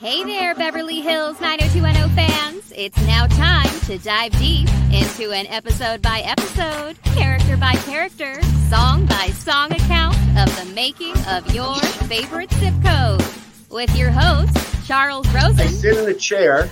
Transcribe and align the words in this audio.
Hey 0.00 0.24
there, 0.24 0.54
Beverly 0.54 1.02
Hills 1.02 1.38
90210 1.42 2.16
fans. 2.16 2.72
It's 2.74 2.96
now 3.06 3.26
time 3.26 3.68
to 3.80 3.98
dive 3.98 4.32
deep 4.38 4.66
into 4.90 5.30
an 5.30 5.46
episode 5.48 6.00
by 6.00 6.20
episode, 6.20 6.96
character 7.02 7.58
by 7.58 7.74
character, 7.84 8.40
song 8.70 9.04
by 9.04 9.26
song 9.26 9.72
account 9.72 10.16
of 10.38 10.48
the 10.56 10.72
making 10.74 11.14
of 11.28 11.54
your 11.54 11.76
favorite 12.08 12.50
zip 12.52 12.72
code. 12.82 13.22
With 13.68 13.94
your 13.94 14.10
host, 14.10 14.56
Charles 14.88 15.28
Rosin. 15.34 15.60
I 15.60 15.66
sit 15.66 15.98
in 15.98 16.08
a 16.08 16.14
chair. 16.14 16.70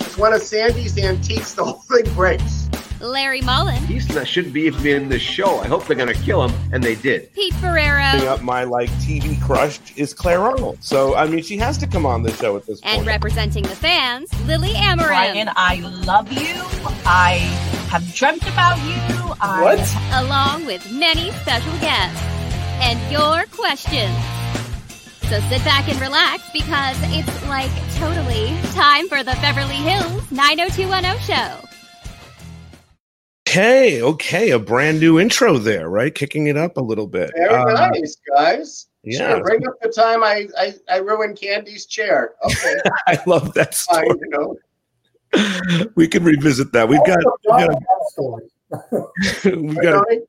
It's 0.00 0.16
one 0.16 0.32
of 0.32 0.40
Candy's 0.50 0.96
antiques. 0.96 1.52
The 1.52 1.64
whole 1.64 1.82
thing 1.82 2.10
breaks. 2.14 2.61
Larry 3.02 3.40
Mollin. 3.42 3.78
He's 3.86 4.08
not 4.14 4.26
should 4.26 4.52
be 4.52 4.68
in 4.68 5.08
this 5.08 5.22
show. 5.22 5.58
I 5.58 5.66
hope 5.66 5.86
they're 5.86 5.96
going 5.96 6.08
to 6.08 6.22
kill 6.22 6.46
him, 6.46 6.72
and 6.72 6.82
they 6.82 6.94
did. 6.94 7.32
Pete 7.34 7.54
Ferrero. 7.54 8.02
Up 8.26 8.42
my 8.42 8.64
like 8.64 8.88
TV 8.92 9.40
crush 9.42 9.80
is 9.96 10.14
Claire 10.14 10.40
Arnold. 10.40 10.78
So 10.80 11.14
I 11.14 11.26
mean, 11.26 11.42
she 11.42 11.56
has 11.58 11.76
to 11.78 11.86
come 11.86 12.06
on 12.06 12.22
the 12.22 12.32
show 12.32 12.56
at 12.56 12.66
this 12.66 12.80
point. 12.80 12.98
And 12.98 13.06
representing 13.06 13.64
the 13.64 13.76
fans, 13.76 14.32
Lily 14.46 14.70
Amarim. 14.70 15.06
Brian, 15.06 15.50
I 15.56 15.80
love 16.04 16.32
you. 16.32 16.54
I 17.04 17.38
have 17.90 18.14
dreamt 18.14 18.42
about 18.42 18.78
you. 18.78 19.34
I 19.40 19.60
What? 19.62 20.24
Along 20.24 20.64
with 20.66 20.90
many 20.92 21.30
special 21.32 21.72
guests. 21.80 22.22
And 22.80 22.98
your 23.12 23.44
questions. 23.52 24.16
So 25.28 25.40
sit 25.48 25.64
back 25.64 25.88
and 25.88 25.98
relax 26.00 26.42
because 26.52 26.96
it's 27.04 27.48
like 27.48 27.70
totally 27.96 28.48
time 28.72 29.08
for 29.08 29.22
the 29.22 29.32
Beverly 29.40 29.76
Hills 29.76 30.30
90210 30.30 31.18
show. 31.20 31.71
Okay, 33.52 34.00
okay, 34.00 34.50
a 34.52 34.58
brand 34.58 34.98
new 34.98 35.20
intro 35.20 35.58
there, 35.58 35.90
right? 35.90 36.14
Kicking 36.14 36.46
it 36.46 36.56
up 36.56 36.78
a 36.78 36.80
little 36.80 37.06
bit. 37.06 37.30
Very 37.36 37.52
Um, 37.54 37.74
nice, 37.74 38.16
guys. 38.34 38.86
yeah. 39.02 39.34
Sure, 39.34 39.42
bring 39.44 39.66
up 39.68 39.74
the 39.82 39.90
time 39.90 40.24
I, 40.24 40.48
I, 40.58 40.74
I 40.88 40.96
ruined 41.00 41.38
Candy's 41.38 41.84
chair. 41.84 42.32
Okay, 42.46 42.76
I 43.06 43.18
love 43.26 43.52
that 43.52 43.74
fine, 43.74 44.04
story. 44.06 44.18
you 44.22 44.28
know. 44.30 44.56
We 45.96 46.08
can 46.08 46.24
revisit 46.24 46.72
that. 46.72 46.88
We've 46.88 47.04
got, 47.04 47.18
we've 47.18 47.68
got, 47.68 47.82
story. 48.06 48.44
we've 49.62 49.82
got 49.82 50.06
Tony? 50.08 50.20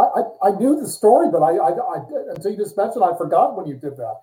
I, 0.00 0.20
I, 0.20 0.48
I 0.48 0.58
knew 0.58 0.80
the 0.80 0.88
story, 0.88 1.28
but 1.30 1.42
I, 1.42 1.56
I, 1.56 1.70
I 1.70 1.98
until 2.34 2.52
you 2.52 2.56
just 2.56 2.76
mentioned, 2.76 3.04
I 3.04 3.14
forgot 3.16 3.56
when 3.56 3.66
you 3.66 3.74
did 3.74 3.96
that. 3.98 4.20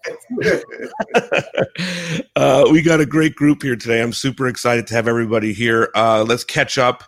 uh, 2.35 2.67
we 2.71 2.81
got 2.81 2.99
a 2.99 3.05
great 3.05 3.35
group 3.35 3.61
here 3.61 3.75
today. 3.75 4.01
I'm 4.01 4.13
super 4.13 4.47
excited 4.47 4.87
to 4.87 4.95
have 4.95 5.07
everybody 5.07 5.53
here. 5.53 5.89
Uh, 5.93 6.23
let's 6.27 6.43
catch 6.43 6.79
up. 6.79 7.03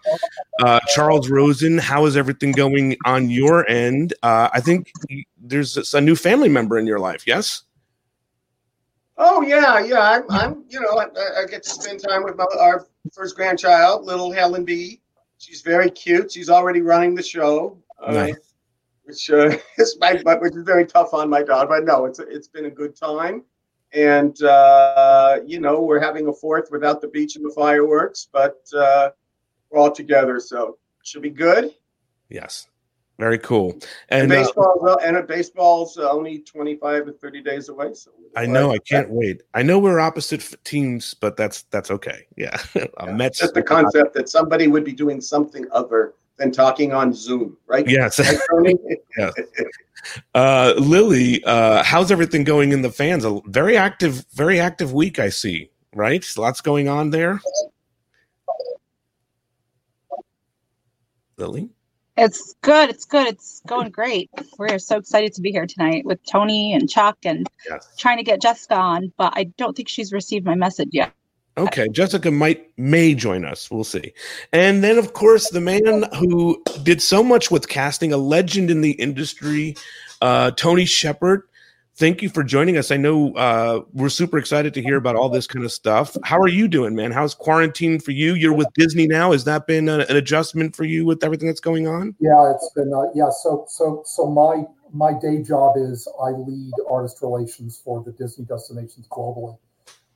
Uh, 0.59 0.79
Charles 0.93 1.29
Rosin, 1.29 1.79
how 1.79 2.05
is 2.05 2.15
everything 2.15 2.51
going 2.51 2.95
on 3.05 3.29
your 3.29 3.67
end? 3.69 4.13
Uh, 4.21 4.49
I 4.53 4.59
think 4.59 4.91
there's 5.41 5.93
a 5.93 6.01
new 6.01 6.15
family 6.15 6.49
member 6.49 6.77
in 6.77 6.85
your 6.85 6.99
life. 6.99 7.25
Yes. 7.25 7.63
Oh 9.17 9.41
yeah, 9.41 9.79
yeah. 9.83 9.99
I'm, 9.99 10.23
I'm 10.29 10.63
you 10.69 10.79
know, 10.79 10.97
I, 10.97 11.41
I 11.41 11.45
get 11.45 11.63
to 11.63 11.69
spend 11.69 12.01
time 12.01 12.23
with 12.23 12.37
my, 12.37 12.45
our 12.59 12.87
first 13.13 13.35
grandchild, 13.35 14.05
little 14.05 14.31
Helen 14.31 14.63
B. 14.63 15.01
She's 15.39 15.61
very 15.61 15.89
cute. 15.89 16.31
She's 16.31 16.49
already 16.49 16.81
running 16.81 17.15
the 17.15 17.23
show, 17.23 17.77
uh, 18.01 18.13
Nice. 18.13 18.48
Which 19.09 19.29
uh, 19.31 19.57
is 19.77 19.97
my, 19.99 20.13
which 20.35 20.55
is 20.55 20.63
very 20.63 20.85
tough 20.85 21.13
on 21.13 21.29
my 21.29 21.43
daughter. 21.43 21.67
But 21.67 21.85
no, 21.85 22.05
it's 22.05 22.19
it's 22.19 22.47
been 22.47 22.65
a 22.65 22.69
good 22.69 22.95
time, 22.95 23.43
and 23.93 24.41
uh, 24.43 25.39
you 25.45 25.59
know, 25.59 25.81
we're 25.81 25.99
having 25.99 26.27
a 26.27 26.33
fourth 26.33 26.69
without 26.71 27.01
the 27.01 27.07
beach 27.07 27.35
and 27.35 27.43
the 27.43 27.53
fireworks, 27.53 28.27
but 28.31 28.61
uh, 28.77 29.09
we're 29.69 29.79
all 29.79 29.91
together, 29.91 30.39
so 30.39 30.77
should 31.03 31.23
be 31.23 31.31
good. 31.31 31.71
Yes. 32.29 32.67
Very 33.17 33.39
cool. 33.39 33.73
And, 34.07 34.31
And 34.31 34.31
uh, 34.31 34.35
baseball, 34.35 34.99
and 35.03 35.17
uh, 35.17 35.21
baseball's 35.23 35.97
uh, 35.97 36.09
only 36.09 36.39
twenty 36.39 36.75
five 36.77 37.05
to 37.05 37.11
thirty 37.11 37.41
days 37.41 37.67
away. 37.67 37.93
So 37.93 38.11
I 38.37 38.45
know 38.45 38.71
I 38.71 38.77
can't 38.77 39.09
wait. 39.09 39.41
I 39.53 39.61
know 39.61 39.77
we're 39.77 39.99
opposite 39.99 40.55
teams, 40.63 41.15
but 41.15 41.35
that's 41.35 41.63
that's 41.63 41.91
okay. 41.91 42.27
Yeah. 42.37 42.57
Yeah, 42.75 43.11
Mets. 43.11 43.39
Just 43.39 43.55
the 43.55 43.61
concept 43.75 44.13
that 44.13 44.29
somebody 44.29 44.67
would 44.67 44.85
be 44.85 44.93
doing 44.93 45.19
something 45.19 45.65
other 45.73 46.13
than 46.39 46.51
talking 46.51 46.93
on 46.93 47.13
Zoom, 47.13 47.57
right? 47.67 47.87
Yes. 47.87 48.19
Right, 48.19 48.39
Tony? 48.49 48.75
Yes. 49.17 49.33
Uh, 50.33 50.73
Lily, 50.77 51.43
uh, 51.43 51.83
how's 51.83 52.09
everything 52.09 52.45
going 52.45 52.71
in 52.71 52.83
the 52.83 52.89
fans? 52.89 53.25
A 53.25 53.41
very 53.47 53.75
active, 53.75 54.25
very 54.31 54.57
active 54.57 54.93
week. 54.93 55.19
I 55.19 55.27
see. 55.27 55.69
Right, 55.93 56.25
lots 56.37 56.61
going 56.61 56.87
on 56.87 57.09
there. 57.09 57.41
Lily, 61.35 61.69
It's 62.15 62.55
good. 62.61 62.89
It's 62.89 63.03
good. 63.03 63.27
It's 63.27 63.61
going 63.67 63.89
great. 63.89 64.29
We're 64.57 64.79
so 64.79 64.97
excited 64.97 65.33
to 65.33 65.41
be 65.41 65.51
here 65.51 65.65
tonight 65.65 66.05
with 66.05 66.19
Tony 66.25 66.73
and 66.73 66.89
Chuck 66.89 67.17
and 67.25 67.45
yes. 67.69 67.93
trying 67.97 68.17
to 68.17 68.23
get 68.23 68.41
Jessica 68.41 68.75
on, 68.75 69.11
but 69.17 69.33
I 69.35 69.45
don't 69.57 69.75
think 69.75 69.89
she's 69.89 70.13
received 70.13 70.45
my 70.45 70.55
message 70.55 70.89
yet. 70.93 71.11
Okay, 71.57 71.89
Jessica 71.89 72.31
might 72.31 72.71
may 72.77 73.13
join 73.13 73.43
us. 73.43 73.69
We'll 73.69 73.83
see. 73.83 74.13
And 74.53 74.83
then, 74.83 74.97
of 74.97 75.13
course, 75.13 75.49
the 75.49 75.59
man 75.59 76.05
who 76.17 76.63
did 76.83 77.01
so 77.01 77.23
much 77.23 77.51
with 77.51 77.67
casting, 77.67 78.13
a 78.13 78.17
legend 78.17 78.71
in 78.71 78.81
the 78.81 78.91
industry, 78.91 79.75
uh, 80.21 80.51
Tony 80.51 80.85
Shepherd. 80.85 81.43
Thank 81.95 82.21
you 82.21 82.29
for 82.29 82.45
joining 82.45 82.77
us. 82.77 82.91
I 82.91 82.97
know 82.97 83.33
uh, 83.33 83.81
we're 83.91 84.07
super 84.07 84.37
excited 84.37 84.73
to 84.75 84.81
hear 84.81 84.95
about 84.95 85.17
all 85.17 85.27
this 85.27 85.47
kind 85.47 85.65
of 85.65 85.71
stuff. 85.73 86.15
How 86.23 86.37
are 86.37 86.47
you 86.47 86.69
doing, 86.69 86.95
man? 86.95 87.11
How's 87.11 87.35
quarantine 87.35 87.99
for 87.99 88.11
you? 88.11 88.35
You're 88.35 88.53
with 88.53 88.69
Disney 88.75 89.05
now. 89.05 89.33
Has 89.33 89.43
that 89.43 89.67
been 89.67 89.89
a, 89.89 89.99
an 90.07 90.15
adjustment 90.15 90.77
for 90.77 90.85
you 90.85 91.05
with 91.05 91.25
everything 91.25 91.47
that's 91.47 91.59
going 91.59 91.89
on? 91.89 92.15
yeah, 92.21 92.53
it's 92.53 92.71
been 92.73 92.93
uh, 92.93 93.11
yeah. 93.13 93.29
So 93.29 93.65
so 93.67 94.01
so 94.05 94.27
my 94.27 94.63
my 94.93 95.11
day 95.19 95.43
job 95.43 95.75
is 95.75 96.07
I 96.23 96.29
lead 96.29 96.71
artist 96.89 97.21
relations 97.21 97.81
for 97.83 98.01
the 98.01 98.13
Disney 98.13 98.45
destinations 98.45 99.05
globally, 99.09 99.57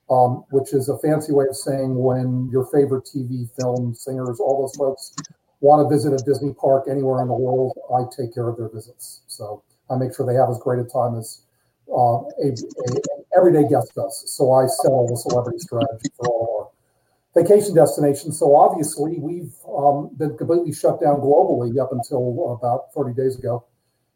um, 0.09 0.43
which 0.51 0.73
is 0.73 0.89
a 0.89 0.97
fancy 0.99 1.31
way 1.31 1.45
of 1.49 1.55
saying 1.55 1.95
when 1.95 2.49
your 2.51 2.65
favorite 2.65 3.05
TV, 3.05 3.49
film, 3.59 3.93
singers, 3.93 4.39
all 4.39 4.61
those 4.61 4.75
folks 4.75 5.15
want 5.61 5.83
to 5.83 5.93
visit 5.93 6.13
a 6.13 6.23
Disney 6.25 6.53
park 6.53 6.85
anywhere 6.89 7.21
in 7.21 7.27
the 7.27 7.33
world, 7.33 7.77
I 7.93 8.03
take 8.15 8.33
care 8.33 8.49
of 8.49 8.57
their 8.57 8.69
visits. 8.69 9.21
So 9.27 9.63
I 9.89 9.95
make 9.95 10.15
sure 10.15 10.25
they 10.25 10.35
have 10.35 10.49
as 10.49 10.59
great 10.59 10.79
a 10.79 10.83
time 10.83 11.15
as 11.17 11.41
uh, 11.89 12.19
a, 12.19 12.51
a, 12.51 13.37
everyday 13.37 13.67
guest 13.67 13.95
does. 13.95 14.23
So 14.27 14.51
I 14.51 14.67
sell 14.67 15.07
the 15.07 15.15
celebrity 15.15 15.59
strategy 15.59 16.09
for 16.17 16.27
all 16.27 16.43
of 16.43 16.65
our 16.65 17.43
vacation 17.43 17.73
destinations. 17.75 18.39
So 18.39 18.55
obviously, 18.55 19.19
we've 19.19 19.53
um, 19.67 20.11
been 20.17 20.37
completely 20.37 20.73
shut 20.73 21.01
down 21.01 21.17
globally 21.17 21.79
up 21.81 21.91
until 21.91 22.59
about 22.59 22.93
30 22.93 23.13
days 23.13 23.37
ago, 23.37 23.63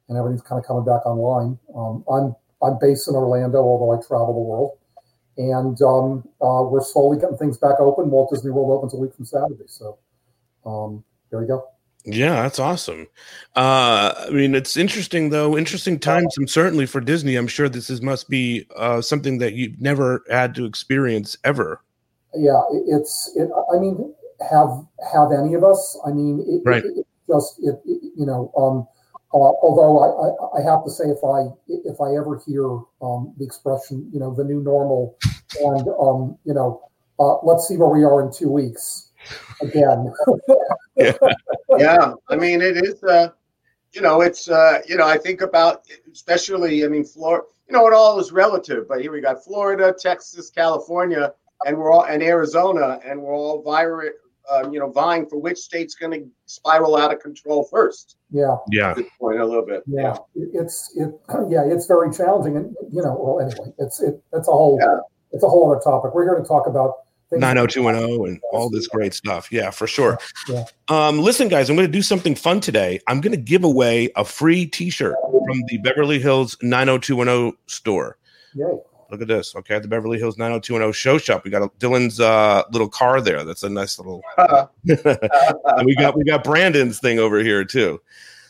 and 0.09 0.17
everything's 0.17 0.41
kind 0.41 0.59
of 0.59 0.67
coming 0.67 0.85
back 0.85 1.05
online. 1.05 1.57
Um, 1.75 2.03
I'm 2.11 2.35
I'm 2.61 2.77
based 2.81 3.07
in 3.07 3.15
Orlando, 3.15 3.59
although 3.59 3.91
I 3.91 4.05
travel 4.05 4.33
the 4.33 4.39
world, 4.39 4.77
and 5.37 5.81
um, 5.81 6.27
uh, 6.41 6.63
we're 6.63 6.83
slowly 6.83 7.19
getting 7.19 7.37
things 7.37 7.57
back 7.57 7.79
open. 7.79 8.09
Walt 8.09 8.29
Disney 8.31 8.51
World 8.51 8.71
opens 8.71 8.93
a 8.93 8.97
week 8.97 9.13
from 9.15 9.25
Saturday, 9.25 9.63
so 9.67 9.97
um, 10.65 11.03
there 11.29 11.39
we 11.39 11.47
go. 11.47 11.67
Yeah, 12.05 12.41
that's 12.43 12.59
awesome. 12.59 13.07
Uh, 13.55 14.13
I 14.27 14.29
mean, 14.29 14.55
it's 14.55 14.77
interesting 14.77 15.29
though. 15.29 15.57
Interesting 15.57 15.99
times, 15.99 16.37
and 16.37 16.49
certainly 16.49 16.85
for 16.85 17.01
Disney, 17.01 17.35
I'm 17.35 17.47
sure 17.47 17.67
this 17.67 17.89
is 17.89 18.01
must 18.01 18.29
be 18.29 18.65
uh, 18.77 19.01
something 19.01 19.39
that 19.39 19.53
you've 19.53 19.79
never 19.81 20.23
had 20.29 20.55
to 20.55 20.65
experience 20.65 21.37
ever. 21.43 21.81
Yeah, 22.33 22.61
it's. 22.87 23.31
It, 23.35 23.49
I 23.73 23.79
mean, 23.79 24.13
have 24.49 24.85
have 25.11 25.31
any 25.33 25.53
of 25.53 25.63
us? 25.63 25.99
I 26.05 26.11
mean, 26.11 26.45
it, 26.47 26.61
Right. 26.63 26.85
it, 26.85 26.99
it 26.99 27.07
just 27.27 27.59
it- 27.59 27.81
you 27.85 28.25
know. 28.25 28.51
Um, 28.57 28.87
uh, 29.33 29.37
although 29.37 29.99
I, 29.99 30.59
I, 30.59 30.61
I 30.61 30.71
have 30.71 30.85
to 30.85 30.89
say, 30.89 31.05
if 31.05 31.23
I 31.23 31.47
if 31.67 31.99
I 31.99 32.15
ever 32.15 32.41
hear 32.45 32.65
um, 33.01 33.33
the 33.37 33.45
expression, 33.45 34.09
you 34.13 34.19
know, 34.19 34.33
the 34.33 34.43
new 34.43 34.61
normal, 34.61 35.17
and 35.59 35.87
um, 35.99 36.37
you 36.45 36.53
know, 36.53 36.89
uh, 37.19 37.35
let's 37.43 37.67
see 37.67 37.75
where 37.75 37.89
we 37.89 38.05
are 38.05 38.25
in 38.25 38.31
two 38.31 38.49
weeks 38.49 39.09
again. 39.61 40.13
yeah, 40.95 41.13
yeah, 41.77 42.13
I 42.29 42.35
mean, 42.37 42.61
it 42.61 42.77
is. 42.77 43.03
Uh, 43.03 43.29
you 43.91 44.01
know, 44.01 44.21
it's. 44.21 44.49
Uh, 44.49 44.79
you 44.87 44.95
know, 44.95 45.07
I 45.07 45.17
think 45.17 45.41
about, 45.41 45.83
especially. 46.11 46.85
I 46.85 46.87
mean, 46.87 47.03
Florida. 47.03 47.45
You 47.67 47.73
know, 47.73 47.85
it 47.85 47.93
all 47.93 48.17
is 48.21 48.31
relative. 48.31 48.87
But 48.87 49.01
here 49.01 49.11
we 49.11 49.19
got 49.19 49.43
Florida, 49.43 49.93
Texas, 49.99 50.49
California, 50.49 51.33
and 51.65 51.77
we're 51.77 51.91
all 51.91 52.05
and 52.05 52.23
Arizona, 52.23 52.99
and 53.05 53.21
we're 53.21 53.35
all 53.35 53.61
virus 53.61 54.13
um, 54.51 54.73
you 54.73 54.79
know, 54.79 54.89
vying 54.91 55.27
for 55.27 55.37
which 55.37 55.57
state's 55.57 55.95
going 55.95 56.11
to 56.11 56.27
spiral 56.45 56.95
out 56.95 57.13
of 57.13 57.19
control 57.19 57.63
first. 57.69 58.17
Yeah, 58.31 58.55
Yeah. 58.71 58.93
Point, 59.19 59.39
a 59.39 59.45
little 59.45 59.65
bit. 59.65 59.83
yeah, 59.87 60.15
It- 60.35 60.49
it's 60.53 60.91
it, 60.95 61.09
yeah, 61.49 61.63
it's 61.65 61.85
very 61.85 62.11
challenging, 62.13 62.57
and 62.57 62.75
you 62.91 63.01
know, 63.01 63.15
well, 63.19 63.39
anyway, 63.45 63.73
it's 63.79 64.01
it, 64.01 64.21
that's 64.31 64.47
a 64.47 64.51
whole, 64.51 64.77
Yeah. 64.81 64.99
it's 65.31 65.43
a 65.43 65.49
whole 65.49 65.71
other 65.71 65.81
topic. 65.81 66.13
We're 66.13 66.23
here 66.25 66.35
to 66.41 66.47
talk 66.47 66.67
about 66.67 66.93
90210 67.31 68.25
and 68.27 68.39
all 68.53 68.69
this 68.69 68.87
great 68.87 69.13
stuff. 69.13 69.51
Yeah, 69.51 69.69
for 69.69 69.85
sure. 69.87 70.17
Yeah. 70.47 70.63
Um, 70.87 71.19
listen, 71.19 71.49
guys, 71.49 71.69
I'm 71.69 71.75
going 71.75 71.87
to 71.87 71.91
do 71.91 72.01
something 72.01 72.35
fun 72.35 72.61
today. 72.61 73.01
I'm 73.07 73.19
going 73.19 73.33
to 73.33 73.41
give 73.41 73.65
away 73.65 74.09
a 74.15 74.23
free 74.23 74.65
T-shirt 74.65 75.15
from 75.45 75.61
the 75.67 75.77
Beverly 75.79 76.19
Hills 76.19 76.55
90210 76.61 77.57
store. 77.67 78.17
Yay. 78.55 78.65
Look 79.11 79.21
at 79.21 79.27
this. 79.27 79.55
Okay, 79.55 79.79
the 79.79 79.87
Beverly 79.87 80.17
Hills 80.17 80.37
90210 80.37 80.93
show 80.93 81.17
shop. 81.17 81.43
We 81.43 81.51
got 81.51 81.63
a, 81.63 81.69
Dylan's 81.79 82.19
uh, 82.19 82.63
little 82.71 82.89
car 82.89 83.21
there. 83.21 83.43
That's 83.43 83.63
a 83.63 83.69
nice 83.69 83.97
little. 83.97 84.21
and 84.37 84.67
we 85.85 85.95
got 85.95 86.17
we 86.17 86.23
got 86.23 86.43
Brandon's 86.43 86.99
thing 86.99 87.19
over 87.19 87.39
here 87.39 87.63
too. 87.63 88.01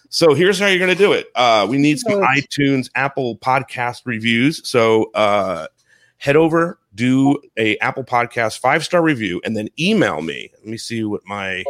So 0.09 0.33
here's 0.33 0.57
how 0.57 0.68
you're 0.68 0.80
going 0.80 0.95
to 0.95 0.95
do 0.95 1.12
it. 1.12 1.27
Uh, 1.36 1.68
we 1.69 1.77
need 1.77 2.00
some 2.00 2.21
iTunes, 2.21 2.89
Apple 2.95 3.38
podcast 3.38 4.04
reviews. 4.06 4.65
So 4.68 5.12
uh, 5.13 5.68
head 6.18 6.36
over, 6.38 6.80
do 6.95 7.39
a 7.57 7.77
Apple 7.80 8.04
Podcast 8.04 8.59
five 8.59 8.83
star 8.83 9.01
review, 9.01 9.42
and 9.44 9.56
then 9.56 9.69
email 9.80 10.21
me. 10.21 10.51
Let 10.57 10.68
me 10.68 10.77
see 10.77 11.04
what 11.04 11.21
my 11.25 11.63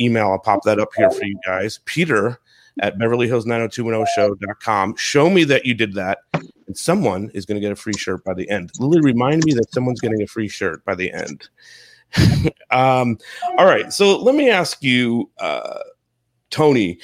email. 0.00 0.30
I'll 0.30 0.38
pop 0.38 0.62
that 0.64 0.78
up 0.78 0.90
here 0.96 1.10
for 1.10 1.24
you 1.24 1.38
guys. 1.44 1.80
Peter 1.84 2.38
at 2.80 2.98
Beverly 2.98 3.26
Hills 3.26 3.44
90210show.com. 3.46 4.96
Show 4.96 5.28
me 5.30 5.44
that 5.44 5.66
you 5.66 5.74
did 5.74 5.94
that, 5.94 6.20
and 6.72 6.78
someone 6.78 7.30
is 7.34 7.44
going 7.44 7.56
to 7.56 7.60
get 7.60 7.70
a 7.70 7.76
free 7.76 7.92
shirt 7.92 8.24
by 8.24 8.32
the 8.32 8.48
end. 8.48 8.72
Lily, 8.80 9.02
remind 9.02 9.44
me 9.44 9.52
that 9.52 9.70
someone's 9.74 10.00
getting 10.00 10.22
a 10.22 10.26
free 10.26 10.48
shirt 10.48 10.82
by 10.86 10.94
the 10.94 11.12
end. 11.12 11.50
um, 12.70 13.18
all 13.58 13.66
right. 13.66 13.92
So 13.92 14.18
let 14.18 14.34
me 14.34 14.48
ask 14.48 14.82
you, 14.82 15.30
uh, 15.38 15.80
Tony, 16.48 16.98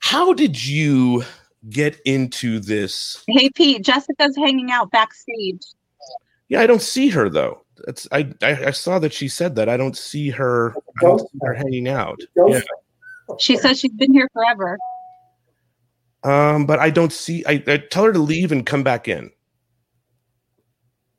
how 0.00 0.32
did 0.32 0.64
you 0.64 1.22
get 1.70 2.00
into 2.04 2.58
this? 2.58 3.22
Hey 3.28 3.50
Pete, 3.50 3.84
Jessica's 3.84 4.36
hanging 4.36 4.72
out 4.72 4.90
backstage. 4.90 5.62
Yeah, 6.48 6.60
I 6.60 6.66
don't 6.66 6.82
see 6.82 7.08
her 7.10 7.28
though. 7.28 7.64
That's 7.84 8.08
I, 8.10 8.32
I 8.42 8.66
I 8.66 8.70
saw 8.72 8.98
that 8.98 9.12
she 9.12 9.28
said 9.28 9.54
that. 9.56 9.68
I 9.68 9.76
don't 9.76 9.96
see 9.96 10.30
her. 10.30 10.74
I 10.76 11.04
don't 11.04 11.20
see 11.20 11.38
her 11.42 11.54
hanging 11.54 11.86
out. 11.86 12.18
Yeah. 12.36 12.62
She 13.38 13.56
says 13.56 13.78
she's 13.78 13.92
been 13.92 14.12
here 14.12 14.28
forever. 14.32 14.76
Um, 16.26 16.66
but 16.66 16.80
I 16.80 16.90
don't 16.90 17.12
see. 17.12 17.44
I, 17.46 17.62
I 17.68 17.76
tell 17.76 18.04
her 18.04 18.12
to 18.12 18.18
leave 18.18 18.50
and 18.50 18.66
come 18.66 18.82
back 18.82 19.06
in. 19.06 19.30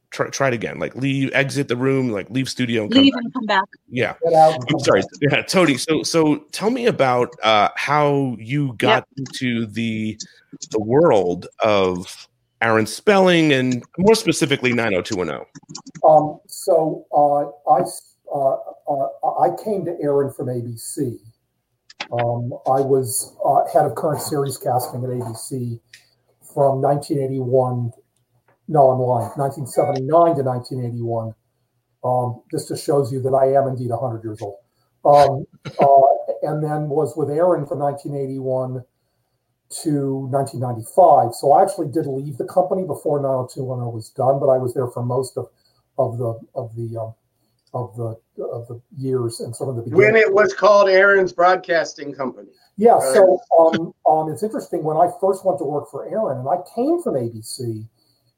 Try 0.09 0.29
try 0.29 0.47
it 0.49 0.53
again. 0.53 0.79
Like 0.79 0.95
leave, 0.95 1.31
exit 1.33 1.69
the 1.69 1.77
room, 1.77 2.09
like 2.11 2.29
leave 2.29 2.49
studio 2.49 2.83
and 2.83 2.91
come 2.91 3.03
Leave 3.03 3.13
back. 3.13 3.23
come 3.33 3.45
back. 3.45 3.63
Yeah. 3.89 4.15
Get 4.23 4.33
out. 4.33 4.59
I'm 4.69 4.79
sorry. 4.79 5.03
Yeah, 5.21 5.41
Tony. 5.43 5.77
So 5.77 6.03
so 6.03 6.37
tell 6.51 6.69
me 6.69 6.87
about 6.87 7.29
uh 7.43 7.69
how 7.75 8.35
you 8.39 8.73
got 8.77 9.07
into 9.17 9.65
the 9.67 10.19
the 10.71 10.79
world 10.81 11.47
of 11.63 12.27
Aaron 12.61 12.85
Spelling 12.85 13.53
and 13.53 13.83
more 13.97 14.15
specifically 14.15 14.73
90210. 14.73 15.45
Um, 16.03 16.39
so 16.47 17.05
uh, 17.13 17.71
I 17.71 17.83
uh, 18.33 18.57
uh, 18.91 19.39
I 19.39 19.49
came 19.63 19.85
to 19.85 19.95
Aaron 20.01 20.33
from 20.33 20.47
ABC. 20.47 21.19
Um, 22.11 22.53
I 22.65 22.79
was 22.79 23.35
uh, 23.43 23.65
head 23.71 23.85
of 23.85 23.95
current 23.95 24.21
series 24.21 24.57
casting 24.57 25.03
at 25.03 25.09
ABC 25.09 25.79
from 26.53 26.81
1981. 26.81 27.91
No, 28.69 28.89
I'm 28.89 28.99
lying. 28.99 29.31
1979 29.35 30.07
to 30.37 30.43
1981. 30.43 31.35
Um, 32.03 32.41
this 32.51 32.67
just 32.67 32.85
shows 32.85 33.11
you 33.11 33.21
that 33.21 33.33
I 33.33 33.53
am 33.53 33.67
indeed 33.67 33.89
100 33.89 34.23
years 34.23 34.41
old. 34.41 34.59
Um, 35.03 35.45
uh, 35.65 36.47
and 36.47 36.63
then 36.63 36.89
was 36.89 37.15
with 37.17 37.29
Aaron 37.29 37.65
from 37.65 37.79
1981 37.79 38.83
to 39.83 40.27
1995. 40.31 41.33
So 41.33 41.51
I 41.51 41.63
actually 41.63 41.89
did 41.89 42.05
leave 42.05 42.37
the 42.37 42.45
company 42.45 42.83
before 42.83 43.19
90210 43.19 43.93
was 43.93 44.09
done, 44.09 44.39
but 44.39 44.47
I 44.47 44.57
was 44.57 44.73
there 44.73 44.87
for 44.87 45.03
most 45.03 45.37
of 45.37 45.49
of 45.97 46.17
the 46.17 46.39
of 46.55 46.75
the 46.75 46.97
um, 46.97 47.13
of 47.73 47.95
the 47.97 48.15
of 48.39 48.67
the 48.67 48.81
years 48.97 49.39
and 49.39 49.55
some 49.55 49.69
of 49.69 49.75
the 49.75 49.81
beginning. 49.81 50.13
When 50.13 50.15
it 50.15 50.33
was 50.33 50.53
called 50.53 50.89
Aaron's 50.89 51.33
Broadcasting 51.33 52.13
Company. 52.13 52.49
Yeah, 52.77 52.99
so 52.99 53.39
um, 53.57 53.93
um, 54.05 54.31
it's 54.31 54.43
interesting. 54.43 54.83
When 54.83 54.97
I 54.97 55.09
first 55.19 55.43
went 55.43 55.57
to 55.59 55.65
work 55.65 55.89
for 55.89 56.07
Aaron, 56.07 56.39
and 56.39 56.47
I 56.47 56.57
came 56.75 57.01
from 57.01 57.15
ABC, 57.15 57.87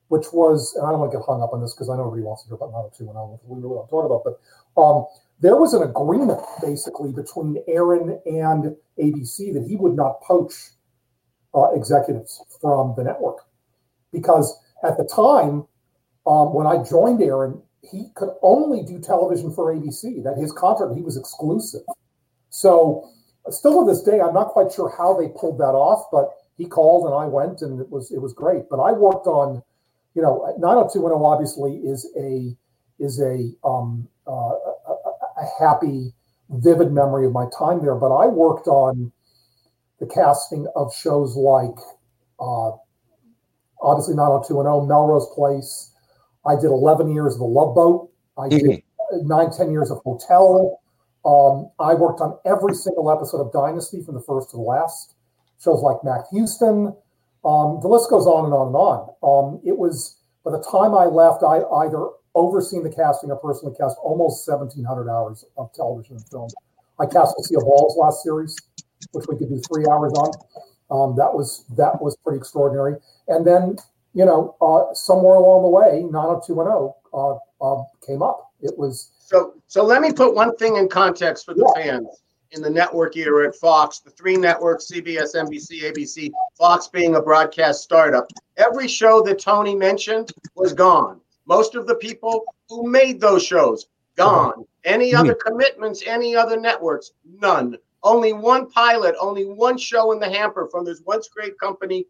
which 0.08 0.28
was, 0.32 0.74
and 0.76 0.88
I 0.88 0.92
don't 0.92 1.02
want 1.02 1.12
to 1.12 1.18
get 1.18 1.26
hung 1.26 1.42
up 1.42 1.52
on 1.52 1.62
this 1.62 1.74
because 1.74 1.90
I 1.90 1.98
know 1.98 2.08
everybody 2.08 2.24
wants 2.24 2.44
to 2.44 2.50
hear 2.50 2.56
about 2.56 2.72
90210, 2.72 3.40
we 3.44 3.62
really 3.62 3.76
don't 3.76 3.90
talk 3.90 4.06
about, 4.06 4.24
but 4.24 4.40
um, 4.82 5.06
there 5.42 5.56
was 5.56 5.74
an 5.74 5.84
agreement 5.84 6.40
basically 6.62 7.12
between 7.12 7.62
Aaron 7.68 8.20
and 8.26 8.76
ABC 8.98 9.54
that 9.54 9.66
he 9.68 9.76
would 9.76 9.96
not 9.96 10.22
poach 10.22 10.54
uh, 11.54 11.72
executives 11.72 12.42
from 12.62 12.94
the 12.96 13.04
network 13.04 13.46
because 14.12 14.60
at 14.84 14.98
the 14.98 15.04
time 15.04 15.66
um, 16.28 16.54
when 16.54 16.68
I 16.68 16.84
joined 16.84 17.22
Aaron, 17.22 17.62
he 17.82 18.10
could 18.16 18.30
only 18.42 18.84
do 18.84 19.00
television 19.00 19.52
for 19.54 19.74
ABC. 19.74 20.24
That 20.24 20.38
his 20.38 20.52
contract, 20.52 20.96
he 20.96 21.02
was 21.02 21.18
exclusive. 21.18 21.82
So 22.50 23.10
still 23.50 23.86
to 23.86 23.92
this 23.92 24.04
day, 24.04 24.20
I'm 24.20 24.34
not 24.34 24.50
quite 24.50 24.72
sure 24.72 24.94
how 24.98 25.20
they 25.20 25.30
pulled 25.30 25.60
that 25.60 25.76
off, 25.76 26.06
but 26.12 26.30
he 26.58 26.66
called 26.66 27.06
and 27.06 27.16
I 27.16 27.26
went 27.26 27.62
and 27.62 27.80
it 27.80 27.90
was 27.90 28.12
it 28.12 28.22
was 28.22 28.34
great. 28.34 28.70
But 28.70 28.78
I 28.78 28.92
worked 28.92 29.28
on, 29.28 29.64
you 30.14 30.22
know, 30.22 30.54
90210 30.60 31.26
obviously 31.26 31.78
is 31.78 32.08
a 32.18 32.56
is 33.00 33.22
a 33.22 33.52
um, 33.64 34.08
uh, 34.28 34.32
a, 34.32 34.96
a 35.38 35.50
happy, 35.60 36.14
vivid 36.50 36.92
memory 36.92 37.26
of 37.26 37.32
my 37.32 37.46
time 37.58 37.82
there. 37.82 37.96
But 37.96 38.16
I 38.16 38.28
worked 38.28 38.68
on 38.68 39.12
the 40.00 40.06
casting 40.06 40.68
of 40.76 40.94
shows 40.94 41.36
like 41.36 41.78
uh, 42.40 42.72
obviously 43.82 44.16
90210, 44.16 44.88
Melrose 44.88 45.28
Place. 45.34 45.94
I 46.46 46.56
did 46.56 46.66
11 46.66 47.14
years 47.14 47.34
of 47.34 47.40
The 47.40 47.46
Love 47.46 47.76
Boat. 47.76 48.12
I 48.38 48.48
did 48.50 48.84
nine, 49.24 49.52
10 49.52 49.72
years 49.72 49.92
of 49.92 50.00
Hotel. 50.00 50.80
Um, 51.26 51.70
I 51.80 51.94
worked 51.94 52.22
on 52.22 52.38
every 52.46 52.74
single 52.74 53.12
episode 53.12 53.42
of 53.42 53.52
Dynasty 53.52 54.02
from 54.02 54.16
the 54.16 54.22
first 54.22 54.52
to 54.52 54.58
the 54.58 54.64
last. 54.64 55.16
Shows 55.62 55.82
like 55.82 55.98
Matt 56.04 56.26
Houston. 56.32 56.96
Um, 57.44 57.80
the 57.82 57.88
list 57.88 58.10
goes 58.10 58.26
on 58.26 58.46
and 58.46 58.54
on 58.54 58.68
and 58.68 58.76
on. 58.76 59.14
Um, 59.24 59.62
it 59.66 59.78
was 59.78 60.18
by 60.46 60.52
the 60.52 60.64
time 60.64 60.96
I 60.96 61.06
left, 61.06 61.44
I 61.44 61.64
either 61.84 62.08
overseen 62.36 62.84
the 62.84 62.90
casting 62.90 63.32
or 63.32 63.38
personally 63.38 63.76
cast 63.76 63.98
almost 64.02 64.48
1,700 64.48 65.10
hours 65.10 65.44
of 65.58 65.74
television 65.74 66.16
and 66.16 66.28
film. 66.30 66.50
I 67.00 67.06
cast 67.06 67.36
Lucille 67.38 67.62
Ball's 67.62 67.98
last 67.98 68.24
series, 68.24 68.56
which 69.12 69.26
we 69.28 69.38
could 69.38 69.50
do 69.50 69.62
three 69.72 69.86
hours 69.90 70.14
on. 70.14 70.32
Um, 70.92 71.16
that 71.18 71.34
was 71.34 71.66
that 71.78 72.02
was 72.02 72.18
pretty 72.24 72.38
extraordinary. 72.38 72.96
And 73.28 73.46
then 73.46 73.78
you 74.20 74.26
know, 74.26 74.54
uh, 74.60 74.94
somewhere 74.94 75.36
along 75.36 75.64
the 75.64 75.70
way, 75.70 76.04
90210 76.12 76.92
uh, 77.14 77.36
uh, 77.66 77.84
came 78.06 78.22
up. 78.22 78.52
It 78.60 78.78
was 78.78 79.12
So, 79.18 79.54
so 79.68 79.82
let 79.86 80.02
me 80.02 80.12
put 80.12 80.36
one 80.36 80.58
thing 80.58 80.76
in 80.76 80.90
context 80.90 81.46
for 81.46 81.54
the 81.54 81.72
fans. 81.74 82.06
In 82.52 82.62
the 82.62 82.70
network 82.70 83.16
era 83.16 83.48
at 83.48 83.56
Fox, 83.56 84.00
the 84.00 84.10
three 84.10 84.36
networks, 84.36 84.92
CBS, 84.92 85.36
NBC, 85.36 85.84
ABC, 85.84 86.32
Fox 86.58 86.90
being 86.90 87.16
a 87.16 87.22
broadcast 87.22 87.82
startup, 87.82 88.30
every 88.58 88.90
show 88.90 89.22
that 89.22 89.40
Tony 89.40 89.74
mentioned 89.74 90.34
was 90.54 90.74
gone. 90.74 91.22
Most 91.46 91.76
of 91.76 91.88
the 91.88 91.96
people 91.96 92.44
who 92.68 92.90
made 92.90 93.22
those 93.22 93.46
shows, 93.46 93.88
gone. 94.18 94.66
Any 94.84 95.16
other 95.16 95.34
commitments, 95.34 96.04
any 96.06 96.36
other 96.36 96.60
networks, 96.60 97.12
none. 97.24 97.78
Only 98.04 98.34
one 98.34 98.70
pilot, 98.70 99.16
only 99.18 99.46
one 99.46 99.78
show 99.78 100.12
in 100.12 100.20
the 100.20 100.30
hamper 100.30 100.68
from 100.70 100.84
this 100.84 101.02
once 101.06 101.30
great 101.30 101.58
company, 101.58 102.06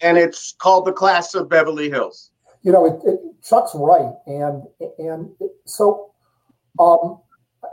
and 0.00 0.18
it's 0.18 0.54
called 0.58 0.86
The 0.86 0.92
Class 0.92 1.34
of 1.34 1.48
Beverly 1.48 1.90
Hills. 1.90 2.30
you 2.62 2.72
know, 2.72 2.86
it, 2.86 3.00
it, 3.06 3.20
Chuck's 3.42 3.72
right, 3.74 4.12
and 4.26 4.62
and 4.98 5.30
it, 5.40 5.50
so, 5.64 6.12
um, 6.78 7.20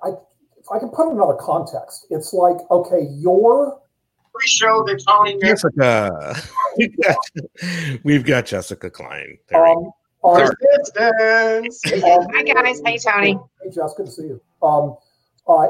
I 0.03 0.09
if 0.57 0.71
I 0.71 0.79
can 0.79 0.89
put 0.89 1.07
it 1.07 1.11
in 1.11 1.17
another 1.17 1.37
context, 1.39 2.07
it's 2.09 2.33
like 2.33 2.57
okay, 2.71 3.07
your 3.11 3.79
Every 4.35 4.47
show 4.47 4.83
that 4.85 5.01
Tony 5.07 5.39
Jessica. 5.39 6.35
We've 6.77 6.97
got, 7.01 8.03
we've 8.03 8.25
got 8.25 8.45
Jessica 8.45 8.89
Klein. 8.89 9.37
There 9.47 9.65
um, 9.65 9.91
distance. 10.23 12.03
um, 12.03 12.27
Hi 12.33 12.43
guys, 12.43 12.81
hey 12.85 12.97
Tony. 12.97 13.39
Hey, 13.63 13.69
Jess, 13.69 13.93
good 13.95 14.07
to 14.07 14.11
see 14.11 14.23
you. 14.23 14.41
Um, 14.61 14.97
uh, 15.47 15.67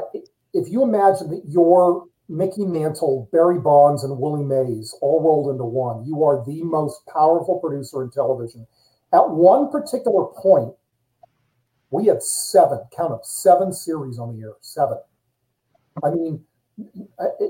if 0.52 0.68
you 0.68 0.82
imagine 0.82 1.30
that 1.30 1.42
you're 1.46 2.06
Mickey 2.28 2.64
Mantle, 2.64 3.28
Barry 3.32 3.58
Bonds, 3.58 4.02
and 4.02 4.18
Willie 4.18 4.44
Mays 4.44 4.94
all 5.00 5.22
rolled 5.22 5.50
into 5.50 5.64
one, 5.64 6.04
you 6.04 6.24
are 6.24 6.44
the 6.44 6.62
most 6.62 7.06
powerful 7.06 7.58
producer 7.60 8.02
in 8.02 8.10
television. 8.10 8.66
At 9.12 9.30
one 9.30 9.70
particular 9.70 10.26
point, 10.26 10.74
we 11.90 12.06
had 12.06 12.22
seven, 12.22 12.80
count 12.94 13.12
up, 13.12 13.24
seven 13.24 13.72
series 13.72 14.18
on 14.18 14.36
the 14.36 14.42
air. 14.42 14.54
Seven. 14.60 14.98
I 16.04 16.10
mean, 16.10 16.44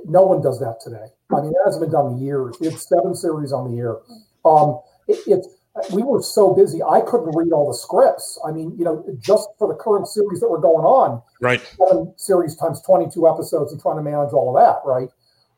no 0.04 0.23
one 0.23 0.42
does 0.42 0.61
that 0.61 0.78
today. 0.80 1.06
I 1.35 1.40
mean, 1.40 1.50
it 1.50 1.56
hasn't 1.64 1.83
been 1.83 1.90
done 1.90 2.12
in 2.12 2.18
years. 2.18 2.56
Had 2.62 2.78
seven 2.78 3.14
series 3.14 3.52
on 3.52 3.73
the 3.73 3.78
air. 3.78 3.97
Um, 4.45 4.80
it, 5.09 5.18
it's 5.26 5.49
we 5.92 6.02
were 6.02 6.23
so 6.23 6.54
busy, 6.54 6.83
I 6.83 7.00
couldn't 7.00 7.37
read 7.37 7.52
all 7.52 7.68
the 7.68 7.76
scripts. 7.76 8.38
I 8.47 8.50
mean, 8.50 8.75
you 8.78 8.85
know, 8.85 9.04
just 9.18 9.49
for 9.59 9.68
the 9.68 9.75
current 9.75 10.09
series 10.09 10.40
that 10.40 10.49
were 10.49 10.61
going 10.61 10.85
on, 10.85 11.23
Right. 11.40 11.61
seven 11.76 12.14
series 12.16 12.56
times 12.56 12.80
22 12.80 13.28
episodes 13.28 13.73
and 13.73 13.80
trying 13.80 13.97
to 13.97 14.02
manage 14.02 14.33
all 14.33 14.56
of 14.56 14.62
that, 14.62 14.80
right? 14.88 15.11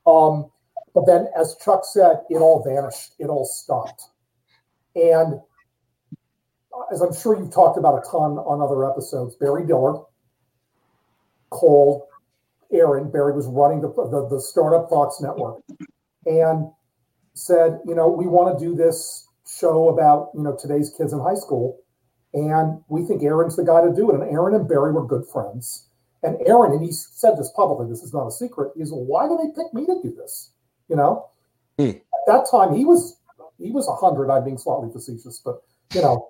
Um, 0.06 0.50
but 0.94 1.06
then, 1.06 1.28
as 1.36 1.56
Chuck 1.64 1.84
said, 1.84 2.22
it 2.30 2.38
all 2.38 2.62
vanished, 2.62 3.14
it 3.18 3.26
all 3.26 3.44
stopped. 3.44 4.02
And 4.96 5.40
as 6.92 7.00
I'm 7.00 7.14
sure 7.14 7.38
you've 7.38 7.52
talked 7.52 7.78
about 7.78 7.98
a 7.98 8.10
ton 8.10 8.38
on 8.38 8.60
other 8.60 8.90
episodes, 8.90 9.36
Barry 9.36 9.66
Diller 9.66 10.02
called 11.50 12.02
Aaron, 12.72 13.10
Barry 13.10 13.32
was 13.32 13.46
running 13.46 13.80
the, 13.80 13.88
the, 13.88 14.28
the 14.28 14.40
startup 14.40 14.88
Fox 14.90 15.20
network, 15.20 15.62
and 16.26 16.70
said, 17.34 17.80
you 17.86 17.94
know, 17.94 18.08
we 18.08 18.26
want 18.26 18.58
to 18.58 18.64
do 18.64 18.74
this 18.74 19.27
show 19.58 19.88
about, 19.88 20.30
you 20.34 20.42
know, 20.42 20.56
today's 20.60 20.92
kids 20.96 21.12
in 21.12 21.20
high 21.20 21.34
school. 21.34 21.78
And 22.34 22.80
we 22.88 23.04
think 23.04 23.22
Aaron's 23.22 23.56
the 23.56 23.64
guy 23.64 23.82
to 23.82 23.94
do 23.94 24.10
it. 24.10 24.14
And 24.14 24.30
Aaron 24.30 24.54
and 24.54 24.68
Barry 24.68 24.92
were 24.92 25.06
good 25.06 25.26
friends. 25.32 25.88
And 26.22 26.36
Aaron, 26.46 26.72
and 26.72 26.82
he 26.82 26.92
said 26.92 27.36
this 27.36 27.50
publicly, 27.54 27.88
this 27.88 28.02
is 28.02 28.12
not 28.12 28.26
a 28.26 28.30
secret, 28.30 28.72
is 28.76 28.90
why 28.92 29.28
do 29.28 29.38
they 29.40 29.48
pick 29.60 29.72
me 29.72 29.86
to 29.86 30.00
do 30.02 30.14
this? 30.14 30.52
You 30.88 30.96
know? 30.96 31.28
Hmm. 31.78 31.90
At 31.90 32.26
that 32.26 32.46
time 32.50 32.74
he 32.74 32.84
was 32.84 33.16
he 33.58 33.70
was 33.70 33.88
a 33.88 33.94
hundred, 33.94 34.30
I'm 34.30 34.44
being 34.44 34.58
slightly 34.58 34.90
facetious, 34.92 35.40
but 35.44 35.62
you 35.94 36.02
know, 36.02 36.28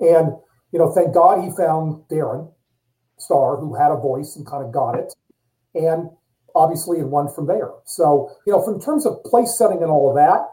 and 0.00 0.32
you 0.72 0.78
know, 0.78 0.92
thank 0.92 1.14
God 1.14 1.42
he 1.42 1.50
found 1.56 2.02
Darren 2.10 2.52
Star, 3.18 3.56
who 3.56 3.74
had 3.74 3.90
a 3.90 3.96
voice 3.96 4.36
and 4.36 4.46
kind 4.46 4.64
of 4.64 4.72
got 4.72 4.94
it. 4.94 5.12
And 5.74 6.10
obviously 6.54 6.98
it 6.98 7.08
went 7.08 7.34
from 7.34 7.46
there. 7.46 7.70
So, 7.84 8.30
you 8.46 8.52
know, 8.52 8.62
from 8.62 8.80
terms 8.80 9.06
of 9.06 9.22
place 9.24 9.56
setting 9.56 9.82
and 9.82 9.90
all 9.90 10.10
of 10.10 10.16
that, 10.16 10.48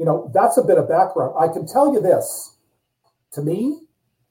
you 0.00 0.06
know, 0.06 0.30
that's 0.32 0.56
a 0.56 0.64
bit 0.64 0.78
of 0.78 0.88
background. 0.88 1.34
I 1.38 1.46
can 1.52 1.66
tell 1.66 1.92
you 1.92 2.00
this 2.00 2.56
to 3.32 3.42
me 3.42 3.80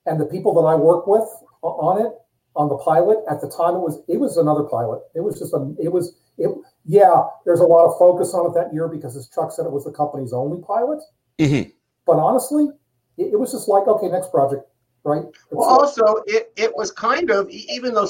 and 0.08 0.20
the 0.20 0.26
people 0.26 0.52
that 0.56 0.68
I 0.68 0.74
work 0.74 1.06
with 1.06 1.30
on 1.62 2.02
it, 2.04 2.12
on 2.56 2.70
the 2.70 2.78
pilot 2.78 3.20
at 3.30 3.40
the 3.40 3.48
time 3.48 3.76
it 3.76 3.80
was 3.80 4.02
it 4.08 4.20
was 4.20 4.38
another 4.38 4.64
pilot. 4.64 5.02
It 5.14 5.22
was 5.22 5.38
just 5.38 5.54
a 5.54 5.72
it 5.80 5.90
was 5.90 6.16
it 6.40 6.50
yeah, 6.86 7.22
there's 7.46 7.60
a 7.60 7.64
lot 7.76 7.86
of 7.86 8.00
focus 8.00 8.34
on 8.34 8.48
it 8.50 8.54
that 8.56 8.74
year 8.74 8.88
because 8.88 9.16
as 9.16 9.30
Chuck 9.30 9.52
said 9.52 9.68
it 9.68 9.72
was 9.72 9.84
the 9.86 9.92
company's 9.92 10.34
only 10.34 10.60
pilot. 10.64 11.02
Mhm. 11.38 11.72
But 12.08 12.18
honestly, 12.18 12.70
it, 13.18 13.34
it 13.34 13.40
was 13.40 13.52
just 13.52 13.68
like, 13.68 13.88
okay, 13.88 14.08
next 14.08 14.32
project, 14.32 14.64
right? 15.04 15.24
It's 15.30 15.38
Well, 15.52 15.70
like- 15.70 15.80
also, 15.82 16.16
it, 16.26 16.52
it 16.56 16.76
was 16.76 16.90
kind 16.92 17.30
of 17.30 17.48
even 17.52 17.94
though 17.94 18.08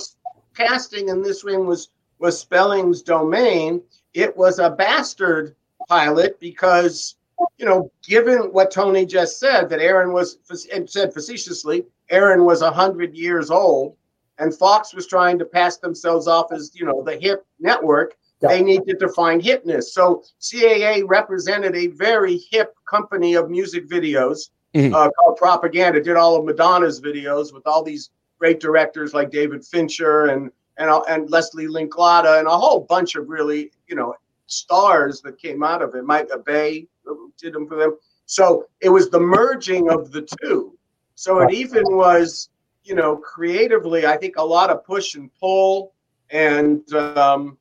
casting 0.56 1.10
in 1.10 1.22
this 1.22 1.44
one 1.44 1.68
was 1.68 1.90
was 2.20 2.40
Spelling's 2.40 3.02
domain, 3.02 3.82
it 4.14 4.36
was 4.38 4.60
a 4.60 4.70
bastard 4.70 5.56
pilot 5.90 6.40
because 6.40 7.16
you 7.58 7.66
know, 7.66 7.92
given 8.04 8.52
what 8.54 8.72
Tony 8.72 9.06
just 9.06 9.40
said, 9.40 9.70
that 9.70 9.80
Aaron 9.80 10.14
was 10.14 10.38
and 10.74 10.90
said 10.90 11.14
facetiously, 11.14 11.86
Aaron 12.10 12.46
was 12.46 12.62
a 12.62 12.72
hundred 12.72 13.16
years 13.16 13.50
old, 13.52 13.96
and 14.38 14.56
Fox 14.56 14.94
was 14.94 15.08
trying 15.08 15.38
to 15.40 15.46
pass 15.46 15.78
themselves 15.78 16.28
off 16.28 16.52
as 16.52 16.72
you 16.74 16.86
know 16.86 17.04
the 17.04 17.18
hip 17.18 17.46
network. 17.60 18.16
Yeah. 18.42 18.50
They 18.50 18.64
needed 18.64 19.00
to 19.00 19.10
find 19.10 19.42
hipness, 19.42 19.86
so 19.86 20.24
CAA 20.40 21.04
represented 21.06 21.76
a 21.76 21.88
very 21.88 22.38
hip 22.50 22.74
company 22.90 23.36
of 23.36 23.50
music 23.50 23.90
videos 23.90 24.50
Mhm. 24.74 24.94
uh, 24.94 25.10
called 25.12 25.38
Propaganda. 25.38 26.02
Did 26.02 26.16
all 26.16 26.36
of 26.38 26.46
Madonna's 26.46 27.02
videos 27.02 27.54
with 27.54 27.66
all 27.68 27.84
these 27.84 28.12
great 28.40 28.60
directors 28.60 29.14
like 29.14 29.30
David 29.32 29.66
Fincher 29.66 30.26
and 30.28 30.52
and 30.78 30.90
and 31.10 31.30
Leslie 31.30 31.68
Linklater 31.68 32.36
and 32.38 32.48
a 32.48 32.58
whole 32.58 32.80
bunch 32.82 33.16
of 33.16 33.28
really 33.30 33.72
you 33.88 33.96
know 33.96 34.16
stars 34.52 35.22
that 35.22 35.38
came 35.38 35.64
out 35.64 35.82
of 35.82 35.96
it. 35.96 36.04
Mike 36.04 36.30
Bay 36.46 36.88
did 37.38 37.54
them 37.54 37.68
for 37.68 37.76
them. 37.76 37.98
So 38.26 38.66
it 38.82 38.90
was 38.90 39.10
the 39.10 39.20
merging 39.20 39.90
of 39.90 40.12
the 40.12 40.28
two. 40.42 40.78
So 41.16 41.40
it 41.40 41.54
even 41.54 41.84
was 41.90 42.50
you 42.84 42.96
know 42.96 43.18
creatively, 43.18 44.06
I 44.06 44.18
think 44.18 44.36
a 44.38 44.44
lot 44.44 44.70
of 44.70 44.84
push 44.84 45.16
and 45.16 45.30
pull 45.40 45.94
and. 46.30 46.92
Um, 46.94 47.58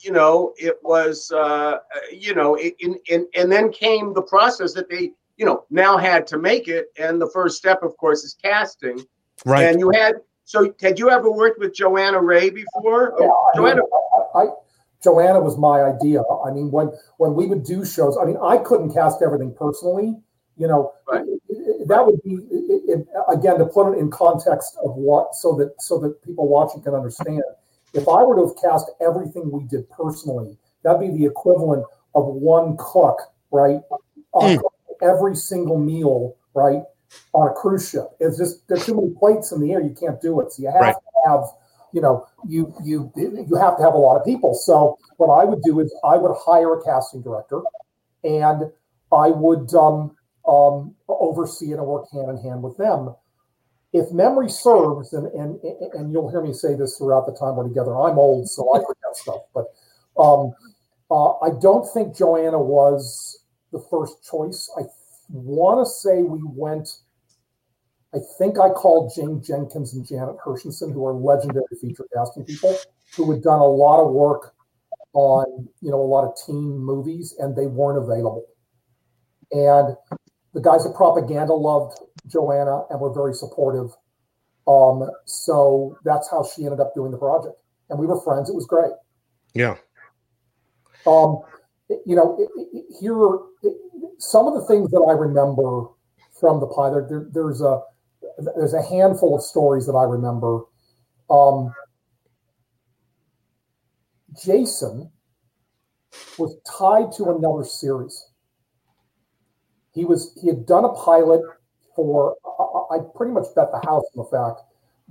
you 0.00 0.12
know, 0.12 0.52
it 0.56 0.78
was, 0.82 1.32
uh, 1.32 1.78
you 2.12 2.34
know, 2.34 2.56
in, 2.58 2.96
in, 3.08 3.26
and 3.34 3.50
then 3.50 3.72
came 3.72 4.12
the 4.12 4.22
process 4.22 4.72
that 4.74 4.88
they, 4.88 5.12
you 5.36 5.46
know, 5.46 5.64
now 5.70 5.96
had 5.96 6.26
to 6.28 6.38
make 6.38 6.68
it. 6.68 6.92
And 6.98 7.20
the 7.20 7.30
first 7.30 7.56
step, 7.56 7.82
of 7.82 7.96
course, 7.96 8.24
is 8.24 8.36
casting. 8.40 9.00
Right. 9.44 9.64
And 9.64 9.80
you 9.80 9.90
had, 9.90 10.16
so 10.44 10.72
had 10.80 10.98
you 10.98 11.10
ever 11.10 11.30
worked 11.30 11.58
with 11.58 11.74
Joanna 11.74 12.20
Ray 12.20 12.50
before? 12.50 13.14
Yeah, 13.18 13.26
Oh, 13.26 13.50
I 13.52 13.56
Joanna, 13.56 13.82
I, 14.34 14.38
I, 14.38 14.46
Joanna 15.06 15.40
was 15.40 15.56
my 15.56 15.82
idea. 15.82 16.20
I 16.44 16.50
mean, 16.50 16.72
when 16.72 16.90
when 17.18 17.34
we 17.34 17.46
would 17.46 17.62
do 17.62 17.84
shows, 17.84 18.18
I 18.20 18.24
mean, 18.24 18.38
I 18.42 18.58
couldn't 18.58 18.92
cast 18.92 19.22
everything 19.22 19.54
personally. 19.54 20.16
You 20.56 20.66
know, 20.66 20.92
Right. 21.08 21.24
it- 21.28 21.40
it- 21.48 21.86
that 21.86 22.04
would 22.04 22.20
be 22.24 22.34
it, 22.50 22.82
it- 22.88 23.08
again 23.28 23.58
to 23.58 23.66
put 23.66 23.92
it 23.92 23.98
in 23.98 24.10
context 24.10 24.76
of 24.82 24.96
what, 24.96 25.36
so 25.36 25.52
that 25.58 25.80
so 25.80 25.98
that 25.98 26.20
people 26.22 26.48
watching 26.48 26.82
can 26.82 26.92
understand. 26.94 27.44
If 27.94 28.08
I 28.08 28.24
were 28.24 28.34
to 28.34 28.46
have 28.46 28.56
cast 28.56 28.90
everything 29.00 29.52
we 29.52 29.62
did 29.74 29.88
personally, 29.90 30.58
that'd 30.82 31.00
be 31.00 31.16
the 31.16 31.24
equivalent 31.24 31.84
of 32.16 32.26
one 32.26 32.76
cook, 32.80 33.18
right? 33.52 33.80
On 34.32 34.56
hmm. 34.56 34.60
every 35.02 35.36
single 35.36 35.78
meal, 35.78 36.34
right? 36.54 36.82
On 37.32 37.46
a 37.46 37.52
cruise 37.52 37.88
ship, 37.88 38.08
it's 38.18 38.38
just 38.38 38.66
there's 38.66 38.84
too 38.84 38.96
many 38.96 39.10
plates 39.10 39.52
in 39.52 39.60
the 39.60 39.72
air. 39.72 39.80
You 39.80 39.94
can't 39.94 40.20
do 40.20 40.40
it. 40.40 40.52
So 40.52 40.62
you 40.62 40.68
have 40.70 40.80
Right. 40.80 40.96
to 40.96 41.30
have 41.30 41.44
you 41.96 42.02
know, 42.02 42.26
you 42.46 42.74
you 42.84 43.10
you 43.16 43.56
have 43.56 43.78
to 43.78 43.82
have 43.82 43.94
a 43.94 43.96
lot 43.96 44.18
of 44.18 44.24
people. 44.26 44.54
So 44.54 44.98
what 45.16 45.28
I 45.28 45.46
would 45.46 45.62
do 45.62 45.80
is 45.80 45.90
I 46.04 46.18
would 46.18 46.36
hire 46.38 46.74
a 46.74 46.84
casting 46.84 47.22
director, 47.22 47.62
and 48.22 48.70
I 49.10 49.30
would 49.30 49.72
um, 49.72 50.14
um, 50.46 50.94
oversee 51.08 51.72
it 51.72 51.78
and 51.78 51.86
work 51.86 52.04
hand 52.12 52.28
in 52.28 52.36
hand 52.36 52.62
with 52.62 52.76
them. 52.76 53.14
If 53.94 54.12
memory 54.12 54.50
serves, 54.50 55.14
and 55.14 55.26
and 55.28 55.58
and 55.94 56.12
you'll 56.12 56.30
hear 56.30 56.42
me 56.42 56.52
say 56.52 56.74
this 56.74 56.98
throughout 56.98 57.24
the 57.24 57.32
time 57.32 57.56
we're 57.56 57.66
together. 57.66 57.96
I'm 57.96 58.18
old, 58.18 58.46
so 58.46 58.74
I 58.74 58.80
forget 58.80 59.16
stuff, 59.16 59.40
but 59.54 59.64
um, 60.20 60.52
uh, 61.10 61.38
I 61.38 61.48
don't 61.62 61.90
think 61.94 62.14
Joanna 62.14 62.58
was 62.58 63.38
the 63.72 63.80
first 63.90 64.22
choice. 64.22 64.70
I 64.78 64.82
want 65.30 65.80
to 65.80 65.90
say 65.90 66.22
we 66.22 66.42
went. 66.44 66.90
I 68.14 68.18
think 68.38 68.58
I 68.58 68.70
called 68.70 69.12
Jane 69.14 69.42
Jenkins 69.42 69.94
and 69.94 70.06
Janet 70.06 70.36
Hirshenson, 70.44 70.92
who 70.92 71.04
are 71.06 71.12
legendary 71.12 71.64
feature 71.80 72.06
casting 72.14 72.44
people, 72.44 72.76
who 73.16 73.30
had 73.30 73.42
done 73.42 73.60
a 73.60 73.66
lot 73.66 74.02
of 74.02 74.12
work 74.12 74.54
on, 75.12 75.68
you 75.80 75.90
know, 75.90 76.00
a 76.00 76.06
lot 76.06 76.24
of 76.24 76.36
teen 76.46 76.78
movies, 76.78 77.34
and 77.38 77.56
they 77.56 77.66
weren't 77.66 77.98
available. 77.98 78.46
And 79.50 79.96
the 80.54 80.60
guys 80.60 80.86
at 80.86 80.94
Propaganda 80.94 81.52
loved 81.52 81.98
Joanna 82.26 82.84
and 82.90 83.00
were 83.00 83.12
very 83.12 83.34
supportive. 83.34 83.90
Um, 84.66 85.08
so 85.24 85.98
that's 86.04 86.30
how 86.30 86.44
she 86.44 86.64
ended 86.64 86.80
up 86.80 86.94
doing 86.94 87.10
the 87.10 87.18
project, 87.18 87.56
and 87.90 87.98
we 87.98 88.06
were 88.06 88.20
friends. 88.20 88.48
It 88.48 88.54
was 88.54 88.66
great. 88.66 88.92
Yeah. 89.54 89.76
Um, 91.06 91.40
you 92.04 92.16
know, 92.16 92.36
it, 92.38 92.48
it, 92.72 92.84
here 93.00 93.16
it, 93.62 93.76
some 94.18 94.46
of 94.46 94.54
the 94.54 94.66
things 94.66 94.90
that 94.90 95.06
I 95.08 95.12
remember 95.12 95.86
from 96.40 96.60
the 96.60 96.66
pilot. 96.66 97.08
There, 97.08 97.26
there's 97.30 97.60
a 97.60 97.80
there's 98.38 98.74
a 98.74 98.82
handful 98.82 99.34
of 99.34 99.42
stories 99.42 99.86
that 99.86 99.92
I 99.92 100.04
remember. 100.04 100.60
Um, 101.30 101.72
Jason 104.44 105.10
was 106.38 106.56
tied 106.66 107.12
to 107.12 107.30
another 107.30 107.64
series. 107.64 108.30
He 109.92 110.04
was 110.04 110.38
he 110.40 110.48
had 110.48 110.66
done 110.66 110.84
a 110.84 110.90
pilot 110.92 111.40
for 111.94 112.36
I, 112.44 112.96
I 112.96 112.98
pretty 113.16 113.32
much 113.32 113.46
bet 113.54 113.72
the 113.72 113.80
house 113.86 114.04
on 114.14 114.24
the 114.24 114.24
fact 114.24 114.60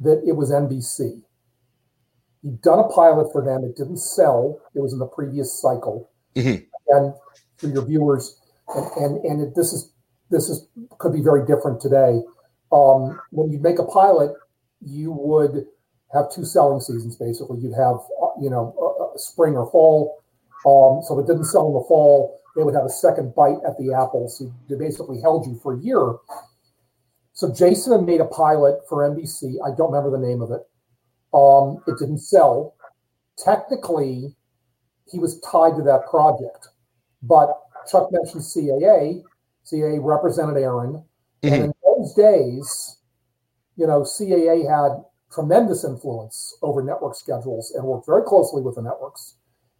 that 0.01 0.23
it 0.27 0.33
was 0.33 0.51
NBC. 0.51 1.21
He'd 2.43 2.61
done 2.61 2.79
a 2.79 2.87
pilot 2.89 3.31
for 3.31 3.43
them. 3.43 3.63
It 3.63 3.75
didn't 3.75 3.97
sell. 3.97 4.59
It 4.75 4.79
was 4.81 4.93
in 4.93 4.99
the 4.99 5.07
previous 5.07 5.59
cycle. 5.59 6.11
Mhm. 6.35 6.65
And 6.89 7.13
for 7.57 7.67
your 7.67 7.83
viewers, 7.85 8.39
and 8.75 8.85
and, 8.97 9.25
and 9.25 9.41
it, 9.41 9.55
this 9.55 9.73
is 9.73 9.91
this 10.29 10.49
is 10.49 10.67
could 10.99 11.13
be 11.13 11.21
very 11.21 11.45
different 11.45 11.81
today. 11.81 12.21
Um, 12.75 13.19
when 13.31 13.51
you 13.51 13.59
make 13.59 13.79
a 13.79 13.85
pilot, 13.85 14.33
you 14.81 15.11
would 15.11 15.65
have 16.13 16.31
two 16.31 16.43
selling 16.43 16.81
seasons. 16.81 17.15
Basically, 17.15 17.59
you'd 17.59 17.73
have 17.73 17.95
uh, 18.21 18.35
you 18.41 18.49
know 18.49 19.13
spring 19.15 19.55
or 19.55 19.71
fall. 19.71 20.21
Um, 20.65 21.01
so 21.03 21.17
if 21.17 21.23
it 21.23 21.27
didn't 21.27 21.45
sell 21.45 21.67
in 21.67 21.73
the 21.73 21.85
fall, 21.87 22.39
they 22.55 22.63
would 22.63 22.75
have 22.75 22.85
a 22.85 22.89
second 22.89 23.33
bite 23.33 23.59
at 23.65 23.77
the 23.77 23.93
apple. 23.93 24.27
So 24.27 24.51
they 24.69 24.75
basically 24.75 25.21
held 25.21 25.45
you 25.45 25.59
for 25.63 25.73
a 25.73 25.79
year. 25.79 26.15
So 27.33 27.53
Jason 27.53 27.93
had 27.93 28.03
made 28.03 28.21
a 28.21 28.25
pilot 28.25 28.79
for 28.89 29.09
NBC. 29.09 29.55
I 29.65 29.75
don't 29.75 29.91
remember 29.91 30.17
the 30.17 30.25
name 30.25 30.41
of 30.41 30.51
it. 30.51 30.61
Um, 31.33 31.83
it 31.87 31.99
didn't 31.99 32.19
sell. 32.19 32.75
Technically, 33.37 34.35
he 35.07 35.19
was 35.19 35.39
tied 35.41 35.75
to 35.75 35.83
that 35.83 36.07
project, 36.09 36.69
but 37.21 37.49
Chuck 37.91 38.09
mentioned 38.11 38.41
CAA. 38.41 39.21
CAA 39.65 39.99
represented 40.01 40.57
Aaron, 40.57 41.03
and 41.43 41.65
in 41.65 41.73
those 42.05 42.13
days, 42.13 42.97
you 43.75 43.87
know, 43.87 44.01
CAA 44.01 44.67
had 44.69 45.03
tremendous 45.31 45.83
influence 45.83 46.57
over 46.61 46.83
network 46.83 47.15
schedules 47.15 47.71
and 47.71 47.83
worked 47.83 48.05
very 48.05 48.23
closely 48.23 48.61
with 48.61 48.75
the 48.75 48.81
networks. 48.81 49.35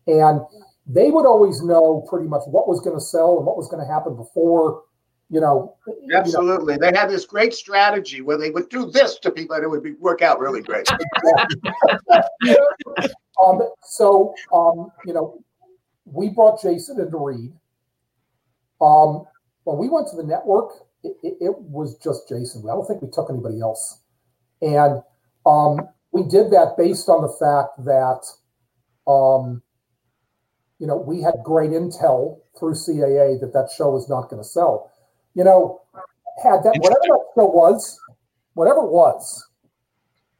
And 0.08 0.42
they 0.86 1.12
would 1.12 1.26
always 1.26 1.62
know 1.62 2.06
pretty 2.10 2.28
much 2.28 2.44
what 2.48 2.68
was 2.68 2.82
going 2.82 2.96
to 2.96 3.02
sell 3.02 3.38
and 3.38 3.46
what 3.46 3.58
was 3.58 3.68
going 3.68 3.86
to 3.86 3.92
happen 3.92 4.16
before 4.16 4.84
you 5.32 5.42
know, 5.42 5.76
you 5.88 5.96
know, 6.04 6.20
Absolutely. 6.20 6.78
They 6.78 6.92
had 6.96 7.10
this 7.10 7.26
great 7.26 7.52
strategy 7.52 8.22
where 8.22 8.38
they 8.38 8.52
would 8.52 8.70
do 8.70 8.92
this 8.92 9.18
to 9.20 9.32
people 9.32 9.56
and 9.56 9.66
it 9.66 9.68
would 9.68 9.82
be, 9.82 9.94
work 9.94 10.22
out 10.22 10.40
really 10.40 10.62
great. 10.62 10.88
um, 13.44 13.60
so 13.82 14.36
um, 14.54 14.92
you 15.04 15.14
know, 15.14 15.44
we 16.06 16.30
brought 16.30 16.62
Jason 16.62 17.00
into 17.00 17.18
read. 17.18 17.52
Um, 18.80 19.26
when 19.64 19.80
we 19.80 19.90
went 19.90 20.08
to 20.10 20.16
the 20.16 20.24
network, 20.24 20.85
it, 21.24 21.38
it, 21.42 21.60
was 21.60 21.98
just 21.98 22.28
Jason. 22.30 22.64
I 22.70 22.74
don't 22.74 22.86
think 22.86 23.02
we 23.02 23.10
took 23.12 23.30
anybody 23.30 23.62
else, 23.62 24.00
and 24.62 25.02
um, 25.46 25.88
we 26.12 26.24
did 26.24 26.52
that 26.52 26.76
based 26.78 27.10
on 27.10 27.22
the 27.22 27.36
fact 27.40 27.84
that, 27.86 28.26
um, 29.12 29.62
you 30.80 30.88
know, 30.88 30.98
we 30.98 31.22
had 31.22 31.36
great 31.44 31.72
intel 31.72 32.40
through 32.58 32.74
CAA 32.74 33.40
that 33.42 33.52
that 33.54 33.70
show 33.76 33.92
was 33.92 34.10
not 34.10 34.30
going 34.30 34.42
to 34.42 34.48
sell. 34.48 34.92
You 35.34 35.44
know, 35.44 35.82
had 36.42 36.64
that 36.64 36.76
whatever 36.80 37.00
that 37.02 37.26
show 37.36 37.46
was, 37.46 38.00
whatever 38.54 38.80
it 38.80 38.92
was, 38.92 39.48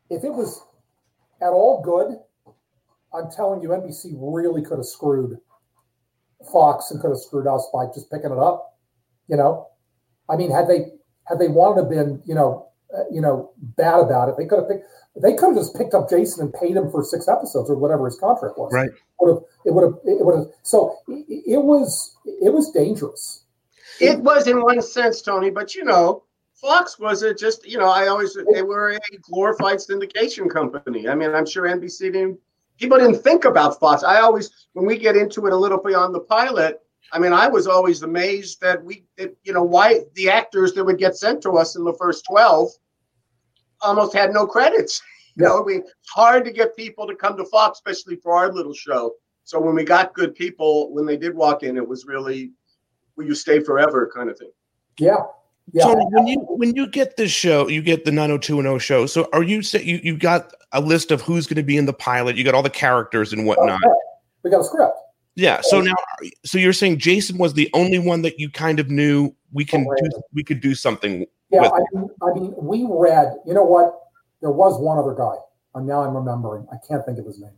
if 0.10 0.24
it 0.24 0.34
was 0.34 0.64
at 1.42 1.50
all 1.50 1.82
good, 1.82 2.18
I'm 3.14 3.32
telling 3.32 3.62
you, 3.62 3.70
NBC 3.70 4.16
really 4.18 4.62
could 4.62 4.78
have 4.78 4.86
screwed 4.86 5.38
Fox 6.52 6.92
and 6.92 7.02
could 7.02 7.10
have 7.10 7.20
screwed 7.20 7.48
us 7.48 7.68
by 7.74 7.86
just 7.94 8.12
picking 8.12 8.32
it 8.32 8.38
up. 8.38 8.78
You 9.28 9.38
know, 9.38 9.68
I 10.30 10.36
mean, 10.36 10.52
had 10.52 10.68
they 10.68 10.92
had 11.28 11.40
they 11.40 11.48
wanted 11.48 11.76
to 11.76 11.82
have 11.82 11.90
been, 11.90 12.22
you 12.26 12.36
know, 12.36 12.70
uh, 12.96 13.04
you 13.12 13.22
know, 13.22 13.52
bad 13.58 14.00
about 14.00 14.30
it, 14.30 14.36
they 14.38 14.46
could 14.46 14.60
have 14.60 14.68
picked. 14.68 14.86
They 15.22 15.34
could 15.34 15.56
have 15.56 15.56
just 15.56 15.76
picked 15.76 15.94
up 15.94 16.10
Jason 16.10 16.44
and 16.46 16.54
paid 16.54 16.76
him 16.76 16.92
for 16.92 17.04
six 17.04 17.30
episodes 17.30 17.70
or 17.70 17.78
whatever 17.78 18.06
his 18.06 18.20
contract 18.20 18.58
was. 18.58 18.72
Right. 18.74 18.90
Would 19.20 19.34
have 19.34 19.44
it 19.66 19.74
would 19.74 19.84
have 19.84 20.00
it 20.04 20.26
would 20.26 20.36
have. 20.36 20.48
So 20.64 20.98
it, 21.08 21.44
it 21.48 21.64
was 21.64 22.18
it 22.26 22.54
was 22.54 22.72
dangerous. 22.72 23.44
It 24.02 24.20
was 24.20 24.48
in 24.48 24.62
one 24.62 24.82
sense, 24.82 25.22
Tony, 25.22 25.50
but 25.50 25.74
you 25.74 25.86
know, 25.86 26.24
Fox 26.56 26.98
was 26.98 27.22
it 27.22 27.38
just, 27.38 27.68
you 27.68 27.78
know, 27.78 27.90
I 27.90 28.08
always, 28.08 28.38
they 28.54 28.64
were 28.64 28.92
a 28.92 29.18
glorified 29.22 29.78
syndication 29.78 30.50
company. 30.50 31.08
I 31.08 31.16
mean, 31.16 31.34
I'm 31.34 31.46
sure 31.46 31.64
NBC 31.64 32.14
didn't, 32.14 32.40
people 32.80 32.98
didn't 32.98 33.22
think 33.22 33.46
about 33.46 33.80
Fox. 33.80 34.04
I 34.04 34.22
always, 34.22 34.68
when 34.74 34.86
we 34.86 34.98
get 34.98 35.16
into 35.16 35.46
it 35.48 35.54
a 35.54 35.58
little 35.58 35.78
beyond 35.78 36.16
the 36.16 36.22
pilot, 36.22 36.82
I 37.12 37.20
mean, 37.20 37.34
I 37.34 37.48
was 37.48 37.68
always 37.68 38.02
amazed 38.02 38.62
that 38.62 38.84
we, 38.84 39.06
that, 39.18 39.36
you 39.44 39.54
know, 39.54 39.64
why 39.64 40.02
the 40.16 40.30
actors 40.30 40.74
that 40.74 40.84
would 40.84 40.98
get 40.98 41.16
sent 41.16 41.42
to 41.44 41.52
us 41.52 41.76
in 41.76 41.84
the 41.84 41.94
first 41.94 42.26
12 42.26 42.70
almost 43.82 44.16
had 44.16 44.34
no 44.34 44.46
credits. 44.48 45.02
You 45.38 45.44
know, 45.44 45.62
I 45.62 45.66
mean, 45.66 45.80
it's 45.80 46.10
hard 46.14 46.46
to 46.46 46.52
get 46.52 46.78
people 46.78 47.06
to 47.08 47.14
come 47.14 47.36
to 47.36 47.44
Fox, 47.44 47.78
especially 47.80 48.16
for 48.16 48.38
our 48.38 48.54
little 48.54 48.74
show. 48.74 49.16
So 49.44 49.60
when 49.60 49.76
we 49.76 49.84
got 49.84 50.14
good 50.14 50.34
people, 50.34 50.94
when 50.94 51.06
they 51.06 51.18
did 51.18 51.36
walk 51.36 51.62
in, 51.62 51.76
it 51.76 51.86
was 51.86 52.06
really, 52.06 52.54
will 53.18 53.26
you 53.26 53.36
stay 53.36 53.60
forever 53.60 54.10
kind 54.16 54.30
of 54.30 54.40
thing. 54.40 54.52
Yeah. 54.98 55.18
Yeah. 55.74 55.84
So 55.84 56.08
when 56.10 56.28
you 56.28 56.40
when 56.40 56.76
you 56.76 56.88
get 56.88 57.18
this 57.18 57.32
show, 57.32 57.68
you 57.68 57.82
get 57.82 58.06
the 58.06 58.12
90210 58.12 58.80
show. 58.80 59.06
So 59.08 59.28
are 59.34 59.44
you 59.44 59.62
say 59.62 59.84
you 59.84 60.00
you 60.04 60.18
got 60.18 60.54
a 60.72 60.80
list 60.80 61.12
of 61.12 61.22
who's 61.22 61.48
going 61.48 61.58
to 61.58 61.64
be 61.64 61.76
in 61.76 61.86
the 61.86 61.94
pilot? 61.94 62.38
You 62.38 62.44
got 62.44 62.54
all 62.54 62.64
the 62.64 62.70
characters 62.70 63.34
and 63.34 63.46
whatnot. 63.46 63.82
Oh, 63.84 63.90
okay. 63.90 64.00
We 64.44 64.52
got 64.52 64.62
a 64.62 64.64
script. 64.64 64.96
Yeah. 65.36 65.62
So 65.62 65.82
now, 65.82 65.96
so 66.46 66.58
you're 66.58 66.74
saying 66.74 67.00
Jason 67.00 67.38
was 67.38 67.54
the 67.54 67.70
only 67.74 68.00
one 68.00 68.22
that 68.24 68.40
you 68.40 68.50
kind 68.50 68.80
of 68.80 68.90
knew 68.90 69.34
we 69.52 69.66
can 69.66 69.84
do, 69.84 70.10
we 70.34 70.44
could 70.44 70.62
do 70.62 70.74
something 70.76 71.26
Yeah, 71.50 71.62
with. 71.62 71.72
I 71.74 71.80
mean, 71.94 72.10
I 72.22 72.34
mean, 72.34 72.54
we 72.58 72.86
read. 72.90 73.36
You 73.46 73.54
know 73.54 73.64
what? 73.66 73.94
There 74.42 74.52
was 74.52 74.80
one 74.80 74.98
other 74.98 75.14
guy. 75.14 75.36
And 75.76 75.86
now 75.86 76.04
I'm 76.04 76.16
remembering. 76.16 76.66
I 76.72 76.78
can't 76.88 77.06
think 77.06 77.20
of 77.20 77.26
his 77.26 77.40
name. 77.40 77.52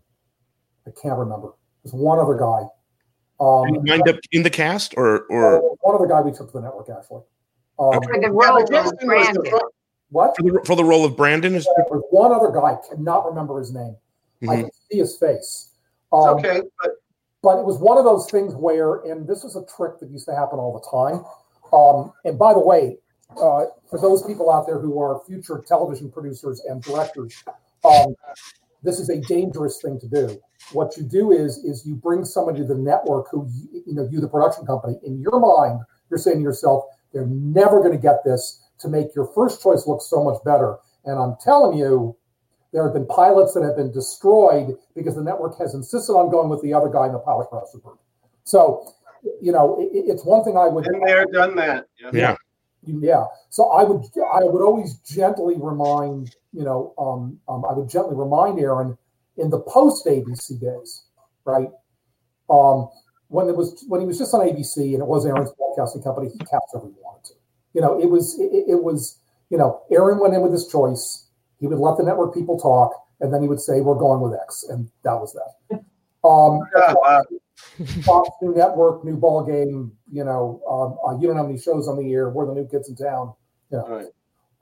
I 0.87 0.91
can't 1.01 1.17
remember. 1.19 1.53
There's 1.83 1.93
one 1.93 2.17
other 2.17 2.35
guy. 2.35 2.63
Um, 3.39 3.71
Did 3.71 3.87
wind 3.87 4.09
up 4.09 4.15
in 4.31 4.41
the 4.41 4.49
cast 4.49 4.95
or 4.97 5.25
or 5.29 5.75
one 5.81 5.95
other 5.95 6.07
guy 6.07 6.21
we 6.21 6.31
took 6.31 6.47
to 6.51 6.53
the 6.53 6.61
network 6.61 6.89
actually. 6.89 7.21
Um, 7.77 7.93
Okay. 7.97 8.07
For 8.13 8.21
the 8.21 8.31
role 8.31 8.53
but 8.53 8.63
of 8.63 8.69
was 8.85 8.91
the 8.99 9.05
Brandon. 9.05 9.53
What? 10.09 10.35
for 10.35 10.41
the, 10.43 10.61
for 10.65 10.75
the 10.75 10.83
role 10.83 11.05
of 11.05 11.15
Brandon 11.15 11.53
is 11.53 11.65
There 11.75 11.85
was 11.91 12.01
one 12.09 12.31
other 12.31 12.49
guy. 12.49 12.77
Cannot 12.89 13.27
remember 13.27 13.59
his 13.59 13.71
name. 13.71 13.95
I 14.41 14.45
Mhm. 14.45 14.61
can 14.61 14.69
see 14.89 14.97
his 14.97 15.17
face. 15.17 15.69
It's 15.71 15.73
Um, 16.11 16.37
okay, 16.39 16.61
but 16.81 16.91
but 17.41 17.59
it 17.59 17.65
was 17.65 17.77
one 17.77 17.97
of 17.97 18.03
those 18.03 18.29
things 18.29 18.55
where, 18.55 18.95
and 19.01 19.27
this 19.27 19.43
is 19.43 19.55
a 19.55 19.63
trick 19.65 19.99
that 19.99 20.09
used 20.09 20.25
to 20.25 20.35
happen 20.35 20.59
all 20.59 20.73
the 20.73 20.89
time. 20.89 21.23
Um, 21.71 22.13
and 22.25 22.37
by 22.39 22.53
the 22.53 22.59
way, 22.59 22.97
uh, 23.31 23.65
for 23.89 23.99
those 23.99 24.23
people 24.23 24.51
out 24.51 24.65
there 24.65 24.79
who 24.79 24.99
are 24.99 25.21
future 25.25 25.63
television 25.67 26.11
producers 26.11 26.61
and 26.67 26.81
directors, 26.81 27.43
um, 27.83 28.15
this 28.83 28.99
is 28.99 29.09
a 29.09 29.19
dangerous 29.21 29.81
thing 29.81 29.99
to 29.99 30.07
do. 30.07 30.39
What 30.71 30.97
you 30.97 31.03
do 31.03 31.31
is 31.31 31.57
is 31.59 31.85
you 31.85 31.95
bring 31.95 32.25
somebody 32.25 32.59
to 32.59 32.65
the 32.65 32.75
network 32.75 33.27
who 33.31 33.47
you, 33.53 33.83
you 33.87 33.93
know 33.93 34.07
you 34.09 34.19
the 34.19 34.27
production 34.27 34.65
company. 34.65 34.97
In 35.05 35.21
your 35.21 35.39
mind, 35.39 35.81
you're 36.09 36.17
saying 36.17 36.37
to 36.37 36.43
yourself, 36.43 36.85
they're 37.13 37.27
never 37.27 37.79
going 37.79 37.91
to 37.91 37.97
get 37.97 38.23
this 38.23 38.63
to 38.79 38.87
make 38.87 39.15
your 39.15 39.25
first 39.33 39.61
choice 39.61 39.87
look 39.87 40.01
so 40.01 40.23
much 40.23 40.43
better. 40.43 40.77
And 41.05 41.19
I'm 41.19 41.35
telling 41.43 41.77
you, 41.77 42.15
there 42.73 42.83
have 42.83 42.93
been 42.93 43.07
pilots 43.07 43.53
that 43.53 43.63
have 43.63 43.75
been 43.75 43.91
destroyed 43.91 44.77
because 44.95 45.15
the 45.15 45.23
network 45.23 45.57
has 45.57 45.73
insisted 45.73 46.13
on 46.13 46.29
going 46.29 46.49
with 46.49 46.61
the 46.61 46.73
other 46.73 46.89
guy 46.89 47.07
in 47.07 47.13
the 47.13 47.19
pilot 47.19 47.47
crossover. 47.49 47.97
So, 48.43 48.93
you 49.41 49.51
know, 49.51 49.79
it, 49.79 49.89
it's 49.93 50.25
one 50.25 50.43
thing 50.43 50.57
I 50.57 50.67
would 50.67 50.83
been 50.83 51.01
there, 51.01 51.25
done 51.25 51.55
that. 51.55 51.87
Yeah. 51.99 52.09
yeah. 52.13 52.35
yeah. 52.99 53.25
So 53.49 53.69
I 53.71 53.83
would 53.83 54.03
I 54.33 54.43
would 54.43 54.61
always 54.61 54.95
gently 54.99 55.55
remind 55.57 56.35
you 56.53 56.63
know 56.63 56.93
um, 56.97 57.39
um, 57.47 57.65
I 57.65 57.73
would 57.73 57.89
gently 57.89 58.15
remind 58.15 58.59
Aaron 58.59 58.97
in 59.37 59.49
the 59.49 59.59
post 59.59 60.05
ABC 60.05 60.59
days, 60.59 61.03
right? 61.45 61.69
Um, 62.49 62.89
when 63.29 63.49
it 63.49 63.55
was 63.55 63.83
when 63.87 64.01
he 64.01 64.07
was 64.07 64.17
just 64.17 64.33
on 64.33 64.41
ABC 64.41 64.93
and 64.93 65.01
it 65.01 65.07
was 65.07 65.25
Aaron's 65.25 65.51
broadcasting 65.57 66.01
company, 66.01 66.29
he 66.29 66.39
cast 66.39 66.65
whoever 66.71 66.87
he 66.87 66.93
wanted 67.01 67.25
to. 67.25 67.33
You 67.73 67.81
know, 67.81 67.99
it 67.99 68.09
was 68.09 68.39
it, 68.39 68.65
it 68.67 68.83
was 68.83 69.19
you 69.49 69.57
know 69.57 69.81
Aaron 69.91 70.19
went 70.19 70.33
in 70.33 70.41
with 70.41 70.51
his 70.51 70.67
choice. 70.67 71.26
He 71.59 71.67
would 71.67 71.79
let 71.79 71.97
the 71.97 72.03
network 72.03 72.33
people 72.33 72.59
talk, 72.59 72.93
and 73.19 73.33
then 73.33 73.41
he 73.41 73.47
would 73.47 73.59
say, 73.59 73.81
"We're 73.81 73.95
going 73.95 74.21
with 74.21 74.33
X," 74.39 74.65
and 74.69 74.89
that 75.03 75.13
was 75.13 75.33
that. 75.33 75.83
Um, 76.27 76.61
Yeah, 76.75 76.93
uh, 77.05 77.23
Fox, 78.03 78.29
new 78.41 78.53
network, 78.53 79.03
new 79.03 79.17
ball 79.17 79.43
game. 79.43 79.91
You 80.11 80.23
know, 80.23 80.61
um, 80.69 80.97
uh, 81.05 81.19
you 81.19 81.27
don't 81.27 81.37
have 81.37 81.47
any 81.47 81.57
shows 81.57 81.87
on 81.87 81.97
the 81.97 82.13
air. 82.13 82.29
We're 82.29 82.45
the 82.45 82.53
new 82.53 82.67
kids 82.67 82.89
in 82.89 82.95
town. 82.95 83.33
all 83.71 83.89
right. 83.89 84.05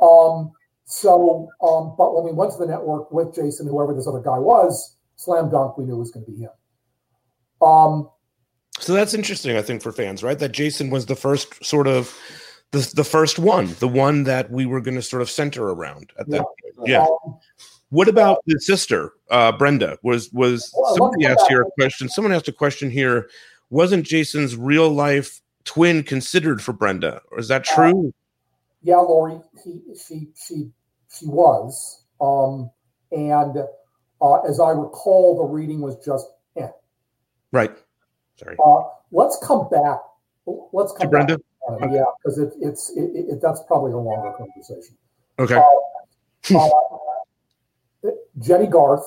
Um, 0.01 0.51
so, 0.85 1.49
um, 1.61 1.95
but 1.97 2.15
when 2.15 2.23
we 2.25 2.31
went 2.31 2.51
to 2.53 2.57
the 2.57 2.65
network 2.65 3.11
with 3.11 3.33
Jason, 3.33 3.67
whoever 3.67 3.93
this 3.93 4.07
other 4.07 4.21
guy 4.21 4.37
was, 4.37 4.97
slam 5.15 5.49
dunk, 5.49 5.77
we 5.77 5.85
knew 5.85 5.95
it 5.95 5.99
was 5.99 6.11
going 6.11 6.25
to 6.25 6.31
be 6.31 6.37
him. 6.37 6.49
Um, 7.61 8.09
So 8.79 8.93
that's 8.93 9.13
interesting, 9.13 9.57
I 9.57 9.61
think, 9.61 9.81
for 9.81 9.91
fans, 9.91 10.23
right? 10.23 10.37
That 10.37 10.51
Jason 10.51 10.89
was 10.89 11.05
the 11.05 11.15
first 11.15 11.63
sort 11.65 11.87
of 11.87 12.17
the 12.71 12.91
the 12.95 13.03
first 13.03 13.39
one, 13.39 13.73
the 13.79 13.87
one 13.87 14.23
that 14.23 14.51
we 14.51 14.65
were 14.65 14.81
going 14.81 14.95
to 14.95 15.01
sort 15.01 15.21
of 15.21 15.29
center 15.29 15.69
around 15.69 16.11
at 16.19 16.27
that. 16.29 16.39
point. 16.41 16.87
Yeah. 16.89 17.03
um, 17.25 17.37
What 17.89 18.07
about 18.09 18.39
the 18.47 18.59
sister, 18.59 19.13
uh, 19.29 19.51
Brenda? 19.53 19.97
Was 20.03 20.31
was 20.33 20.73
Well, 20.75 20.95
somebody 20.95 21.25
asked 21.25 21.45
here 21.47 21.61
a 21.61 21.71
question? 21.79 22.09
Someone 22.09 22.33
asked 22.33 22.47
a 22.47 22.51
question 22.53 22.89
here. 22.89 23.29
Wasn't 23.69 24.05
Jason's 24.05 24.55
real 24.55 24.89
life 24.89 25.41
twin 25.63 26.03
considered 26.03 26.61
for 26.61 26.73
Brenda? 26.73 27.21
Or 27.31 27.39
is 27.39 27.47
that 27.47 27.63
true? 27.63 28.13
yeah, 28.83 28.97
Lori, 28.97 29.39
he, 29.63 29.81
she, 29.97 30.27
she, 30.35 30.69
she 31.11 31.25
was. 31.25 32.03
Um, 32.21 32.69
and 33.11 33.57
uh, 34.21 34.41
as 34.41 34.59
I 34.59 34.69
recall, 34.69 35.37
the 35.37 35.45
reading 35.51 35.81
was 35.81 35.95
just, 36.05 36.27
eh. 36.57 36.67
right. 37.51 37.71
Sorry. 38.37 38.55
Uh, 38.63 38.83
let's 39.11 39.37
come 39.43 39.67
back. 39.69 39.99
Let's 40.73 40.91
To 40.93 40.99
come 40.99 41.09
Brenda. 41.09 41.37
back. 41.37 41.45
On 41.67 41.83
it, 41.83 41.93
Yeah, 41.93 42.03
because 42.17 42.37
it, 42.37 42.53
it's 42.61 42.91
it, 42.95 43.09
it, 43.15 43.41
that's 43.41 43.61
probably 43.67 43.91
a 43.91 43.97
longer 43.97 44.33
conversation. 44.37 44.95
Okay. 45.39 45.55
uh, 46.55 48.11
Jennie 48.39 48.67
Garth, 48.67 49.05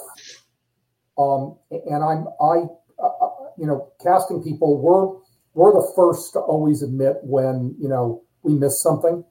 um, 1.16 1.57
and 1.71 2.03
I'm 2.03 2.27
I, 2.40 2.64
uh, 2.99 3.07
uh, 3.07 3.31
you 3.57 3.66
know, 3.66 3.92
casting 4.03 4.42
people. 4.42 4.81
We're 4.81 5.18
we're 5.55 5.73
the 5.73 5.92
first 5.94 6.33
to 6.35 6.40
always 6.40 6.83
admit 6.83 7.16
when 7.23 7.75
you 7.79 7.88
know 7.88 8.23
we 8.42 8.55
miss 8.55 8.83
something. 8.83 9.25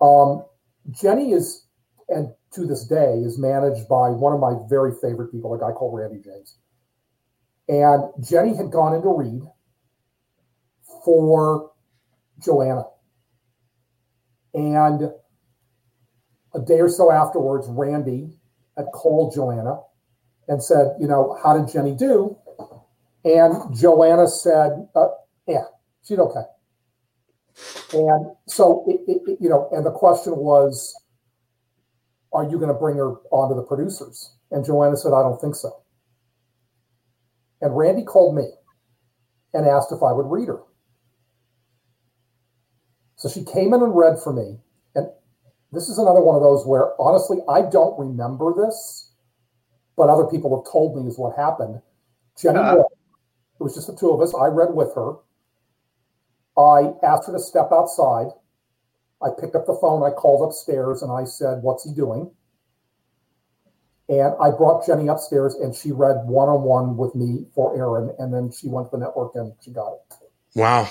Um, 0.00 0.44
Jennie 0.90 1.32
is, 1.32 1.66
and 2.08 2.32
to 2.52 2.66
this 2.66 2.86
day, 2.86 3.14
is 3.24 3.38
managed 3.38 3.88
by 3.88 4.10
one 4.10 4.32
of 4.32 4.40
my 4.40 4.54
very 4.68 4.92
favorite 5.02 5.30
people, 5.30 5.52
a 5.54 5.58
guy 5.58 5.72
called 5.72 5.98
Randy 5.98 6.20
James. 6.22 6.56
And 7.68 8.04
Jennie 8.24 8.56
had 8.56 8.70
gone 8.70 8.94
into 8.94 9.08
read 9.08 9.42
for 11.04 11.70
Joanna, 12.40 12.84
and 14.54 15.10
a 16.54 16.60
day 16.60 16.80
or 16.80 16.88
so 16.88 17.12
afterwards, 17.12 17.66
Randy 17.68 18.38
had 18.76 18.86
called 18.92 19.34
Joanna 19.34 19.80
and 20.48 20.62
said, 20.62 20.96
you 21.00 21.06
know, 21.06 21.38
how 21.42 21.56
did 21.56 21.70
Jennie 21.72 21.94
do? 21.96 22.36
And 23.24 23.74
Joanna 23.76 24.28
said, 24.28 24.88
uh, 24.94 25.08
yeah, 25.46 25.64
she's 26.04 26.18
okay. 26.18 26.42
And 27.92 28.32
so, 28.46 28.84
it, 28.88 29.00
it, 29.10 29.22
it- 29.26 29.38
you 29.40 29.48
know, 29.48 29.68
and 29.72 29.84
the 29.84 29.90
question 29.90 30.36
was, 30.36 30.94
are 32.32 32.44
you 32.44 32.56
going 32.58 32.68
to 32.68 32.74
bring 32.74 32.96
her 32.96 33.14
onto 33.30 33.54
the 33.54 33.62
producers? 33.62 34.34
And 34.50 34.64
Joanna 34.64 34.96
said, 34.96 35.12
I 35.12 35.22
don't 35.22 35.40
think 35.40 35.54
so. 35.54 35.82
And 37.60 37.76
Randy 37.76 38.04
called 38.04 38.36
me 38.36 38.50
and 39.54 39.66
asked 39.66 39.92
if 39.92 40.02
I 40.02 40.12
would 40.12 40.26
read 40.30 40.48
her. 40.48 40.60
So 43.18 43.28
she 43.28 43.44
came 43.44 43.74
in 43.74 43.82
and 43.82 43.94
read 43.96 44.18
for 44.22 44.32
me. 44.32 44.58
And 44.94 45.08
this 45.72 45.88
is 45.88 45.98
another 45.98 46.22
one 46.22 46.36
of 46.36 46.42
those 46.42 46.64
where 46.64 46.98
honestly, 47.00 47.38
I 47.48 47.62
don't 47.62 47.98
remember 47.98 48.54
this, 48.54 49.12
but 49.96 50.08
other 50.08 50.24
people 50.26 50.56
have 50.56 50.72
told 50.72 50.96
me 50.96 51.08
is 51.08 51.18
what 51.18 51.36
happened. 51.36 51.82
Jennie 52.40 52.60
Uh. 52.60 52.76
read. 52.76 52.86
It 53.60 53.64
was 53.64 53.74
just 53.74 53.88
the 53.88 53.96
two 53.96 54.10
of 54.10 54.20
us. 54.20 54.32
I 54.34 54.46
read 54.46 54.72
with 54.72 54.94
her. 54.94 55.16
I 56.56 56.94
asked 57.02 57.26
her 57.26 57.32
to 57.32 57.40
step 57.40 57.70
outside. 57.72 58.28
I 59.20 59.30
picked 59.30 59.56
up 59.56 59.66
the 59.66 59.74
phone. 59.74 60.04
I 60.04 60.10
called 60.14 60.48
upstairs 60.48 61.02
and 61.02 61.10
I 61.10 61.24
said, 61.24 61.62
What's 61.64 61.82
he 61.82 61.92
doing? 61.92 62.30
And 64.08 64.32
I 64.40 64.50
brought 64.52 64.86
Jennie 64.86 65.08
upstairs 65.08 65.56
and 65.56 65.74
she 65.74 65.90
read 65.90 66.22
one 66.26 66.48
on 66.48 66.62
one 66.62 66.96
with 66.96 67.16
me 67.16 67.46
for 67.52 67.76
Aaron. 67.76 68.14
And 68.20 68.32
then 68.32 68.52
she 68.52 68.68
went 68.68 68.90
to 68.90 68.96
the 68.96 69.04
network 69.04 69.32
and 69.34 69.52
she 69.60 69.72
got 69.72 69.92
it. 69.92 70.14
Wow. 70.54 70.88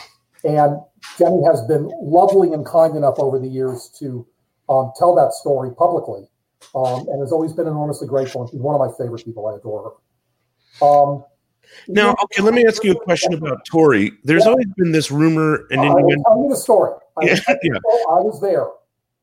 And 0.48 0.80
Jennie 1.18 1.44
has 1.46 1.62
been 1.68 1.92
lovely 2.02 2.54
and 2.54 2.66
kind 2.66 2.96
enough 2.96 3.16
over 3.20 3.38
the 3.38 3.48
years 3.48 3.90
to 4.00 4.26
um, 4.70 4.92
tell 4.98 5.14
that 5.16 5.34
story 5.34 5.72
publicly 5.78 6.24
um, 6.74 7.06
and 7.10 7.20
has 7.22 7.32
always 7.32 7.52
been 7.54 7.68
enormously 7.68 8.08
grateful. 8.08 8.42
And 8.42 8.50
she's 8.50 8.62
one 8.62 8.74
of 8.74 8.80
my 8.80 8.92
favorite 8.98 9.26
people. 9.26 9.48
I 9.48 9.56
adore 9.58 9.92
her. 10.80 10.86
Um, 10.88 11.24
Now, 11.90 12.16
okay, 12.24 12.42
let 12.42 12.54
me 12.54 12.66
ask 12.66 12.84
you 12.86 12.94
a 12.94 13.00
question 13.04 13.34
about 13.34 13.66
Tori. 13.66 14.14
There's 14.24 14.46
Yeah. 14.46 14.52
always 14.52 14.68
been 14.78 14.92
this 14.94 15.12
rumor 15.12 15.68
and 15.70 15.82
I 15.82 15.90
will 15.90 15.98
innuendo, 15.98 16.24
tell 16.28 16.44
you 16.44 16.50
the 16.50 16.56
story. 16.56 16.94
I, 17.18 17.22
Yeah, 17.26 17.34
will 17.34 17.38
tell 17.42 17.56
you 17.64 17.74
yeah. 17.74 17.80
the 17.84 17.90
story. 17.90 18.04
I 18.18 18.22
was 18.22 18.42
there. 18.42 18.68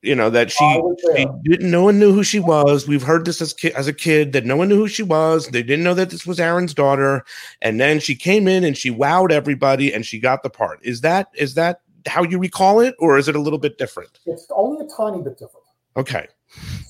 You 0.05 0.15
know, 0.15 0.31
that 0.31 0.51
she 0.51 0.65
I 0.65 0.77
was 0.77 1.01
there. 1.05 1.17
she 1.17 1.27
didn't. 1.43 1.71
No 1.71 1.83
one 1.83 1.99
knew 1.99 2.13
who 2.13 2.23
she 2.23 2.41
was. 2.41 2.87
We've 2.87 3.03
heard 3.03 3.25
this 3.25 3.41
as 3.41 3.53
ki- 3.53 3.73
as 3.73 3.89
a 3.89 3.93
kid 3.93 4.33
that 4.33 4.45
no 4.45 4.57
one 4.57 4.69
knew 4.69 4.77
who 4.77 4.89
she 4.89 5.03
was. 5.03 5.49
They 5.49 5.63
didn't 5.63 5.85
know 5.85 5.95
that 5.95 6.11
this 6.11 6.27
was 6.27 6.39
Aaron's 6.39 6.75
daughter, 6.75 7.25
and 7.63 7.81
then 7.81 8.01
she 8.01 8.15
came 8.15 8.47
in 8.47 8.65
and 8.65 8.77
she 8.77 8.91
wowed 8.91 9.33
everybody 9.33 9.93
and 9.93 10.05
she 10.05 10.19
got 10.21 10.43
the 10.43 10.51
part. 10.51 10.81
Is 10.83 11.01
that 11.01 11.29
is 11.35 11.55
that 11.55 11.81
how 12.07 12.23
you 12.23 12.39
recall 12.39 12.81
it, 12.81 12.95
or 12.99 13.19
is 13.19 13.29
it 13.29 13.37
a 13.37 13.41
little 13.41 13.59
bit 13.59 13.79
different? 13.79 14.21
It's 14.27 14.47
only 14.55 14.85
a 14.85 14.89
tiny 14.97 15.23
bit 15.23 15.39
different. 15.39 15.67
Okay. 15.97 16.29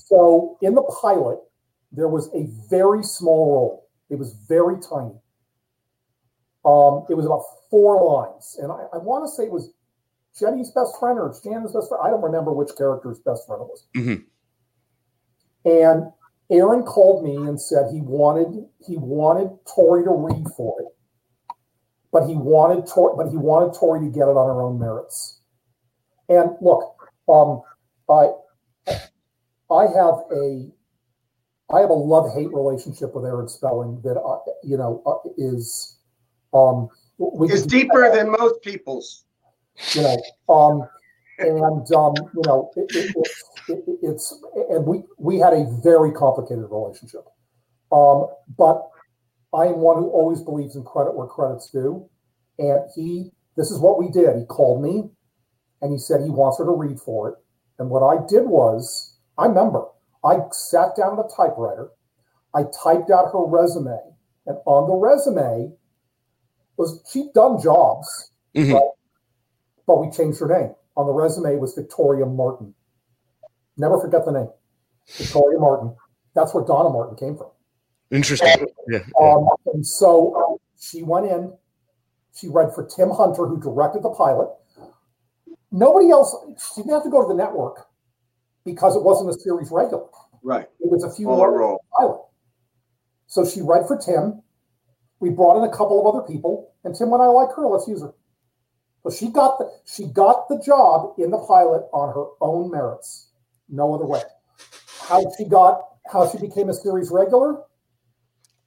So 0.05 0.57
in 0.61 0.75
the 0.75 0.83
pilot, 1.01 1.39
there 1.91 2.07
was 2.07 2.27
a 2.33 2.47
very 2.69 3.03
small 3.03 3.53
role. 3.55 3.89
It 4.09 4.19
was 4.19 4.33
very 4.47 4.75
tiny. 4.81 5.15
Um, 6.65 7.05
it 7.09 7.15
was 7.15 7.25
about 7.25 7.43
four 7.69 8.03
lines, 8.03 8.57
and 8.61 8.71
I, 8.71 8.85
I 8.93 8.97
want 8.97 9.23
to 9.25 9.29
say 9.29 9.43
it 9.43 9.51
was 9.51 9.71
Jennie's 10.37 10.71
best 10.71 10.99
friend 10.99 11.17
or 11.17 11.33
Shannon's 11.43 11.73
best 11.73 11.89
friend. 11.89 12.01
I 12.03 12.09
don't 12.09 12.21
remember 12.21 12.51
which 12.51 12.75
character's 12.77 13.19
best 13.19 13.47
friend 13.47 13.61
it 13.61 13.67
was. 13.67 13.87
Mhm. 13.95 14.25
And 15.65 16.11
Aaron 16.49 16.83
called 16.83 17.23
me 17.23 17.35
and 17.35 17.59
said 17.59 17.91
he 17.91 18.01
wanted 18.01 18.67
he 18.79 18.97
wanted 18.97 19.57
Tori 19.65 20.03
to 20.03 20.11
read 20.11 20.47
for 20.55 20.79
it, 20.81 20.87
but 22.11 22.27
he 22.27 22.35
wanted 22.35 22.85
Tori, 22.85 23.15
but 23.17 23.29
he 23.29 23.37
wanted 23.37 23.73
Tori 23.73 24.01
to 24.01 24.09
get 24.11 24.27
it 24.27 24.37
on 24.37 24.47
her 24.47 24.61
own 24.61 24.77
merits. 24.77 25.39
And 26.29 26.51
look, 26.61 26.95
um, 27.27 27.61
I 28.09 28.33
I 29.71 29.87
have 29.87 30.23
a 30.31 30.71
I 31.71 31.79
have 31.79 31.89
a 31.89 31.93
love 31.93 32.31
hate 32.33 32.53
relationship 32.53 33.15
with 33.15 33.25
Aaron 33.25 33.47
Spelling 33.47 34.01
that 34.03 34.19
uh, 34.19 34.39
you 34.63 34.77
know 34.77 35.01
uh, 35.05 35.29
is 35.37 35.97
um 36.53 36.89
we 37.17 37.51
It's 37.51 37.65
deeper 37.65 38.11
than 38.13 38.29
most 38.29 38.61
people's. 38.61 39.25
You 39.93 40.01
know 40.01 40.17
um 40.49 40.87
and 41.39 41.91
um 41.93 42.13
you 42.35 42.43
know 42.45 42.71
it, 42.75 42.87
it, 42.95 43.11
it's 43.15 43.43
it, 43.67 43.83
it- 43.87 43.99
it's 44.03 44.43
and 44.69 44.85
we 44.85 45.03
we 45.17 45.39
had 45.39 45.53
a 45.53 45.65
very 45.83 46.11
complicated 46.11 46.65
relationship. 46.71 47.25
Um 47.91 48.27
but 48.57 48.83
i 49.53 49.65
am 49.67 49.79
one 49.79 49.97
who 49.97 50.09
always 50.09 50.41
believes 50.41 50.75
in 50.75 50.83
credit 50.83 51.15
where 51.15 51.27
credit's 51.27 51.69
due. 51.71 52.09
And 52.59 52.81
he 52.95 53.31
this 53.57 53.71
is 53.71 53.79
what 53.79 53.99
we 53.99 54.09
did. 54.09 54.37
He 54.37 54.45
called 54.45 54.83
me 54.83 55.09
and 55.81 55.91
he 55.93 55.99
said 55.99 56.21
he 56.21 56.29
wants 56.31 56.59
her 56.59 56.65
to 56.65 56.71
read 56.71 56.99
for 56.99 57.29
it. 57.29 57.35
And 57.79 57.89
what 57.89 58.03
i 58.03 58.25
did 58.27 58.45
was 58.47 59.17
i 59.37 59.45
remember 59.47 59.85
i 60.25 60.37
sat 60.51 60.95
down 60.97 61.19
at 61.19 61.25
a 61.25 61.29
typewriter. 61.35 61.89
I 62.55 62.63
typed 62.83 63.11
out 63.11 63.31
her 63.33 63.45
resume. 63.45 63.99
And 64.47 64.57
on 64.65 64.87
the 64.89 64.95
resume 64.95 65.73
was 66.77 67.01
she'd 67.11 67.33
done 67.33 67.59
jobs 67.61 68.31
Mhm. 68.55 68.73
right? 68.73 68.91
But 69.87 69.99
we 69.99 70.11
changed 70.11 70.39
her 70.39 70.47
name. 70.47 70.73
On 70.97 71.05
the 71.05 71.13
resume 71.13 71.57
was 71.57 71.73
Victoria 71.73 72.25
Martin. 72.25 72.73
Never 73.77 73.99
forget 73.99 74.25
the 74.25 74.31
name. 74.31 74.49
Victoria 75.17 75.59
Martin. 75.59 75.95
That's 76.33 76.53
where 76.53 76.63
Donna 76.63 76.89
Martin 76.89 77.17
came 77.17 77.35
from. 77.37 77.49
Interesting. 78.11 78.67
Yeah. 78.87 78.99
Um, 79.19 79.47
and 79.73 79.85
so 79.85 80.33
uh, 80.35 80.63
she 80.79 81.03
went 81.03 81.25
in, 81.25 81.53
she 82.35 82.47
read 82.47 82.73
for 82.73 82.85
Tim 82.85 83.09
Hunter, 83.09 83.45
who 83.45 83.59
directed 83.59 84.03
the 84.03 84.09
pilot. 84.09 84.49
Nobody 85.71 86.09
else, 86.11 86.33
she 86.75 86.81
didn't 86.81 86.93
have 86.93 87.03
to 87.03 87.09
go 87.09 87.21
to 87.21 87.27
the 87.27 87.33
network 87.33 87.87
because 88.63 88.95
it 88.95 89.03
wasn't 89.03 89.29
a 89.29 89.33
series 89.39 89.69
regular. 89.71 90.05
Right. 90.43 90.67
It 90.79 90.91
was 90.91 91.03
a 91.03 91.11
few 91.13 91.25
Full 91.25 91.37
more 91.37 91.57
role. 91.57 91.83
pilot. 91.97 92.21
So 93.27 93.45
she 93.45 93.61
read 93.61 93.87
for 93.87 93.97
Tim. 93.97 94.41
We 95.19 95.29
brought 95.29 95.57
in 95.57 95.67
a 95.67 95.71
couple 95.75 95.99
of 95.99 96.13
other 96.13 96.25
people, 96.27 96.73
and 96.83 96.95
Tim 96.95 97.09
went, 97.09 97.23
I 97.23 97.27
like 97.27 97.49
her, 97.55 97.65
let's 97.67 97.87
use 97.87 98.01
her. 98.01 98.13
So 99.05 99.11
she 99.11 99.27
got 99.31 99.59
the 99.59 99.71
she 99.85 100.05
got 100.07 100.49
the 100.49 100.59
job 100.65 101.13
in 101.19 101.29
the 101.29 101.37
pilot 101.37 101.87
on 101.93 102.13
her 102.13 102.25
own 102.41 102.71
merits. 102.71 103.27
No 103.69 103.93
other 103.93 104.05
way. 104.05 104.21
How 105.07 105.23
she 105.37 105.45
got 105.45 105.81
how 106.11 106.27
she 106.29 106.39
became 106.39 106.69
a 106.69 106.73
series 106.73 107.11
regular, 107.11 107.53
A 107.53 107.63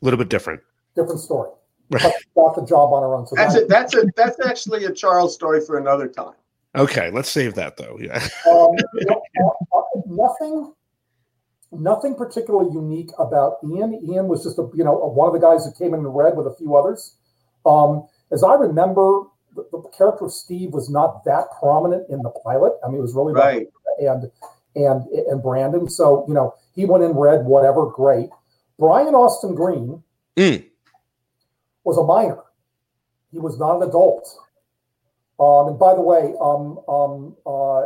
little 0.02 0.18
bit 0.18 0.28
different. 0.28 0.60
different 0.94 1.20
story. 1.20 1.50
Right. 1.90 2.02
But 2.02 2.12
she 2.20 2.28
got 2.36 2.54
the 2.54 2.64
job 2.66 2.92
on 2.92 3.02
her 3.02 3.14
own. 3.14 3.26
So 3.26 3.34
That's 3.36 3.54
that- 3.54 3.64
a 3.64 3.66
that's 3.66 3.94
a 3.96 4.04
that's 4.16 4.40
actually 4.46 4.84
a 4.84 4.92
Charles 4.92 5.34
story 5.34 5.60
for 5.60 5.76
another 5.78 6.06
time. 6.06 6.34
Okay, 6.76 7.10
let's 7.10 7.30
save 7.30 7.54
that 7.54 7.76
though. 7.76 7.96
Yeah. 8.00 8.16
um, 8.48 8.76
you 8.94 9.06
know, 9.06 9.22
uh, 9.42 9.78
uh, 9.78 9.82
nothing, 10.06 10.72
nothing 11.72 12.14
particularly 12.14 12.70
unique 12.72 13.10
about 13.18 13.54
Ian. 13.64 13.94
Ian 14.08 14.28
was 14.28 14.44
just 14.44 14.58
a 14.58 14.68
you 14.74 14.84
know 14.84 14.92
one 14.94 15.26
of 15.26 15.32
the 15.34 15.40
guys 15.40 15.64
who 15.64 15.72
came 15.72 15.94
in 15.94 16.00
and 16.00 16.14
read 16.14 16.36
with 16.36 16.46
a 16.46 16.54
few 16.54 16.76
others. 16.76 17.16
Um, 17.66 18.06
as 18.30 18.44
I 18.44 18.54
remember, 18.54 19.22
the, 19.70 19.82
the 19.82 19.88
character 19.90 20.24
of 20.26 20.32
Steve 20.32 20.72
was 20.72 20.88
not 20.90 21.24
that 21.24 21.44
prominent 21.58 22.08
in 22.10 22.22
the 22.22 22.30
pilot. 22.30 22.72
I 22.84 22.88
mean, 22.88 22.98
it 22.98 23.02
was 23.02 23.14
really 23.14 23.34
Right. 23.34 23.68
and 23.98 24.30
and 24.76 25.06
and 25.08 25.42
Brandon. 25.42 25.88
So 25.88 26.24
you 26.28 26.34
know, 26.34 26.54
he 26.74 26.84
went 26.84 27.04
in, 27.04 27.12
read 27.16 27.44
whatever, 27.44 27.86
great. 27.86 28.30
Brian 28.78 29.14
Austin 29.14 29.54
Green 29.54 30.02
Mm. 30.36 30.64
was 31.84 31.98
a 31.98 32.04
minor. 32.04 32.42
He 33.32 33.38
was 33.38 33.58
not 33.58 33.76
an 33.76 33.88
adult. 33.88 34.28
Um, 35.40 35.68
and 35.68 35.78
by 35.78 35.94
the 35.94 36.00
way, 36.00 36.34
um, 36.40 36.78
um, 36.88 37.36
uh, 37.46 37.82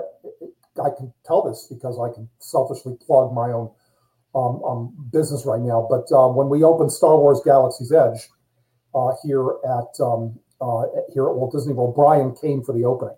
I 0.83 0.91
can 0.97 1.13
tell 1.25 1.43
this 1.43 1.67
because 1.71 1.99
I 1.99 2.13
can 2.15 2.29
selfishly 2.39 2.97
plug 3.07 3.33
my 3.33 3.53
own 3.53 3.71
um, 4.35 4.63
um, 4.65 5.09
business 5.13 5.45
right 5.45 5.61
now. 5.61 5.87
But 5.89 6.11
uh, 6.15 6.29
when 6.29 6.49
we 6.49 6.63
opened 6.65 6.93
Star 6.93 7.17
Wars 7.19 7.41
Galaxy's 7.45 7.93
Edge 7.93 8.29
uh, 8.95 9.13
here 9.23 9.47
at 9.65 10.01
um, 10.01 10.39
uh, 10.63 10.85
here 11.13 11.29
at 11.29 11.35
Walt 11.35 11.53
Disney 11.53 11.73
World, 11.73 11.95
Brian 11.95 12.35
came 12.37 12.63
for 12.63 12.73
the 12.73 12.85
opening. 12.85 13.17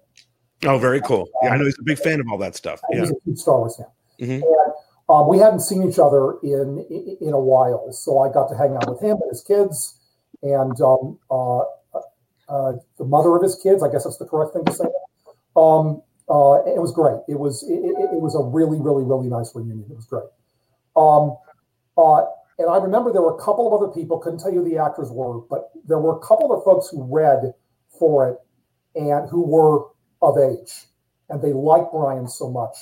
Oh, 0.65 0.79
very 0.79 1.01
cool. 1.03 1.29
Yeah, 1.43 1.51
I 1.51 1.57
know 1.59 1.65
he's 1.65 1.79
a 1.79 1.83
big 1.83 1.99
fan 1.99 2.21
of 2.21 2.27
all 2.31 2.39
that 2.39 2.57
stuff. 2.57 2.81
Yeah. 2.91 3.03
was 3.03 3.11
a 3.11 3.15
huge 3.25 3.39
Star 3.39 3.59
Wars 3.59 3.77
fan. 3.77 3.87
Mhm. 4.21 4.43
And 4.43 4.73
um, 5.09 5.29
we 5.29 5.39
hadn't 5.39 5.61
seen 5.61 5.87
each 5.87 5.99
other 5.99 6.39
in, 6.43 6.79
in 6.89 7.19
in 7.21 7.33
a 7.35 7.39
while, 7.39 7.93
so 7.93 8.21
I 8.21 8.33
got 8.33 8.49
to 8.49 8.57
hang 8.57 8.75
out 8.75 8.89
with 8.89 9.01
him 9.01 9.19
and 9.21 9.31
his 9.31 9.43
kids, 9.43 9.99
and 10.43 10.81
um, 10.81 11.19
uh, 11.31 11.59
uh, 12.49 12.73
the 12.97 13.05
mother 13.05 13.37
of 13.37 13.43
his 13.43 13.57
kids. 13.57 13.83
I 13.83 13.91
guess 13.91 14.05
that's 14.05 14.17
the 14.17 14.25
correct 14.25 14.55
thing 14.55 14.65
to 14.65 14.73
say. 14.73 14.87
Um, 15.57 16.01
uh, 16.29 16.65
it 16.65 16.81
was 16.81 16.93
great. 16.93 17.21
It 17.29 17.39
was 17.39 17.63
it, 17.65 17.75
it, 17.75 18.15
it 18.15 18.21
was 18.21 18.35
a 18.35 18.43
really 18.43 18.81
really 18.81 19.05
really 19.05 19.29
nice 19.29 19.55
reunion. 19.55 19.85
It 19.91 19.97
was 19.97 20.07
great. 20.07 20.25
Um, 20.97 21.37
uh, 21.99 22.25
and 22.59 22.69
I 22.71 22.77
remember 22.77 23.13
there 23.13 23.23
were 23.23 23.35
a 23.37 23.43
couple 23.43 23.67
of 23.67 23.73
other 23.81 23.93
people. 23.93 24.19
Couldn't 24.19 24.39
tell 24.41 24.53
you 24.53 24.63
who 24.63 24.71
the 24.71 24.79
actors 24.79 25.11
were, 25.11 25.41
but 25.41 25.71
there 25.87 25.99
were 25.99 26.17
a 26.17 26.21
couple 26.21 26.53
of 26.53 26.65
folks 26.65 26.89
who 26.89 27.03
read 27.03 27.53
for 27.99 28.29
it 28.31 28.39
and 28.95 29.29
who 29.29 29.43
were 29.43 29.87
of 30.23 30.39
age, 30.39 30.87
and 31.29 31.43
they 31.43 31.53
liked 31.53 31.93
Brian 31.93 32.29
so 32.29 32.49
much 32.51 32.77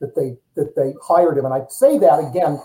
that 0.00 0.14
they 0.14 0.36
that 0.54 0.74
they 0.76 0.94
hired 1.02 1.38
him. 1.38 1.44
And 1.44 1.54
I 1.54 1.62
say 1.68 1.98
that 1.98 2.18
again 2.18 2.60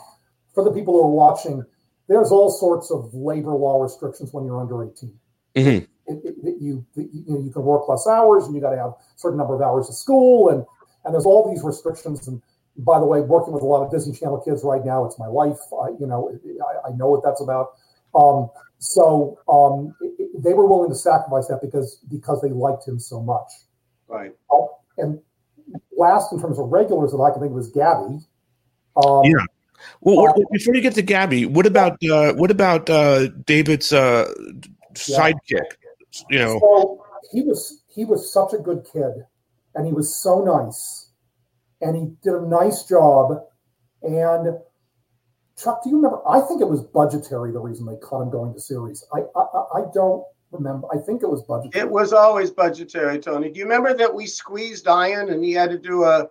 for 0.54 0.64
the 0.64 0.72
people 0.72 0.94
who 0.94 1.02
are 1.02 1.12
watching. 1.12 1.66
There's 2.08 2.32
all 2.32 2.50
sorts 2.50 2.92
of 2.92 3.14
labor 3.14 3.52
law 3.54 3.82
restrictions 3.82 4.34
when 4.34 4.46
you're 4.46 4.60
under 4.60 4.84
18. 4.84 5.18
Mhm. 5.56 5.88
It, 6.06 6.26
it, 6.26 6.44
that 6.44 6.58
you, 6.62 6.86
you 6.96 7.24
know, 7.28 7.40
you 7.40 7.50
can 7.50 7.64
work 7.64 7.88
less 7.88 8.06
hours, 8.08 8.46
and 8.46 8.54
you 8.54 8.60
got 8.62 8.72
to 8.72 8.78
have 8.78 8.92
a 8.92 8.96
certain 9.16 9.38
number 9.38 9.56
of 9.56 9.62
hours 9.62 9.88
of 9.90 9.96
school, 9.96 10.50
and 10.50 10.66
and 11.06 11.14
there's 11.14 11.26
all 11.26 11.50
these 11.50 11.64
restrictions. 11.64 12.28
And 12.28 12.42
by 12.78 13.00
the 13.00 13.06
way, 13.06 13.22
working 13.22 13.54
with 13.54 13.64
a 13.64 13.66
lot 13.66 13.84
of 13.86 13.92
Disney 13.92 14.14
Channel 14.16 14.40
kids 14.42 14.64
right 14.64 14.84
now, 14.84 15.06
it's 15.06 15.20
my 15.20 15.28
life. 15.28 15.60
I, 15.82 15.90
you 16.00 16.08
know, 16.08 16.32
I, 16.86 16.90
I 16.90 16.92
know 16.96 17.10
what 17.10 17.24
that's 17.24 17.42
about. 17.42 17.74
Um, 18.16 18.50
so 18.80 19.38
um, 19.48 19.96
it- 20.02 20.14
it- 20.20 20.44
they 20.44 20.54
were 20.54 20.66
willing 20.68 20.90
to 20.90 20.96
sacrifice 20.96 21.48
that 21.48 21.62
because 21.62 22.00
because 22.10 22.42
they 22.42 22.50
liked 22.50 22.88
him 22.88 23.00
so 23.00 23.22
much. 23.22 23.48
Right. 24.08 24.32
And 24.98 25.20
last, 25.98 26.32
in 26.34 26.40
terms 26.42 26.58
of 26.60 26.70
regulars 26.70 27.12
that 27.12 27.18
I 27.18 27.32
can 27.32 27.40
think 27.42 27.52
of, 27.52 27.56
was 27.56 27.70
Gabby. 27.70 28.20
Um, 28.98 29.24
Yeah. 29.24 29.46
Well, 30.02 30.18
what- 30.18 30.52
before 30.52 30.76
you 30.76 30.82
get 30.82 30.96
to 30.96 31.02
Gabby, 31.02 31.46
what 31.46 31.66
about 31.66 32.04
uh, 32.04 32.34
what 32.34 32.52
about 32.52 32.90
uh, 32.90 33.28
David's 33.46 33.94
uh, 33.94 34.32
sidekick? 34.94 35.66
You 36.30 36.40
know, 36.40 36.60
So 36.60 37.06
he 37.32 37.42
was 37.42 37.82
he 37.88 38.06
was 38.06 38.32
such 38.32 38.54
a 38.54 38.58
good 38.58 38.86
kid. 38.92 39.26
and 39.76 39.88
he 39.88 39.94
was 39.94 40.16
so 40.16 40.44
nice, 40.44 41.03
and 41.84 41.96
he 41.96 42.16
did 42.24 42.34
a 42.34 42.48
nice 42.48 42.84
job. 42.84 43.44
And 44.02 44.58
Chuck, 45.58 45.84
do 45.84 45.90
you 45.90 45.98
remember? 45.98 46.28
I 46.28 46.42
think 46.42 46.62
it 46.62 46.70
was 46.70 46.82
budgetary 46.82 47.52
the 47.52 47.60
reason 47.60 47.86
they 47.86 47.98
cut 48.02 48.22
him 48.22 48.32
going 48.32 48.54
to 48.54 48.60
series. 48.60 49.06
I 49.14 49.20
I, 49.36 49.80
I 49.80 49.82
don't 49.94 50.24
remember. 50.52 50.88
I 50.94 50.98
think 50.98 51.24
it 51.24 51.30
was 51.30 51.44
budgetary. 51.44 51.86
It 51.86 51.90
was 51.90 52.14
always 52.14 52.52
budgetary, 52.52 53.20
Tony. 53.20 53.50
Do 53.50 53.60
you 53.60 53.66
remember 53.66 53.94
that 53.94 54.14
we 54.14 54.26
squeezed 54.26 54.88
Ian 54.88 55.30
and 55.30 55.44
he 55.44 55.52
had 55.52 55.70
to 55.70 55.78
do 55.78 56.04
a, 56.04 56.30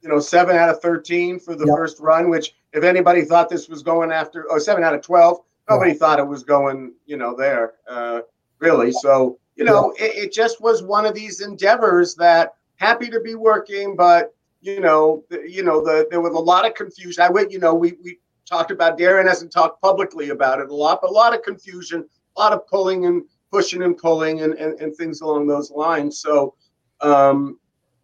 you 0.00 0.08
know, 0.08 0.18
seven 0.20 0.56
out 0.56 0.68
of 0.68 0.80
thirteen 0.80 1.38
for 1.38 1.54
the 1.54 1.66
Yep. 1.66 1.76
first 1.76 2.00
run? 2.00 2.30
Which, 2.30 2.54
if 2.72 2.84
anybody 2.84 3.22
thought 3.22 3.48
this 3.48 3.68
was 3.68 3.82
going 3.82 4.10
after, 4.10 4.46
oh, 4.50 4.58
seven 4.58 4.82
out 4.82 4.94
of 4.94 5.02
twelve, 5.02 5.40
nobody 5.70 5.94
thought 5.94 6.18
it 6.18 6.26
was 6.26 6.42
going, 6.42 6.94
you 7.06 7.16
know, 7.16 7.34
there, 7.34 7.74
uh, 7.88 8.20
really. 8.58 8.92
So, 8.92 9.38
you 9.56 9.64
know, 9.64 9.94
it, 9.98 10.14
it 10.16 10.32
just 10.32 10.60
was 10.60 10.82
one 10.82 11.06
of 11.06 11.14
these 11.14 11.40
endeavors 11.40 12.14
that 12.16 12.54
happy 12.76 13.08
to 13.08 13.20
be 13.20 13.34
working, 13.34 13.94
but 13.96 14.33
you 14.64 14.80
know, 14.80 15.24
you 15.46 15.62
know, 15.62 15.84
the 15.84 16.06
there 16.10 16.22
was 16.22 16.34
a 16.34 16.38
lot 16.38 16.66
of 16.66 16.74
confusion. 16.74 17.22
I 17.22 17.28
went, 17.28 17.52
you 17.52 17.58
know, 17.58 17.74
we 17.74 17.94
we 18.02 18.18
talked 18.48 18.70
about 18.70 18.98
Darren 18.98 19.28
hasn't 19.28 19.52
talked 19.52 19.80
publicly 19.82 20.30
about 20.30 20.58
it 20.58 20.70
a 20.70 20.74
lot, 20.74 21.00
but 21.02 21.10
a 21.10 21.12
lot 21.12 21.34
of 21.34 21.42
confusion, 21.42 22.08
a 22.36 22.40
lot 22.40 22.52
of 22.52 22.66
pulling 22.66 23.04
and 23.04 23.24
pushing 23.52 23.82
and 23.82 23.96
pulling 23.96 24.40
and, 24.40 24.54
and, 24.54 24.80
and 24.80 24.96
things 24.96 25.20
along 25.20 25.46
those 25.46 25.70
lines. 25.70 26.18
So 26.18 26.54
um, 27.02 27.58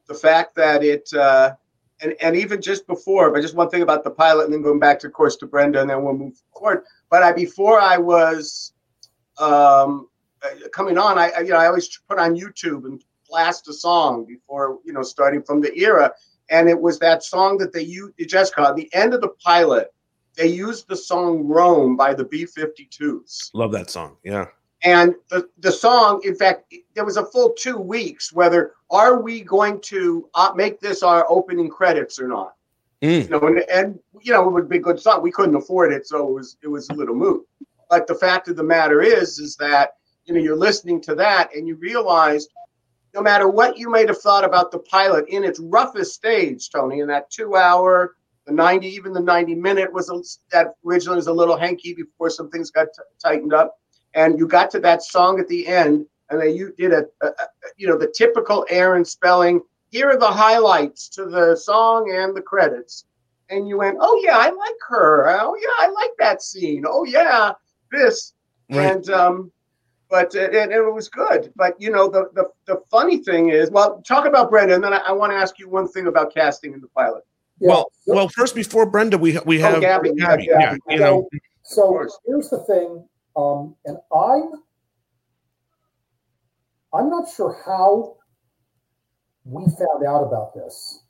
the 0.07 0.15
fact 0.15 0.55
that 0.57 0.85
it 0.85 1.09
uh, 1.15 1.53
and, 2.03 2.15
and 2.21 2.37
even 2.37 2.61
just 2.61 2.87
before, 2.87 3.31
but 3.31 3.41
just 3.41 3.55
one 3.55 3.71
thing 3.71 3.83
about 3.83 4.05
the 4.05 4.11
pilot 4.11 4.45
and 4.45 4.53
then 4.53 4.63
going 4.63 4.79
back 4.79 4.99
to 5.01 5.09
course 5.09 5.37
to 5.37 5.47
Brenda 5.47 5.81
and 5.81 5.89
then 5.89 6.03
we'll 6.03 6.15
move 6.15 6.41
forward. 6.53 6.85
But 7.09 7.23
I 7.23 7.33
before 7.33 7.81
I 7.81 7.97
was 7.97 8.75
um, 9.39 10.09
uh, 10.43 10.69
coming 10.75 10.99
on, 10.99 11.19
I 11.19 11.41
you 11.41 11.51
know 11.53 11.57
I 11.57 11.69
always 11.69 11.89
put 12.07 12.19
on 12.19 12.37
YouTube 12.37 12.85
and 12.85 13.03
blast 13.31 13.69
a 13.69 13.73
song 13.73 14.27
before 14.27 14.79
you 14.85 14.93
know 14.93 15.03
starting 15.03 15.43
from 15.43 15.63
the 15.63 15.75
era, 15.79 16.13
and 16.51 16.69
it 16.69 16.81
was 16.81 16.99
that 16.99 17.23
song 17.23 17.57
that 17.59 17.73
they 17.73 17.83
used 17.83 18.15
Jessica 18.29 18.69
at 18.69 18.77
the 18.77 18.93
end 18.93 19.15
of 19.15 19.21
the 19.21 19.29
pilot. 19.43 19.93
They 20.37 20.49
used 20.49 20.89
the 20.89 20.97
song 20.97 21.47
"Rome" 21.47 21.97
by 21.97 22.15
the 22.15 22.25
B-52s. 22.25 23.51
Love 23.55 23.73
that 23.73 23.91
song. 23.91 24.17
Yeah. 24.25 24.47
And 24.83 25.15
the, 25.29 25.49
the 25.59 25.73
song, 25.73 26.23
in 26.25 26.35
fact, 26.35 26.75
there 26.95 27.05
was 27.05 27.19
a 27.19 27.27
full 27.27 27.53
two 27.53 27.77
weeks 27.77 28.33
whether 28.33 28.73
are 28.91 29.21
we 29.21 29.43
going 29.43 29.81
to 29.83 30.29
uh, 30.35 30.53
make 30.55 30.81
this 30.81 31.03
our 31.03 31.27
opening 31.29 31.69
credits 31.69 32.19
or 32.19 32.29
not. 32.29 32.55
Mm. 33.03 33.25
You 33.25 33.29
know, 33.29 33.41
and, 33.41 33.59
and 33.71 33.99
you 34.21 34.33
know 34.33 34.47
it 34.47 34.53
would 34.53 34.69
be 34.69 34.77
a 34.77 34.81
good 34.81 35.01
song. 35.01 35.23
We 35.23 35.31
couldn't 35.31 35.55
afford 35.55 35.93
it, 35.93 36.07
so 36.07 36.29
it 36.29 36.33
was 36.33 36.57
it 36.63 36.69
was 36.69 36.89
a 36.91 36.95
little 36.95 37.15
moot. 37.15 37.47
But 37.89 38.07
the 38.07 38.15
fact 38.15 38.49
of 38.49 38.57
the 38.57 38.63
matter 38.63 39.01
is, 39.03 39.39
is 39.39 39.57
that 39.57 39.95
you 40.25 40.35
know 40.35 40.41
you're 40.41 40.57
listening 40.57 41.01
to 41.03 41.15
that 41.15 41.55
and 41.55 41.67
you 41.67 41.77
realize 41.77 42.47
no 43.15 43.23
matter 43.23 43.49
what 43.49 43.77
you 43.77 43.91
might 43.91 44.09
have 44.09 44.19
thought 44.19 44.45
about 44.45 44.71
the 44.71 44.79
pilot 44.79 45.27
in 45.29 45.45
its 45.45 45.59
roughest 45.61 46.15
stage, 46.15 46.71
Tony, 46.71 47.01
in 47.01 47.09
that 47.09 47.31
two 47.31 47.57
hour, 47.57 48.15
the 48.47 48.53
90, 48.53 48.87
even 48.89 49.13
the 49.13 49.21
90 49.21 49.55
minute 49.55 49.93
was 49.93 50.11
a, 50.11 50.23
that 50.53 50.75
originally 50.87 51.17
was 51.17 51.27
a 51.27 51.33
little 51.33 51.57
hanky 51.57 51.95
before 51.95 52.31
some 52.31 52.51
things 52.51 52.71
got 52.71 52.87
t- 52.87 53.03
tightened 53.23 53.53
up. 53.53 53.77
And 54.15 54.39
you 54.39 54.47
got 54.47 54.71
to 54.73 54.81
that 54.81 55.03
song 55.03 55.39
at 55.39 55.49
the 55.49 55.67
end, 55.67 56.07
and 56.31 56.41
then 56.41 56.55
you 56.55 56.73
did 56.77 56.93
a, 56.93 57.05
a, 57.23 57.27
a 57.27 57.47
you 57.77 57.87
know, 57.87 57.97
the 57.97 58.13
typical 58.17 58.67
Aaron 58.69 59.05
Spelling. 59.05 59.61
Here 59.91 60.09
are 60.09 60.19
the 60.19 60.27
highlights 60.27 61.09
to 61.11 61.27
the 61.27 61.57
song 61.57 62.13
and 62.13 62.37
the 62.37 62.43
credits. 62.43 63.05
And 63.51 63.69
you 63.69 63.79
went, 63.79 63.99
oh 64.01 64.21
yeah, 64.25 64.37
I 64.37 64.51
like 64.51 64.75
her. 64.89 65.29
Oh 65.41 65.57
yeah, 65.61 65.87
I 65.87 65.89
like 65.89 66.11
that 66.19 66.43
scene. 66.43 66.85
Oh 66.87 67.05
yeah, 67.05 67.53
this. 67.93 68.35
Right. 68.71 68.93
And 68.93 69.11
um, 69.11 69.53
but 70.11 70.35
uh, 70.35 70.41
and, 70.41 70.55
and 70.57 70.73
it 70.73 70.93
was 70.93 71.09
good. 71.09 71.53
But 71.57 71.81
you 71.81 71.91
know, 71.91 72.09
the, 72.09 72.29
the 72.35 72.45
the 72.67 72.83
funny 72.91 73.19
thing 73.23 73.51
is, 73.51 73.71
well, 73.71 74.03
talk 74.03 74.27
about 74.27 74.51
Brenda, 74.51 74.75
and 74.75 74.83
then 74.85 74.93
I, 74.93 74.99
I 74.99 75.13
want 75.13 75.33
to 75.33 75.37
ask 75.37 75.59
you 75.59 75.69
one 75.69 75.89
thing 75.89 76.07
about 76.09 76.35
casting 76.35 76.75
in 76.75 76.81
the 76.81 76.89
pilot. 76.89 77.25
Yeah. 77.61 77.69
Well, 77.69 77.93
well, 78.07 78.29
first 78.29 78.55
before 78.55 78.87
Brenda, 78.87 79.17
we 79.19 79.39
we 79.47 79.63
Oh, 79.63 79.71
have 79.71 79.81
Gabby, 79.81 80.11
yeah, 80.17 80.27
Gabby. 80.27 80.47
Gabby. 80.47 80.79
Yeah, 80.89 80.95
you 80.95 80.99
know, 81.01 81.29
So 81.63 81.83
course. 81.89 82.19
here's 82.27 82.49
the 82.51 82.59
thing, 82.65 83.05
um, 83.37 83.75
and 83.85 83.99
I'm 84.15 84.51
I'm 86.93 87.09
not 87.11 87.29
sure 87.35 87.57
how 87.65 88.17
we 89.45 89.65
found 89.65 90.05
out 90.07 90.25
about 90.25 90.55
this, 90.55 91.03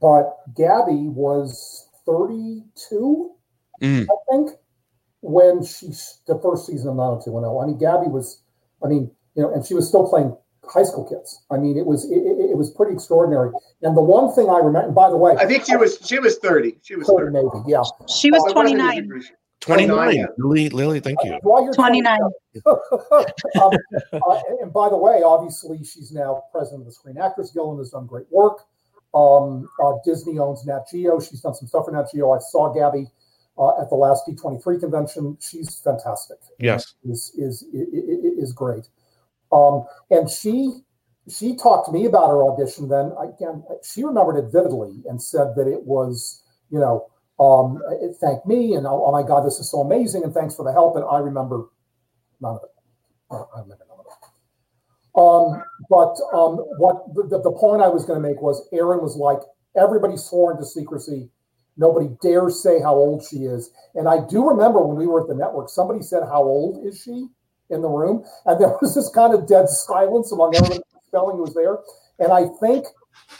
but 0.00 0.36
Gabby 0.56 1.08
was 1.08 1.88
32, 2.06 3.32
Mm. 3.82 4.06
I 4.10 4.14
think, 4.32 4.50
when 5.26 5.64
she 5.64 5.88
the 6.26 6.38
first 6.42 6.66
season 6.66 6.88
of 6.90 6.96
90210. 6.96 7.62
I 7.62 7.66
mean, 7.66 7.78
Gabby 7.78 8.08
was, 8.08 8.42
I 8.82 8.88
mean, 8.88 9.10
you 9.34 9.42
know, 9.42 9.52
and 9.52 9.66
she 9.66 9.74
was 9.74 9.88
still 9.88 10.08
playing 10.08 10.36
high 10.64 10.84
school 10.84 11.04
kids. 11.04 11.42
I 11.50 11.56
mean, 11.56 11.76
it 11.76 11.86
was 11.86 12.04
it, 12.10 12.18
it, 12.18 12.50
it 12.50 12.56
was 12.56 12.70
pretty 12.70 12.94
extraordinary. 12.94 13.50
And 13.82 13.96
the 13.96 14.02
one 14.02 14.32
thing 14.34 14.48
I 14.48 14.58
remember, 14.58 14.86
and 14.86 14.94
by 14.94 15.10
the 15.10 15.16
way, 15.16 15.34
I 15.38 15.46
think 15.46 15.64
she 15.66 15.76
was 15.76 15.98
she 16.04 16.18
was 16.18 16.38
thirty. 16.38 16.78
She 16.82 16.96
was 16.96 17.06
Cody 17.06 17.26
thirty. 17.26 17.32
maybe, 17.32 17.64
yeah. 17.66 17.82
She 18.08 18.30
was 18.30 18.42
So 18.42 18.50
it 18.50 18.56
wasn't 18.56 18.80
as 18.80 18.94
29. 18.94 18.98
egregious. 18.98 19.32
29. 19.60 20.14
yeah. 20.14 20.26
Lily, 20.38 20.68
Lily, 20.68 21.00
thank 21.00 21.18
you. 21.24 21.38
While 21.42 21.64
you're 21.64 21.74
29. 21.74 22.20
um, 22.66 22.76
uh, 23.64 24.40
and 24.60 24.72
by 24.72 24.88
the 24.88 24.96
way, 24.96 25.22
obviously, 25.24 25.78
she's 25.78 26.12
now 26.12 26.44
president 26.52 26.82
of 26.82 26.86
the 26.86 26.92
Screen 26.92 27.18
Actors 27.18 27.50
Guild 27.50 27.70
and 27.70 27.78
has 27.80 27.90
done 27.90 28.06
great 28.06 28.26
work. 28.30 28.58
Um, 29.14 29.68
uh, 29.82 29.94
Disney 30.04 30.38
owns 30.38 30.64
Nat 30.66 30.84
Geo. 30.90 31.18
She's 31.18 31.40
done 31.40 31.54
some 31.54 31.66
stuff 31.66 31.86
for 31.86 31.90
Nat 31.90 32.06
Geo. 32.12 32.32
I 32.32 32.38
saw 32.38 32.72
Gabby 32.72 33.06
uh, 33.58 33.80
at 33.80 33.88
the 33.88 33.96
last 33.96 34.26
D23 34.26 34.80
convention. 34.80 35.36
She's 35.40 35.80
fantastic. 35.80 36.38
Yes. 36.58 36.94
is 37.04 37.32
is 37.36 37.62
is, 37.72 37.92
is 38.38 38.52
great. 38.52 38.88
Um, 39.52 39.84
and 40.10 40.28
she 40.30 40.80
she 41.28 41.56
talked 41.56 41.86
to 41.86 41.92
me 41.92 42.06
about 42.06 42.28
her 42.28 42.42
audition. 42.44 42.88
Then 42.88 43.12
again, 43.20 43.64
she 43.82 44.04
remembered 44.04 44.36
it 44.36 44.52
vividly 44.52 45.02
and 45.08 45.22
said 45.22 45.54
that 45.56 45.66
it 45.66 45.84
was 45.84 46.42
you 46.70 46.78
know 46.78 47.08
um, 47.38 47.82
it 48.00 48.16
thanked 48.16 48.46
me 48.46 48.74
and 48.74 48.86
oh, 48.86 49.04
oh 49.06 49.12
my 49.12 49.22
god, 49.22 49.44
this 49.44 49.58
is 49.58 49.70
so 49.70 49.80
amazing 49.80 50.24
and 50.24 50.32
thanks 50.32 50.54
for 50.54 50.64
the 50.64 50.72
help. 50.72 50.96
And 50.96 51.04
I 51.04 51.18
remember 51.18 51.66
none 52.40 52.56
of 52.56 52.62
it. 52.62 52.70
I 53.30 53.60
remember 53.60 53.84
none 53.88 53.98
of 53.98 54.06
it. 54.06 54.16
Um, 55.16 55.62
but 55.88 56.16
um, 56.36 56.56
what 56.78 57.14
the, 57.14 57.40
the, 57.40 57.50
point 57.52 57.80
I 57.80 57.88
was 57.88 58.04
going 58.04 58.20
to 58.20 58.28
make 58.28 58.42
was 58.42 58.68
Aaron 58.72 59.00
was 59.00 59.16
like, 59.16 59.38
everybody 59.74 60.16
swore 60.16 60.52
into 60.52 60.66
secrecy. 60.66 61.30
Nobody 61.76 62.08
dares 62.22 62.62
say 62.62 62.80
how 62.80 62.94
old 62.94 63.24
she 63.24 63.44
is. 63.44 63.70
And 63.94 64.08
I 64.08 64.26
do 64.26 64.48
remember 64.48 64.82
when 64.82 64.96
we 64.96 65.06
were 65.06 65.22
at 65.22 65.28
the 65.28 65.34
network, 65.34 65.68
somebody 65.68 66.02
said, 66.02 66.22
How 66.24 66.42
old 66.42 66.86
is 66.86 67.00
she 67.02 67.28
in 67.70 67.82
the 67.82 67.88
room? 67.88 68.24
And 68.46 68.60
there 68.60 68.76
was 68.80 68.94
this 68.94 69.10
kind 69.10 69.34
of 69.34 69.46
dead 69.46 69.68
silence 69.68 70.32
among 70.32 70.56
everyone 70.56 70.80
spelling 71.06 71.38
was 71.38 71.54
there. 71.54 71.78
And 72.18 72.32
I 72.32 72.48
think 72.60 72.86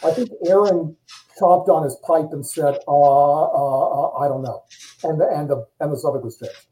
I 0.03 0.11
think 0.11 0.29
Aaron 0.45 0.95
chomped 1.39 1.69
on 1.69 1.83
his 1.83 1.97
pipe 2.05 2.31
and 2.31 2.45
said, 2.45 2.77
uh, 2.87 2.91
uh, 2.91 3.89
uh, 3.89 4.17
I 4.17 4.27
don't 4.27 4.43
know. 4.43 4.63
And 5.03 5.19
the 5.19 5.27
and 5.27 5.49
the 5.49 5.65
and 5.79 5.91
the 5.91 5.97
subject 5.97 6.23
was 6.23 6.37
changed. 6.37 6.67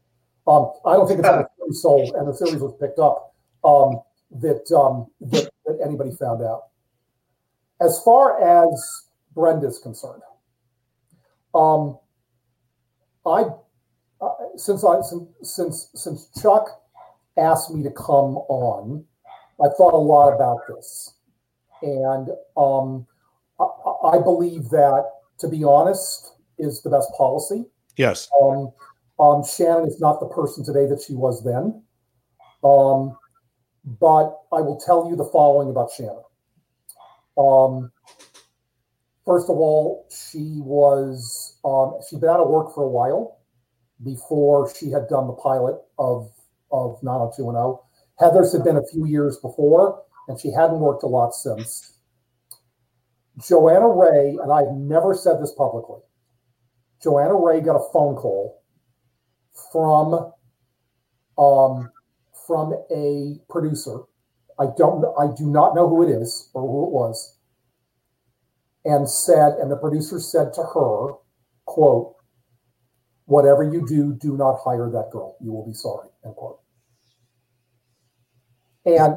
Um, 0.46 0.70
I 0.84 0.94
don't 0.94 1.08
think 1.08 1.20
it's 1.20 1.28
on 1.28 1.46
sold 1.72 2.14
and 2.14 2.28
the 2.28 2.34
series 2.34 2.60
was 2.60 2.74
picked 2.80 3.00
up 3.00 3.34
um, 3.64 4.00
that, 4.40 4.70
um, 4.76 5.06
that 5.32 5.50
that 5.64 5.78
anybody 5.84 6.12
found 6.12 6.42
out. 6.42 6.68
As 7.80 8.00
far 8.04 8.40
as 8.40 8.68
Brenda's 9.34 9.78
concerned, 9.78 10.22
um, 11.54 11.98
I 13.24 13.44
uh, 14.20 14.28
since 14.56 14.84
I 14.84 15.00
since, 15.02 15.28
since 15.42 15.90
since 15.94 16.30
Chuck 16.40 16.68
asked 17.38 17.70
me 17.70 17.82
to 17.82 17.90
come 17.90 18.36
on, 18.48 19.04
I 19.62 19.68
thought 19.76 19.94
a 19.94 19.96
lot 19.96 20.32
about 20.34 20.60
this, 20.68 21.14
and 21.82 22.28
um, 22.56 23.06
I, 23.60 24.16
I 24.16 24.18
believe 24.22 24.70
that 24.70 25.04
to 25.38 25.48
be 25.48 25.64
honest 25.64 26.34
is 26.58 26.82
the 26.82 26.90
best 26.90 27.10
policy. 27.16 27.64
Yes. 27.96 28.28
Um, 28.40 28.72
um, 29.18 29.44
Shannon 29.44 29.86
is 29.86 30.00
not 30.00 30.20
the 30.20 30.26
person 30.26 30.64
today 30.64 30.86
that 30.86 31.02
she 31.02 31.14
was 31.14 31.42
then. 31.44 31.82
Um, 32.62 33.16
but 33.84 34.40
I 34.52 34.60
will 34.60 34.80
tell 34.84 35.08
you 35.08 35.16
the 35.16 35.24
following 35.24 35.70
about 35.70 35.90
Shannon. 35.92 36.22
Um, 37.38 37.92
first 39.26 39.50
of 39.50 39.56
all, 39.56 40.06
she 40.10 40.60
was 40.62 41.58
um, 41.64 41.98
she'd 42.08 42.20
been 42.20 42.30
out 42.30 42.40
of 42.40 42.48
work 42.48 42.74
for 42.74 42.84
a 42.84 42.88
while 42.88 43.40
before 44.04 44.72
she 44.74 44.90
had 44.90 45.08
done 45.08 45.26
the 45.26 45.32
pilot 45.34 45.76
of 45.98 46.30
of 46.70 47.02
90210. 47.02 47.82
Heathers 48.20 48.52
had 48.52 48.64
been 48.64 48.76
a 48.76 48.86
few 48.92 49.06
years 49.06 49.36
before, 49.38 50.02
and 50.28 50.40
she 50.40 50.50
hadn't 50.50 50.80
worked 50.80 51.02
a 51.02 51.06
lot 51.06 51.34
since. 51.34 51.98
Joanna 53.46 53.88
Ray, 53.88 54.38
and 54.42 54.50
I've 54.50 54.72
never 54.72 55.14
said 55.14 55.42
this 55.42 55.52
publicly. 55.52 56.00
Joanna 57.02 57.34
Ray 57.34 57.60
got 57.60 57.76
a 57.76 57.92
phone 57.92 58.16
call 58.16 58.62
from 59.72 60.32
um, 61.38 61.90
from 62.46 62.72
a 62.90 63.38
producer. 63.50 64.00
I 64.58 64.66
don't 64.76 65.04
I 65.18 65.34
do 65.36 65.46
not 65.46 65.74
know 65.74 65.88
who 65.88 66.02
it 66.02 66.10
is 66.10 66.50
or 66.54 66.62
who 66.62 66.86
it 66.86 66.92
was. 66.92 67.35
And 68.86 69.08
said, 69.08 69.54
and 69.54 69.70
the 69.70 69.76
producer 69.76 70.20
said 70.20 70.54
to 70.54 70.62
her, 70.62 71.14
quote, 71.64 72.14
whatever 73.24 73.64
you 73.64 73.84
do, 73.86 74.14
do 74.14 74.36
not 74.36 74.60
hire 74.64 74.88
that 74.90 75.10
girl. 75.10 75.36
You 75.40 75.52
will 75.52 75.66
be 75.66 75.74
sorry, 75.74 76.08
end 76.24 76.36
quote. 76.36 76.60
And 78.84 79.16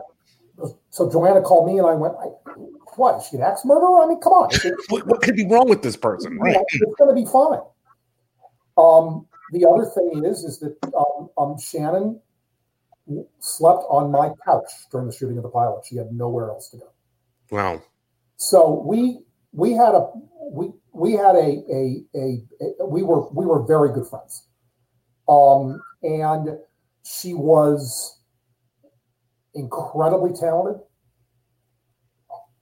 so 0.90 1.10
Joanna 1.10 1.42
called 1.42 1.72
me 1.72 1.78
and 1.78 1.88
I 1.88 1.94
went, 1.94 2.16
I, 2.20 2.26
what? 2.96 3.22
Is 3.22 3.28
she 3.28 3.38
an 3.38 3.44
axe 3.44 3.64
murderer? 3.64 4.04
I 4.04 4.08
mean, 4.08 4.20
come 4.20 4.34
on. 4.34 4.50
What, 4.90 5.06
what 5.06 5.22
could 5.22 5.36
be 5.36 5.46
wrong 5.46 5.70
with 5.70 5.84
this 5.84 5.96
person? 5.96 6.38
Right. 6.38 6.58
it's 6.72 6.96
going 6.98 7.16
to 7.16 7.16
be 7.16 7.30
fine. 7.32 7.60
Um, 8.78 9.28
the 9.52 9.68
other 9.68 9.86
thing 9.86 10.26
is, 10.26 10.44
is 10.44 10.60
that 10.60 10.76
um, 10.96 11.30
um, 11.38 11.58
Shannon 11.60 12.20
slept 13.40 13.84
on 13.90 14.12
my 14.12 14.32
couch 14.46 14.70
during 14.92 15.08
the 15.08 15.14
shooting 15.14 15.38
of 15.38 15.44
the 15.44 15.50
pilot. 15.50 15.86
She 15.86 15.96
had 15.96 16.12
nowhere 16.12 16.50
else 16.50 16.70
to 16.70 16.78
go. 16.78 16.92
Wow. 17.52 17.82
So 18.38 18.84
we 18.86 19.20
we 19.52 19.74
had 19.74 19.96
a 19.96 20.10
we 20.52 20.70
we 20.94 21.14
had 21.14 21.36
a 21.36 21.64
a, 21.72 22.04
a, 22.16 22.44
a 22.80 22.86
we 22.86 23.04
were 23.04 23.30
we 23.32 23.46
were 23.46 23.66
very 23.66 23.94
good 23.94 24.08
friends. 24.08 24.48
Um, 25.28 25.82
and 26.02 26.58
she 27.04 27.34
was 27.34 28.20
incredibly 29.54 30.34
talented. 30.34 30.82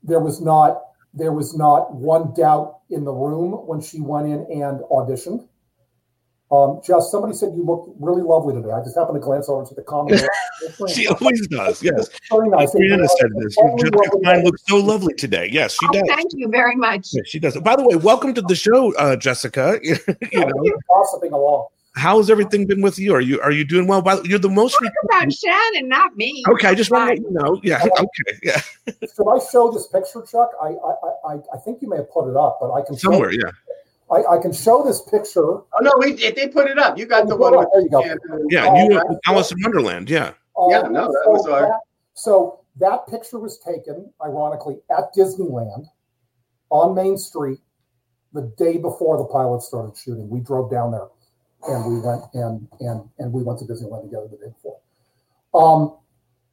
There 0.04 0.20
was 0.20 0.42
not 0.42 0.82
there 1.14 1.34
was 1.34 1.58
not 1.58 1.94
one 1.94 2.34
doubt 2.34 2.80
in 2.90 3.04
the 3.04 3.12
room 3.12 3.52
when 3.68 3.82
she 3.82 4.00
went 4.00 4.28
in 4.28 4.46
and 4.62 4.82
auditioned. 4.92 5.48
Um, 6.50 6.80
just 6.86 7.12
somebody 7.12 7.34
said 7.34 7.54
you 7.56 7.64
look 7.66 7.94
really 8.00 8.22
lovely 8.22 8.54
today. 8.56 8.72
I 8.72 8.82
just 8.82 8.96
happened 8.98 9.16
to 9.18 9.20
glance 9.20 9.50
over 9.50 9.66
to 9.66 9.76
the 9.76 9.82
comment. 9.82 10.22
She 10.90 11.06
always 11.08 11.46
does. 11.50 11.84
Yes. 11.84 12.10
Very 12.32 12.50
nice. 12.50 12.74
Brianna 12.74 13.08
said 13.20 13.30
this. 13.38 13.56
Only 13.60 13.90
Jessica 13.92 14.18
Klein 14.24 14.44
looks 14.44 14.64
so 14.68 14.78
lovely 14.78 15.14
today. 15.14 15.48
Yes, 15.52 15.74
she 15.74 15.86
Oh, 15.88 15.92
does. 15.94 16.04
thank 16.08 16.32
you 16.34 16.48
very 16.48 16.76
much. 16.76 17.10
Yeah, 17.14 17.22
she 17.26 17.38
does. 17.40 17.56
By 17.58 17.76
the 17.76 17.84
way, 17.88 17.96
welcome 17.96 18.34
to 18.34 18.42
the 18.42 18.56
show, 18.56 18.94
uh, 18.96 19.16
Jessica. 19.18 19.80
you 19.84 19.96
know, 20.34 20.52
gossiping 20.90 21.34
along. 21.34 21.68
how's 21.96 22.30
everything 22.32 22.66
been 22.66 22.82
with 22.82 22.98
you? 22.98 23.14
Are 23.14 23.22
you 23.22 23.40
are 23.42 23.52
you 23.52 23.66
doing 23.66 23.86
well? 23.88 24.02
By 24.02 24.20
You're 24.24 24.40
the 24.40 24.50
most. 24.50 24.74
Talk 24.82 24.92
about 25.04 25.32
Shannon, 25.34 25.88
not 25.90 26.16
me. 26.16 26.44
Okay, 26.50 26.68
I 26.70 26.74
just 26.76 26.90
want 26.92 27.04
to 27.18 27.22
let 27.22 27.22
you 27.22 27.32
know. 27.32 27.60
Yeah. 27.64 27.84
Okay. 28.00 28.40
Yeah. 28.44 28.62
Should 29.16 29.28
I 29.30 29.40
show 29.52 29.70
this 29.72 29.88
picture, 29.88 30.22
Chuck? 30.32 30.52
I 30.62 30.70
I, 30.70 31.34
I, 31.34 31.40
I 31.54 31.58
think 31.64 31.82
you 31.82 31.90
may 31.90 31.98
have 31.98 32.10
put 32.12 32.30
it 32.32 32.36
up, 32.38 32.58
but 32.62 32.72
I 32.72 32.82
can 32.84 32.96
show- 32.96 33.12
Somewhere. 33.12 33.32
Yeah. 33.32 33.52
I, 34.10 34.36
I 34.36 34.38
can 34.42 34.54
show 34.54 34.84
this 34.84 35.02
picture. 35.02 35.42
Oh 35.44 35.66
no, 35.82 35.92
we 36.00 36.14
they 36.14 36.48
put 36.48 36.70
it 36.70 36.78
up. 36.80 36.98
You 36.98 37.06
got 37.06 37.28
the 37.28 37.36
one 37.36 37.58
with 37.58 37.68
there 37.74 37.82
you 37.82 37.90
go. 37.90 38.04
Yeah. 38.50 38.68
Oh, 38.70 38.76
You 38.90 38.98
right. 38.98 39.18
Alice 39.28 39.52
in 39.52 39.58
Wonderland. 39.62 40.10
Yeah. 40.10 40.34
Um, 40.58 40.70
Yeah, 40.72 40.82
no, 40.84 41.08
that 41.12 41.22
so 41.26 41.32
was 41.32 41.48
our- 41.48 41.62
that- 41.62 41.80
so 42.14 42.62
that 42.80 43.06
picture 43.08 43.38
was 43.40 43.60
taken, 43.60 44.12
ironically, 44.24 44.78
at 44.96 45.14
Disneyland 45.16 45.86
on 46.70 46.96
Main 46.96 47.18
Street 47.18 47.60
the 48.34 48.42
day 48.58 48.78
before 48.78 49.18
the 49.18 49.26
pilot 49.26 49.62
started 49.62 49.96
shooting. 49.98 50.30
We 50.30 50.40
drove 50.40 50.72
down 50.72 50.92
there 50.92 51.08
and 51.68 51.86
we 51.86 52.00
went 52.00 52.24
and 52.34 52.68
and 52.80 53.02
and 53.20 53.34
we 53.34 53.44
went 53.44 53.60
to 53.60 53.66
Disneyland 53.66 54.04
together 54.04 54.28
the 54.32 54.38
day 54.38 54.52
before. 54.54 54.80
Um, 55.54 55.98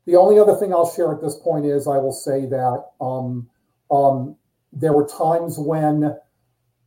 the 0.06 0.16
only 0.16 0.38
other 0.38 0.54
thing 0.56 0.72
I'll 0.74 0.90
share 0.90 1.12
at 1.12 1.20
this 1.22 1.36
point 1.36 1.64
is 1.66 1.86
I 1.86 1.98
will 1.98 2.12
say 2.12 2.46
that 2.46 2.84
um, 3.00 3.48
um, 3.90 4.36
there 4.72 4.92
were 4.92 5.06
times 5.06 5.58
when 5.58 6.16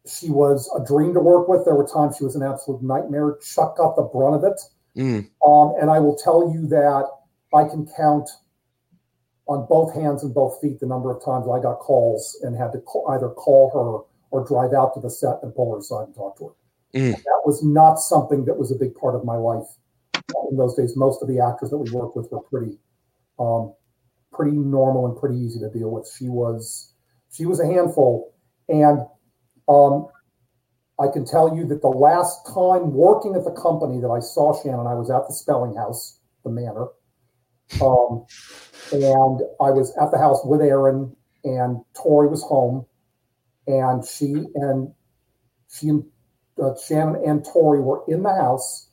she 0.08 0.30
was 0.30 0.70
a 0.76 0.86
dream 0.86 1.14
to 1.14 1.20
work 1.20 1.48
with. 1.48 1.66
There 1.66 1.76
were 1.76 1.88
times 1.88 2.18
she 2.18 2.24
was 2.24 2.36
an 2.36 2.44
absolute 2.44 2.82
nightmare. 2.82 3.38
Chuck 3.42 3.78
got 3.78 3.96
the 3.96 4.04
brunt 4.04 4.36
of 4.36 4.44
it. 4.44 4.62
Mm. 4.96 5.30
Um, 5.46 5.76
and 5.80 5.90
I 5.90 6.00
will 6.00 6.16
tell 6.16 6.52
you 6.54 6.68
that 6.68 7.08
I 7.54 7.68
can 7.68 7.88
count 7.96 8.30
on 9.48 9.66
both 9.68 9.94
hands 9.94 10.24
and 10.24 10.34
both 10.34 10.60
feet 10.60 10.80
the 10.80 10.86
number 10.86 11.12
of 11.12 11.24
times 11.24 11.48
I 11.48 11.62
got 11.62 11.80
calls 11.80 12.38
and 12.44 12.56
had 12.56 12.72
to 12.74 12.80
call, 12.80 13.08
either 13.10 13.30
call 13.30 13.72
her 13.72 14.08
or 14.32 14.46
drive 14.46 14.74
out 14.74 14.94
to 14.96 15.00
the 15.00 15.10
set 15.10 15.40
and 15.42 15.56
pull 15.56 15.72
her 15.72 15.80
aside 15.80 16.08
and 16.08 16.16
talk 16.16 16.38
to 16.40 16.48
her. 16.48 16.54
Mm. 17.00 17.16
That 17.16 17.42
was 17.46 17.64
not 17.64 17.96
something 17.96 18.46
that 18.46 18.58
was 18.58 18.72
a 18.72 18.76
big 18.76 18.96
part 18.96 19.16
of 19.16 19.24
my 19.24 19.36
life 19.36 19.68
in 20.50 20.58
those 20.58 20.76
days. 20.76 20.98
Most 20.98 21.22
of 21.22 21.28
the 21.28 21.40
actors 21.40 21.70
that 21.70 21.78
we 21.78 21.90
worked 21.92 22.16
with 22.16 22.30
were 22.32 22.42
pretty, 22.42 22.78
um, 23.40 23.74
pretty 24.34 24.58
normal 24.58 25.06
and 25.06 25.18
pretty 25.18 25.38
easy 25.38 25.60
to 25.60 25.70
deal 25.70 25.92
with. 25.92 26.12
She 26.18 26.28
was, 26.28 26.92
she 27.32 27.46
was 27.46 27.60
a 27.60 27.66
handful, 27.66 28.34
and 28.68 29.06
um, 29.68 30.08
I 31.00 31.08
can 31.12 31.26
tell 31.26 31.56
you 31.56 31.66
that 31.68 31.82
the 31.82 31.88
last 31.88 32.46
time 32.48 32.94
working 32.94 33.36
at 33.36 33.44
the 33.44 33.52
company 33.52 34.02
that 34.02 34.10
I 34.10 34.20
saw 34.20 34.60
Shannon, 34.62 34.88
I 34.88 34.96
was 34.96 35.12
at 35.12 35.28
the 35.28 35.34
Spelling 35.34 35.76
House, 35.76 36.20
the 36.44 36.50
Manor, 36.50 36.88
um, 37.82 38.26
and 38.92 39.42
I 39.62 39.70
was 39.70 39.96
at 40.02 40.12
the 40.12 40.18
house 40.18 40.40
with 40.44 40.62
Aaron, 40.62 41.16
and 41.44 41.82
Tori 41.96 42.28
was 42.28 42.42
home, 42.42 42.86
and 43.68 44.04
she 44.06 44.46
and 44.56 44.94
she 45.70 45.92
uh, 46.64 46.74
Shannon 46.88 47.22
and 47.26 47.46
Tori 47.46 47.80
were 47.80 48.04
in 48.08 48.24
the 48.24 48.34
house, 48.34 48.90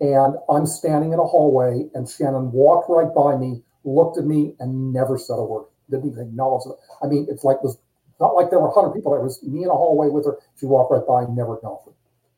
and 0.00 0.36
I'm 0.48 0.66
standing 0.66 1.12
in 1.12 1.18
a 1.18 1.24
hallway, 1.24 1.88
and 1.94 2.08
Shannon 2.08 2.52
walked 2.52 2.88
right 2.88 3.12
by 3.12 3.36
me, 3.36 3.62
looked 3.84 4.18
at 4.18 4.24
me, 4.24 4.54
and 4.60 4.92
never 4.92 5.18
said 5.18 5.38
a 5.38 5.44
word. 5.44 5.64
Didn't 5.90 6.12
even 6.12 6.28
acknowledge 6.28 6.66
it. 6.66 6.76
I 7.02 7.08
mean, 7.08 7.26
it's 7.28 7.42
like 7.42 7.56
it 7.56 7.64
was 7.64 7.78
not 8.22 8.34
like 8.34 8.48
there 8.50 8.60
were 8.60 8.68
100 8.68 8.94
people. 8.94 9.14
It 9.14 9.22
was 9.22 9.42
me 9.42 9.64
in 9.64 9.68
a 9.68 9.72
hallway 9.72 10.08
with 10.08 10.24
her. 10.26 10.38
She 10.58 10.64
walked 10.66 10.92
right 10.92 11.06
by 11.06 11.22
and 11.24 11.36
never 11.36 11.56
acknowledged 11.56 11.88
it. 11.88 11.94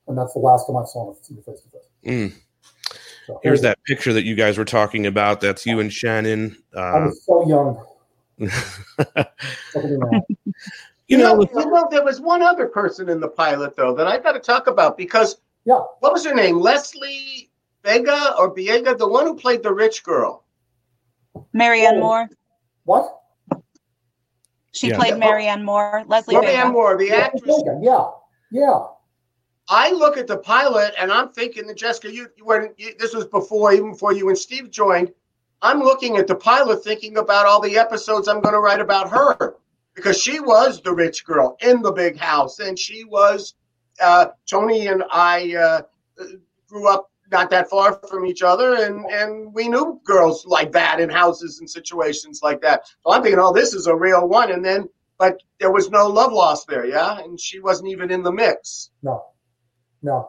And 0.08 0.18
that's 0.18 0.32
the 0.32 0.40
last 0.40 0.66
time 0.66 0.76
I 0.76 0.84
saw 0.84 1.12
her 1.12 1.14
face 1.14 1.28
to 1.60 1.70
face. 1.70 1.86
Mm. 2.04 2.32
So, 3.26 3.40
Here's 3.42 3.60
that 3.62 3.78
picture 3.84 4.12
that 4.12 4.24
you 4.24 4.34
guys 4.34 4.58
were 4.58 4.64
talking 4.64 5.06
about. 5.06 5.40
That's 5.40 5.64
you 5.64 5.80
and 5.80 5.92
Shannon. 5.92 6.56
I 6.76 6.80
Uh, 6.80 7.04
was 7.06 7.24
so 7.24 7.46
young. 7.48 7.82
Look 8.38 8.50
at 9.16 9.84
me 9.84 9.96
now. 9.98 10.22
you 10.46 10.54
You 11.06 11.18
know, 11.18 11.34
know, 11.36 11.48
you 11.54 11.70
know, 11.70 11.88
there 11.90 12.04
was 12.04 12.20
one 12.20 12.42
other 12.42 12.66
person 12.66 13.08
in 13.08 13.20
the 13.20 13.28
pilot 13.28 13.76
though 13.76 13.94
that 13.94 14.06
I 14.06 14.18
got 14.18 14.32
to 14.32 14.40
talk 14.40 14.66
about 14.66 14.96
because 14.96 15.36
Yeah. 15.64 15.80
what 16.00 16.12
was 16.12 16.24
her 16.24 16.34
name? 16.34 16.58
Leslie 16.60 17.50
Vega 17.84 18.34
or 18.38 18.54
Biega, 18.54 18.96
the 18.96 19.06
one 19.08 19.26
who 19.26 19.34
played 19.36 19.62
the 19.62 19.72
rich 19.72 20.02
girl. 20.02 20.44
Marianne 21.52 22.00
Moore. 22.00 22.28
What? 22.84 23.20
She 24.74 24.88
Yeah. 24.88 24.96
played 24.96 25.16
Marianne 25.16 25.64
Moore. 25.64 26.04
Leslie 26.08 26.34
Roseanne 26.36 26.52
Vega. 26.52 26.68
Moore, 26.72 26.96
the 26.96 27.06
Yeah, 27.06 27.16
actress. 27.16 27.62
yeah, 27.80 28.10
yeah. 28.50 28.86
I 29.68 29.92
look 29.92 30.18
at 30.18 30.26
the 30.26 30.36
pilot 30.36 30.92
and 30.98 31.10
I'm 31.10 31.30
thinking 31.30 31.66
that 31.68 31.76
Jessica, 31.76 32.12
you 32.12 32.28
you 32.36 32.44
when 32.44 32.74
you, 32.76 32.94
this 32.98 33.14
was 33.14 33.24
before 33.26 33.72
even 33.72 33.92
before 33.92 34.12
you 34.12 34.28
and 34.28 34.36
Steve 34.36 34.70
joined. 34.70 35.12
I'm 35.62 35.80
looking 35.80 36.18
at 36.18 36.26
the 36.26 36.34
pilot, 36.34 36.84
thinking 36.84 37.16
about 37.16 37.46
all 37.46 37.60
the 37.60 37.78
episodes 37.78 38.28
I'm 38.28 38.40
going 38.42 38.52
to 38.52 38.60
write 38.60 38.80
about 38.80 39.08
her 39.08 39.56
because 39.94 40.20
she 40.20 40.40
was 40.40 40.82
the 40.82 40.92
rich 40.92 41.24
girl 41.24 41.56
in 41.60 41.80
the 41.80 41.92
big 41.92 42.18
house, 42.18 42.58
and 42.58 42.78
she 42.78 43.04
was. 43.04 43.54
Uh, 44.02 44.26
Tony 44.50 44.88
and 44.88 45.04
I 45.10 45.54
uh, 45.54 45.82
grew 46.68 46.88
up 46.88 47.10
not 47.30 47.50
that 47.50 47.68
far 47.70 47.98
from 48.08 48.26
each 48.26 48.42
other, 48.42 48.74
and 48.74 49.04
and 49.10 49.52
we 49.54 49.68
knew 49.68 50.00
girls 50.04 50.44
like 50.46 50.72
that 50.72 51.00
in 51.00 51.08
houses 51.08 51.60
and 51.60 51.68
situations 51.68 52.40
like 52.42 52.60
that. 52.62 52.86
So 52.86 53.12
I'm 53.12 53.22
thinking, 53.22 53.40
oh, 53.40 53.52
this 53.52 53.74
is 53.74 53.86
a 53.86 53.94
real 53.94 54.28
one, 54.28 54.50
and 54.50 54.64
then 54.64 54.88
but 55.18 55.40
there 55.60 55.72
was 55.72 55.90
no 55.90 56.06
love 56.06 56.32
lost 56.32 56.66
there, 56.68 56.86
yeah, 56.86 57.18
and 57.20 57.38
she 57.40 57.60
wasn't 57.60 57.90
even 57.90 58.10
in 58.10 58.22
the 58.22 58.32
mix. 58.32 58.90
No, 59.02 59.24
no. 60.02 60.28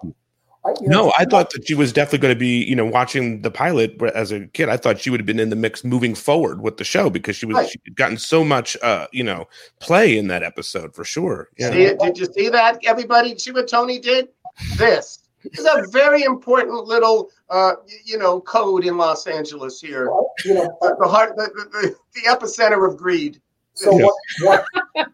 I, 0.65 0.73
you 0.81 0.89
know, 0.89 1.05
no, 1.05 1.13
I 1.17 1.25
thought 1.25 1.51
that 1.51 1.67
she 1.67 1.75
was 1.75 1.93
definitely 1.93 2.19
going 2.19 2.33
to 2.33 2.39
be, 2.39 2.63
you 2.63 2.75
know, 2.75 2.85
watching 2.85 3.43
the 3.43 3.51
pilot 3.51 3.99
but 3.99 4.15
as 4.15 4.31
a 4.31 4.47
kid. 4.47 4.67
I 4.67 4.77
thought 4.77 4.99
she 4.99 5.11
would 5.11 5.19
have 5.19 5.27
been 5.27 5.39
in 5.39 5.51
the 5.51 5.55
mix 5.55 5.83
moving 5.83 6.15
forward 6.15 6.59
with 6.61 6.77
the 6.77 6.83
show 6.83 7.11
because 7.11 7.35
she 7.35 7.45
was 7.45 7.55
Right. 7.55 7.69
she 7.69 7.79
had 7.85 7.95
gotten 7.95 8.17
so 8.17 8.43
much, 8.43 8.75
uh, 8.81 9.05
you 9.11 9.23
know, 9.23 9.47
play 9.79 10.17
in 10.17 10.27
that 10.29 10.41
episode 10.41 10.95
for 10.95 11.03
sure. 11.03 11.49
Yeah. 11.59 11.69
See? 11.69 11.93
Did 11.93 12.17
you 12.17 12.25
see 12.33 12.49
that, 12.49 12.79
everybody? 12.83 13.37
See 13.37 13.51
what 13.51 13.67
Tony 13.67 13.99
did? 13.99 14.29
This. 14.77 15.19
This 15.51 15.59
is 15.59 15.65
a 15.65 15.87
very 15.91 16.23
important 16.23 16.85
little, 16.85 17.29
uh, 17.49 17.73
you 18.03 18.17
know, 18.17 18.41
code 18.41 18.85
in 18.85 18.97
Los 18.97 19.27
Angeles 19.27 19.79
here. 19.81 20.09
you 20.43 20.53
know, 20.53 20.77
Uh, 20.81 20.93
the 20.99 21.07
heart, 21.07 21.35
the, 21.35 21.49
the, 21.71 21.95
the 22.15 22.21
epicenter 22.21 22.87
of 22.89 22.97
greed. 22.97 23.41
So 23.73 23.97
Yeah. 23.97 24.05
what 24.41 24.65
what 24.95 25.05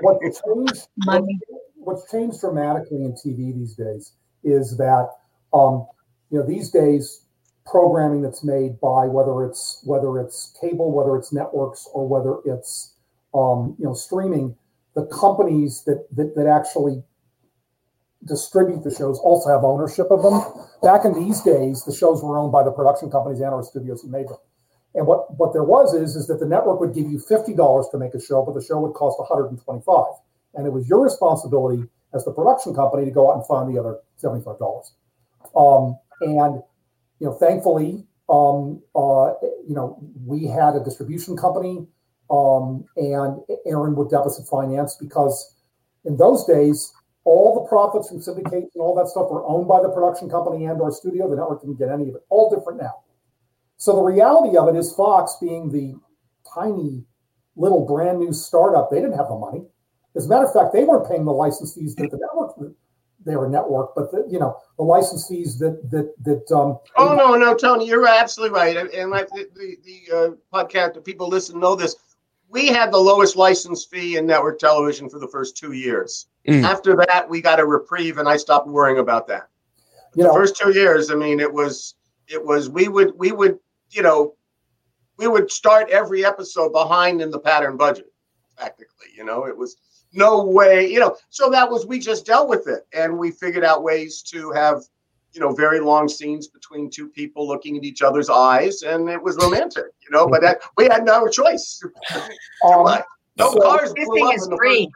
what 0.00 0.20
changed 0.22 0.88
Money. 0.98 1.38
what's 1.76 2.10
changed 2.10 2.40
dramatically 2.40 3.04
in 3.04 3.12
TV 3.12 3.54
these 3.54 3.74
days 3.74 4.12
is 4.44 4.76
that 4.76 5.10
um, 5.52 5.86
you 6.30 6.38
know 6.38 6.44
these 6.46 6.70
days 6.70 7.22
programming 7.64 8.22
that's 8.22 8.42
made 8.42 8.80
by 8.80 9.06
whether 9.06 9.44
it's 9.44 9.80
whether 9.84 10.18
it's 10.18 10.52
cable, 10.60 10.90
whether 10.90 11.16
it's 11.16 11.32
networks, 11.32 11.86
or 11.92 12.08
whether 12.08 12.38
it's 12.44 12.94
um, 13.34 13.76
you 13.78 13.84
know 13.84 13.94
streaming, 13.94 14.56
the 14.94 15.06
companies 15.06 15.82
that, 15.84 16.06
that 16.16 16.34
that 16.34 16.46
actually 16.46 17.02
distribute 18.24 18.82
the 18.82 18.94
shows 18.94 19.18
also 19.20 19.50
have 19.50 19.64
ownership 19.64 20.08
of 20.10 20.22
them. 20.22 20.42
Back 20.82 21.04
in 21.04 21.14
these 21.14 21.40
days, 21.42 21.84
the 21.84 21.94
shows 21.94 22.22
were 22.22 22.38
owned 22.38 22.52
by 22.52 22.62
the 22.62 22.72
production 22.72 23.10
companies 23.10 23.40
and 23.40 23.50
our 23.50 23.62
studios 23.62 24.02
who 24.02 24.08
made 24.08 24.28
them. 24.28 24.38
And 24.94 25.06
what, 25.06 25.36
what 25.38 25.52
there 25.52 25.64
was 25.64 25.94
is, 25.94 26.16
is 26.16 26.26
that 26.26 26.40
the 26.40 26.46
network 26.46 26.80
would 26.80 26.94
give 26.94 27.10
you 27.10 27.18
$50 27.18 27.90
to 27.90 27.98
make 27.98 28.14
a 28.14 28.20
show, 28.20 28.44
but 28.44 28.54
the 28.54 28.64
show 28.64 28.80
would 28.80 28.94
cost 28.94 29.18
125 29.18 30.06
And 30.54 30.66
it 30.66 30.70
was 30.70 30.88
your 30.88 31.02
responsibility 31.02 31.84
as 32.14 32.24
the 32.24 32.32
production 32.32 32.74
company 32.74 33.04
to 33.04 33.10
go 33.10 33.30
out 33.30 33.36
and 33.36 33.46
find 33.46 33.72
the 33.72 33.78
other 33.78 33.98
$75. 34.22 34.58
Um, 35.54 35.98
and, 36.20 36.62
you 37.20 37.26
know, 37.26 37.34
thankfully, 37.34 38.06
um, 38.28 38.82
uh, 38.96 39.34
you 39.66 39.74
know, 39.74 39.98
we 40.26 40.46
had 40.46 40.74
a 40.74 40.82
distribution 40.82 41.36
company 41.36 41.86
um, 42.30 42.84
and 42.96 43.40
Aaron 43.66 43.94
would 43.96 44.10
deficit 44.10 44.46
finance 44.46 44.96
because 45.00 45.54
in 46.04 46.16
those 46.16 46.44
days, 46.46 46.92
all 47.28 47.62
the 47.62 47.68
profits 47.68 48.08
from 48.08 48.18
syndication 48.18 48.70
and 48.74 48.82
all 48.82 48.94
that 48.94 49.08
stuff 49.08 49.30
were 49.30 49.44
owned 49.44 49.68
by 49.68 49.82
the 49.82 49.88
production 49.88 50.28
company 50.28 50.66
and 50.66 50.80
or 50.80 50.90
studio. 50.90 51.28
The 51.28 51.36
network 51.36 51.60
didn't 51.60 51.78
get 51.78 51.90
any 51.90 52.08
of 52.08 52.14
it. 52.16 52.22
All 52.28 52.50
different 52.54 52.80
now. 52.80 53.02
So 53.76 53.94
the 53.94 54.02
reality 54.02 54.56
of 54.56 54.68
it 54.68 54.76
is 54.76 54.92
Fox 54.94 55.36
being 55.40 55.70
the 55.70 55.94
tiny 56.52 57.04
little 57.56 57.86
brand 57.86 58.18
new 58.18 58.32
startup. 58.32 58.90
They 58.90 59.00
didn't 59.00 59.16
have 59.16 59.28
the 59.28 59.36
money. 59.36 59.66
As 60.16 60.26
a 60.26 60.28
matter 60.28 60.46
of 60.46 60.52
fact, 60.52 60.72
they 60.72 60.84
weren't 60.84 61.08
paying 61.08 61.24
the 61.24 61.32
license 61.32 61.74
fees 61.74 61.94
that 61.96 62.10
the 62.10 62.18
network 62.18 62.74
they 63.24 63.36
were 63.36 63.48
network, 63.48 63.94
but 63.94 64.10
the, 64.10 64.26
you 64.28 64.38
know 64.38 64.56
the 64.76 64.84
license 64.84 65.28
fees 65.28 65.58
that 65.58 65.90
that 65.90 66.12
that. 66.24 66.50
Um, 66.54 66.78
oh 66.96 67.14
no, 67.14 67.36
no, 67.36 67.54
Tony, 67.54 67.86
you're 67.86 68.06
absolutely 68.06 68.56
right. 68.56 68.76
And 68.76 69.10
like 69.10 69.28
the 69.28 69.48
the, 69.54 69.76
the 69.84 70.16
uh, 70.16 70.30
podcast, 70.52 70.94
the 70.94 71.00
people 71.00 71.28
listen 71.28 71.60
know 71.60 71.76
this. 71.76 71.96
We 72.48 72.68
had 72.68 72.90
the 72.90 72.98
lowest 72.98 73.36
license 73.36 73.84
fee 73.84 74.16
in 74.16 74.26
network 74.26 74.58
television 74.58 75.10
for 75.10 75.18
the 75.18 75.28
first 75.28 75.56
two 75.56 75.72
years. 75.72 76.26
Mm. 76.48 76.64
After 76.64 76.96
that, 76.96 77.28
we 77.28 77.42
got 77.42 77.60
a 77.60 77.66
reprieve, 77.66 78.16
and 78.16 78.26
I 78.26 78.38
stopped 78.38 78.68
worrying 78.68 78.98
about 78.98 79.26
that. 79.28 79.48
You 80.14 80.22
the 80.22 80.28
know, 80.28 80.34
first 80.34 80.56
two 80.56 80.72
years, 80.72 81.10
I 81.10 81.14
mean, 81.14 81.40
it 81.40 81.52
was 81.52 81.94
it 82.26 82.42
was 82.42 82.70
we 82.70 82.88
would 82.88 83.12
we 83.18 83.32
would 83.32 83.58
you 83.90 84.02
know 84.02 84.34
we 85.18 85.28
would 85.28 85.50
start 85.50 85.90
every 85.90 86.24
episode 86.24 86.72
behind 86.72 87.20
in 87.20 87.30
the 87.30 87.38
pattern 87.38 87.76
budget, 87.76 88.10
practically. 88.56 89.08
You 89.14 89.24
know, 89.24 89.44
it 89.44 89.56
was 89.56 89.76
no 90.14 90.42
way, 90.42 90.90
you 90.90 91.00
know. 91.00 91.16
So 91.28 91.50
that 91.50 91.70
was 91.70 91.86
we 91.86 91.98
just 91.98 92.24
dealt 92.24 92.48
with 92.48 92.66
it, 92.66 92.86
and 92.94 93.18
we 93.18 93.30
figured 93.30 93.64
out 93.64 93.82
ways 93.82 94.22
to 94.22 94.50
have, 94.52 94.82
you 95.32 95.40
know, 95.40 95.52
very 95.52 95.80
long 95.80 96.08
scenes 96.08 96.48
between 96.48 96.88
two 96.88 97.08
people 97.08 97.46
looking 97.46 97.76
at 97.76 97.84
each 97.84 98.00
other's 98.00 98.30
eyes, 98.30 98.82
and 98.82 99.10
it 99.10 99.22
was 99.22 99.36
romantic, 99.36 99.84
you 100.00 100.10
know. 100.10 100.26
But 100.26 100.40
that 100.40 100.60
we 100.78 100.84
had 100.84 101.04
no 101.04 101.28
choice. 101.28 101.82
um, 102.64 103.02
no 103.36 103.52
so 103.52 103.60
cars 103.60 103.92
kissing 103.92 104.30
is 104.32 104.48
free. 104.56 104.90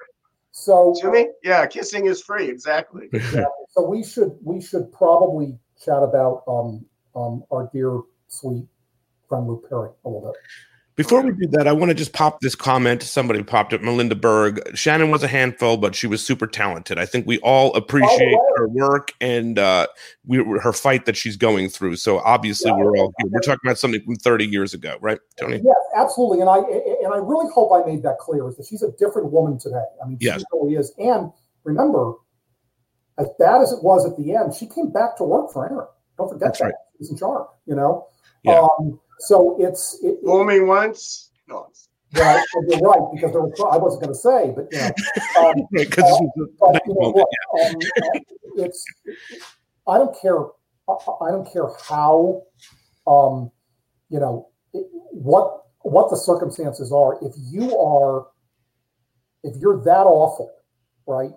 So 0.53 0.95
Jimmy, 1.01 1.29
yeah, 1.43 1.67
kissing 1.67 2.07
is 2.07 2.23
free. 2.23 2.49
Exactly. 2.49 3.09
Yeah, 3.35 3.45
so 3.71 3.85
we 3.85 4.05
should 4.05 4.37
we 4.43 4.61
should 4.61 4.93
probably 4.93 5.59
chat 5.83 6.03
about 6.03 6.45
um 6.47 6.85
um 7.17 7.43
our 7.51 7.69
dear 7.73 8.01
sweet 8.29 8.67
friend 9.29 9.49
Luke 9.49 9.69
Perry 9.69 9.91
a 10.05 10.09
little 10.09 10.33
bit. 10.33 10.37
Before 10.95 11.23
we 11.23 11.33
do 11.33 11.47
that, 11.53 11.67
I 11.67 11.73
want 11.73 11.89
to 11.89 11.95
just 11.95 12.13
pop 12.13 12.41
this 12.41 12.55
comment. 12.55 13.03
Somebody 13.03 13.43
popped 13.43 13.73
it. 13.73 13.83
Melinda 13.83 14.15
Berg. 14.15 14.61
Shannon 14.77 15.11
was 15.11 15.23
a 15.23 15.29
handful, 15.29 15.79
but 15.79 15.95
she 15.95 16.07
was 16.07 16.25
super 16.25 16.47
talented. 16.47 16.99
I 16.99 17.07
think 17.07 17.27
we 17.27 17.39
all 17.39 17.75
appreciate 17.75 18.37
her 18.57 18.69
work 18.69 19.13
and 19.19 19.59
uh, 19.59 19.87
we, 20.27 20.39
her 20.61 20.73
fight 20.73 21.07
that 21.07 21.17
she's 21.17 21.39
going 21.39 21.71
through. 21.71 21.97
So 21.97 22.19
obviously, 22.19 22.71
yeah, 22.71 22.77
we're 22.77 22.99
all 22.99 23.15
here. 23.19 23.31
We're 23.31 23.41
talking 23.41 23.61
about 23.65 23.79
something 23.79 24.03
from 24.03 24.17
30 24.17 24.47
years 24.47 24.75
ago, 24.75 24.99
right, 25.01 25.19
Tony? 25.41 25.63
Yes, 25.65 25.77
absolutely. 25.97 26.41
And 26.41 26.51
I 26.51 26.59
and 26.59 27.15
I 27.15 27.17
really 27.17 27.51
hope 27.55 27.73
I 27.73 27.89
made 27.89 28.03
that 28.03 28.19
clear. 28.19 28.47
Is 28.49 28.57
that 28.59 28.67
she's 28.67 28.83
a 28.83 28.93
different 28.93 29.33
woman 29.33 29.59
today? 29.59 29.85
I 30.05 30.07
mean, 30.07 30.19
yes. 30.21 30.41
she 30.41 30.45
really 30.53 30.75
is. 30.75 30.93
And 30.99 31.33
remember, 31.65 32.13
as 33.19 33.29
bad 33.39 33.63
as 33.63 33.73
it 33.73 33.83
was 33.83 34.05
at 34.05 34.19
the 34.19 34.35
end, 34.35 34.55
she 34.55 34.67
came 34.67 34.91
back 34.91 35.17
to 35.17 35.25
work 35.25 35.53
for 35.53 35.67
Aaron. 35.67 35.87
Don't 36.19 36.29
forget 36.29 36.49
That's 36.49 36.59
that. 36.59 36.65
Right. 36.67 36.75
She's 36.99 37.11
in 37.11 37.17
charge. 37.17 37.47
You 37.65 37.77
know. 37.77 38.09
Yeah. 38.43 38.67
Um, 38.79 39.01
so 39.23 39.57
it's 39.59 39.99
it, 40.03 40.19
fool 40.25 40.45
me 40.45 40.61
once. 40.61 41.31
No. 41.49 41.69
Right, 42.15 42.45
you're 42.69 42.81
right 42.81 43.01
because 43.15 43.33
was, 43.33 43.69
I 43.73 43.79
wasn't 43.79 44.03
going 44.03 44.13
to 44.13 44.19
say, 44.19 44.53
but 44.55 44.69
you 44.71 44.79
know, 44.79 44.93
but, 46.61 46.83
you 46.87 46.95
know 46.95 47.11
what, 47.11 47.29
it's 48.57 48.85
I 49.89 49.97
don't 49.97 50.15
care. 50.21 50.39
I 50.89 51.31
don't 51.31 51.51
care 51.51 51.69
how, 51.89 52.43
um, 53.07 53.51
you 54.11 54.21
know, 54.21 54.49
what 55.11 55.63
what 55.81 56.11
the 56.11 56.17
circumstances 56.17 56.93
are. 56.93 57.19
If 57.23 57.33
you 57.39 57.79
are, 57.79 58.27
if 59.43 59.57
you're 59.57 59.83
that 59.85 60.05
awful, 60.05 60.53
right, 61.07 61.33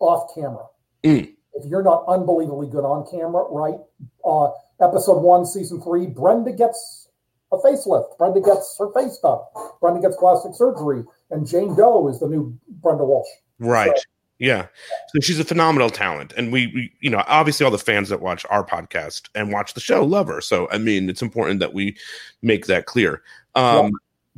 off 0.00 0.34
camera. 0.34 0.66
Mm. 1.04 1.34
If 1.54 1.66
you're 1.66 1.84
not 1.84 2.04
unbelievably 2.08 2.68
good 2.70 2.84
on 2.84 3.06
camera, 3.08 3.44
right? 3.48 3.78
Uh, 4.24 4.50
episode 4.80 5.20
one, 5.20 5.46
season 5.46 5.80
three, 5.80 6.06
Brenda 6.06 6.52
gets 6.52 7.08
a 7.52 7.58
facelift. 7.58 8.16
Brenda 8.18 8.40
gets 8.40 8.76
her 8.78 8.92
face 8.92 9.18
done. 9.18 9.38
Brenda 9.80 10.00
gets 10.00 10.16
plastic 10.16 10.54
surgery, 10.54 11.04
and 11.30 11.46
Jane 11.46 11.74
Doe 11.76 12.08
is 12.08 12.20
the 12.20 12.28
new 12.28 12.58
Brenda 12.82 13.04
Walsh. 13.04 13.28
Right. 13.58 13.96
So, 13.96 14.04
yeah. 14.38 14.66
So 15.08 15.20
she's 15.20 15.38
a 15.38 15.44
phenomenal 15.44 15.90
talent. 15.90 16.32
And 16.36 16.52
we, 16.52 16.66
we, 16.68 16.92
you 17.00 17.10
know, 17.10 17.22
obviously 17.26 17.64
all 17.64 17.70
the 17.70 17.78
fans 17.78 18.08
that 18.08 18.20
watch 18.20 18.44
our 18.50 18.64
podcast 18.64 19.28
and 19.34 19.52
watch 19.52 19.74
the 19.74 19.80
show 19.80 20.04
love 20.04 20.26
her. 20.26 20.40
So, 20.40 20.68
I 20.70 20.78
mean, 20.78 21.08
it's 21.08 21.22
important 21.22 21.60
that 21.60 21.72
we 21.72 21.96
make 22.42 22.66
that 22.66 22.86
clear. 22.86 23.22
Um, 23.54 23.92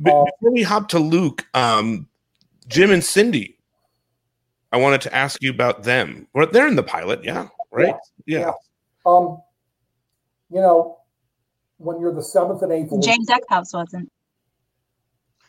yeah. 0.05 0.13
uh, 0.13 0.25
before 0.25 0.51
we 0.51 0.61
hop 0.61 0.87
to 0.89 0.99
Luke, 0.99 1.47
um, 1.55 2.07
Jim 2.67 2.91
and 2.91 3.03
Cindy, 3.03 3.57
I 4.71 4.77
wanted 4.77 5.01
to 5.01 5.15
ask 5.15 5.41
you 5.41 5.49
about 5.49 5.83
them. 5.83 6.27
Well, 6.33 6.47
they're 6.51 6.67
in 6.67 6.75
the 6.75 6.83
pilot. 6.83 7.23
Yeah. 7.23 7.47
Right. 7.71 7.95
Yeah. 8.25 8.39
yeah. 8.39 8.51
Um, 9.05 9.41
you 10.49 10.61
know, 10.61 10.97
when 11.77 11.99
you're 11.99 12.13
the 12.13 12.23
seventh 12.23 12.61
and 12.61 12.71
eighth. 12.71 12.91
James 13.01 13.27
Eckhouse 13.29 13.73
wasn't. 13.73 14.11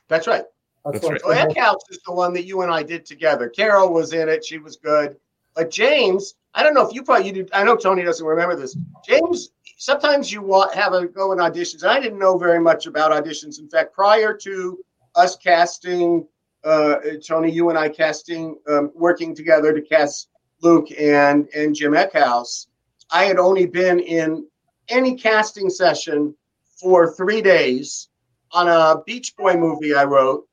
That's 0.09 0.27
right. 0.27 0.45
That's, 0.85 1.01
That's 1.01 1.11
right. 1.11 1.21
So 1.21 1.29
Eckhouse 1.29 1.81
is 1.91 2.01
the 2.07 2.13
one 2.13 2.33
that 2.35 2.45
you 2.45 2.63
and 2.63 2.73
I 2.73 2.83
did 2.83 3.05
together. 3.05 3.49
Carol 3.49 3.93
was 3.93 4.13
in 4.13 4.29
it; 4.29 4.45
she 4.45 4.59
was 4.59 4.77
good. 4.77 5.17
But 5.55 5.71
James, 5.71 6.35
I 6.55 6.63
don't 6.63 6.75
know 6.75 6.87
if 6.87 6.95
you 6.95 7.03
probably 7.03 7.27
you 7.27 7.33
did. 7.33 7.51
I 7.53 7.65
know 7.65 7.77
Tony 7.77 8.03
doesn't 8.03 8.25
remember 8.25 8.57
this. 8.57 8.77
James, 9.07 9.51
sometimes 9.77 10.33
you 10.33 10.43
want 10.43 10.75
have 10.75 10.93
a 10.93 11.07
go 11.07 11.33
in 11.33 11.39
auditions. 11.39 11.85
I 11.85 12.01
didn't 12.01 12.19
know 12.19 12.39
very 12.39 12.61
much 12.61 12.87
about 12.87 13.13
auditions. 13.13 13.59
In 13.59 13.69
fact, 13.69 13.93
prior 13.93 14.35
to 14.35 14.79
us 15.15 15.37
casting, 15.37 16.27
uh, 16.65 16.97
Tony, 17.27 17.51
you 17.51 17.71
and 17.71 17.79
I 17.79 17.89
casting, 17.89 18.57
um, 18.69 18.93
working 18.95 19.35
together 19.35 19.73
to 19.73 19.83
cast 19.83 20.29
Luke 20.63 20.89
and 20.99 21.49
and 21.55 21.75
Jim 21.75 21.93
Eckhouse, 21.93 22.67
I 23.11 23.25
had 23.25 23.39
only 23.39 23.67
been 23.67 24.01
in 24.01 24.47
any 24.89 25.15
casting 25.15 25.71
session 25.71 26.35
for 26.81 27.13
three 27.13 27.43
days 27.43 28.09
on 28.53 28.69
a 28.69 29.03
Beach 29.05 29.37
Boy 29.37 29.57
movie 29.57 29.95
I 29.95 30.05
wrote. 30.05 30.47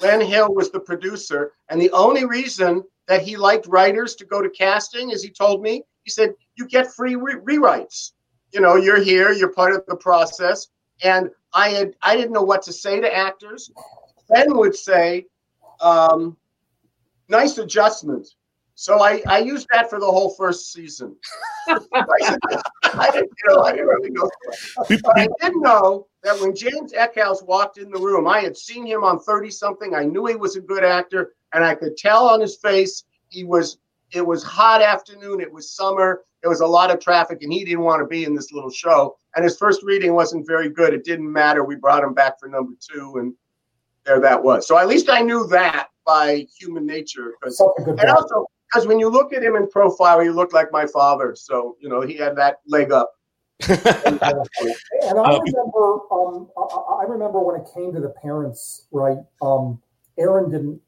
Len 0.00 0.20
Hill 0.20 0.54
was 0.54 0.70
the 0.70 0.80
producer, 0.80 1.52
and 1.68 1.80
the 1.80 1.90
only 1.92 2.24
reason 2.24 2.82
that 3.06 3.22
he 3.22 3.36
liked 3.36 3.66
writers 3.66 4.14
to 4.16 4.24
go 4.24 4.40
to 4.42 4.50
casting, 4.50 5.12
as 5.12 5.22
he 5.22 5.30
told 5.30 5.62
me, 5.62 5.82
he 6.04 6.10
said, 6.10 6.34
"You 6.56 6.66
get 6.66 6.92
free 6.92 7.14
re- 7.14 7.34
rewrites. 7.34 8.12
You 8.52 8.60
know, 8.60 8.76
you're 8.76 9.02
here, 9.02 9.32
you're 9.32 9.52
part 9.52 9.74
of 9.74 9.84
the 9.86 9.96
process." 9.96 10.68
And 11.02 11.30
I 11.52 11.68
had 11.70 11.94
I 12.02 12.16
didn't 12.16 12.32
know 12.32 12.42
what 12.42 12.62
to 12.62 12.72
say 12.72 13.00
to 13.00 13.14
actors. 13.14 13.70
Ben 14.28 14.56
would 14.56 14.74
say, 14.74 15.26
um, 15.80 16.36
"Nice 17.28 17.58
adjustment." 17.58 18.28
So 18.74 19.00
I, 19.00 19.22
I 19.26 19.38
used 19.38 19.66
that 19.72 19.90
for 19.90 20.00
the 20.00 20.06
whole 20.06 20.30
first 20.30 20.72
season. 20.72 21.14
I, 21.68 21.76
didn't, 23.12 23.30
you 23.44 23.54
know, 23.54 23.62
I 23.62 23.72
didn't 23.72 23.86
really 23.86 24.10
know. 24.10 24.30
But 24.88 25.18
I 25.18 25.28
did 25.40 25.52
know 25.56 26.06
that 26.22 26.40
when 26.40 26.54
James 26.54 26.92
Eckhouse 26.92 27.44
walked 27.46 27.78
in 27.78 27.90
the 27.90 28.00
room, 28.00 28.26
I 28.26 28.40
had 28.40 28.56
seen 28.56 28.86
him 28.86 29.04
on 29.04 29.20
30 29.20 29.50
something. 29.50 29.94
I 29.94 30.04
knew 30.04 30.26
he 30.26 30.36
was 30.36 30.56
a 30.56 30.60
good 30.60 30.84
actor, 30.84 31.34
and 31.52 31.64
I 31.64 31.74
could 31.74 31.96
tell 31.96 32.28
on 32.28 32.40
his 32.40 32.56
face 32.56 33.04
he 33.28 33.44
was 33.44 33.78
it 34.12 34.26
was 34.26 34.42
hot 34.42 34.82
afternoon, 34.82 35.40
it 35.40 35.50
was 35.50 35.70
summer, 35.70 36.24
there 36.42 36.50
was 36.50 36.60
a 36.60 36.66
lot 36.66 36.90
of 36.90 37.00
traffic, 37.00 37.42
and 37.42 37.52
he 37.52 37.64
didn't 37.64 37.80
want 37.80 38.02
to 38.02 38.06
be 38.06 38.24
in 38.24 38.34
this 38.34 38.52
little 38.52 38.70
show. 38.70 39.16
And 39.34 39.44
his 39.44 39.56
first 39.56 39.82
reading 39.82 40.12
wasn't 40.12 40.46
very 40.46 40.68
good. 40.68 40.92
It 40.92 41.04
didn't 41.04 41.32
matter. 41.32 41.64
We 41.64 41.76
brought 41.76 42.04
him 42.04 42.12
back 42.12 42.38
for 42.38 42.48
number 42.48 42.72
two, 42.80 43.14
and 43.16 43.32
there 44.04 44.20
that 44.20 44.42
was. 44.42 44.66
So 44.66 44.76
at 44.76 44.88
least 44.88 45.08
I 45.08 45.20
knew 45.20 45.46
that 45.46 45.88
by 46.04 46.46
human 46.58 46.84
nature. 46.84 47.34
And 47.42 48.10
also 48.10 48.46
because 48.72 48.86
when 48.86 48.98
you 48.98 49.08
look 49.08 49.32
at 49.32 49.42
him 49.42 49.56
in 49.56 49.68
profile, 49.68 50.20
he 50.20 50.30
looked 50.30 50.52
like 50.52 50.72
my 50.72 50.86
father. 50.86 51.34
So 51.36 51.76
you 51.80 51.88
know 51.88 52.00
he 52.00 52.16
had 52.16 52.36
that 52.36 52.60
leg 52.66 52.92
up. 52.92 53.12
and 53.68 54.20
I 54.20 54.32
remember, 55.38 56.00
um, 56.10 56.50
I 56.56 57.04
remember 57.06 57.40
when 57.40 57.60
it 57.60 57.66
came 57.72 57.92
to 57.92 58.00
the 58.00 58.12
parents, 58.22 58.86
right? 58.90 59.18
Um, 59.40 59.80
Aaron 60.18 60.50
didn't. 60.50 60.80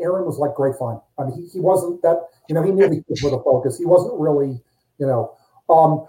Aaron 0.00 0.24
was 0.24 0.38
like 0.38 0.54
grapevine. 0.54 1.00
I 1.18 1.24
mean, 1.24 1.34
he, 1.36 1.46
he 1.48 1.60
wasn't 1.60 2.02
that. 2.02 2.20
You 2.48 2.54
know, 2.54 2.62
he 2.62 2.72
knew 2.72 2.88
the 2.88 3.02
kids 3.02 3.22
were 3.22 3.30
the 3.30 3.42
focus. 3.42 3.78
He 3.78 3.84
wasn't 3.84 4.18
really, 4.18 4.60
you 4.98 5.06
know. 5.06 5.36
Um, 5.68 6.06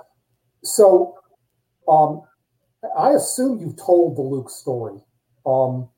so, 0.63 1.15
um, 1.88 2.22
I 2.97 3.11
assume 3.11 3.59
you've 3.59 3.78
told 3.78 4.18
the 4.18 4.22
Luke 4.22 4.49
story. 4.49 4.99
Um, 5.45 5.89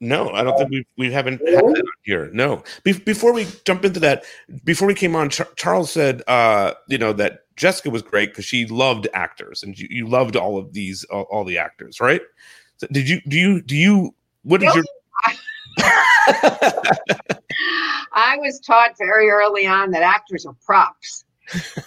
no, 0.00 0.30
I 0.30 0.44
don't 0.44 0.56
think 0.56 0.70
we 0.70 0.86
we 0.96 1.12
haven't 1.12 1.40
had 1.40 1.58
that 1.58 1.92
here. 2.04 2.30
No. 2.32 2.62
Be- 2.84 2.92
before 2.92 3.32
we 3.32 3.46
jump 3.64 3.84
into 3.84 3.98
that, 4.00 4.24
before 4.64 4.86
we 4.86 4.94
came 4.94 5.16
on, 5.16 5.28
Char- 5.28 5.48
Charles 5.56 5.90
said, 5.90 6.22
uh, 6.28 6.74
you 6.88 6.98
know, 6.98 7.12
that 7.14 7.40
Jessica 7.56 7.90
was 7.90 8.02
great 8.02 8.30
because 8.30 8.44
she 8.44 8.66
loved 8.66 9.08
actors, 9.12 9.62
and 9.64 9.76
you, 9.76 9.88
you 9.90 10.06
loved 10.06 10.36
all 10.36 10.56
of 10.56 10.72
these, 10.72 11.02
all, 11.04 11.22
all 11.24 11.44
the 11.44 11.58
actors, 11.58 12.00
right? 12.00 12.20
So 12.76 12.86
did 12.92 13.08
you? 13.08 13.20
Do 13.26 13.36
you? 13.36 13.60
Do 13.60 13.74
you? 13.76 14.14
What 14.44 14.60
did 14.60 14.72
your? 14.72 14.84
I 18.12 18.36
was 18.38 18.60
taught 18.60 18.96
very 18.98 19.28
early 19.30 19.66
on 19.66 19.90
that 19.90 20.02
actors 20.02 20.46
are 20.46 20.54
props, 20.64 21.24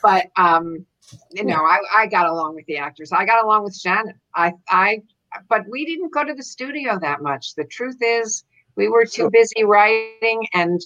but 0.02 0.28
um, 0.36 0.86
you 1.32 1.46
know, 1.46 1.64
I, 1.64 1.80
I 1.96 2.08
got 2.08 2.28
along 2.28 2.56
with 2.56 2.66
the 2.66 2.78
actors. 2.78 3.12
I 3.14 3.26
got 3.26 3.44
along 3.44 3.64
with 3.64 3.76
Shannon. 3.76 4.20
I 4.36 4.54
I 4.68 5.02
but 5.50 5.64
we 5.70 5.86
didn't 5.86 6.14
go 6.14 6.24
to 6.24 6.34
the 6.34 6.44
studio 6.44 7.00
that 7.00 7.22
much. 7.22 7.56
The 7.56 7.66
truth 7.66 7.98
is, 8.02 8.44
we 8.76 8.88
were 8.88 9.06
too 9.06 9.30
busy 9.30 9.64
writing, 9.64 10.48
and 10.54 10.80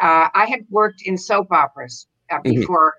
uh, 0.00 0.28
I 0.34 0.46
had 0.46 0.64
worked 0.70 1.02
in 1.02 1.16
soap 1.16 1.52
operas 1.52 2.06
uh, 2.30 2.36
mm-hmm. 2.36 2.60
before 2.60 2.94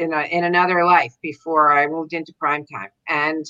mm-hmm. 0.00 0.04
in 0.04 0.12
a, 0.12 0.22
in 0.22 0.44
another 0.44 0.84
life 0.84 1.14
before 1.22 1.72
I 1.72 1.86
moved 1.86 2.12
into 2.12 2.32
primetime. 2.42 2.90
And 3.08 3.44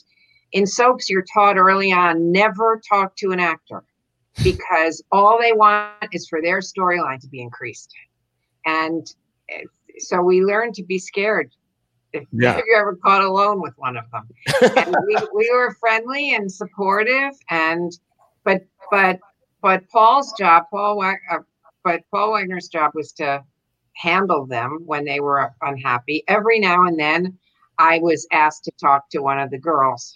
in 0.52 0.66
soaps, 0.66 1.08
you're 1.08 1.24
taught 1.34 1.56
early 1.56 1.92
on 1.92 2.32
never 2.32 2.80
talk 2.88 3.16
to 3.16 3.30
an 3.32 3.40
actor. 3.40 3.84
because 4.42 5.02
all 5.12 5.38
they 5.40 5.52
want 5.52 5.92
is 6.12 6.26
for 6.26 6.42
their 6.42 6.58
storyline 6.58 7.20
to 7.20 7.28
be 7.28 7.40
increased. 7.40 7.94
And 8.66 9.06
eh, 9.48 9.62
so 9.98 10.20
we 10.20 10.42
learned 10.42 10.74
to 10.74 10.82
be 10.82 10.98
scared 10.98 11.52
if 12.14 12.24
Yeah. 12.32 12.56
you 12.56 12.76
ever 12.76 12.96
caught 12.96 13.22
alone 13.22 13.60
with 13.60 13.74
one 13.76 13.96
of 13.96 14.04
them. 14.12 14.28
and 14.76 14.96
we, 15.06 15.16
we 15.34 15.50
were 15.52 15.74
friendly 15.80 16.34
and 16.34 16.50
supportive 16.50 17.32
and 17.50 17.92
but 18.44 18.62
but 18.90 19.18
but 19.62 19.88
Paul's 19.90 20.32
job, 20.34 20.64
Paul 20.70 21.02
uh, 21.02 21.38
but 21.82 22.02
Paul 22.10 22.32
Wagner's 22.32 22.68
job 22.68 22.92
was 22.94 23.12
to 23.12 23.42
handle 23.94 24.46
them 24.46 24.80
when 24.84 25.04
they 25.04 25.20
were 25.20 25.52
unhappy. 25.62 26.22
Every 26.28 26.58
now 26.58 26.84
and 26.84 26.98
then 26.98 27.38
I 27.78 27.98
was 28.00 28.26
asked 28.32 28.64
to 28.64 28.72
talk 28.80 29.08
to 29.10 29.20
one 29.20 29.38
of 29.38 29.50
the 29.50 29.58
girls. 29.58 30.14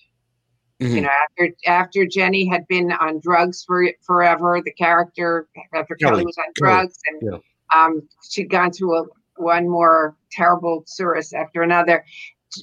You 0.81 0.89
Mhm. 0.89 1.03
know, 1.03 1.09
after 1.09 1.55
after 1.67 2.07
Jennie 2.07 2.47
had 2.47 2.67
been 2.69 2.93
on 2.93 3.21
drugs 3.21 3.65
for 3.67 3.91
forever, 4.07 4.61
the 4.65 4.73
character 4.73 5.49
after 5.75 5.95
Kelly, 5.97 6.11
Kelly, 6.13 6.25
was 6.27 6.39
on 6.39 6.45
Kelly, 6.55 6.71
drugs 6.77 6.99
and 7.07 7.41
um, 7.75 8.09
she'd 8.31 8.49
gone 8.51 8.71
through 8.71 8.97
a, 8.97 9.05
one 9.39 9.69
more 9.69 10.17
terrible 10.31 10.85
cirrus 10.87 11.33
after 11.33 11.63
another. 11.63 12.05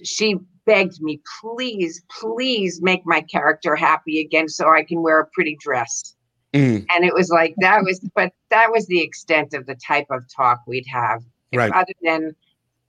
She 0.04 0.38
begged 0.66 1.02
me, 1.02 1.22
please, 1.42 2.04
please 2.20 2.82
make 2.82 3.06
my 3.06 3.22
character 3.22 3.76
happy 3.76 4.20
again 4.20 4.50
so 4.50 4.74
I 4.74 4.84
can 4.84 5.02
wear 5.02 5.20
a 5.20 5.28
pretty 5.28 5.58
dress. 5.60 6.16
Mm, 6.54 6.86
And 6.90 7.04
it 7.06 7.14
was 7.14 7.30
like 7.30 7.54
that 7.58 7.84
was, 7.84 8.00
but 8.16 8.32
that 8.50 8.72
was 8.72 8.88
the 8.88 9.02
extent 9.02 9.54
of 9.54 9.66
the 9.66 9.76
type 9.76 10.08
of 10.10 10.24
talk 10.34 10.62
we'd 10.66 10.88
have. 10.88 11.22
Right. 11.54 11.72
Other 11.72 11.94
than 12.02 12.36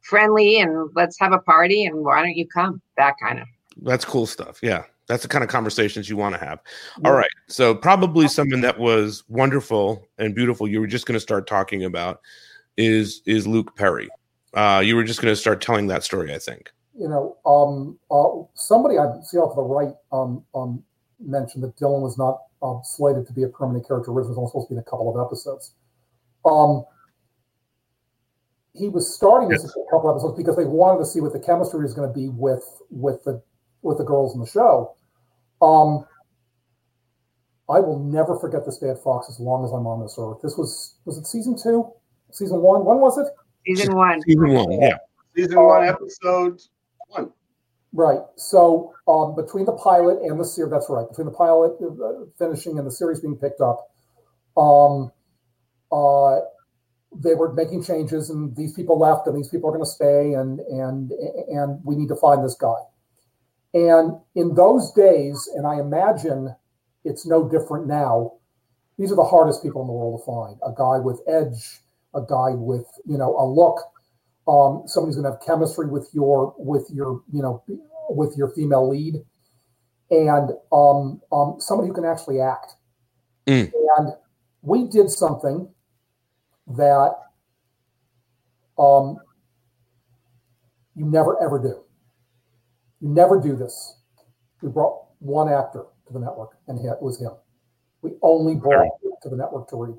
friendly 0.01 0.59
and 0.61 0.89
let's 0.95 1.19
have 1.21 1.33
a 1.33 1.39
party 1.39 1.85
and 1.85 2.05
why 2.05 2.23
don't 2.23 2.37
you 2.37 2.47
come? 2.47 2.81
That 2.97 3.15
kind 3.21 3.41
of. 3.41 3.47
that's 3.83 4.05
cool 4.05 4.27
stuff. 4.27 4.61
Yeah. 4.63 4.85
That's 5.09 5.23
the 5.23 5.29
kind 5.29 5.45
of 5.45 5.51
conversations 5.51 6.09
you 6.09 6.17
want 6.17 6.35
to 6.35 6.41
have. 6.45 6.61
All 7.05 7.13
right. 7.13 7.31
So 7.47 7.75
probably 7.77 8.27
something 8.27 8.61
that 8.63 8.77
was 8.79 9.23
wonderful 9.29 10.09
and 10.19 10.35
beautiful. 10.35 10.67
You 10.67 10.81
were 10.81 10.89
just 10.89 11.07
going 11.07 11.15
to 11.15 11.21
start 11.21 11.47
talking 11.47 11.85
about 11.85 12.21
is 12.77 13.23
is 13.27 13.47
Luke 13.47 13.77
Perry. 13.77 14.09
Uh, 14.55 14.83
you 14.85 14.97
were 14.97 15.05
just 15.05 15.21
going 15.21 15.33
to 15.33 15.37
start 15.37 15.61
telling 15.61 15.87
that 15.89 16.03
story. 16.03 16.35
I 16.35 16.39
think. 16.39 16.71
you 16.99 17.09
know, 17.09 17.37
um, 17.45 17.99
uh, 18.11 18.47
somebody 18.55 18.99
I 18.99 19.07
see 19.23 19.37
off 19.37 19.53
to 19.53 19.57
the 19.57 19.63
right 19.63 19.95
um, 20.13 20.45
um, 20.55 20.83
mentioned 21.21 21.63
that 21.65 21.77
Dylan 21.77 22.01
was 22.01 22.17
not 22.17 22.41
um, 22.63 22.81
slated 22.83 23.27
to 23.27 23.33
be 23.33 23.43
a 23.43 23.49
permanent 23.49 23.87
character. 23.87 24.11
Originally, 24.11 24.31
was 24.31 24.39
only 24.39 24.49
supposed 24.49 24.69
to 24.69 24.75
be 24.75 24.77
in 24.77 24.81
a 24.81 24.91
couple 24.91 25.15
of 25.15 25.27
episodes. 25.27 25.75
Um, 26.45 26.85
he 28.73 28.89
was 28.89 29.15
starting 29.15 29.49
this 29.49 29.65
a 29.65 29.69
couple 29.91 30.11
of 30.11 30.17
episodes 30.17 30.37
because 30.37 30.57
they 30.57 30.65
wanted 30.65 30.99
to 31.01 31.07
see 31.07 31.21
what 31.21 31.33
the 31.33 31.41
chemistry 31.41 31.83
was 31.83 31.95
going 31.95 32.09
to 32.09 32.15
be 32.15 32.29
with 32.29 32.65
with 32.91 33.25
the 33.25 33.43
with 33.83 33.99
the 33.99 34.05
girls 34.05 34.35
in 34.35 34.41
the 34.41 34.47
show. 34.47 34.95
Um, 35.63 36.05
I 37.69 37.81
will 37.81 37.99
never 37.99 38.39
forget 38.39 38.65
this 38.65 38.79
day 38.79 38.91
at 38.91 39.03
Fox 39.03 39.29
as 39.29 39.41
long 39.41 39.65
as 39.65 39.73
I'm 39.73 39.87
on 39.87 40.01
this 40.01 40.17
earth. 40.19 40.39
This 40.43 40.57
was 40.57 40.95
was 41.05 41.19
it 41.19 41.27
season 41.27 41.57
two, 41.61 41.91
season 42.37 42.61
one? 42.61 42.85
When 42.85 42.99
was 42.99 43.19
it? 43.19 43.27
Season 43.67 43.97
one. 43.97 44.23
Season 44.23 44.53
one. 44.53 44.73
Yeah. 44.73 44.99
Season 45.35 45.61
one, 45.61 45.89
episode 45.89 46.61
one. 47.09 47.33
Right. 47.93 48.21
So 48.37 48.95
um, 49.09 49.35
between 49.35 49.65
the 49.65 49.73
pilot 49.73 50.19
and 50.23 50.39
the 50.39 50.45
series, 50.45 50.71
that's 50.71 50.87
right. 50.89 51.09
Between 51.09 51.27
the 51.27 51.33
pilot 51.33 51.73
uh, 51.83 52.27
finishing 52.39 52.79
and 52.79 52.87
the 52.87 52.91
series 52.91 53.21
being 53.21 53.37
picked 53.37 53.61
up, 53.61 53.89
um, 54.57 55.11
uh, 55.91 56.41
they 57.15 57.35
were 57.35 57.53
making 57.53 57.83
changes, 57.83 58.29
and 58.29 58.55
these 58.57 58.75
people 58.75 58.99
left, 58.99 59.27
and 59.27 59.37
these 59.37 59.49
people 59.49 59.71
are 59.71 59.73
going 59.73 59.85
to 59.85 59.91
stay, 59.91 60.35
and 60.35 60.61
and 60.61 61.13
and 61.13 61.81
we 61.85 61.97
need 61.97 62.09
to 62.09 62.17
find 62.17 62.45
this 62.45 62.55
guy. 62.55 62.77
And 63.73 64.19
in 64.35 64.55
those 64.55 64.93
days, 64.93 65.49
and 65.55 65.67
I 65.67 65.81
imagine 65.81 66.55
it's 67.05 67.27
no 67.27 67.49
different 67.49 67.87
now. 67.87 68.33
These 68.99 69.13
are 69.13 69.17
the 69.17 69.25
hardest 69.25 69.63
people 69.63 69.83
in 69.83 69.87
the 69.87 69.93
world 69.93 70.21
to 70.21 70.27
find. 70.27 70.59
A 70.67 70.75
guy 70.77 70.99
with 70.99 71.21
edge, 71.29 71.81
a 72.17 72.23
guy 72.23 72.55
with 72.55 72.87
you 73.05 73.19
know 73.19 73.37
a 73.37 73.45
look, 73.45 73.79
um, 74.49 74.89
somebody 74.89 75.11
who's 75.11 75.23
going 75.23 75.31
to 75.31 75.39
have 75.39 75.47
chemistry 75.47 75.87
with 75.87 76.09
your 76.13 76.55
with 76.59 76.89
your 76.93 77.23
you 77.33 77.43
know 77.43 77.63
with 78.09 78.35
your 78.37 78.49
female 78.51 78.89
lead, 78.89 79.17
and 80.11 80.51
um, 80.73 81.21
um, 81.31 81.57
somebody 81.59 81.89
who 81.89 81.95
can 81.95 82.05
actually 82.05 82.41
act. 82.41 82.75
Mm. 83.47 83.71
And 83.99 84.13
we 84.63 84.89
did 84.89 85.11
something 85.11 85.69
that 86.67 87.15
um, 88.79 89.17
you 90.95 91.05
never 91.05 91.41
ever 91.43 91.61
do. 91.61 91.83
You 93.01 93.09
never 93.09 93.41
do 93.41 93.55
this. 93.55 94.01
We 94.63 94.71
brought 94.71 95.03
one 95.19 95.53
actor 95.53 95.85
to 96.07 96.13
the 96.13 96.19
network, 96.19 96.57
and 96.67 96.79
it 96.79 97.01
was 97.01 97.21
him. 97.21 97.33
We 98.03 98.13
only 98.23 98.55
brought 98.55 98.85
him 98.85 99.13
to 99.23 99.29
the 99.29 99.37
network 99.37 99.69
to 99.69 99.77
read. 99.77 99.97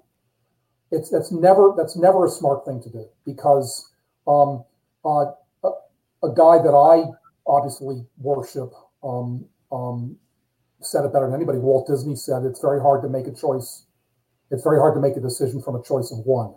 It's 0.91 1.09
that's 1.09 1.31
never 1.31 1.73
that's 1.75 1.95
never 1.97 2.25
a 2.25 2.29
smart 2.29 2.65
thing 2.65 2.81
to 2.83 2.89
do 2.89 3.05
because 3.25 3.91
um, 4.27 4.63
uh, 5.03 5.31
a, 5.63 5.69
a 6.23 6.33
guy 6.35 6.61
that 6.63 6.73
I 6.73 7.11
obviously 7.45 8.05
worship 8.17 8.71
um, 9.03 9.45
um, 9.71 10.17
said 10.81 11.03
it 11.03 11.13
better 11.13 11.25
than 11.25 11.35
anybody. 11.35 11.59
Walt 11.59 11.87
Disney 11.87 12.15
said 12.15 12.43
it's 12.43 12.61
very 12.61 12.81
hard 12.81 13.01
to 13.01 13.09
make 13.09 13.27
a 13.27 13.33
choice. 13.33 13.85
It's 14.49 14.63
very 14.63 14.79
hard 14.79 14.95
to 14.95 15.01
make 15.01 15.17
a 15.17 15.19
decision 15.19 15.61
from 15.61 15.75
a 15.75 15.83
choice 15.83 16.11
of 16.11 16.19
one. 16.25 16.55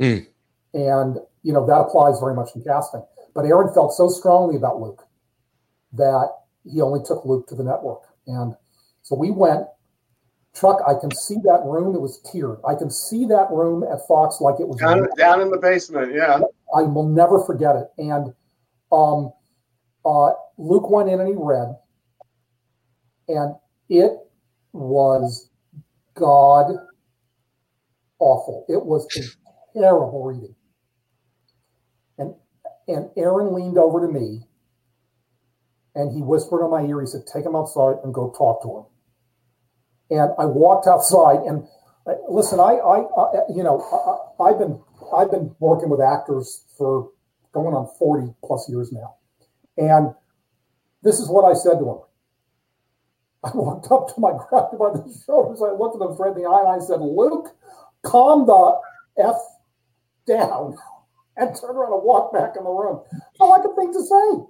Mm. 0.00 0.26
And 0.74 1.18
you 1.42 1.52
know 1.52 1.66
that 1.66 1.78
applies 1.78 2.18
very 2.18 2.34
much 2.34 2.50
in 2.54 2.64
casting. 2.64 3.04
But 3.34 3.44
Aaron 3.44 3.72
felt 3.72 3.92
so 3.92 4.08
strongly 4.08 4.56
about 4.56 4.80
Luke 4.80 5.06
that 5.92 6.30
he 6.64 6.80
only 6.80 7.00
took 7.04 7.24
Luke 7.24 7.46
to 7.48 7.54
the 7.54 7.64
network. 7.64 8.02
And 8.26 8.54
so 9.02 9.16
we 9.16 9.30
went. 9.30 9.66
Chuck, 10.54 10.80
I 10.86 10.94
can 10.94 11.14
see 11.14 11.36
that 11.44 11.62
room. 11.64 11.94
It 11.94 12.00
was 12.00 12.20
tiered. 12.30 12.58
I 12.66 12.74
can 12.74 12.90
see 12.90 13.24
that 13.26 13.48
room 13.50 13.84
at 13.84 14.06
Fox 14.08 14.40
like 14.40 14.58
it 14.58 14.66
was 14.66 14.78
Down, 14.78 15.06
down 15.16 15.40
in 15.40 15.50
the 15.50 15.58
basement, 15.58 16.12
yeah. 16.12 16.40
I 16.74 16.82
will 16.82 17.08
never 17.08 17.44
forget 17.44 17.76
it. 17.76 17.88
And 17.98 18.34
um, 18.90 19.32
uh, 20.04 20.32
Luke 20.58 20.90
went 20.90 21.08
in 21.08 21.20
and 21.20 21.28
he 21.28 21.34
read, 21.36 21.76
and 23.28 23.54
it 23.88 24.12
was 24.72 25.50
god 26.14 26.72
awful. 28.18 28.64
It 28.68 28.84
was 28.84 29.06
a 29.16 29.78
terrible 29.78 30.24
reading. 30.24 30.54
And 32.18 32.34
and 32.88 33.10
Aaron 33.16 33.54
leaned 33.54 33.78
over 33.78 34.06
to 34.06 34.12
me, 34.12 34.42
and 35.94 36.12
he 36.12 36.22
whispered 36.22 36.64
in 36.64 36.70
my 36.70 36.82
ear. 36.82 37.00
He 37.00 37.06
said, 37.06 37.22
"Take 37.32 37.46
him 37.46 37.56
outside 37.56 37.96
and 38.04 38.12
go 38.12 38.30
talk 38.36 38.62
to 38.62 38.78
him." 38.78 38.84
And 40.10 40.32
I 40.38 40.44
walked 40.44 40.86
outside, 40.86 41.46
and 41.46 41.66
uh, 42.06 42.14
listen, 42.28 42.58
I, 42.58 42.74
I, 42.82 42.98
I 42.98 43.40
you 43.54 43.62
know, 43.62 43.78
I, 44.40 44.50
I've 44.50 44.58
been 44.58 44.80
I've 45.16 45.30
been 45.30 45.54
working 45.60 45.88
with 45.88 46.00
actors 46.00 46.64
for 46.76 47.10
going 47.52 47.74
on 47.74 47.88
40 47.98 48.32
plus 48.44 48.68
years 48.68 48.92
now. 48.92 49.16
And 49.76 50.14
this 51.02 51.18
is 51.18 51.28
what 51.28 51.44
I 51.44 51.54
said 51.54 51.78
to 51.78 51.90
him. 51.90 51.98
I 53.44 53.50
walked 53.54 53.90
up 53.90 54.14
to 54.14 54.20
my 54.20 54.30
grabbed 54.48 54.78
by 54.78 54.90
the 54.90 55.22
shoulders. 55.26 55.62
I 55.62 55.72
looked 55.72 56.00
at 56.00 56.06
him 56.06 56.14
straight 56.14 56.36
in 56.36 56.42
the 56.42 56.48
eye 56.48 56.60
and 56.60 56.82
I 56.82 56.84
said, 56.84 57.00
Luke, 57.00 57.48
calm 58.02 58.46
the 58.46 58.78
F 59.18 59.36
down 60.26 60.76
and 61.36 61.56
turn 61.58 61.70
around 61.70 61.92
and 61.92 62.02
walk 62.02 62.32
back 62.32 62.54
in 62.56 62.64
the 62.64 62.70
room. 62.70 63.02
I 63.40 63.44
like 63.44 63.64
a 63.64 63.74
thing 63.74 63.92
to 63.92 64.02
say. 64.02 64.44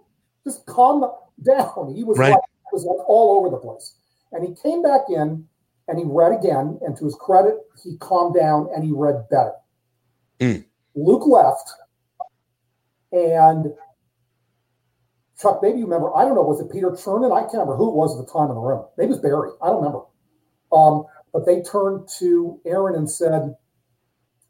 Just 0.44 0.66
calm 0.66 1.04
down. 1.44 1.94
He 1.94 2.04
was 2.04 2.18
Right. 2.18 2.32
like 2.32 2.40
was 2.72 2.84
like 2.84 3.08
all 3.08 3.38
over 3.38 3.50
the 3.50 3.56
place. 3.56 3.96
And 4.32 4.46
he 4.46 4.54
came 4.62 4.82
back 4.82 5.02
in 5.08 5.46
and 5.90 5.98
he 5.98 6.04
read 6.06 6.32
again. 6.32 6.78
And 6.82 6.96
to 6.96 7.04
his 7.04 7.16
credit, 7.16 7.56
he 7.82 7.96
calmed 7.98 8.34
down 8.36 8.68
and 8.74 8.82
he 8.84 8.92
read 8.92 9.28
better. 9.28 9.52
Mm. 10.38 10.64
Luke 10.94 11.26
left, 11.26 11.70
and 13.12 13.66
Chuck, 15.38 15.60
maybe 15.62 15.78
you 15.78 15.84
remember. 15.84 16.14
I 16.16 16.24
don't 16.24 16.34
know. 16.34 16.42
Was 16.42 16.60
it 16.60 16.70
Peter 16.72 16.90
Chernin? 16.90 17.34
I 17.36 17.40
can't 17.42 17.54
remember 17.54 17.76
who 17.76 17.88
it 17.90 17.94
was 17.94 18.18
at 18.18 18.24
the 18.26 18.32
time 18.32 18.48
in 18.48 18.54
the 18.54 18.60
room. 18.60 18.86
Maybe 18.96 19.08
it 19.08 19.10
was 19.10 19.20
Barry. 19.20 19.50
I 19.62 19.66
don't 19.66 19.78
remember. 19.78 20.04
Um, 20.72 21.04
but 21.32 21.44
they 21.46 21.62
turned 21.62 22.08
to 22.18 22.60
Aaron 22.66 22.94
and 22.96 23.10
said, 23.10 23.56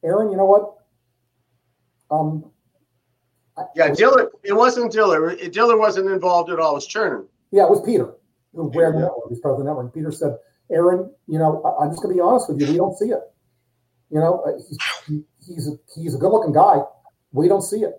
"Aaron, 0.05 0.31
you 0.31 0.37
know 0.37 0.47
what? 0.47 0.75
Um, 2.11 2.51
I- 3.57 3.67
Yeah, 3.75 3.93
Diller, 3.93 4.31
it 4.43 4.53
wasn't 4.53 4.93
Diller. 4.93 5.35
Diller 5.49 5.77
wasn't 5.79 6.11
involved 6.11 6.51
at 6.51 6.59
all. 6.59 6.73
It 6.73 6.75
was 6.75 6.89
Chernin. 6.89 7.27
Yeah, 7.51 7.65
it 7.65 7.71
was 7.71 7.83
Peter 7.83 8.15
who 8.55 8.65
ran 8.71 8.93
the 8.93 8.99
Yeah. 8.99 9.05
network. 9.07 9.29
He's 9.29 9.41
part 9.41 9.53
of 9.53 9.59
the 9.59 9.65
network. 9.65 9.93
Peter 9.95 10.11
said, 10.11 10.37
"Aaron, 10.71 11.11
you 11.27 11.39
know, 11.39 11.63
I, 11.63 11.85
I'm 11.85 11.91
just 11.91 12.03
going 12.03 12.15
to 12.15 12.19
be 12.19 12.21
honest 12.21 12.49
with 12.49 12.61
you. 12.61 12.69
We 12.69 12.77
don't 12.77 12.97
see 12.97 13.11
it. 13.11 13.21
You 14.11 14.21
know, 14.21 14.43
uh, 14.47 14.53
he's 14.57 15.25
he's 15.47 15.69
a, 15.69 15.73
he's 15.95 16.15
a 16.15 16.19
good-looking 16.19 16.53
guy. 16.53 16.79
We 17.33 17.49
don't 17.49 17.63
see 17.63 17.81
it." 17.81 17.95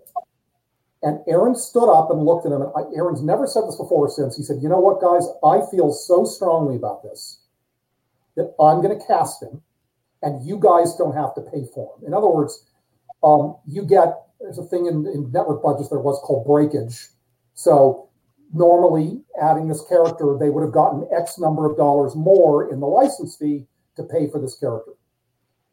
And 1.02 1.18
Aaron 1.26 1.56
stood 1.56 1.90
up 1.90 2.10
and 2.10 2.24
looked 2.24 2.46
at 2.46 2.52
him. 2.52 2.62
And 2.62 2.96
Aaron's 2.96 3.22
never 3.22 3.46
said 3.46 3.62
this 3.66 3.76
before 3.76 4.06
or 4.06 4.10
since. 4.10 4.36
He 4.36 4.42
said, 4.42 4.62
"You 4.62 4.68
know 4.68 4.80
what, 4.80 5.00
guys? 5.00 5.26
I 5.42 5.68
feel 5.70 5.92
so 5.92 6.24
strongly 6.24 6.76
about 6.76 7.02
this 7.02 7.40
that 8.36 8.54
I'm 8.60 8.80
going 8.80 8.98
to 8.98 9.06
cast 9.06 9.42
him, 9.42 9.62
and 10.22 10.46
you 10.46 10.58
guys 10.58 10.94
don't 10.96 11.14
have 11.14 11.34
to 11.34 11.40
pay 11.40 11.64
for 11.74 11.96
him." 11.96 12.06
In 12.06 12.14
other 12.14 12.28
words, 12.28 12.64
um, 13.22 13.56
you 13.66 13.82
get 13.82 14.22
there's 14.40 14.58
a 14.58 14.64
thing 14.64 14.86
in, 14.86 15.06
in 15.06 15.30
network 15.32 15.62
budgets 15.62 15.88
there 15.88 16.00
was 16.00 16.18
called 16.20 16.46
breakage. 16.46 17.08
So 17.54 18.08
normally 18.52 19.22
adding 19.40 19.68
this 19.68 19.84
character, 19.88 20.36
they 20.38 20.50
would 20.50 20.62
have 20.62 20.72
gotten 20.72 21.08
X 21.14 21.38
number 21.38 21.70
of 21.70 21.76
dollars 21.76 22.14
more 22.14 22.70
in 22.70 22.80
the 22.80 22.86
license 22.86 23.36
fee 23.36 23.66
to 23.96 24.02
pay 24.02 24.28
for 24.28 24.40
this 24.40 24.58
character. 24.58 24.92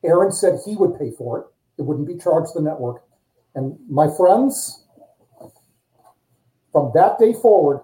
Aaron 0.04 0.32
said 0.32 0.60
he 0.66 0.76
would 0.76 0.98
pay 0.98 1.12
for 1.12 1.40
it. 1.40 1.46
It 1.78 1.86
wouldn't 1.86 2.08
be 2.08 2.18
charged 2.18 2.54
to 2.54 2.60
the 2.60 2.70
network. 2.70 3.04
And 3.56 3.78
my 3.90 4.08
friends, 4.16 4.86
from 6.72 6.92
that 6.94 7.20
day 7.20 7.34
forward 7.34 7.82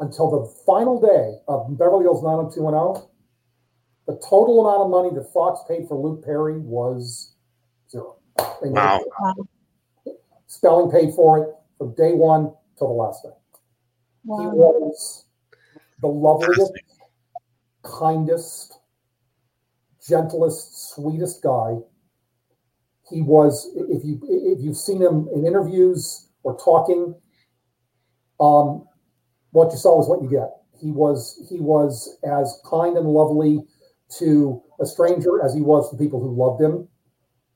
until 0.00 0.30
the 0.30 0.54
final 0.64 1.00
day 1.00 1.38
of 1.48 1.76
Beverly 1.78 2.04
Hills 2.04 2.22
90210, 2.22 3.08
the 4.06 4.14
total 4.28 4.60
amount 4.60 4.82
of 4.82 4.90
money 4.90 5.10
that 5.14 5.32
Fox 5.32 5.60
paid 5.68 5.88
for 5.88 5.98
Luke 5.98 6.24
Perry 6.24 6.58
was 6.58 7.34
zero. 7.90 8.16
They 8.62 8.68
Wow. 8.68 9.00
Spelling 10.46 10.90
paid 10.90 11.12
for 11.14 11.42
it 11.42 11.54
from 11.76 11.94
day 11.94 12.12
one 12.12 12.54
till 12.78 12.88
the 12.88 12.94
last 12.94 13.22
day. 13.22 13.30
He 14.26 14.32
was 14.32 15.24
the 16.00 16.08
loveliest, 16.08 16.72
kindest, 17.84 18.80
gentlest, 20.06 20.94
sweetest 20.94 21.42
guy. 21.42 21.76
He 23.08 23.22
was, 23.22 23.70
if 23.76 24.04
you 24.04 24.18
if 24.24 24.60
you've 24.60 24.76
seen 24.76 25.00
him 25.00 25.28
in 25.32 25.46
interviews 25.46 26.28
or 26.42 26.58
talking, 26.58 27.14
um, 28.40 28.84
what 29.52 29.70
you 29.70 29.78
saw 29.78 29.96
was 29.96 30.08
what 30.08 30.22
you 30.22 30.28
get. 30.28 30.50
He 30.80 30.90
was 30.90 31.40
he 31.48 31.60
was 31.60 32.18
as 32.24 32.60
kind 32.68 32.96
and 32.96 33.06
lovely 33.06 33.60
to 34.18 34.60
a 34.80 34.86
stranger 34.86 35.40
as 35.44 35.54
he 35.54 35.62
was 35.62 35.88
to 35.90 35.96
people 35.96 36.20
who 36.20 36.34
loved 36.34 36.60
him. 36.60 36.88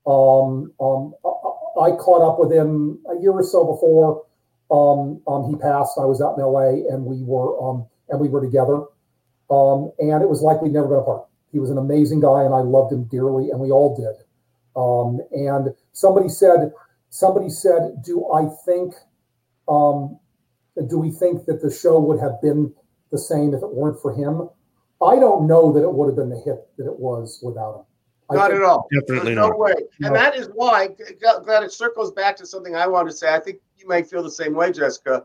Um, 0.07 0.73
um, 0.81 1.14
I, 1.25 1.91
I 1.91 1.97
caught 1.97 2.23
up 2.23 2.39
with 2.39 2.53
him 2.53 3.01
a 3.11 3.21
year 3.21 3.33
or 3.33 3.43
so 3.43 3.64
before 3.64 4.23
um, 4.71 5.21
um, 5.27 5.49
he 5.51 5.57
passed. 5.57 5.99
I 5.99 6.05
was 6.05 6.21
out 6.23 6.37
in 6.39 6.45
LA 6.45 6.87
and 6.95 7.05
we 7.05 7.23
were 7.23 7.61
um, 7.62 7.87
and 8.09 8.21
we 8.21 8.29
were 8.29 8.41
together. 8.41 8.85
Um, 9.51 9.91
and 9.99 10.23
it 10.23 10.29
was 10.29 10.43
like 10.43 10.62
we'd 10.62 10.73
never 10.73 10.89
been 10.89 10.99
apart. 10.99 11.27
He 11.53 11.59
was 11.59 11.71
an 11.71 11.79
amazing 11.79 12.21
guy 12.21 12.45
and 12.45 12.55
I 12.55 12.61
loved 12.61 12.93
him 12.93 13.05
dearly, 13.05 13.51
and 13.51 13.59
we 13.61 13.71
all 13.73 13.97
did. 13.97 14.25
Um, 14.77 15.21
and 15.33 15.75
somebody 15.93 16.29
said, 16.29 16.73
somebody 17.09 17.51
said, 17.51 18.03
do 18.05 18.31
I 18.33 18.49
think, 18.64 18.95
um, 19.68 20.18
do 20.89 20.99
we 20.99 21.11
think 21.11 21.47
that 21.47 21.61
the 21.61 21.71
show 21.71 21.99
would 21.99 22.21
have 22.21 22.41
been 22.41 22.73
the 23.11 23.18
same 23.18 23.53
if 23.53 23.62
it 23.62 23.75
weren't 23.75 24.01
for 24.01 24.12
him? 24.14 24.49
I 25.03 25.16
don't 25.16 25.49
know 25.49 25.73
that 25.73 25.83
it 25.83 25.93
would 25.93 26.07
have 26.07 26.14
been 26.16 26.31
the 26.31 26.39
hit 26.39 26.68
that 26.77 26.87
it 26.87 26.99
was 27.01 27.41
without 27.43 27.81
him. 27.81 27.85
I 28.31 28.35
Not 28.37 28.51
think- 28.53 28.62
at 28.62 28.68
all. 28.68 28.87
Definitely 28.93 29.35
There's 29.35 29.37
no 29.37 29.49
not. 29.49 29.59
way. 29.59 29.75
No. 29.99 30.07
And 30.07 30.16
that 30.16 30.37
is 30.37 30.49
why, 30.55 30.89
g- 30.89 30.95
glad 31.43 31.64
it 31.64 31.73
circles 31.73 32.12
back 32.12 32.37
to 32.37 32.47
something 32.47 32.77
I 32.77 32.87
want 32.87 33.09
to 33.09 33.14
say. 33.16 33.35
I 33.35 33.41
think 33.41 33.59
you 33.81 33.89
might 33.89 34.09
feel 34.09 34.22
the 34.22 34.31
same 34.31 34.55
way, 34.55 34.72
Jessica. 34.72 35.24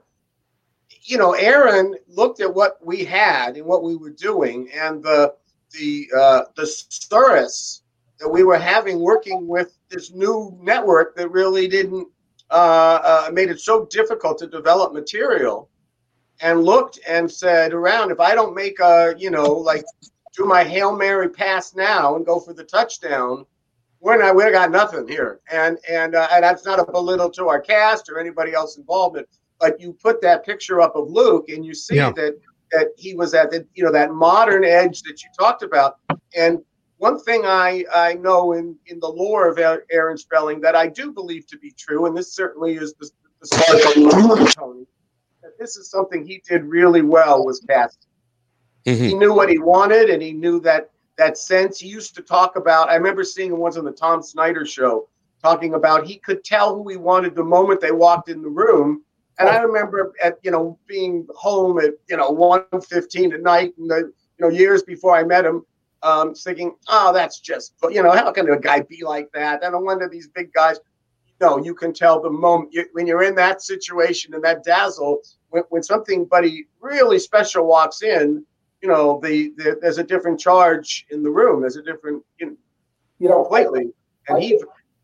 You 1.02 1.18
know, 1.18 1.34
Aaron 1.34 1.96
looked 2.08 2.40
at 2.42 2.54
what 2.54 2.78
we 2.86 3.04
had 3.04 3.58
and 3.58 3.66
what 3.66 3.84
we 3.84 3.96
were 3.96 4.12
doing, 4.12 4.70
and 4.74 5.04
the 5.04 5.34
the 5.72 6.08
uh, 6.18 6.42
the 6.56 6.66
stress 6.66 7.82
that 8.20 8.30
we 8.30 8.44
were 8.44 8.58
having 8.58 9.00
working 9.00 9.48
with 9.48 9.78
this 9.90 10.12
new 10.12 10.58
network 10.62 11.16
that 11.18 11.30
really 11.30 11.68
didn't 11.68 12.08
uh, 12.50 13.00
uh, 13.04 13.30
made 13.34 13.50
it 13.50 13.60
so 13.60 13.86
difficult 13.92 14.38
to 14.40 14.48
develop 14.48 14.94
material, 14.94 15.70
and 16.42 16.64
looked 16.64 17.00
and 17.08 17.30
said 17.30 17.74
around, 17.74 18.12
if 18.12 18.20
I 18.20 18.36
don't 18.36 18.56
make 18.56 18.80
a 18.80 19.16
you 19.18 19.32
know 19.32 19.52
like 19.52 19.84
do 20.36 20.46
my 20.46 20.64
hail 20.64 20.96
mary 20.96 21.30
pass 21.30 21.76
now 21.76 22.16
and 22.16 22.26
go 22.26 22.40
for 22.40 22.54
the 22.54 22.64
touchdown, 22.64 23.46
we're 24.06 24.18
not 24.20 24.36
we 24.36 24.44
got 24.52 24.70
nothing 24.70 25.08
here. 25.08 25.40
And 25.52 25.80
and 25.90 26.14
uh, 26.14 26.28
and 26.32 26.44
that's 26.44 26.64
not 26.64 26.80
a 26.80 26.86
belittle 26.90 27.32
to 27.32 27.48
our 27.48 27.60
cast 27.60 28.08
or 28.08 28.20
anybody 28.20 28.54
else 28.54 28.78
involved. 28.78 29.16
But, 29.16 29.28
but 29.60 29.82
you 29.82 29.94
put 29.94 30.22
that 30.22 30.46
picture 30.46 30.80
up 30.80 30.96
of 30.96 31.10
Luke 31.10 31.50
and 31.50 31.66
you 31.66 31.74
see 31.74 31.96
Yeah. 31.96 32.12
that 32.16 32.36
that 32.72 32.90
he 32.98 33.16
was 33.16 33.34
at 33.34 33.50
the 33.50 33.66
you 33.74 33.84
know 33.84 33.92
that 33.92 34.12
modern 34.14 34.64
edge 34.64 35.02
that 35.02 35.24
you 35.24 35.30
talked 35.38 35.64
about. 35.64 35.98
And 36.38 36.60
one 36.98 37.20
thing 37.20 37.46
I 37.46 37.84
I 37.94 38.14
know 38.14 38.54
in 38.54 38.76
in 38.86 39.00
the 39.00 39.08
lore 39.10 39.48
of 39.50 39.58
Aaron 39.58 40.18
Spelling 40.20 40.62
that 40.62 40.76
I 40.76 40.86
do 40.86 41.12
believe 41.12 41.48
to 41.48 41.58
be 41.58 41.72
true, 41.72 42.06
and 42.06 42.16
this 42.16 42.32
certainly 42.32 42.76
is 42.76 42.94
the, 43.00 43.10
the 43.42 44.40
of 44.40 44.54
Tony. 44.54 44.86
That 45.42 45.58
this 45.58 45.78
is 45.78 45.90
something 45.90 46.24
he 46.24 46.44
did 46.48 46.64
really 46.64 47.02
well 47.02 47.44
was 47.44 47.60
casting 47.68 48.08
Mhm. 48.86 48.98
he 48.98 49.14
knew 49.16 49.34
what 49.34 49.50
he 49.50 49.58
wanted 49.58 50.12
and 50.12 50.22
he 50.22 50.32
knew 50.32 50.60
that 50.60 50.92
that 51.18 51.38
sense 51.38 51.80
he 51.80 51.88
used 51.88 52.16
to 52.16 52.22
talk 52.22 52.56
about. 52.56 52.90
I 52.90 52.96
remember 52.96 53.24
seeing 53.24 53.52
him 53.52 53.60
once 53.60 53.78
on 53.78 53.86
the 53.86 53.92
tom 53.92 54.22
snyder 54.22 54.66
show 54.66 55.08
talking 55.42 55.76
about 55.76 56.08
he 56.08 56.18
could 56.18 56.44
tell 56.44 56.76
who 56.76 56.90
he 56.90 56.98
wanted 56.98 57.36
the 57.36 57.44
moment 57.44 57.80
they 57.80 57.92
walked 57.92 58.30
in 58.30 58.42
the 58.42 58.50
room. 58.50 59.04
And 59.38 59.50
i 59.50 59.58
remember 59.60 60.14
at 60.24 60.38
you 60.44 60.52
know 60.52 60.80
being 60.88 61.28
home 61.36 61.80
at 61.80 61.92
you 62.10 62.18
know 62.18 62.34
1.15 62.34 63.34
at 63.34 63.42
night 63.42 63.74
and 63.78 63.90
the 63.90 63.98
you 63.98 64.40
know 64.40 64.48
years 64.48 64.82
before 64.82 65.14
i 65.14 65.24
met 65.24 65.46
him 65.46 65.66
um, 66.04 66.34
thinking 66.34 66.74
oh 66.88 67.12
that's 67.12 67.40
just 67.42 67.74
you 67.90 68.02
know 68.02 68.12
how 68.12 68.32
can 68.32 68.50
a 68.50 68.60
guy 68.60 68.82
be 68.82 69.04
like 69.04 69.30
that? 69.34 69.64
I 69.64 69.72
don't 69.72 69.84
wonder 69.84 70.08
these 70.08 70.30
big 70.30 70.54
guys 70.54 70.80
no 71.42 71.58
you 71.64 71.76
can 71.76 71.94
tell 71.94 72.22
the 72.22 72.30
moment 72.30 72.72
you, 72.72 72.86
when 72.94 73.08
you're 73.08 73.24
in 73.24 73.36
that 73.36 73.62
situation 73.62 74.34
and 74.34 74.44
that 74.44 74.64
dazzle 74.64 75.20
when, 75.50 75.64
when 75.70 75.84
something 75.84 76.26
buddy 76.26 76.68
really 76.80 77.20
special 77.20 77.66
walks 77.68 78.04
in 78.04 78.46
you 78.86 78.92
know 78.92 79.20
the, 79.24 79.52
the 79.58 79.78
there's 79.82 79.98
a 79.98 80.04
different 80.04 80.40
charge 80.40 81.06
in 81.10 81.24
the 81.24 81.30
room 81.30 81.62
there's 81.62 81.76
a 81.76 81.82
different 81.82 82.24
you 82.40 82.46
know, 82.48 82.56
You 83.20 83.30
know, 83.30 83.44
completely 83.44 83.94
and 84.28 84.44
he 84.44 84.60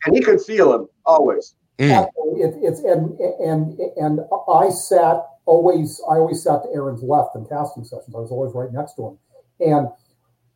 and 0.06 0.16
he 0.16 0.22
could 0.22 0.42
feel 0.42 0.74
him 0.74 0.88
always 1.06 1.56
Mm. 1.82 2.06
Absolutely. 2.06 2.42
It, 2.42 2.54
it's 2.62 2.80
and 2.82 3.20
and 3.20 3.80
and 3.98 4.20
I 4.48 4.70
sat 4.70 5.26
always. 5.46 6.00
I 6.08 6.16
always 6.16 6.44
sat 6.44 6.62
to 6.62 6.70
Aaron's 6.76 7.02
left 7.02 7.36
in 7.36 7.46
casting 7.46 7.84
sessions. 7.84 8.14
I 8.16 8.20
was 8.20 8.30
always 8.30 8.54
right 8.54 8.72
next 8.72 8.94
to 8.96 9.08
him. 9.08 9.18
And 9.60 9.88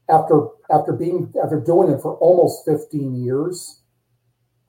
after 0.07 0.47
after 0.71 0.93
being 0.93 1.33
after 1.43 1.59
doing 1.59 1.89
it 1.91 2.01
for 2.01 2.13
almost 2.17 2.63
fifteen 2.63 3.15
years, 3.15 3.81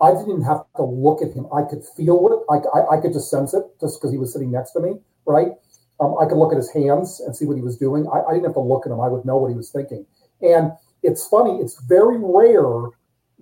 I 0.01 0.13
didn't 0.13 0.31
even 0.31 0.43
have 0.43 0.65
to 0.77 0.83
look 0.83 1.21
at 1.21 1.33
him. 1.33 1.47
I 1.53 1.63
could 1.69 1.85
feel 1.95 2.25
it. 2.33 2.41
I 2.51 2.79
I, 2.79 2.97
I 2.97 3.01
could 3.03 3.13
just 3.13 3.31
sense 3.31 3.53
it 3.53 3.65
just 3.79 4.01
because 4.01 4.13
he 4.13 4.19
was 4.19 4.33
sitting 4.33 4.51
next 4.51 4.71
to 4.73 4.81
me. 4.81 4.95
Right. 5.27 5.53
Um, 5.99 6.17
I 6.21 6.27
could 6.27 6.37
look 6.37 6.53
at 6.53 6.59
his 6.59 6.71
hands 6.73 7.21
and 7.21 7.35
see 7.35 7.47
what 7.47 7.57
he 7.57 7.63
was 7.63 7.79
doing. 7.79 8.07
I, 8.09 8.21
I 8.29 8.33
didn't 8.33 8.45
have 8.45 8.55
to 8.55 8.61
look 8.61 8.87
at 8.87 8.93
him. 8.93 9.01
I 9.01 9.09
would 9.09 9.25
know 9.25 9.39
what 9.39 9.51
he 9.51 9.57
was 9.57 9.71
thinking. 9.71 10.05
And 10.43 10.73
it's 11.03 11.27
funny. 11.27 11.59
It's 11.59 11.81
very 11.83 12.19
rare 12.21 12.91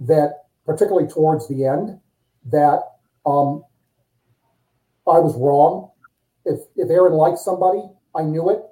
that, 0.02 0.44
particularly 0.64 1.08
towards 1.08 1.48
the 1.48 1.64
end, 1.64 1.98
that 2.46 2.80
um, 3.26 3.64
I 5.06 5.18
was 5.18 5.34
wrong. 5.36 5.90
If 6.44 6.60
if 6.76 6.90
Aaron 6.90 7.14
liked 7.14 7.38
somebody, 7.38 7.82
I 8.14 8.22
knew 8.22 8.50
it. 8.50 8.62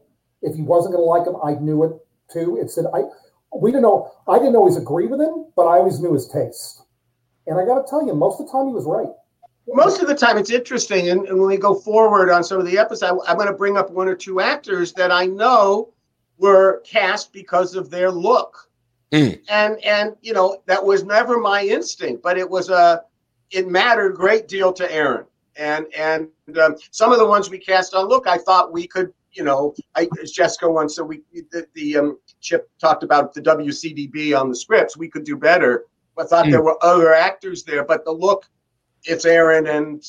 If 0.42 0.54
he 0.56 0.62
wasn't 0.62 0.94
going 0.94 1.04
to 1.04 1.08
like 1.08 1.26
him, 1.26 1.36
I 1.42 1.60
knew 1.60 1.84
it 1.84 1.92
too. 2.30 2.58
It 2.60 2.70
said 2.70 2.84
I. 2.94 3.02
We 3.54 3.70
didn't 3.70 3.82
know. 3.82 4.10
I 4.28 4.38
didn't 4.38 4.56
always 4.56 4.76
agree 4.76 5.06
with 5.06 5.20
him, 5.20 5.46
but 5.56 5.64
I 5.64 5.78
always 5.78 6.00
knew 6.00 6.14
his 6.14 6.28
taste. 6.28 6.82
And 7.46 7.58
I 7.58 7.66
got 7.66 7.82
to 7.82 7.90
tell 7.90 8.06
you, 8.06 8.14
most 8.14 8.40
of 8.40 8.46
the 8.46 8.52
time 8.52 8.68
he 8.68 8.72
was 8.72 8.86
right. 8.86 9.12
Most 9.68 10.00
of 10.00 10.08
the 10.08 10.14
time 10.14 10.36
it's 10.36 10.50
interesting 10.50 11.10
and, 11.10 11.26
and 11.28 11.38
when 11.38 11.48
we 11.48 11.56
go 11.56 11.74
forward 11.74 12.30
on 12.30 12.42
some 12.42 12.58
of 12.58 12.66
the 12.66 12.78
episodes 12.78 13.22
I, 13.26 13.30
i'm 13.30 13.36
going 13.36 13.48
to 13.48 13.54
bring 13.54 13.76
up 13.76 13.90
one 13.90 14.08
or 14.08 14.14
two 14.14 14.40
actors 14.40 14.92
that 14.94 15.10
i 15.10 15.26
know 15.26 15.92
were 16.38 16.82
cast 16.84 17.32
because 17.32 17.74
of 17.76 17.90
their 17.90 18.10
look. 18.10 18.68
Mm. 19.12 19.40
and 19.50 19.78
and 19.84 20.16
you 20.22 20.32
know 20.32 20.62
that 20.66 20.82
was 20.82 21.04
never 21.04 21.38
my 21.38 21.62
instinct 21.64 22.22
but 22.22 22.38
it 22.38 22.48
was 22.48 22.70
a 22.70 23.02
it 23.50 23.68
mattered 23.68 24.12
a 24.12 24.16
great 24.16 24.48
deal 24.48 24.72
to 24.72 24.90
aaron. 24.90 25.26
And 25.56 25.86
and 25.94 26.28
um, 26.58 26.76
some 26.90 27.12
of 27.12 27.18
the 27.18 27.26
ones 27.26 27.50
we 27.50 27.58
cast 27.58 27.92
on 27.94 28.08
look 28.08 28.26
i 28.26 28.38
thought 28.38 28.72
we 28.72 28.86
could 28.86 29.12
you 29.32 29.44
know 29.44 29.74
I, 29.94 30.08
as 30.22 30.32
jessica 30.32 30.68
once 30.68 30.96
so 30.96 31.04
we 31.04 31.20
the, 31.50 31.66
the 31.74 31.98
um, 31.98 32.18
chip 32.40 32.70
talked 32.80 33.02
about 33.02 33.34
the 33.34 33.42
wcdb 33.42 34.38
on 34.38 34.48
the 34.48 34.56
scripts 34.56 34.96
we 34.96 35.08
could 35.08 35.24
do 35.24 35.36
better. 35.36 35.84
I 36.18 36.24
thought 36.24 36.50
there 36.50 36.62
were 36.62 36.82
other 36.82 37.12
actors 37.12 37.64
there 37.64 37.84
but 37.84 38.06
the 38.06 38.12
look 38.12 38.46
it's 39.04 39.24
Aaron 39.24 39.66
and 39.66 40.02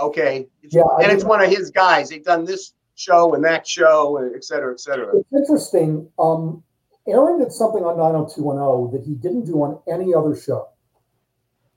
okay, 0.00 0.48
It's- 0.62 0.72
Yeah, 0.72 0.82
and 1.02 1.12
it's 1.12 1.24
one 1.24 1.40
of 1.42 1.48
his 1.50 1.70
guys. 1.70 2.08
They've 2.10 2.24
done 2.24 2.44
this 2.44 2.72
show 2.96 3.34
and 3.34 3.44
that 3.44 3.66
show, 3.66 4.18
and 4.18 4.34
et 4.36 4.44
cetera, 4.44 4.72
et 4.72 4.80
cetera. 4.80 5.16
It's 5.16 5.32
interesting. 5.32 6.08
Um, 6.18 6.62
Aaron 7.06 7.38
did 7.38 7.52
something 7.52 7.84
on 7.84 7.96
90210 7.98 8.92
that 8.98 9.04
he 9.06 9.14
didn't 9.14 9.44
do 9.46 9.62
on 9.62 9.80
any 9.92 10.14
other 10.14 10.34
show. 10.36 10.68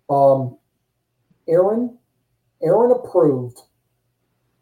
Um, 0.09 0.57
Aaron, 1.49 1.97
Aaron 2.61 2.91
approved 2.91 3.59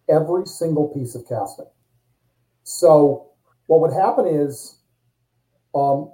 every 0.09 0.45
single 0.45 0.87
piece 0.89 1.13
of 1.15 1.27
casting. 1.27 1.67
So 2.63 3.31
what 3.67 3.81
would 3.81 3.93
happen 3.93 4.25
is, 4.27 4.79
um, 5.75 6.11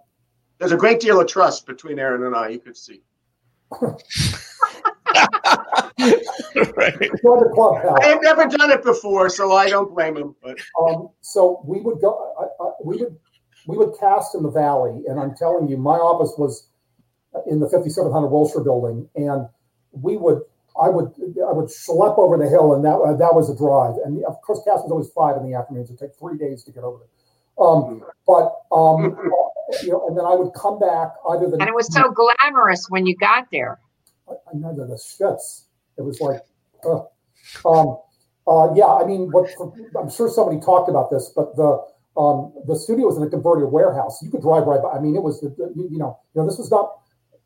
There's 0.57 0.71
a 0.73 0.77
great 0.77 0.99
deal 0.99 1.19
of 1.21 1.27
trust 1.27 1.65
between 1.65 1.97
Aaron 1.99 2.23
and 2.23 2.35
I. 2.35 2.49
You 2.49 2.59
could 2.59 2.75
see. 2.77 3.01
right. 6.75 6.99
the 6.99 7.51
club. 7.53 7.99
I 8.01 8.07
have 8.07 8.21
never 8.21 8.45
done 8.45 8.71
it 8.71 8.83
before, 8.83 9.29
so 9.29 9.51
I 9.51 9.69
don't 9.69 9.93
blame 9.93 10.17
him. 10.17 10.35
But 10.41 10.59
Um, 10.79 11.09
so 11.21 11.61
we 11.65 11.81
would 11.81 12.01
go. 12.01 12.33
I, 12.39 12.63
I, 12.63 12.71
we 12.83 12.97
would 12.97 13.17
we 13.67 13.77
would 13.77 13.93
cast 13.99 14.35
in 14.35 14.43
the 14.43 14.49
valley, 14.49 15.03
and 15.07 15.19
I'm 15.19 15.35
telling 15.35 15.67
you, 15.67 15.77
my 15.77 15.97
office 15.97 16.33
was 16.37 16.67
in 17.47 17.59
the 17.59 17.69
5700 17.69 18.27
Wilshire 18.27 18.61
building, 18.61 19.07
and 19.15 19.47
we 19.91 20.17
would. 20.17 20.41
I 20.81 20.87
would 20.87 21.11
I 21.19 21.51
would 21.51 21.67
schlep 21.67 22.17
over 22.17 22.37
the 22.37 22.47
hill, 22.47 22.73
and 22.73 22.85
that 22.85 22.95
uh, 22.95 23.13
that 23.17 23.35
was 23.35 23.49
a 23.49 23.55
drive. 23.55 23.95
And 24.05 24.23
of 24.23 24.41
course, 24.41 24.59
cast 24.63 24.83
was 24.83 24.91
always 24.91 25.09
five 25.09 25.35
in 25.35 25.49
the 25.49 25.57
afternoons. 25.57 25.91
It 25.91 25.99
took 25.99 26.17
three 26.17 26.37
days 26.37 26.63
to 26.63 26.71
get 26.71 26.83
over 26.83 26.99
there. 26.99 27.65
Um, 27.65 28.03
but 28.25 28.55
um, 28.71 29.17
you 29.83 29.91
know, 29.91 30.07
and 30.07 30.17
then 30.17 30.25
I 30.25 30.33
would 30.33 30.53
come 30.53 30.79
back 30.79 31.13
either 31.29 31.49
the 31.49 31.57
And 31.59 31.67
it 31.67 31.75
was 31.75 31.93
so 31.93 32.11
glamorous 32.11 32.87
when 32.89 33.05
you 33.05 33.15
got 33.15 33.47
there. 33.51 33.79
I, 34.29 34.33
I 34.49 34.55
know 34.55 34.73
the 34.73 34.95
shits. 34.95 35.65
It 36.01 36.05
was 36.05 36.21
like, 36.21 36.41
uh, 36.83 37.05
um, 37.67 37.97
uh, 38.47 38.73
yeah. 38.75 38.87
I 38.87 39.05
mean, 39.05 39.29
what 39.31 39.49
I'm 39.97 40.09
sure 40.09 40.29
somebody 40.29 40.59
talked 40.59 40.89
about 40.89 41.09
this, 41.11 41.31
but 41.35 41.55
the 41.55 41.79
um, 42.17 42.53
the 42.67 42.75
studio 42.75 43.05
was 43.05 43.17
in 43.17 43.23
a 43.23 43.29
converted 43.29 43.71
warehouse. 43.71 44.21
You 44.21 44.29
could 44.29 44.41
drive 44.41 44.65
right 44.65 44.81
by. 44.81 44.91
I 44.91 44.99
mean, 44.99 45.15
it 45.15 45.23
was 45.23 45.39
the, 45.41 45.49
the 45.49 45.71
you 45.75 45.97
know, 45.97 46.19
you 46.33 46.41
know, 46.41 46.47
this 46.47 46.57
was 46.57 46.69
not 46.69 46.91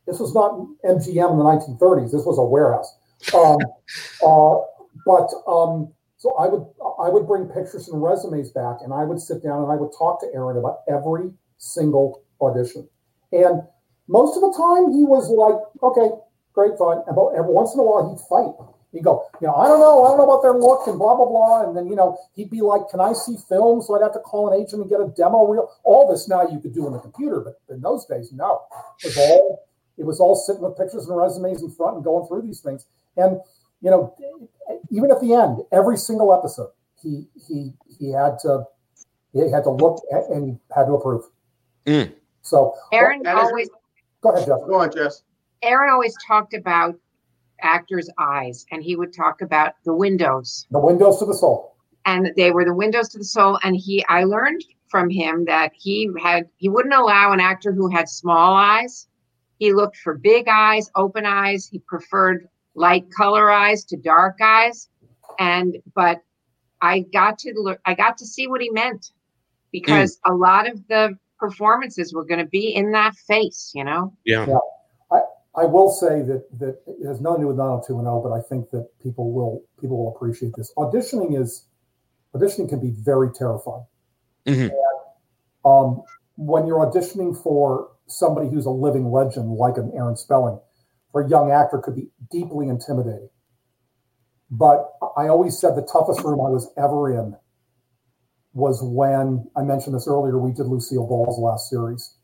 this 0.07 0.19
was 0.19 0.33
not 0.33 0.57
MGM 0.85 1.31
in 1.31 1.37
the 1.37 1.45
1930s. 1.45 2.11
This 2.11 2.25
was 2.25 2.37
a 2.37 2.43
warehouse. 2.43 2.95
Um, 3.33 3.57
uh, 4.25 4.57
but 5.05 5.29
um, 5.47 5.93
so 6.17 6.35
I 6.37 6.47
would 6.47 6.65
I 6.99 7.09
would 7.09 7.27
bring 7.27 7.45
pictures 7.45 7.89
and 7.89 8.01
resumes 8.01 8.51
back, 8.51 8.77
and 8.81 8.93
I 8.93 9.03
would 9.03 9.19
sit 9.19 9.43
down 9.43 9.63
and 9.63 9.71
I 9.71 9.75
would 9.75 9.91
talk 9.97 10.19
to 10.21 10.27
Aaron 10.33 10.57
about 10.57 10.79
every 10.89 11.31
single 11.57 12.23
audition. 12.41 12.87
And 13.31 13.61
most 14.07 14.35
of 14.35 14.41
the 14.41 14.53
time, 14.57 14.93
he 14.93 15.03
was 15.03 15.29
like, 15.29 15.59
"Okay, 15.83 16.09
great, 16.55 16.77
fine." 16.79 17.03
And 17.05 17.17
every 17.35 17.53
once 17.53 17.73
in 17.73 17.79
a 17.79 17.83
while, 17.83 18.09
he'd 18.09 18.19
fight. 18.27 18.53
He'd 18.91 19.03
go, 19.03 19.25
"You 19.41 19.47
know, 19.47 19.55
I 19.55 19.67
don't 19.67 19.79
know, 19.79 20.05
I 20.05 20.07
don't 20.07 20.17
know 20.17 20.23
about 20.23 20.41
their 20.41 20.53
look 20.53 20.87
and 20.87 20.97
blah 20.97 21.15
blah 21.15 21.25
blah." 21.27 21.67
And 21.67 21.75
then 21.75 21.85
you 21.87 21.95
know, 21.95 22.17
he'd 22.33 22.49
be 22.49 22.61
like, 22.61 22.87
"Can 22.89 22.99
I 23.01 23.11
see 23.13 23.35
film?" 23.35 23.81
So 23.81 23.93
I'd 23.95 24.01
have 24.01 24.13
to 24.13 24.19
call 24.19 24.47
an 24.51 24.59
agent 24.59 24.81
and 24.81 24.89
get 24.89 25.01
a 25.01 25.07
demo 25.09 25.45
reel. 25.45 25.69
All 25.83 26.07
this 26.09 26.27
now 26.29 26.47
you 26.47 26.59
could 26.59 26.73
do 26.73 26.85
on 26.87 26.93
the 26.93 26.99
computer, 26.99 27.41
but 27.41 27.59
in 27.69 27.81
those 27.81 28.05
days, 28.05 28.31
no. 28.31 28.61
It 29.03 29.07
was 29.07 29.17
all 29.17 29.59
it 29.97 30.05
was 30.05 30.19
all 30.19 30.35
sitting 30.35 30.61
with 30.61 30.77
pictures 30.77 31.07
and 31.07 31.17
resumes 31.17 31.61
in 31.61 31.69
front 31.71 31.95
and 31.95 32.03
going 32.03 32.25
through 32.27 32.41
these 32.43 32.61
things. 32.61 32.85
And 33.17 33.41
you 33.81 33.91
know, 33.91 34.15
even 34.89 35.11
at 35.11 35.19
the 35.21 35.33
end, 35.33 35.59
every 35.71 35.97
single 35.97 36.33
episode, 36.33 36.71
he 37.01 37.27
he 37.35 37.73
he 37.99 38.11
had 38.11 38.39
to 38.39 38.65
he 39.33 39.51
had 39.51 39.63
to 39.65 39.71
look 39.71 40.01
at, 40.13 40.29
and 40.29 40.45
he 40.47 40.57
had 40.73 40.85
to 40.85 40.93
approve. 40.93 41.23
Mm. 41.85 42.13
So 42.41 42.75
Aaron 42.93 43.23
That 43.23 43.37
is- 43.37 43.49
always 43.49 43.69
go 44.21 44.29
ahead, 44.29 44.47
Jeff. 44.47 44.59
Go 44.67 44.75
on, 44.75 44.91
Jess. 44.91 45.23
Aaron 45.65 45.89
always 45.91 46.15
talked 46.25 46.53
about 46.53 46.95
actors' 47.61 48.09
eyes, 48.17 48.65
and 48.71 48.83
he 48.83 48.95
would 48.95 49.13
talk 49.13 49.41
about 49.41 49.73
the 49.83 49.93
windows, 49.93 50.67
The 50.71 50.79
windows 50.79 51.19
to 51.19 51.25
the 51.25 51.33
soul. 51.33 51.75
and 52.05 52.31
they 52.37 52.51
were 52.51 52.65
the 52.65 52.73
windows 52.73 53.09
to 53.09 53.17
the 53.17 53.25
soul. 53.25 53.59
And 53.63 53.75
he, 53.75 54.05
I 54.07 54.23
learned 54.23 54.63
from 54.89 55.09
him 55.09 55.45
that 55.45 55.71
he 55.75 56.09
had 56.21 56.47
he 56.57 56.69
wouldn't 56.69 56.93
allow 56.93 57.31
an 57.31 57.39
actor 57.39 57.73
who 57.73 57.89
had 57.89 58.07
small 58.07 58.55
eyes. 58.55 59.07
He 59.57 59.73
looked 59.73 59.97
for 59.97 60.15
big 60.15 60.47
eyes, 60.47 60.89
open 60.95 61.25
eyes. 61.25 61.67
He 61.67 61.79
preferred 61.79 62.47
light 62.75 63.09
color 63.11 63.49
eyes 63.49 63.83
to 63.85 63.97
dark 63.97 64.39
eyes, 64.41 64.89
and 65.39 65.77
but 65.95 66.21
I 66.81 66.99
got 67.13 67.39
to 67.39 67.53
look, 67.55 67.79
I 67.85 67.95
got 67.95 68.17
to 68.19 68.25
see 68.25 68.47
what 68.47 68.61
he 68.61 68.69
meant 68.69 69.11
because 69.71 70.19
hmm. 70.23 70.33
a 70.33 70.35
lot 70.35 70.69
of 70.69 70.87
the 70.87 71.17
performances 71.39 72.13
were 72.13 72.25
going 72.25 72.39
to 72.39 72.49
be 72.49 72.75
in 72.75 72.91
that 72.91 73.15
face, 73.15 73.71
you 73.73 73.83
know. 73.83 74.13
Yeah. 74.25 74.45
I 75.57 75.65
will 75.65 75.89
say 75.89 76.21
that 76.21 76.45
that 76.59 76.81
it 76.87 77.07
has 77.07 77.21
nothing 77.21 77.41
to 77.41 77.43
do 77.43 77.47
with 77.47 77.57
90210, 77.57 78.21
but 78.23 78.35
I 78.35 78.41
think 78.41 78.69
that 78.71 78.87
people 79.01 79.31
will 79.31 79.63
people 79.79 79.97
will 79.97 80.15
appreciate 80.15 80.53
this. 80.55 80.73
Auditioning 80.77 81.39
is 81.39 81.65
auditioning 82.35 82.67
can 82.67 82.79
be 82.79 82.91
very 82.91 83.31
terrifying. 83.31 83.85
Mhm. 84.45 84.71
And, 84.71 84.71
um, 85.63 86.03
when 86.37 86.67
you're 86.67 86.85
auditioning 86.85 87.35
for 87.35 87.89
somebody 88.07 88.49
who's 88.49 88.65
a 88.65 88.71
living 88.71 89.11
legend 89.11 89.53
like 89.55 89.77
an 89.77 89.91
Aaron 89.93 90.17
Spelling, 90.17 90.59
for 91.11 91.21
a 91.21 91.29
young 91.29 91.51
actor 91.51 91.77
could 91.77 91.95
be 91.95 92.11
deeply 92.29 92.67
intimidating. 92.67 93.29
But 94.51 94.91
I 95.17 95.27
always 95.29 95.57
said 95.57 95.75
the 95.75 95.81
toughest 95.81 96.23
room 96.23 96.41
I 96.41 96.49
was 96.49 96.71
ever 96.77 97.09
in 97.09 97.35
was 98.53 98.81
when 98.83 99.49
I 99.55 99.63
mentioned 99.63 99.95
this 99.95 100.07
earlier. 100.07 100.37
We 100.37 100.51
did 100.51 100.67
Lucille 100.67 101.07
Ball's 101.07 101.39
last 101.39 101.69
series, 101.69 102.15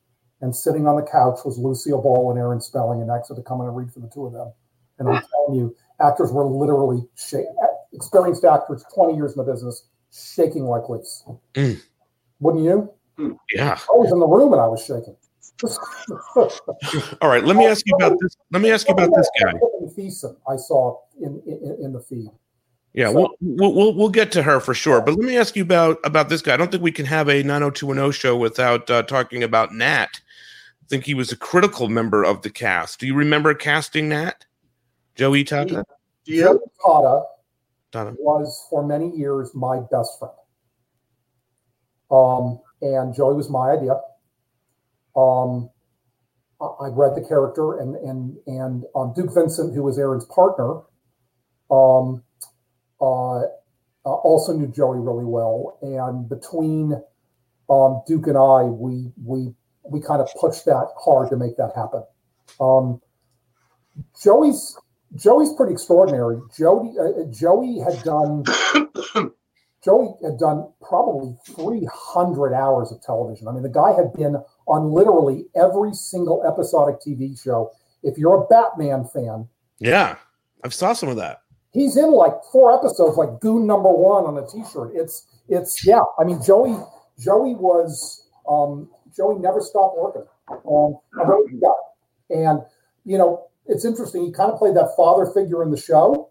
and 0.42 0.56
sitting 0.56 0.88
on 0.88 0.96
the 0.96 1.04
couch 1.04 1.40
was 1.46 1.58
Lucille 1.58 2.02
Ball 2.02 2.32
and 2.32 2.40
Aaron 2.40 2.62
Spelling, 2.62 3.00
and 3.00 3.08
Max 3.08 3.30
had 3.30 3.38
to 3.38 3.44
come 3.44 3.62
in 3.62 3.68
and 3.68 3.76
read 3.76 3.92
for 3.92 4.00
the 4.00 4.10
two 4.10 4.26
of 4.26 4.34
them. 4.34 4.52
And 5.00 5.10
I'm 5.10 5.24
telling 5.32 5.60
you, 5.60 5.76
actors 6.00 6.32
were 6.32 6.46
literally 6.46 7.04
shaking. 7.16 7.56
Experienced 7.94 8.46
actors, 8.46 8.84
20 8.94 9.16
years 9.16 9.34
in 9.34 9.44
the 9.44 9.52
business, 9.52 9.88
shaking 10.12 10.66
like 10.66 10.90
leaves. 10.90 11.26
Mm. 11.54 11.82
Wouldn't 12.40 12.64
you? 12.64 12.92
Yeah. 13.54 13.78
I 13.78 13.94
was 13.94 14.12
in 14.12 14.20
the 14.20 14.28
room 14.28 14.54
and 14.54 14.62
I 14.62 14.68
was 14.68 14.84
shaking. 14.86 15.16
All 17.22 17.30
right. 17.30 17.44
Let 17.44 17.56
me 17.56 17.68
ask 17.68 17.86
you 17.86 17.96
about 17.96 18.18
this. 18.20 18.36
Let 18.52 18.62
me 18.62 18.72
ask 18.72 18.88
you 18.88 18.94
about 18.94 19.12
this 19.16 19.30
guy. 19.42 19.54
Thiessen, 19.98 20.36
I 20.50 20.56
saw 20.56 21.00
in, 21.22 21.42
in 21.46 21.78
in 21.86 21.94
the 21.94 22.00
feed. 22.00 22.30
Yeah, 22.94 23.10
we'll, 23.10 23.30
we'll 23.40 23.74
we'll 23.74 23.94
we'll 23.94 24.10
get 24.10 24.34
to 24.34 24.44
her 24.44 24.60
for 24.60 24.74
sure. 24.74 25.00
But 25.00 25.16
let 25.16 25.26
me 25.26 25.38
ask 25.38 25.56
you 25.56 25.64
about 25.64 26.00
about 26.04 26.28
this 26.28 26.42
guy. 26.42 26.54
I 26.54 26.58
don't 26.58 26.70
think 26.72 26.84
we 26.84 26.92
can 26.92 27.06
have 27.06 27.30
a 27.30 27.42
90210 27.42 28.12
show 28.12 28.36
without 28.36 28.90
uh, 28.90 29.04
talking 29.04 29.44
about 29.44 29.74
Nat. 29.74 30.20
I 30.84 30.86
think 30.90 31.06
he 31.06 31.14
was 31.14 31.32
a 31.32 31.38
critical 31.38 31.88
member 31.88 32.24
of 32.24 32.42
the 32.42 32.50
cast. 32.50 33.00
Do 33.00 33.08
you 33.08 33.16
remember 33.16 33.54
casting 33.54 34.10
Nat? 34.10 34.46
Joey 35.16 35.46
Tata? 35.46 35.86
Do 36.26 36.34
you? 36.34 36.42
Joe 36.42 36.60
Tata 36.86 37.24
Tata. 37.92 38.16
was 38.20 38.68
for 38.70 38.86
many 38.86 39.16
years 39.16 39.52
my 39.56 39.80
best 39.90 40.20
friend. 40.20 40.34
Um, 42.12 42.60
and 42.82 43.16
Joey 43.16 43.36
was 43.36 43.50
my 43.50 43.72
idea. 43.72 43.94
Um, 45.16 45.70
I 46.60 46.66
I 46.66 46.88
read 46.90 47.16
the 47.16 47.26
character, 47.26 47.80
and 47.80 47.96
and 47.96 48.38
and 48.48 48.84
um, 48.96 49.14
Duke 49.16 49.34
Vincent, 49.34 49.74
who 49.74 49.84
was 49.84 49.98
Aaron's 49.98 50.26
partner, 50.26 50.82
um, 51.70 52.22
uh, 53.02 53.42
uh, 54.06 54.10
also 54.10 54.54
knew 54.54 54.68
Joey 54.68 55.00
really 55.00 55.26
well. 55.26 55.78
And 55.82 56.30
between 56.30 57.02
um, 57.70 58.02
Duke 58.08 58.28
and 58.28 58.38
I, 58.38 58.64
we 58.64 59.12
we 59.24 59.54
we 59.84 60.02
kind 60.02 60.22
of 60.22 60.30
pushed 60.40 60.66
that 60.66 60.88
hard 60.98 61.30
to 61.30 61.38
make 61.38 61.58
that 61.58 61.72
happen. 61.76 62.04
Um, 62.60 63.02
Joey's 64.22 64.78
Joey's 65.16 65.54
pretty 65.54 65.74
extraordinary. 65.74 66.40
Jody 66.58 66.94
uh, 67.00 67.26
Joey 67.32 67.80
had 67.80 68.02
done 68.04 68.44
Joey 69.84 70.14
had 70.24 70.38
done 70.38 70.72
probably 70.82 71.36
300 71.48 72.54
hours 72.54 72.92
of 72.92 73.02
television. 73.02 73.48
I 73.48 73.52
mean, 73.52 73.64
the 73.64 73.70
guy 73.70 73.94
had 73.94 74.14
been 74.14 74.36
on 74.68 74.92
literally 74.92 75.46
every 75.56 75.94
single 75.94 76.44
episodic 76.46 76.98
TV 77.06 77.42
show. 77.42 77.72
If 78.04 78.18
you're 78.18 78.44
a 78.44 78.48
Batman 78.48 79.06
fan, 79.06 79.48
Yeah, 79.80 80.18
I've 80.64 80.74
saw 80.74 80.94
some 80.94 81.10
of 81.10 81.18
that. 81.18 81.42
He's 81.72 81.98
in 81.98 82.12
like 82.12 82.34
four 82.52 82.74
episodes, 82.74 83.18
like 83.18 83.40
Goon 83.40 83.66
Number 83.66 83.90
One 83.90 84.26
on 84.26 84.38
a 84.38 84.48
T-shirt. 84.48 84.92
It's 84.94 85.28
it's 85.48 85.86
yeah. 85.86 86.02
I 86.20 86.24
mean, 86.24 86.42
Joey 86.44 86.78
Joey 87.20 87.56
was 87.56 88.28
um, 88.50 88.90
Joey 89.16 89.40
never 89.40 89.62
stopped 89.62 89.98
working. 89.98 90.26
Um, 90.50 90.98
a 91.20 91.28
really 91.28 91.52
good 91.52 91.62
guy, 91.62 92.38
and 92.38 92.60
you 93.06 93.18
know, 93.18 93.48
it's 93.66 93.86
interesting. 93.86 94.26
He 94.26 94.32
kind 94.32 94.52
of 94.52 94.60
played 94.60 94.76
that 94.76 94.94
father 94.96 95.32
figure 95.34 95.64
in 95.64 95.72
the 95.72 95.78
show. 95.78 96.30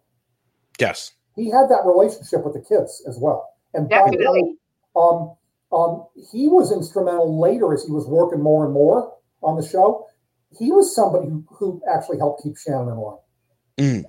Yes. 0.79 1.13
He 1.37 1.51
had 1.51 1.69
that 1.69 1.83
relationship 1.87 2.45
with 2.45 2.55
the 2.55 2.61
kids 2.61 3.03
as 3.09 3.19
well, 3.19 3.55
and 3.73 3.89
by 3.89 3.99
the 3.99 4.05
way, 4.05 4.17
Definitely. 4.17 4.57
um, 4.97 5.37
um, 5.73 6.07
he 6.33 6.49
was 6.49 6.73
instrumental 6.73 7.41
later 7.41 7.73
as 7.73 7.85
he 7.85 7.93
was 7.93 8.07
working 8.07 8.43
more 8.43 8.65
and 8.65 8.75
more 8.75 9.15
on 9.43 9.57
the 9.57 9.67
show. 9.67 10.07
He 10.59 10.73
was 10.73 10.95
somebody 10.95 11.29
who, 11.29 11.45
who 11.49 11.81
actually 11.91 12.19
helped 12.19 12.43
keep 12.43 12.57
Shannon 12.59 12.89
in 12.89 12.97
line. 12.97 13.19
Mm. 13.79 14.05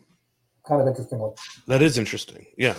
Kind 0.68 0.82
of 0.82 0.88
interestingly. 0.88 1.32
That 1.68 1.82
is 1.82 1.97
interesting. 1.97 2.45
Yeah. 2.57 2.76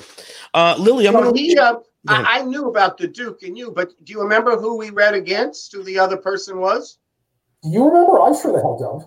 Uh, 0.55 0.76
Lily, 0.78 1.07
I'm 1.09 1.14
So 1.14 1.22
going 1.22 1.35
he, 1.35 1.55
to. 1.57 1.62
uh, 1.62 1.80
I, 2.09 2.41
I 2.41 2.43
knew 2.43 2.68
about 2.68 2.97
the 2.97 3.09
Duke 3.09 3.43
and 3.43 3.57
you, 3.57 3.70
but 3.70 3.91
do 4.05 4.12
you 4.12 4.20
remember 4.20 4.57
who 4.57 4.76
we 4.76 4.91
read 4.91 5.14
against? 5.14 5.72
Who 5.72 5.83
the 5.83 5.99
other 5.99 6.16
person 6.16 6.59
was? 6.59 6.99
Do 7.62 7.70
you 7.70 7.85
remember? 7.87 8.20
I 8.20 8.33
sure 8.41 8.53
the 8.53 8.61
hell 8.61 8.78
don't. 8.78 9.05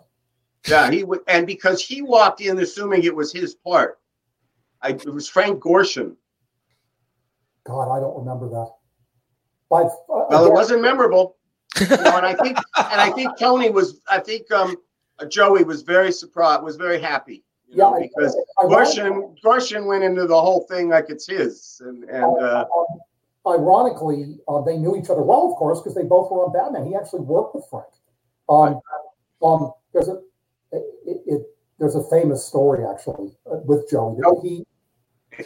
Yeah, 0.67 0.89
he 0.89 1.03
would, 1.03 1.19
and 1.27 1.45
because 1.45 1.85
he 1.85 2.01
walked 2.01 2.41
in 2.41 2.57
assuming 2.59 3.03
it 3.03 3.15
was 3.15 3.31
his 3.31 3.53
part. 3.53 3.99
I, 4.81 4.89
it 4.89 5.13
was 5.13 5.27
Frank 5.27 5.61
Gorshin. 5.61 6.15
God, 7.65 7.95
I 7.95 7.99
don't 7.99 8.17
remember 8.17 8.49
that. 8.49 8.69
By, 9.69 9.81
uh, 9.81 9.89
Well, 10.29 10.45
it 10.45 10.53
wasn't 10.53 10.81
memorable. 10.81 11.37
You 11.79 11.87
know, 11.89 12.17
and 12.17 12.25
I 12.25 12.33
think, 12.33 12.57
and 12.57 13.01
I 13.01 13.11
think 13.11 13.37
Tony 13.37 13.69
was. 13.69 13.99
I 14.09 14.19
think 14.19 14.51
um, 14.51 14.77
uh, 15.19 15.25
Joey 15.25 15.63
was 15.63 15.81
very 15.81 16.11
surprised. 16.11 16.63
Was 16.63 16.77
very 16.77 16.99
happy. 16.99 17.43
You 17.75 17.81
know, 17.81 17.97
Yeah, 17.97 18.07
because 18.07 18.37
I- 18.59 18.65
Gorshin, 18.65 19.35
Gorshin 19.43 19.85
went 19.85 20.03
into 20.03 20.25
the 20.27 20.39
whole 20.39 20.61
thing 20.69 20.89
like 20.89 21.09
it's 21.09 21.27
his, 21.27 21.81
and 21.85 22.03
and 22.05 22.23
uh, 22.23 22.65
um, 22.75 22.99
ironically, 23.47 24.37
uh, 24.47 24.61
they 24.61 24.77
knew 24.77 24.95
each 24.95 25.09
other 25.09 25.21
well, 25.21 25.49
of 25.51 25.55
course, 25.57 25.79
because 25.79 25.95
they 25.95 26.03
both 26.03 26.31
were 26.31 26.45
on 26.45 26.53
Batman. 26.53 26.87
He 26.87 26.95
actually 26.95 27.21
worked 27.21 27.55
with 27.55 27.65
Frank. 27.69 27.85
Um, 28.49 28.79
um, 29.43 29.73
there's 29.93 30.07
a 30.07 30.21
it, 30.71 30.83
it, 31.05 31.21
it, 31.27 31.41
there's 31.79 31.95
a 31.95 32.03
famous 32.09 32.45
story 32.45 32.85
actually 32.85 33.35
uh, 33.51 33.57
with 33.65 33.89
Joey. 33.89 34.17
Oh. 34.25 34.41
He 34.41 34.65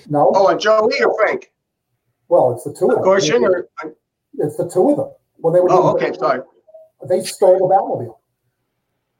no, 0.08 0.32
oh, 0.36 0.48
and 0.48 0.60
Joey 0.60 1.02
or 1.04 1.16
Frank 1.20 1.52
well, 2.30 2.54
it's 2.54 2.64
the 2.64 2.74
two 2.74 2.90
of 2.90 2.96
them. 2.96 3.04
Gorshin 3.04 3.42
or 3.42 3.68
It's 4.38 4.56
the 4.56 4.70
two 4.70 4.92
of 4.92 4.98
them. 4.98 5.12
When 5.38 5.54
they 5.54 5.60
were 5.60 5.72
oh, 5.72 5.96
okay, 5.96 6.14
sorry. 6.14 6.42
they 7.08 7.24
stole 7.24 7.68
the 7.68 7.76
Batmobile. 7.76 8.16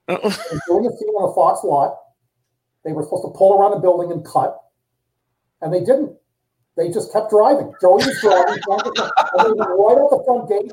Oh, 0.08 0.44
And 0.52 0.62
during 0.68 0.86
a 0.86 0.92
scene 0.96 1.10
on 1.10 1.30
a 1.30 1.34
Fox 1.34 1.64
lot, 1.64 1.98
they 2.90 2.94
were 2.94 3.04
supposed 3.04 3.24
to 3.24 3.30
pull 3.38 3.54
around 3.60 3.74
a 3.78 3.80
building 3.80 4.12
and 4.12 4.26
cut, 4.26 4.60
and 5.62 5.72
they 5.72 5.80
didn't. 5.82 6.12
They 6.76 6.90
just 6.90 7.14
kept 7.14 7.30
driving. 7.30 7.72
Joey 7.80 8.02
was 8.04 8.20
driving, 8.20 8.62
Frank 8.66 8.84
was 8.86 8.94
driving, 8.96 9.14
and 9.38 9.46
they 9.46 9.52
went 9.60 9.70
right 9.78 9.98
out 10.02 10.10
the 10.10 10.24
front 10.26 10.50
gate. 10.50 10.72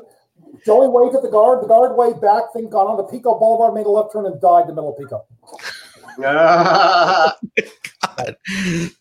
Joey 0.65 0.87
waved 0.87 1.15
at 1.15 1.21
the 1.21 1.29
guard. 1.29 1.61
The 1.63 1.67
guard 1.67 1.95
waved 1.95 2.19
back. 2.21 2.51
Thing 2.53 2.69
got 2.69 2.87
on 2.87 2.97
the 2.97 3.03
Pico 3.03 3.37
Boulevard, 3.37 3.75
made 3.75 3.85
a 3.85 3.89
left 3.89 4.13
turn, 4.13 4.25
and 4.25 4.41
died 4.41 4.61
in 4.61 4.67
the 4.67 4.73
middle 4.73 4.93
of 4.93 4.97
Pico. 4.97 5.25
Ah, 6.25 7.35
God, 8.17 8.35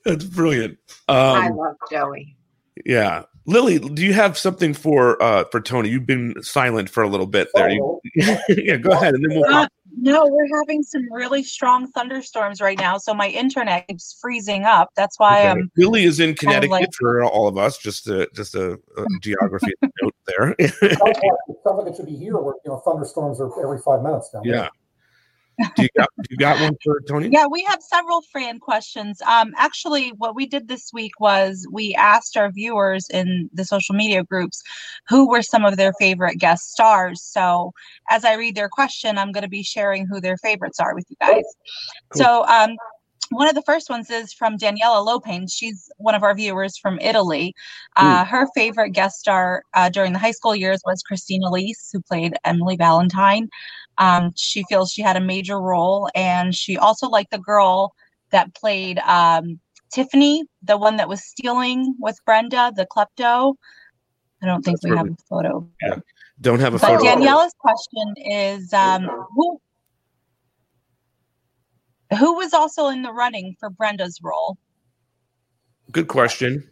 that's 0.04 0.24
brilliant. 0.24 0.76
I 1.08 1.46
Um, 1.48 1.56
love 1.56 1.76
Joey. 1.90 2.36
yeah, 2.84 3.22
Lily, 3.46 3.78
do 3.78 4.04
you 4.04 4.12
have 4.12 4.36
something 4.36 4.74
for 4.74 5.22
uh 5.22 5.44
for 5.44 5.60
Tony? 5.62 5.88
You've 5.88 6.06
been 6.06 6.34
silent 6.42 6.90
for 6.90 7.02
a 7.02 7.08
little 7.08 7.26
bit 7.26 7.48
there. 7.54 7.70
You, 7.70 8.00
yeah, 8.48 8.76
go 8.76 8.90
ahead, 8.90 9.14
and 9.14 9.24
then 9.24 9.38
we'll. 9.40 9.66
No, 9.98 10.26
we're 10.28 10.46
having 10.62 10.82
some 10.82 11.10
really 11.10 11.42
strong 11.42 11.90
thunderstorms 11.92 12.60
right 12.60 12.78
now, 12.78 12.98
so 12.98 13.14
my 13.14 13.28
internet 13.28 13.88
keeps 13.88 14.16
freezing 14.20 14.64
up. 14.64 14.90
That's 14.94 15.18
why 15.18 15.40
Okay. 15.40 15.48
I'm. 15.50 15.70
Lily 15.76 16.04
is 16.04 16.20
in 16.20 16.34
kind 16.34 16.34
of 16.34 16.38
Connecticut 16.62 16.70
like- 16.70 16.94
for 16.98 17.24
all 17.24 17.48
of 17.48 17.56
us. 17.56 17.78
Just 17.78 18.06
a 18.08 18.28
just 18.34 18.54
a, 18.54 18.72
a 18.96 19.04
geography 19.22 19.72
note 20.02 20.14
there. 20.26 20.54
Sounds 20.60 20.70
it 21.48 21.56
sounds 21.64 21.78
like 21.78 21.86
it 21.88 21.96
should 21.96 22.06
be 22.06 22.16
here, 22.16 22.36
where 22.38 22.54
you 22.64 22.70
know 22.70 22.78
thunderstorms 22.78 23.40
are 23.40 23.50
every 23.62 23.78
five 23.80 24.02
minutes 24.02 24.30
now. 24.34 24.42
yeah. 24.44 24.68
Do 25.58 25.82
you 25.82 25.88
got 25.96 26.08
do 26.18 26.28
you 26.30 26.36
got 26.36 26.60
one 26.60 26.76
for 26.82 27.00
Tony? 27.00 27.28
Yeah, 27.28 27.46
we 27.50 27.62
have 27.64 27.80
several 27.82 28.22
fan 28.32 28.58
questions. 28.58 29.22
Um, 29.22 29.54
actually, 29.56 30.10
what 30.18 30.34
we 30.34 30.46
did 30.46 30.68
this 30.68 30.90
week 30.92 31.18
was 31.18 31.66
we 31.72 31.94
asked 31.94 32.36
our 32.36 32.50
viewers 32.50 33.08
in 33.10 33.48
the 33.54 33.64
social 33.64 33.94
media 33.94 34.22
groups 34.22 34.62
who 35.08 35.28
were 35.28 35.42
some 35.42 35.64
of 35.64 35.76
their 35.76 35.92
favorite 35.98 36.36
guest 36.38 36.72
stars. 36.72 37.22
So, 37.22 37.72
as 38.10 38.24
I 38.24 38.34
read 38.34 38.54
their 38.54 38.68
question, 38.68 39.16
I'm 39.16 39.32
going 39.32 39.44
to 39.44 39.48
be 39.48 39.62
sharing 39.62 40.06
who 40.06 40.20
their 40.20 40.36
favorites 40.38 40.78
are 40.78 40.94
with 40.94 41.06
you 41.08 41.16
guys. 41.20 41.44
Cool. 42.10 42.22
So, 42.22 42.44
um, 42.46 42.76
one 43.30 43.48
of 43.48 43.54
the 43.54 43.62
first 43.62 43.90
ones 43.90 44.10
is 44.10 44.32
from 44.32 44.56
Daniela 44.56 45.04
Lopin. 45.04 45.48
She's 45.48 45.90
one 45.96 46.14
of 46.14 46.22
our 46.22 46.34
viewers 46.34 46.78
from 46.78 46.98
Italy. 47.00 47.54
Uh, 47.96 48.24
her 48.24 48.46
favorite 48.54 48.90
guest 48.90 49.18
star 49.18 49.62
uh, 49.74 49.88
during 49.88 50.12
the 50.12 50.18
high 50.18 50.30
school 50.30 50.54
years 50.54 50.80
was 50.86 51.02
Christine 51.02 51.42
Elise, 51.42 51.90
who 51.92 52.00
played 52.02 52.34
Emily 52.44 52.76
Valentine. 52.76 53.48
Um, 53.98 54.32
she 54.36 54.64
feels 54.68 54.92
she 54.92 55.02
had 55.02 55.16
a 55.16 55.20
major 55.20 55.60
role, 55.60 56.08
and 56.14 56.54
she 56.54 56.76
also 56.76 57.08
liked 57.08 57.30
the 57.30 57.38
girl 57.38 57.94
that 58.30 58.54
played 58.54 58.98
um, 59.00 59.58
Tiffany, 59.92 60.44
the 60.62 60.76
one 60.76 60.96
that 60.96 61.08
was 61.08 61.24
stealing 61.24 61.94
with 61.98 62.18
Brenda, 62.26 62.72
the 62.74 62.86
klepto. 62.86 63.54
I 64.42 64.46
don't 64.46 64.62
think 64.62 64.76
That's 64.76 64.84
we 64.84 64.90
have 64.90 65.06
a 65.06 65.08
perfect. 65.10 65.22
photo. 65.28 65.68
Don't 66.40 66.60
have 66.60 66.74
a 66.74 66.78
But 66.78 66.98
photo. 66.98 67.04
Daniela's 67.04 67.54
question 67.58 68.14
is 68.18 68.72
um, 68.72 69.08
who 69.34 69.60
who 72.18 72.34
was 72.34 72.52
also 72.52 72.88
in 72.88 73.02
the 73.02 73.12
running 73.12 73.56
for 73.58 73.70
Brenda's 73.70 74.20
role? 74.22 74.58
Good 75.90 76.08
question. 76.08 76.68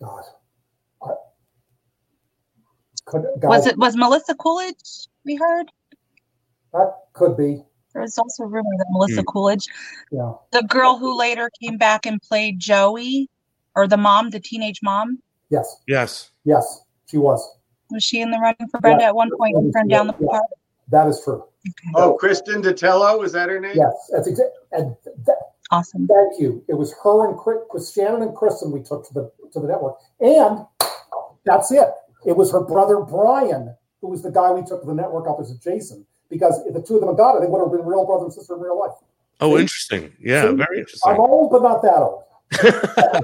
God. 0.00 0.22
I, 1.02 1.12
could, 3.06 3.24
Was 3.42 3.66
it 3.66 3.78
was 3.78 3.96
Melissa 3.96 4.34
Coolidge? 4.34 5.08
We 5.24 5.36
heard 5.36 5.70
That 6.72 6.94
could 7.14 7.36
be. 7.36 7.62
there 7.94 8.02
was 8.02 8.18
also 8.18 8.44
a 8.44 8.46
rumor 8.46 8.70
that 8.78 8.86
Melissa 8.90 9.22
Hmm. 9.22 9.26
Coolidge, 9.26 9.66
Yeah. 10.12 10.34
the 10.52 10.62
girl 10.64 10.98
who 10.98 11.16
later 11.18 11.50
came 11.60 11.78
back 11.78 12.06
and 12.06 12.20
played 12.22 12.58
Joey, 12.60 13.28
or 13.74 13.88
the 13.88 13.96
mom, 13.96 14.30
the 14.30 14.40
teenage 14.40 14.80
mom, 14.82 15.20
Yes. 15.50 15.80
Yes. 15.88 16.30
Yes. 16.44 16.82
She 17.06 17.16
was. 17.16 17.40
was 17.90 18.04
she 18.04 18.20
in 18.20 18.30
the 18.30 18.38
running 18.38 18.68
for 18.70 18.78
Brenda 18.80 19.04
at 19.04 19.14
one 19.16 19.30
point 19.38 19.56
and 19.56 19.72
turned 19.72 19.88
down 19.90 20.06
the 20.08 20.14
Yeah. 20.20 20.28
part? 20.28 20.44
That 20.90 21.06
is 21.08 21.22
true. 21.24 21.42
oh, 21.96 22.18
Kristin 22.22 22.62
Dattilo, 22.62 23.24
is 23.24 23.32
that 23.32 23.48
her 23.48 23.58
name? 23.58 23.72
Yes. 23.74 24.10
That's 24.12 24.28
exact. 24.28 24.50
And 24.72 24.94
that, 25.24 25.36
Awesome. 25.70 26.06
thank 26.06 26.38
you. 26.38 26.62
It 26.68 26.74
was 26.74 26.92
her 27.02 27.28
and 27.28 27.38
Chris, 27.38 27.58
Chris 27.70 27.92
Shannon 27.92 28.22
and 28.22 28.34
Kristen 28.36 28.70
we 28.70 28.82
took 28.82 29.06
to 29.08 29.14
the 29.14 29.32
to 29.52 29.60
the 29.60 29.66
network, 29.66 29.96
and 30.20 30.66
that's 31.44 31.70
it. 31.72 31.88
It 32.26 32.36
was 32.36 32.52
her 32.52 32.60
brother 32.60 33.00
Brian 33.00 33.74
who 34.02 34.08
was 34.08 34.22
the 34.22 34.30
guy 34.30 34.50
we 34.52 34.62
took 34.62 34.82
to 34.82 34.86
the 34.86 34.94
network 34.94 35.26
opposite 35.26 35.60
Jason. 35.62 36.06
Because 36.30 36.64
if 36.66 36.74
the 36.74 36.82
two 36.82 36.94
of 36.94 37.00
them 37.00 37.08
had 37.10 37.16
got 37.16 37.36
it, 37.36 37.40
they 37.40 37.46
would 37.46 37.60
have 37.60 37.70
been 37.72 37.84
real 37.86 38.04
brother 38.04 38.24
and 38.24 38.32
sister 38.32 38.54
in 38.54 38.60
real 38.60 38.78
life. 38.78 38.92
Oh, 39.40 39.56
See? 39.56 39.62
interesting. 39.62 40.12
Yeah, 40.20 40.48
See? 40.50 40.54
very 40.56 40.78
interesting. 40.78 41.12
I'm 41.12 41.20
old, 41.20 41.50
but 41.50 41.62
not 41.62 41.82
that 41.82 41.96
old. 41.96 42.24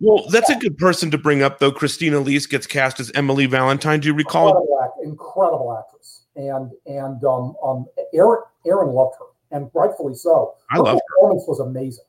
well, 0.00 0.24
that's 0.30 0.50
a 0.50 0.56
good 0.56 0.78
person 0.78 1.10
to 1.10 1.18
bring 1.18 1.42
up, 1.42 1.58
though. 1.58 1.72
Christine 1.72 2.14
Elise 2.14 2.46
gets 2.46 2.66
cast 2.66 3.00
as 3.00 3.10
Emily 3.14 3.46
Valentine. 3.46 4.00
Do 4.00 4.08
you 4.08 4.14
recall? 4.14 4.48
incredible, 4.48 4.80
act, 4.84 4.92
incredible 5.04 5.78
actress, 5.78 6.22
and 6.36 6.70
and 6.86 7.24
um, 7.24 7.56
um, 7.64 7.86
Aaron 8.14 8.38
Aaron 8.64 8.88
loved 8.90 9.16
her, 9.18 9.56
and 9.56 9.68
rightfully 9.74 10.14
so. 10.14 10.54
I 10.70 10.78
love 10.78 10.94
her. 10.94 11.00
performance 11.08 11.44
was 11.48 11.58
amazing. 11.58 12.04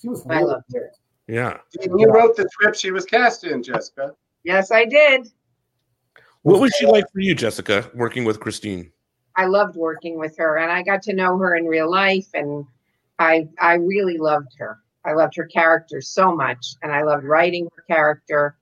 She 0.00 0.08
was 0.08 0.26
I 0.26 0.34
really 0.40 0.52
loved 0.52 0.64
her. 0.74 0.80
good. 0.80 1.34
Yeah. 1.34 1.58
You 1.80 2.10
wrote 2.12 2.36
the 2.36 2.46
script 2.50 2.78
she 2.78 2.90
was 2.90 3.06
cast 3.06 3.44
in, 3.44 3.62
Jessica. 3.62 4.14
Yes, 4.44 4.70
I 4.70 4.84
did. 4.84 5.28
What 6.42 6.60
was 6.60 6.70
she 6.78 6.84
like 6.84 7.10
for 7.10 7.20
you, 7.20 7.34
Jessica, 7.34 7.90
working 7.94 8.26
with 8.26 8.40
Christine? 8.40 8.92
I 9.36 9.46
loved 9.46 9.76
working 9.76 10.18
with 10.18 10.36
her, 10.38 10.56
and 10.58 10.70
I 10.70 10.82
got 10.82 11.02
to 11.02 11.12
know 11.12 11.36
her 11.38 11.56
in 11.56 11.66
real 11.66 11.90
life, 11.90 12.28
and 12.34 12.64
I 13.18 13.48
I 13.60 13.74
really 13.74 14.18
loved 14.18 14.52
her. 14.58 14.78
I 15.04 15.12
loved 15.12 15.36
her 15.36 15.46
character 15.46 16.00
so 16.00 16.34
much, 16.34 16.76
and 16.82 16.90
I 16.92 17.02
loved 17.02 17.24
writing 17.24 17.68
her 17.76 17.82
character, 17.88 18.56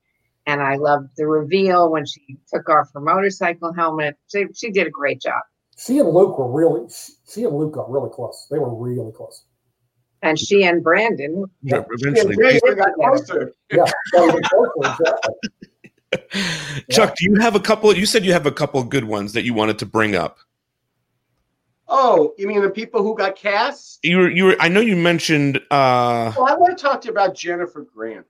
and 0.45 0.61
I 0.61 0.75
loved 0.75 1.11
the 1.15 1.25
reveal 1.27 1.89
when 1.91 2.05
she 2.05 2.37
took 2.53 2.67
off 2.69 2.91
her 2.93 2.99
motorcycle 2.99 3.71
helmet. 3.73 4.17
She, 4.31 4.45
she 4.53 4.71
did 4.71 4.87
a 4.87 4.89
great 4.91 5.21
job, 5.21 5.41
She 5.77 5.99
and 5.99 6.09
Luke 6.09 6.37
were 6.37 6.51
really. 6.51 6.89
She, 6.89 7.13
she 7.27 7.43
and 7.45 7.55
Luke 7.55 7.73
got 7.73 7.89
really 7.89 8.09
close. 8.11 8.47
They 8.51 8.59
were 8.59 8.75
really 8.75 9.11
close. 9.13 9.43
and 10.21 10.37
she 10.39 10.63
and 10.63 10.83
Brandon. 10.83 11.45
Yeah, 11.61 11.83
eventually. 11.91 12.35
Yeah, 12.39 12.59
they 12.65 12.75
got 12.75 12.93
closer. 12.95 13.53
Yeah, 13.71 13.85
they 14.13 14.19
were 14.21 14.41
closer, 14.41 14.93
exactly. 14.99 15.33
Chuck, 16.91 17.15
do 17.15 17.25
you 17.25 17.35
have 17.39 17.55
a 17.55 17.59
couple? 17.59 17.95
You 17.95 18.05
said 18.05 18.23
you 18.25 18.33
have 18.33 18.45
a 18.45 18.51
couple 18.51 18.83
good 18.83 19.05
ones 19.05 19.33
that 19.33 19.43
you 19.43 19.53
wanted 19.53 19.79
to 19.79 19.85
bring 19.85 20.15
up. 20.15 20.37
Oh, 21.87 22.33
you 22.37 22.47
mean 22.47 22.61
the 22.61 22.69
people 22.69 23.03
who 23.03 23.15
got 23.15 23.35
cast? 23.35 23.99
You 24.03 24.17
were, 24.17 24.29
you 24.29 24.45
were. 24.45 24.55
I 24.59 24.67
know 24.69 24.79
you 24.79 24.95
mentioned. 24.95 25.57
uh 25.69 26.31
Well, 26.37 26.47
I 26.47 26.55
want 26.55 26.77
to 26.77 26.81
talk 26.81 27.01
to 27.01 27.07
you 27.07 27.11
about 27.11 27.35
Jennifer 27.35 27.81
Grant. 27.93 28.25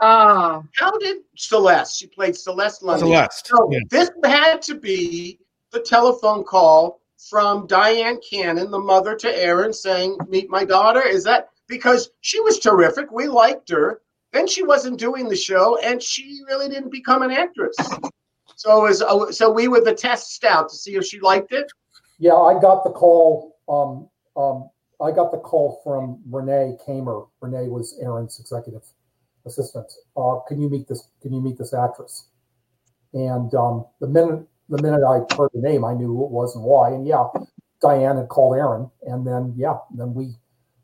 Oh, 0.00 0.64
How 0.74 0.96
did 0.98 1.18
Celeste? 1.36 1.96
She 1.98 2.06
played 2.06 2.36
Celeste 2.36 2.82
Lundy. 2.82 3.06
Celeste. 3.06 3.46
So 3.46 3.68
Yeah. 3.70 3.78
this 3.90 4.10
had 4.24 4.60
to 4.62 4.74
be 4.74 5.38
the 5.70 5.80
telephone 5.80 6.44
call 6.44 7.00
from 7.30 7.66
Dyan 7.68 8.18
Cannon, 8.28 8.70
the 8.70 8.78
mother 8.78 9.14
to 9.16 9.42
Aaron, 9.42 9.72
saying, 9.72 10.18
"Meet 10.28 10.50
my 10.50 10.64
daughter." 10.64 11.00
Is 11.02 11.24
that 11.24 11.50
because 11.68 12.10
she 12.20 12.40
was 12.40 12.58
terrific? 12.58 13.10
We 13.12 13.28
liked 13.28 13.70
her. 13.70 14.00
Then 14.32 14.46
she 14.48 14.64
wasn't 14.64 14.98
doing 14.98 15.28
the 15.28 15.36
show, 15.36 15.78
and 15.78 16.02
she 16.02 16.40
really 16.48 16.68
didn't 16.68 16.90
become 16.90 17.22
an 17.22 17.30
actress. 17.30 17.76
So 18.56 18.86
is 18.86 19.00
uh, 19.00 19.30
so 19.30 19.50
we 19.50 19.68
were 19.68 19.80
the 19.80 19.94
test 19.94 20.44
out 20.44 20.68
to 20.70 20.74
see 20.76 20.96
if 20.96 21.04
she 21.04 21.20
liked 21.20 21.52
it. 21.52 21.66
Yeah, 22.18 22.34
I 22.34 22.60
got 22.60 22.84
the 22.84 22.90
call. 22.90 23.56
Um, 23.68 24.08
um, 24.40 24.70
I 25.00 25.10
got 25.14 25.32
the 25.32 25.38
call 25.38 25.80
from 25.82 26.22
Renee 26.30 26.76
Kamer. 26.86 27.28
Renee 27.40 27.68
was 27.68 27.98
Aaron's 28.00 28.38
executive 28.38 28.82
assistant. 29.46 29.92
Uh, 30.16 30.38
can 30.46 30.60
you 30.60 30.68
meet 30.70 30.88
this? 30.88 31.08
Can 31.22 31.32
you 31.32 31.40
meet 31.40 31.58
this 31.58 31.74
actress? 31.74 32.28
And 33.12 33.52
um, 33.54 33.86
the 34.00 34.08
minute 34.08 34.46
the 34.68 34.82
minute 34.82 35.04
I 35.04 35.20
heard 35.36 35.50
the 35.54 35.60
name, 35.60 35.84
I 35.84 35.94
knew 35.94 36.06
who 36.08 36.24
it 36.24 36.30
was 36.30 36.54
and 36.54 36.64
why. 36.64 36.90
And 36.90 37.06
yeah, 37.06 37.26
Diane 37.80 38.16
had 38.16 38.28
called 38.28 38.56
Aaron, 38.56 38.90
and 39.02 39.26
then 39.26 39.54
yeah, 39.56 39.78
then 39.94 40.14
we, 40.14 40.34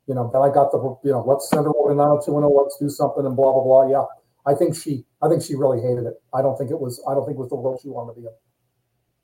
you 0.07 0.15
know, 0.15 0.29
then 0.31 0.41
I 0.41 0.53
got 0.53 0.71
the 0.71 0.79
you 1.03 1.11
know, 1.11 1.23
let's 1.25 1.49
send 1.49 1.65
her 1.65 1.75
over 1.75 1.89
to 1.91 1.95
90210, 1.95 2.63
let's 2.63 2.77
do 2.77 2.89
something, 2.89 3.25
and 3.25 3.35
blah 3.35 3.51
blah 3.53 3.63
blah. 3.63 3.89
Yeah, 3.89 4.05
I 4.45 4.55
think 4.55 4.75
she, 4.75 5.05
I 5.21 5.29
think 5.29 5.41
she 5.43 5.55
really 5.55 5.81
hated 5.81 6.05
it. 6.05 6.21
I 6.33 6.41
don't 6.41 6.57
think 6.57 6.71
it 6.71 6.79
was, 6.79 7.01
I 7.09 7.13
don't 7.13 7.25
think 7.25 7.37
it 7.37 7.41
was 7.41 7.49
the 7.49 7.57
role 7.57 7.79
she 7.81 7.89
wanted 7.89 8.15
to 8.15 8.21
be 8.21 8.27
in. 8.27 8.33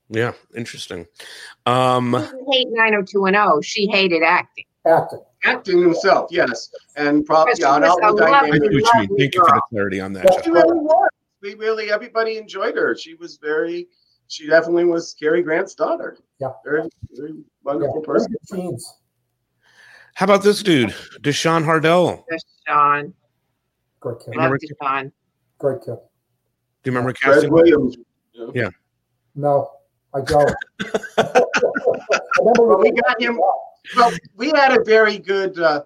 Yeah, 0.10 0.34
interesting. 0.56 1.06
Um, 1.66 2.14
she 2.14 2.32
didn't 2.32 2.54
hate 2.54 2.68
90210. 2.72 3.62
She 3.62 3.88
hated 3.88 4.24
acting. 4.24 4.66
Acting. 4.86 5.20
Acting 5.44 5.82
himself, 5.82 6.30
yes, 6.32 6.70
and 6.96 7.24
probably 7.26 7.54
yeah, 7.60 7.78
was 7.78 8.00
all 8.02 8.16
the 8.16 8.24
a 8.24 8.28
I 8.32 8.42
dynamic. 8.50 8.54
see 8.54 8.60
what 8.60 8.72
you 8.74 8.80
mean. 8.80 8.84
lovely 9.10 9.18
Thank 9.20 9.36
you 9.36 9.46
for 9.48 9.56
the 9.56 9.62
clarity 9.70 10.00
on 10.02 10.14
that. 10.14 10.26
Yeah. 10.32 10.42
She 10.42 10.50
really 10.50 10.78
was. 10.80 11.10
We 11.44 11.54
really, 11.54 11.92
everybody 11.92 12.38
enjoyed 12.38 12.76
her. 12.76 12.96
She 12.98 13.14
was 13.14 13.38
very, 13.38 13.88
she 14.28 14.48
definitely 14.48 14.86
was 14.86 15.14
Cary 15.14 15.44
Grant's 15.44 15.76
daughter. 15.76 16.18
Yeah. 16.40 16.50
Very, 16.66 16.90
very 17.12 17.34
wonderful 17.64 18.02
very 18.04 18.20
person. 18.20 18.78
How 20.16 20.24
about 20.24 20.42
this 20.42 20.64
dude, 20.64 20.90
Deshaun 21.22 21.64
Hardell? 21.64 22.26
Just 22.32 22.48
Sean. 22.68 23.14
Great 24.00 24.20
kid. 24.20 24.30
Remember- 24.32 24.58
Loved 24.60 24.74
Sean. 24.82 25.12
Great 25.60 25.82
kid. 25.82 25.96
Do 26.84 26.92
you 26.92 26.92
remember 26.98 27.14
Fred 27.14 27.34
casting? 27.36 27.52
Williams. 27.52 27.96
Yeah. 28.56 28.70
No, 29.36 29.70
I 30.14 30.22
don't. 30.22 30.56
I 31.18 31.44
remember 32.40 32.68
Well, 32.68 32.80
we 32.80 32.92
got 32.92 33.22
him- 33.22 33.40
Well, 33.96 34.12
we 34.36 34.50
had 34.50 34.78
a 34.78 34.84
very 34.84 35.18
good. 35.18 35.60
Uh, 35.60 35.84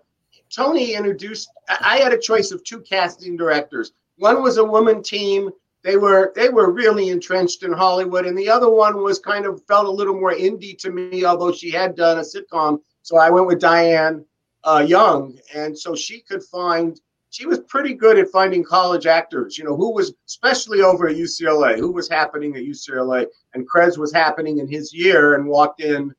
Tony 0.53 0.93
introduced. 0.93 1.49
I 1.69 1.77
I 1.81 1.97
had 1.97 2.13
a 2.13 2.17
choice 2.17 2.51
of 2.51 2.63
two 2.63 2.81
casting 2.81 3.37
directors. 3.37 3.93
One 4.17 4.41
was 4.43 4.57
a 4.57 4.63
woman 4.63 5.01
team. 5.01 5.49
They 5.83 5.97
were 5.97 6.31
they 6.35 6.49
were 6.49 6.71
really 6.71 7.09
entrenched 7.09 7.63
in 7.63 7.71
Hollywood, 7.73 8.25
and 8.25 8.37
the 8.37 8.49
other 8.49 8.69
one 8.69 9.01
was 9.01 9.17
kind 9.19 9.45
of 9.45 9.63
felt 9.65 9.87
a 9.87 9.91
little 9.91 10.13
more 10.13 10.33
indie 10.33 10.77
to 10.79 10.91
me, 10.91 11.25
although 11.25 11.51
she 11.51 11.71
had 11.71 11.95
done 11.95 12.19
a 12.19 12.21
sitcom. 12.21 12.79
So 13.01 13.17
I 13.17 13.29
went 13.31 13.47
with 13.47 13.59
Diane 13.59 14.23
uh, 14.63 14.85
Young, 14.87 15.39
and 15.55 15.77
so 15.77 15.95
she 15.95 16.19
could 16.21 16.43
find 16.43 16.99
she 17.31 17.47
was 17.47 17.59
pretty 17.59 17.93
good 17.93 18.19
at 18.19 18.29
finding 18.29 18.63
college 18.63 19.07
actors. 19.07 19.57
You 19.57 19.63
know, 19.63 19.75
who 19.75 19.91
was 19.91 20.13
especially 20.27 20.81
over 20.81 21.07
at 21.07 21.15
UCLA, 21.15 21.77
who 21.79 21.91
was 21.91 22.07
happening 22.09 22.55
at 22.55 22.63
UCLA, 22.63 23.25
and 23.53 23.67
Cress 23.67 23.97
was 23.97 24.13
happening 24.13 24.59
in 24.59 24.67
his 24.67 24.93
year, 24.93 25.35
and 25.35 25.47
walked 25.47 25.81
in, 25.81 26.13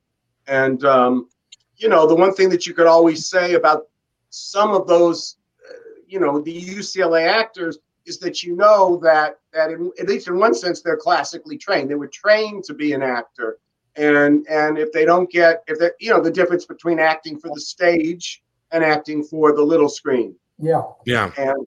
and 0.47 0.85
um, 0.85 1.29
you 1.77 1.89
know, 1.89 2.07
the 2.07 2.15
one 2.15 2.35
thing 2.35 2.49
that 2.51 2.67
you 2.67 2.75
could 2.75 2.87
always 2.87 3.29
say 3.29 3.55
about 3.55 3.89
some 4.31 4.73
of 4.73 4.87
those, 4.87 5.37
uh, 5.69 5.75
you 6.07 6.21
know, 6.21 6.41
the 6.41 6.61
UCLA 6.61 7.27
actors 7.27 7.79
is 8.07 8.19
that 8.19 8.43
you 8.43 8.57
know 8.57 8.99
that 9.03 9.39
that 9.53 9.71
in, 9.71 9.91
at 10.01 10.09
least 10.09 10.29
in 10.29 10.39
one 10.39 10.55
sense 10.55 10.83
they're 10.83 10.97
classically 10.97 11.59
trained. 11.59 11.91
They 11.91 11.95
were 11.95 12.09
trained 12.09 12.65
to 12.65 12.75
be 12.75 12.93
an 12.93 13.03
actor, 13.03 13.59
and 13.97 14.47
and 14.49 14.79
if 14.79 14.93
they 14.93 15.05
don't 15.05 15.31
get 15.31 15.63
if 15.67 15.79
they 15.79 15.91
you 16.01 16.11
know 16.11 16.21
the 16.21 16.31
difference 16.31 16.65
between 16.65 16.99
acting 16.99 17.39
for 17.39 17.49
the 17.49 17.61
stage 17.61 18.43
and 18.73 18.83
acting 18.83 19.23
for 19.23 19.55
the 19.55 19.63
little 19.63 19.89
screen. 19.89 20.35
Yeah. 20.59 20.83
Yeah. 21.05 21.31
And 21.37 21.67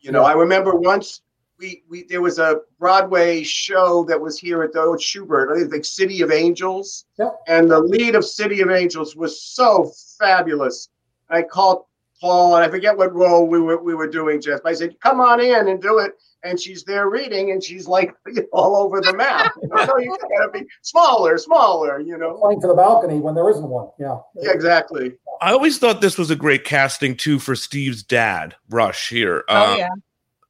you 0.00 0.12
know, 0.12 0.24
I 0.24 0.32
remember 0.32 0.74
once 0.74 1.22
we 1.58 1.82
we 1.88 2.04
there 2.04 2.20
was 2.22 2.38
a 2.38 2.60
Broadway 2.78 3.42
show 3.42 4.04
that 4.04 4.20
was 4.20 4.38
here 4.38 4.62
at 4.62 4.72
the 4.72 4.80
old 4.80 4.98
Shubert, 4.98 5.54
I 5.54 5.60
think 5.60 5.72
like 5.72 5.84
City 5.84 6.22
of 6.22 6.30
Angels. 6.30 7.04
Yeah. 7.18 7.30
And 7.48 7.70
the 7.70 7.80
lead 7.80 8.14
of 8.14 8.24
City 8.24 8.60
of 8.60 8.70
Angels 8.70 9.16
was 9.16 9.42
so 9.42 9.90
fabulous. 10.18 10.88
I 11.30 11.42
called 11.42 11.84
Paul, 12.20 12.56
and 12.56 12.64
I 12.64 12.68
forget 12.68 12.96
what 12.96 13.14
role 13.14 13.46
we 13.46 13.60
were 13.60 13.82
we 13.82 13.94
were 13.94 14.08
doing, 14.08 14.40
Jeff. 14.40 14.60
I 14.64 14.74
said, 14.74 14.98
"Come 15.00 15.20
on 15.20 15.40
in 15.40 15.68
and 15.68 15.80
do 15.80 15.98
it." 15.98 16.12
And 16.42 16.60
she's 16.60 16.84
there 16.84 17.08
reading, 17.08 17.52
and 17.52 17.62
she's 17.64 17.86
like 17.86 18.14
all 18.52 18.76
over 18.76 19.00
the 19.00 19.14
map. 19.14 19.52
You 19.62 19.68
know, 19.68 19.84
no, 19.84 19.96
you 19.98 20.16
gotta 20.20 20.50
be 20.52 20.66
smaller, 20.82 21.38
smaller. 21.38 22.00
You 22.00 22.18
know. 22.18 22.38
Playing 22.38 22.60
to 22.62 22.66
the 22.66 22.74
balcony 22.74 23.18
when 23.18 23.34
there 23.34 23.48
isn't 23.50 23.66
one. 23.68 23.88
Yeah. 23.98 24.18
Yeah, 24.36 24.50
exactly. 24.50 25.14
I 25.40 25.52
always 25.52 25.78
thought 25.78 26.00
this 26.00 26.18
was 26.18 26.30
a 26.30 26.36
great 26.36 26.64
casting 26.64 27.16
too 27.16 27.38
for 27.38 27.56
Steve's 27.56 28.02
dad, 28.02 28.54
Rush. 28.70 29.08
Here, 29.08 29.44
Oh 29.48 29.72
Uh, 29.72 29.76
yeah. 29.76 29.88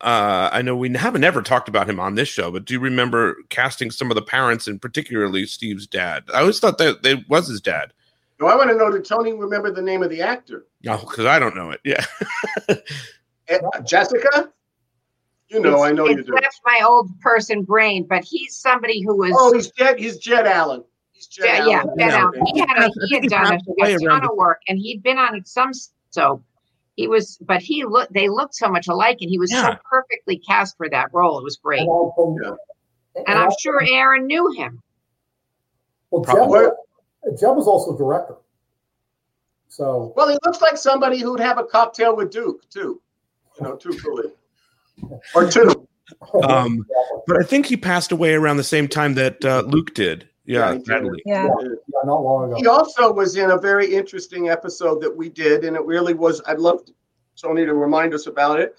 Uh, 0.01 0.51
I 0.53 0.63
know 0.63 0.77
we 0.77 0.93
haven't 0.93 1.25
ever 1.25 1.43
talked 1.43 1.69
about 1.69 1.89
him 1.89 1.99
on 2.01 2.15
this 2.15 2.29
show, 2.29 2.51
but 2.51 2.65
do 2.65 2.75
you 2.75 2.81
remember 2.81 3.37
casting 3.49 3.91
some 3.91 4.11
of 4.11 4.15
the 4.15 4.23
parents 4.23 4.67
and 4.67 4.81
particularly 4.81 5.47
Steve's 5.47 5.87
dad? 5.87 6.25
I 6.33 6.41
always 6.41 6.59
thought 6.61 6.79
that 6.79 7.05
it 7.05 7.29
was 7.29 7.49
his 7.49 7.61
dad. 7.61 7.93
No, 8.41 8.47
I 8.49 8.57
want 8.57 8.71
to 8.71 8.77
know. 8.77 8.91
Did 8.91 9.05
Tony 9.05 9.33
remember 9.33 9.71
the 9.71 9.81
name 9.83 10.03
of 10.03 10.11
the 10.11 10.21
actor? 10.21 10.67
No, 10.83 10.99
because 10.99 11.25
I 11.27 11.39
don't 11.39 11.57
know 11.57 11.71
it. 11.71 11.81
Yeah. 11.85 12.05
Eh, 13.47 13.59
Jessica? 13.85 14.51
You 15.49 15.61
know, 15.61 15.83
I 15.83 15.93
know 15.93 16.09
you 16.09 16.23
do. 16.25 16.33
left 16.33 16.63
my 16.65 16.81
old 16.83 17.11
person 17.21 17.63
brain, 17.63 18.07
but 18.09 18.25
he's 18.25 18.57
somebody 18.57 19.03
who 19.03 19.15
was. 19.17 19.33
Oh, 19.37 19.53
he's 19.53 19.71
Jed. 19.71 19.99
He's 19.99 20.17
Jed 20.17 20.47
Allen. 20.47 20.83
He's 21.13 21.27
Jed 21.27 21.45
yeah, 21.67 21.81
Allen. 21.83 21.95
yeah, 21.99 22.07
Jed 22.07 22.13
Yeah. 22.13 22.19
Allen. 22.21 22.47
He 22.55 22.59
had, 22.61 22.79
a, 22.79 22.91
he 23.07 23.15
had 23.17 23.25
done 23.25 23.53
a, 23.53 23.85
a 23.85 23.99
ton 23.99 24.25
of 24.25 24.31
work, 24.35 24.63
and 24.67 24.79
he'd 24.79 25.03
been 25.03 25.19
on 25.19 25.45
some 25.45 25.73
soap. 26.11 26.43
He 26.97 27.09
was, 27.09 27.39
but 27.41 27.61
he 27.61 27.85
looked. 27.85 28.13
They 28.13 28.29
looked 28.29 28.55
so 28.55 28.69
much 28.69 28.87
alike, 28.87 29.19
and 29.21 29.29
he 29.29 29.39
was 29.39 29.51
so 29.51 29.75
perfectly 29.91 30.39
cast 30.39 30.77
for 30.77 30.89
that 30.91 31.09
role. 31.13 31.39
It 31.39 31.45
was 31.45 31.57
great, 31.57 31.81
And, 33.17 33.29
and 33.29 33.39
i'm 33.39 33.51
sure 33.61 33.83
Aaron 33.83 34.27
knew 34.27 34.53
him. 34.53 34.81
well, 36.11 36.23
Jeb, 36.25 37.39
Jeb 37.39 37.57
was 37.57 37.67
also 37.67 37.97
director. 37.97 38.37
So 39.69 40.13
Well, 40.17 40.29
he 40.29 40.39
looks 40.45 40.61
like 40.61 40.77
somebody 40.77 41.19
who'd 41.19 41.41
have 41.41 41.59
a 41.59 41.65
cocktail 41.65 42.15
with 42.15 42.31
Duke 42.31 42.69
too. 42.71 43.01
You 43.59 43.65
know, 43.65 43.77
two 43.77 43.93
fully. 43.93 44.31
Or 45.35 45.51
two. 45.51 45.89
Um, 46.47 46.85
but 47.27 47.41
I 47.41 47.45
think 47.47 47.65
he 47.65 47.79
passed 47.79 48.13
away 48.13 48.35
around 48.35 48.59
the 48.59 48.63
same 48.63 48.89
time 48.89 49.15
that 49.15 49.43
uh, 49.43 49.63
Luke 49.67 49.95
did. 49.95 50.29
Yeah, 50.47 50.73
Yeah, 50.73 50.79
he 50.79 50.85
sadly. 50.85 51.23
Yeah. 51.25 51.49
yeah, 51.61 51.69
not 52.05 52.23
long 52.23 52.51
ago. 52.51 52.57
He 52.57 52.67
also 52.67 53.13
was 53.13 53.37
in 53.37 53.51
a 53.51 53.59
very 53.59 53.93
interesting 53.93 54.51
episode 54.51 55.01
that 55.01 55.15
we 55.15 55.29
did, 55.29 55.65
and 55.65 55.77
it 55.77 55.85
really 55.85 56.15
was. 56.15 56.43
I'd 56.47 56.59
love 56.59 56.83
Tony 57.41 57.65
to 57.65 57.75
remind 57.75 58.15
us 58.15 58.27
about 58.27 58.61
it 58.61 58.79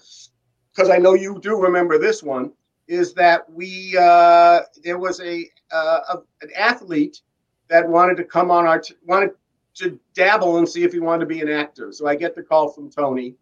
because 0.74 0.90
I 0.90 0.98
know 0.98 1.14
you 1.14 1.40
do 1.40 1.56
remember 1.56 1.98
this 1.98 2.22
one. 2.22 2.52
Is 2.86 3.14
that 3.14 3.50
we 3.50 3.96
uh, 3.98 4.60
there 4.84 4.98
was 4.98 5.20
a, 5.20 5.44
uh, 5.72 6.00
a 6.08 6.18
an 6.42 6.50
athlete 6.56 7.20
that 7.68 7.88
wanted 7.88 8.16
to 8.18 8.24
come 8.24 8.52
on 8.52 8.66
our 8.66 8.78
t- 8.80 8.94
wanted 9.04 9.30
to 9.74 9.98
dabble 10.14 10.58
and 10.58 10.68
see 10.68 10.84
if 10.84 10.92
he 10.92 11.00
wanted 11.00 11.20
to 11.20 11.26
be 11.26 11.40
an 11.40 11.48
actor. 11.48 11.90
So 11.90 12.06
I 12.06 12.14
get 12.14 12.36
the 12.36 12.42
call 12.42 12.70
from 12.70 12.90
Tony, 12.90 13.34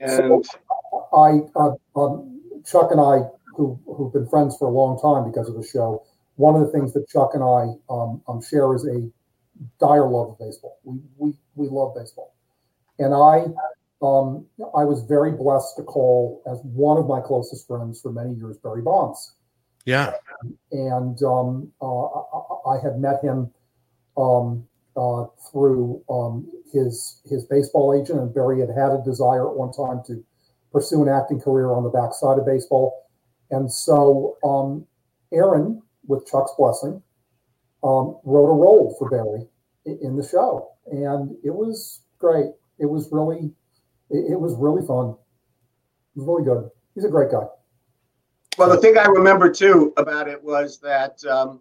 and 0.00 0.44
I, 1.16 1.40
uh, 1.54 1.70
um, 1.94 2.40
Chuck 2.66 2.90
and 2.90 3.00
I, 3.00 3.28
who 3.56 3.78
who've 3.86 4.12
been 4.12 4.26
friends 4.26 4.56
for 4.58 4.66
a 4.66 4.70
long 4.72 5.00
time 5.00 5.30
because 5.30 5.48
of 5.48 5.54
the 5.54 5.62
show, 5.62 6.04
one 6.36 6.54
of 6.54 6.60
the 6.66 6.72
things 6.72 6.92
that 6.94 7.08
Chuck 7.08 7.30
and 7.34 7.42
I 7.42 7.74
um, 7.88 8.22
um, 8.28 8.40
share 8.42 8.74
is 8.74 8.86
a 8.86 9.08
dire 9.78 10.08
love 10.08 10.30
of 10.30 10.38
baseball. 10.38 10.78
We 10.84 10.98
we 11.16 11.32
we 11.54 11.68
love 11.68 11.94
baseball, 11.94 12.34
and 12.98 13.14
I 13.14 13.44
um, 14.02 14.46
I 14.76 14.84
was 14.84 15.02
very 15.08 15.32
blessed 15.32 15.76
to 15.76 15.82
call 15.82 16.42
as 16.50 16.58
one 16.62 16.98
of 16.98 17.06
my 17.06 17.20
closest 17.20 17.66
friends 17.66 18.00
for 18.00 18.12
many 18.12 18.34
years, 18.34 18.58
Barry 18.58 18.82
Bonds 18.82 19.34
Yeah. 19.86 20.12
and 20.72 21.22
um, 21.22 21.72
uh, 21.80 22.04
I, 22.06 22.76
I 22.76 22.82
had 22.82 22.98
met 22.98 23.22
him 23.22 23.50
um, 24.16 24.66
uh, 24.96 25.26
through 25.50 26.02
um, 26.10 26.50
his 26.72 27.20
his 27.24 27.44
baseball 27.44 27.94
agent, 27.94 28.18
and 28.20 28.34
Barry 28.34 28.60
had 28.60 28.70
had 28.70 28.92
a 28.92 29.02
desire 29.04 29.48
at 29.48 29.56
one 29.56 29.72
time 29.72 30.02
to 30.06 30.22
pursue 30.72 31.02
an 31.02 31.08
acting 31.08 31.40
career 31.40 31.70
on 31.70 31.84
the 31.84 31.90
backside 31.90 32.38
of 32.38 32.44
baseball, 32.44 33.06
and 33.50 33.72
so 33.72 34.36
um, 34.44 34.86
Aaron, 35.32 35.80
with 36.06 36.26
Chuck's 36.26 36.52
blessing, 36.58 37.02
um, 37.82 38.18
wrote 38.24 38.50
a 38.50 38.54
role 38.54 38.94
for 38.98 39.10
Barry 39.10 39.46
in 39.84 40.16
the 40.16 40.26
show, 40.26 40.70
and 40.86 41.36
it 41.44 41.54
was 41.54 42.00
great. 42.18 42.52
It 42.78 42.86
was 42.86 43.08
really, 43.12 43.52
it, 44.10 44.38
was 44.38 44.54
really 44.56 44.86
fun. 44.86 45.10
It 46.16 46.20
was 46.20 46.26
really 46.26 46.44
good. 46.44 46.70
He's 46.94 47.04
a 47.04 47.10
great 47.10 47.30
guy. 47.30 47.46
Well, 48.56 48.68
the 48.68 48.78
thing 48.78 48.96
I 48.96 49.06
remember 49.06 49.50
too 49.50 49.92
about 49.96 50.28
it 50.28 50.42
was 50.42 50.78
that, 50.80 51.24
um, 51.24 51.60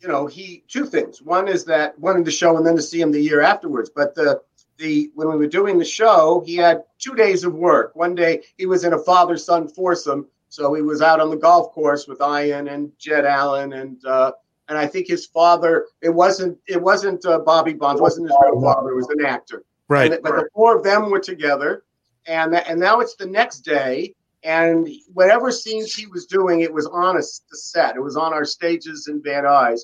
you 0.00 0.08
know, 0.08 0.26
he 0.26 0.64
two 0.68 0.84
things. 0.84 1.22
One 1.22 1.48
is 1.48 1.64
that 1.66 1.98
wanting 1.98 2.24
the 2.24 2.30
show 2.30 2.56
and 2.56 2.66
then 2.66 2.76
to 2.76 2.82
see 2.82 3.00
him 3.00 3.12
the 3.12 3.20
year 3.20 3.40
afterwards. 3.40 3.90
But 3.94 4.14
the 4.14 4.42
the 4.78 5.10
when 5.14 5.28
we 5.28 5.36
were 5.36 5.46
doing 5.46 5.78
the 5.78 5.84
show, 5.84 6.42
he 6.44 6.56
had 6.56 6.84
two 6.98 7.14
days 7.14 7.44
of 7.44 7.54
work. 7.54 7.94
One 7.94 8.14
day 8.14 8.42
he 8.56 8.66
was 8.66 8.84
in 8.84 8.94
a 8.94 8.98
father 8.98 9.36
son 9.36 9.68
foursome, 9.68 10.26
so 10.48 10.72
he 10.74 10.82
was 10.82 11.02
out 11.02 11.20
on 11.20 11.30
the 11.30 11.36
golf 11.36 11.72
course 11.72 12.06
with 12.06 12.20
Ian 12.20 12.68
and 12.68 12.90
Jed 12.98 13.24
Allen 13.24 13.72
and 13.74 14.04
uh, 14.04 14.32
and 14.68 14.76
I 14.76 14.86
think 14.86 15.06
his 15.06 15.26
father. 15.26 15.86
It 16.02 16.10
wasn't 16.10 16.58
it 16.66 16.80
wasn't 16.80 17.24
uh, 17.24 17.38
Bobby 17.40 17.72
Bonds. 17.72 18.00
It 18.00 18.02
wasn't 18.02 18.28
his 18.28 18.36
real 18.42 18.60
father. 18.60 18.90
It 18.90 18.96
was 18.96 19.08
an 19.08 19.24
actor. 19.24 19.64
Right. 19.88 20.12
And- 20.12 20.22
but 20.22 20.36
the 20.36 20.48
four 20.54 20.76
of 20.76 20.82
them 20.84 21.10
were 21.10 21.20
together, 21.20 21.84
and 22.26 22.54
and 22.54 22.78
now 22.78 23.00
it's 23.00 23.16
the 23.16 23.26
next 23.26 23.60
day, 23.60 24.14
and 24.42 24.88
whatever 25.14 25.50
scenes 25.50 25.94
he 25.94 26.06
was 26.06 26.26
doing, 26.26 26.60
it 26.60 26.72
was 26.72 26.86
on 26.86 27.16
a 27.16 27.22
set. 27.22 27.96
It 27.96 28.02
was 28.02 28.16
on 28.16 28.32
our 28.32 28.44
stages 28.44 29.08
in 29.08 29.22
Van 29.22 29.44
Nuys, 29.44 29.80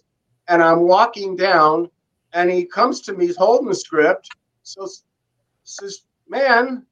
and 0.49 0.63
I'm 0.63 0.81
walking 0.83 1.37
down, 1.37 1.89
and 2.35 2.51
he 2.51 2.65
comes 2.65 3.01
to 3.03 3.15
me. 3.15 3.27
He's 3.27 3.37
holding 3.37 3.69
the 3.69 3.75
script. 3.75 4.29
So 4.63 4.87
says, 5.65 6.03
"Man, 6.29 6.85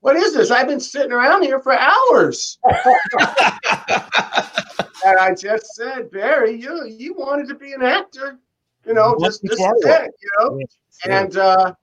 what 0.00 0.16
is 0.16 0.34
this? 0.34 0.50
I've 0.50 0.68
been 0.68 0.80
sitting 0.80 1.12
around 1.12 1.42
here 1.42 1.60
for 1.60 1.78
hours." 1.78 2.58
and 5.04 5.18
I 5.18 5.34
just 5.34 5.74
said, 5.74 6.10
Barry, 6.10 6.60
you 6.60 6.86
you 6.86 7.14
wanted 7.14 7.48
to 7.48 7.54
be 7.54 7.72
an 7.72 7.82
actor, 7.82 8.38
you 8.86 8.94
know, 8.94 9.16
just 9.20 9.42
just 9.42 9.58
to 9.58 9.64
our 9.64 9.74
said 9.82 9.88
world. 9.90 10.02
it, 10.02 10.14
you 10.20 10.30
know. 10.38 11.14
And 11.14 11.36
uh, 11.36 11.74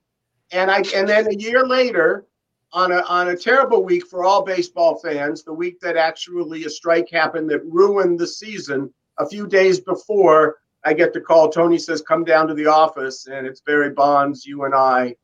and 0.52 0.70
I 0.70 0.82
and 0.94 1.08
then 1.08 1.28
a 1.28 1.34
year 1.34 1.66
later, 1.66 2.26
on 2.72 2.92
a 2.92 3.00
on 3.02 3.28
a 3.28 3.36
terrible 3.36 3.84
week 3.84 4.06
for 4.06 4.24
all 4.24 4.44
baseball 4.44 4.98
fans, 4.98 5.42
the 5.42 5.52
week 5.52 5.80
that 5.80 5.96
actually 5.96 6.64
a 6.64 6.70
strike 6.70 7.08
happened 7.10 7.50
that 7.50 7.64
ruined 7.64 8.18
the 8.18 8.26
season. 8.26 8.92
A 9.18 9.28
few 9.28 9.48
days 9.48 9.80
before, 9.80 10.56
I 10.84 10.92
get 10.92 11.12
the 11.12 11.20
call. 11.20 11.48
Tony 11.48 11.78
says, 11.78 12.02
"Come 12.02 12.24
down 12.24 12.46
to 12.48 12.54
the 12.54 12.66
office," 12.66 13.26
and 13.26 13.46
it's 13.46 13.60
Barry 13.60 13.90
Bonds, 13.90 14.46
you 14.46 14.64
and 14.64 14.74
I, 14.74 15.16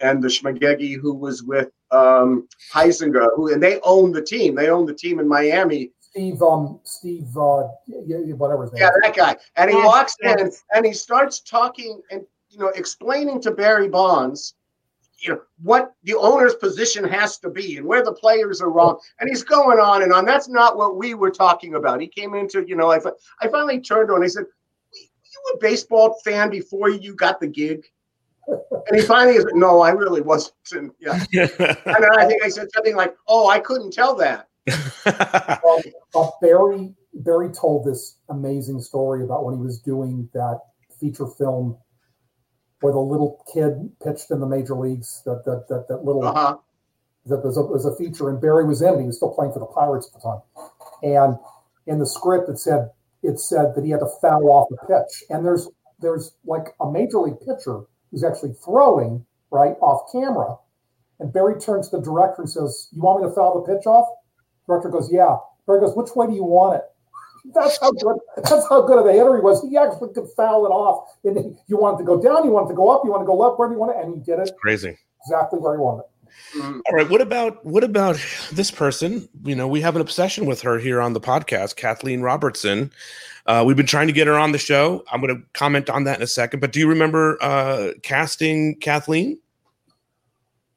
and 0.00 0.22
the 0.22 0.28
Schmagegi 0.28 0.98
who 1.00 1.14
was 1.14 1.42
with 1.42 1.70
um, 1.90 2.48
Huizenga, 2.72 3.28
who 3.34 3.52
and 3.52 3.62
they 3.62 3.80
own 3.82 4.12
the 4.12 4.22
team. 4.22 4.54
They 4.54 4.68
own 4.68 4.86
the 4.86 4.94
team 4.94 5.18
in 5.18 5.28
Miami. 5.28 5.92
Steve, 6.00 6.40
um, 6.42 6.80
Steve, 6.84 7.36
uh, 7.36 7.68
whatever 7.86 8.62
his 8.62 8.72
name. 8.72 8.82
Yeah, 8.82 8.90
that 9.02 9.14
guy. 9.14 9.36
And 9.56 9.70
he 9.70 9.76
walks 9.76 10.16
in 10.22 10.50
and 10.74 10.86
he 10.86 10.92
starts 10.92 11.40
talking 11.40 12.00
and 12.10 12.22
you 12.48 12.58
know 12.58 12.68
explaining 12.68 13.40
to 13.42 13.50
Barry 13.50 13.88
Bonds, 13.88 14.54
you 15.18 15.34
know 15.34 15.40
what 15.62 15.92
the 16.04 16.14
owner's 16.14 16.54
position 16.54 17.04
has 17.04 17.38
to 17.38 17.50
be 17.50 17.76
and 17.76 17.86
where 17.86 18.04
the 18.04 18.12
players 18.12 18.60
are 18.60 18.70
wrong. 18.70 18.98
And 19.20 19.28
he's 19.28 19.44
going 19.44 19.78
on 19.78 20.02
and 20.02 20.12
on. 20.12 20.24
That's 20.24 20.48
not 20.48 20.76
what 20.76 20.96
we 20.96 21.14
were 21.14 21.30
talking 21.30 21.74
about. 21.74 22.00
He 22.00 22.08
came 22.08 22.34
into 22.34 22.64
you 22.66 22.76
know 22.76 22.90
I 22.90 22.98
I 23.40 23.48
finally 23.48 23.80
turned 23.80 24.10
and 24.10 24.24
I 24.24 24.28
said, 24.28 24.44
"You 24.94 25.54
a 25.54 25.58
baseball 25.58 26.18
fan 26.24 26.50
before 26.50 26.88
you 26.88 27.14
got 27.14 27.40
the 27.40 27.48
gig?" 27.48 27.84
And 28.46 29.00
he 29.00 29.02
finally 29.02 29.36
said, 29.38 29.54
"No, 29.54 29.80
I 29.80 29.90
really 29.90 30.20
wasn't." 30.20 30.54
And, 30.72 30.90
yeah. 31.00 31.24
And 31.32 32.02
then 32.02 32.18
I 32.18 32.26
think 32.26 32.42
I 32.44 32.48
said 32.48 32.68
something 32.74 32.94
like, 32.96 33.16
"Oh, 33.28 33.48
I 33.48 33.58
couldn't 33.58 33.92
tell 33.92 34.14
that." 34.16 34.48
Um, 35.66 35.80
uh, 36.14 36.30
Barry 36.40 36.94
Barry 37.14 37.50
told 37.50 37.84
this 37.84 38.18
amazing 38.28 38.80
story 38.80 39.24
about 39.24 39.44
when 39.44 39.54
he 39.54 39.60
was 39.60 39.78
doing 39.80 40.28
that 40.34 40.60
feature 41.00 41.26
film 41.26 41.76
where 42.80 42.92
the 42.92 42.98
little 42.98 43.44
kid 43.52 43.90
pitched 44.02 44.30
in 44.30 44.40
the 44.40 44.46
major 44.46 44.74
leagues. 44.74 45.22
That 45.24 45.44
that 45.44 45.66
that, 45.68 45.88
that 45.88 46.04
little 46.04 46.24
Uh 46.24 46.34
huh. 46.34 46.56
that 47.26 47.44
was 47.44 47.56
a, 47.56 47.62
was 47.62 47.86
a 47.86 47.96
feature, 47.96 48.28
and 48.28 48.40
Barry 48.40 48.64
was 48.66 48.82
in 48.82 48.94
it. 48.94 49.00
He 49.00 49.06
was 49.06 49.16
still 49.16 49.32
playing 49.34 49.52
for 49.52 49.60
the 49.60 49.66
Pirates 49.66 50.10
at 50.14 50.20
the 50.20 50.28
time, 50.28 50.40
and 51.02 51.38
in 51.86 51.98
the 51.98 52.06
script 52.06 52.48
it 52.48 52.58
said 52.58 52.90
it 53.22 53.40
said 53.40 53.74
that 53.74 53.84
he 53.84 53.90
had 53.90 54.00
to 54.00 54.08
foul 54.20 54.48
off 54.50 54.68
the 54.70 54.76
pitch, 54.86 55.24
and 55.30 55.44
there's 55.44 55.68
there's 56.00 56.32
like 56.44 56.74
a 56.80 56.90
major 56.90 57.18
league 57.18 57.40
pitcher 57.40 57.82
who's 58.10 58.24
actually 58.24 58.52
throwing 58.64 59.24
right 59.50 59.76
off 59.80 60.10
camera, 60.12 60.56
and 61.20 61.32
Barry 61.32 61.58
turns 61.60 61.88
to 61.90 61.98
the 61.98 62.02
director 62.02 62.42
and 62.42 62.50
says, 62.50 62.88
"You 62.92 63.02
want 63.02 63.22
me 63.22 63.28
to 63.28 63.34
foul 63.34 63.60
the 63.62 63.74
pitch 63.74 63.86
off?" 63.86 64.08
The 64.66 64.72
director 64.72 64.88
goes, 64.90 65.10
"Yeah." 65.12 65.38
Barry 65.66 65.80
goes, 65.80 65.96
"Which 65.96 66.14
way 66.14 66.26
do 66.26 66.34
you 66.34 66.44
want 66.44 66.76
it?" 66.76 66.84
That's 67.54 67.78
how 67.80 67.92
good. 67.92 68.16
That's 68.36 68.68
how 68.68 68.82
good 68.82 68.98
of 68.98 69.06
a 69.06 69.12
hitter 69.12 69.36
he 69.36 69.40
was. 69.40 69.62
He 69.62 69.76
actually 69.76 70.12
could 70.12 70.28
foul 70.36 70.66
it 70.66 70.70
off. 70.70 71.08
And 71.24 71.56
you 71.68 71.76
want 71.76 71.94
it 72.00 72.02
to 72.02 72.06
go 72.06 72.20
down, 72.20 72.44
you 72.44 72.50
want 72.50 72.66
it 72.66 72.72
to 72.72 72.76
go 72.76 72.90
up, 72.90 73.02
you 73.04 73.10
want 73.10 73.22
to 73.22 73.26
go 73.26 73.36
left. 73.36 73.58
Where 73.58 73.68
do 73.68 73.74
you 73.74 73.80
want 73.80 73.96
it? 73.96 74.04
And 74.04 74.14
he 74.14 74.20
did 74.20 74.40
it 74.40 74.50
Crazy. 74.60 74.98
exactly 75.22 75.60
where 75.60 75.74
he 75.74 75.80
wanted 75.80 76.00
it. 76.00 76.10
All 76.60 76.80
right. 76.92 77.08
What 77.08 77.20
about 77.20 77.64
what 77.64 77.84
about 77.84 78.18
this 78.52 78.70
person? 78.70 79.28
You 79.44 79.54
know, 79.54 79.68
we 79.68 79.80
have 79.80 79.94
an 79.94 80.00
obsession 80.00 80.46
with 80.46 80.60
her 80.62 80.78
here 80.78 81.00
on 81.00 81.12
the 81.12 81.20
podcast, 81.20 81.76
Kathleen 81.76 82.20
Robertson. 82.22 82.90
Uh, 83.46 83.62
we've 83.66 83.76
been 83.76 83.86
trying 83.86 84.06
to 84.06 84.12
get 84.12 84.26
her 84.26 84.38
on 84.38 84.52
the 84.52 84.58
show. 84.58 85.04
I'm 85.12 85.20
going 85.20 85.34
to 85.36 85.42
comment 85.52 85.88
on 85.90 86.04
that 86.04 86.16
in 86.16 86.22
a 86.22 86.26
second. 86.26 86.60
But 86.60 86.72
do 86.72 86.80
you 86.80 86.88
remember 86.88 87.38
uh, 87.40 87.90
casting 88.02 88.74
Kathleen? 88.80 89.38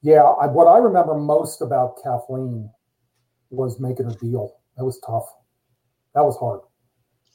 Yeah, 0.01 0.21
I, 0.23 0.45
what 0.47 0.65
I 0.65 0.77
remember 0.77 1.15
most 1.15 1.61
about 1.61 2.01
Kathleen 2.03 2.69
was 3.49 3.79
making 3.79 4.05
a 4.07 4.13
deal. 4.15 4.55
That 4.77 4.85
was 4.85 4.99
tough. 4.99 5.25
That 6.15 6.23
was 6.23 6.37
hard. 6.37 6.61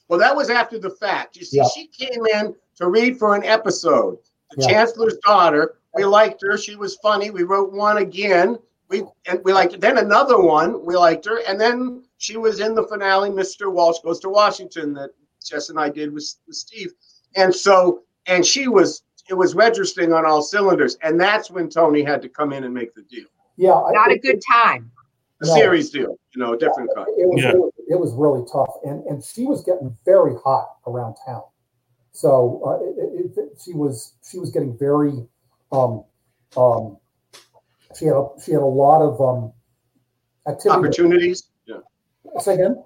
Well, 0.08 0.18
that 0.18 0.34
was 0.36 0.50
after 0.50 0.78
the 0.78 0.90
fact. 0.90 1.36
You 1.36 1.44
see, 1.44 1.58
Yeah. 1.58 1.68
she 1.74 1.88
came 1.88 2.24
in 2.26 2.54
to 2.76 2.88
read 2.88 3.18
for 3.18 3.34
an 3.34 3.44
episode. 3.44 4.18
The 4.52 4.62
Yeah. 4.62 4.68
Chancellor's 4.68 5.16
daughter. 5.26 5.76
We 5.94 6.04
liked 6.04 6.42
her. 6.42 6.56
She 6.58 6.76
was 6.76 6.96
funny. 6.96 7.30
We 7.30 7.42
wrote 7.44 7.72
one 7.72 7.98
again. 7.98 8.58
We 8.88 9.04
and 9.26 9.40
we 9.44 9.52
liked 9.52 9.80
then 9.80 9.98
another 9.98 10.40
one. 10.40 10.84
We 10.84 10.96
liked 10.96 11.24
her, 11.26 11.40
and 11.48 11.60
then 11.60 12.04
she 12.18 12.36
was 12.36 12.60
in 12.60 12.74
the 12.74 12.86
finale. 12.86 13.30
Mr. 13.30 13.72
Walsh 13.72 13.98
goes 14.04 14.20
to 14.20 14.28
Washington 14.28 14.92
that 14.94 15.10
Jess 15.44 15.70
and 15.70 15.78
I 15.80 15.88
did 15.88 16.12
with, 16.12 16.34
with 16.46 16.56
Steve, 16.56 16.92
and 17.36 17.54
so 17.54 18.02
and 18.26 18.44
she 18.44 18.68
was 18.68 19.02
it 19.30 19.34
was 19.34 19.54
registering 19.54 20.12
on 20.12 20.26
all 20.26 20.42
cylinders, 20.42 20.96
and 21.02 21.18
that's 21.18 21.50
when 21.50 21.70
Tony 21.70 22.02
had 22.02 22.20
to 22.22 22.28
come 22.28 22.52
in 22.52 22.64
and 22.64 22.74
make 22.74 22.94
the 22.94 23.02
deal, 23.02 23.24
Yeah, 23.56 23.72
I- 23.72 23.92
Not 23.92 24.10
a 24.12 24.18
good 24.18 24.40
time. 24.46 24.90
a 25.40 25.46
No. 25.46 25.54
series 25.54 25.88
deal, 25.90 26.18
you 26.34 26.42
know, 26.42 26.52
a 26.52 26.58
different 26.58 26.90
kind. 26.94 27.08
It 27.16 27.26
was, 27.28 27.42
Yeah. 27.42 27.50
it 27.52 27.58
was 27.58 27.72
it 27.88 27.98
was 28.00 28.12
really 28.14 28.44
tough, 28.52 28.76
and 28.84 29.02
and 29.06 29.24
she 29.24 29.46
was 29.46 29.62
getting 29.64 29.96
very 30.04 30.34
hot 30.44 30.76
around 30.86 31.16
town. 31.26 31.42
So 32.12 32.60
uh, 32.66 32.84
it, 32.84 33.24
it, 33.24 33.38
it- 33.38 33.60
she 33.64 33.72
was 33.72 34.12
she 34.30 34.38
was 34.38 34.50
getting 34.50 34.76
very 34.76 35.26
um, 35.74 36.04
um, 36.56 36.96
she 37.98 38.06
had 38.06 38.14
a, 38.14 38.26
she 38.44 38.52
had 38.52 38.60
a 38.60 38.64
lot 38.64 39.02
of 39.02 39.20
um, 39.20 39.52
activity. 40.48 40.70
Opportunities. 40.78 41.44
Yeah, 41.66 41.76
Say 42.40 42.54
again. 42.54 42.82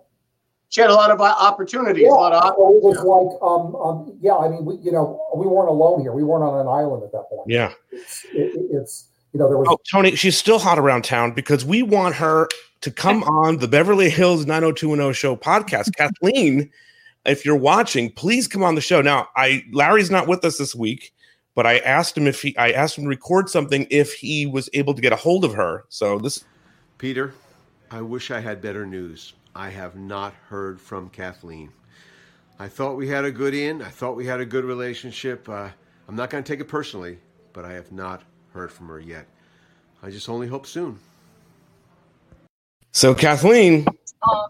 she 0.68 0.80
had 0.80 0.91
a 0.91 0.95
lot 0.95 1.11
of 1.11 1.20
uh, 1.20 1.24
opportunities. 1.39 2.07
A 2.07 2.11
lot 2.11 2.32
of 2.32 2.43
op- 2.43 2.57
so 2.57 2.76
it 2.76 2.82
was 2.82 2.97
like 2.99 3.43
um, 3.43 3.74
um, 3.76 4.18
yeah. 4.20 4.36
I 4.36 4.49
mean, 4.49 4.64
we, 4.64 4.76
you 4.76 4.93
know, 4.93 5.20
we 5.34 5.47
weren't 5.47 5.68
alone 5.68 6.01
here. 6.01 6.12
We 6.12 6.24
weren't 6.24 6.45
on 6.45 6.61
an 6.61 6.68
island 6.68 7.03
at 7.05 7.12
that 7.12 7.24
point. 7.28 7.49
Yeah. 7.49 7.72
It's, 7.93 8.24
it, 8.32 8.39
it- 8.55 8.66
it's 8.72 9.09
you 9.32 9.41
know 9.41 9.49
there 9.49 9.59
was 9.59 9.68
Oh, 9.70 9.78
Tony, 9.91 10.14
she's 10.16 10.36
still 10.39 10.59
hot 10.59 10.78
around 10.78 11.05
town 11.05 11.32
because 11.32 11.64
we 11.64 11.82
want 11.82 12.14
her 12.14 12.49
to 12.80 12.91
come 12.91 13.22
on 13.24 13.59
the 13.59 13.68
Beverly 13.68 14.09
Hills 14.09 14.47
90210 14.47 15.12
show 15.12 15.36
podcast. 15.36 15.95
Kathleen, 15.97 16.70
if 17.26 17.45
you're 17.45 17.57
watching, 17.57 18.11
please 18.12 18.47
come 18.49 18.62
on 18.62 18.74
the 18.74 18.80
show. 18.80 19.03
Now, 19.03 19.28
I 19.36 19.64
Larry's 19.72 20.11
not 20.11 20.28
with 20.28 20.45
us 20.45 20.57
this 20.59 20.74
week, 20.74 21.12
but 21.59 21.66
I 21.66 21.78
asked 21.78 22.16
him 22.16 22.28
if 22.28 22.40
he 22.42 22.56
I 22.56 22.70
asked 22.70 22.98
him 22.98 23.02
to 23.02 23.09
record 23.09 23.50
something 23.50 23.88
if 23.90 24.12
he 24.12 24.46
was 24.46 24.70
able 24.74 24.94
to 24.94 25.02
get 25.02 25.12
a 25.12 25.16
hold 25.16 25.44
of 25.44 25.54
her. 25.54 25.86
So 25.88 26.16
this 26.16 26.44
Peter, 26.98 27.34
I 27.90 28.00
wish 28.00 28.30
I 28.30 28.38
had 28.38 28.62
better 28.62 28.86
news. 28.86 29.32
I 29.56 29.70
have 29.70 29.96
not 29.96 30.34
heard 30.50 30.80
from 30.80 31.11
Kathleen. 31.11 31.72
I 32.61 32.68
thought 32.68 32.96
we 32.96 33.09
had 33.09 33.24
a 33.24 33.32
good 33.32 33.54
in. 33.54 33.82
I 33.82 33.88
thought 33.88 34.14
we 34.14 34.24
had 34.24 34.38
a 34.38 34.46
good 34.46 34.64
relationship. 34.64 35.48
Uh, 35.48 35.70
I'm 36.06 36.14
not 36.14 36.30
going 36.30 36.44
to 36.44 36.48
take 36.48 36.61
it 36.61 36.68
personally, 36.68 37.18
but 37.52 37.64
I 37.64 37.72
have 37.72 37.90
not 37.90 38.22
heard 38.52 38.70
from 38.70 38.86
her 38.86 39.00
yet. 39.00 39.26
I 40.00 40.11
just 40.11 40.28
only 40.28 40.46
hope 40.46 40.64
soon. 40.64 40.96
so 42.92 43.16
Kathleen 43.16 43.84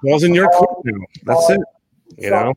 was 0.03 0.25
in 0.25 0.35
your 0.35 0.49
court 0.51 0.85
now. 0.85 1.07
That's 1.25 1.49
it. 1.49 1.61
You 2.19 2.29
know? 2.29 2.53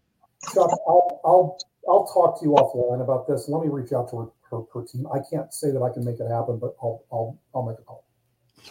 Chuck, 0.54 0.72
I'll, 0.90 1.22
I'll, 1.24 1.58
I'll 1.88 2.06
talk 2.08 2.38
to 2.42 2.46
you 2.46 2.52
offline 2.52 3.02
about 3.02 3.30
this. 3.30 3.48
Let 3.48 3.64
me 3.64 3.70
reach 3.70 3.94
out 3.94 4.10
to 4.10 4.18
her, 4.18 4.28
her, 4.52 4.62
her 4.74 4.86
team. 4.86 5.08
I 5.14 5.20
can't 5.30 5.54
say 5.54 5.72
that 5.72 5.82
I 5.82 5.90
can 5.94 6.04
make 6.06 6.20
it 6.20 6.28
happen, 6.30 6.58
but 6.60 6.76
I'll, 6.82 7.04
I'll, 7.12 7.40
I'll 7.56 7.64
make 7.64 7.80
a 7.80 7.84
call. 7.84 8.06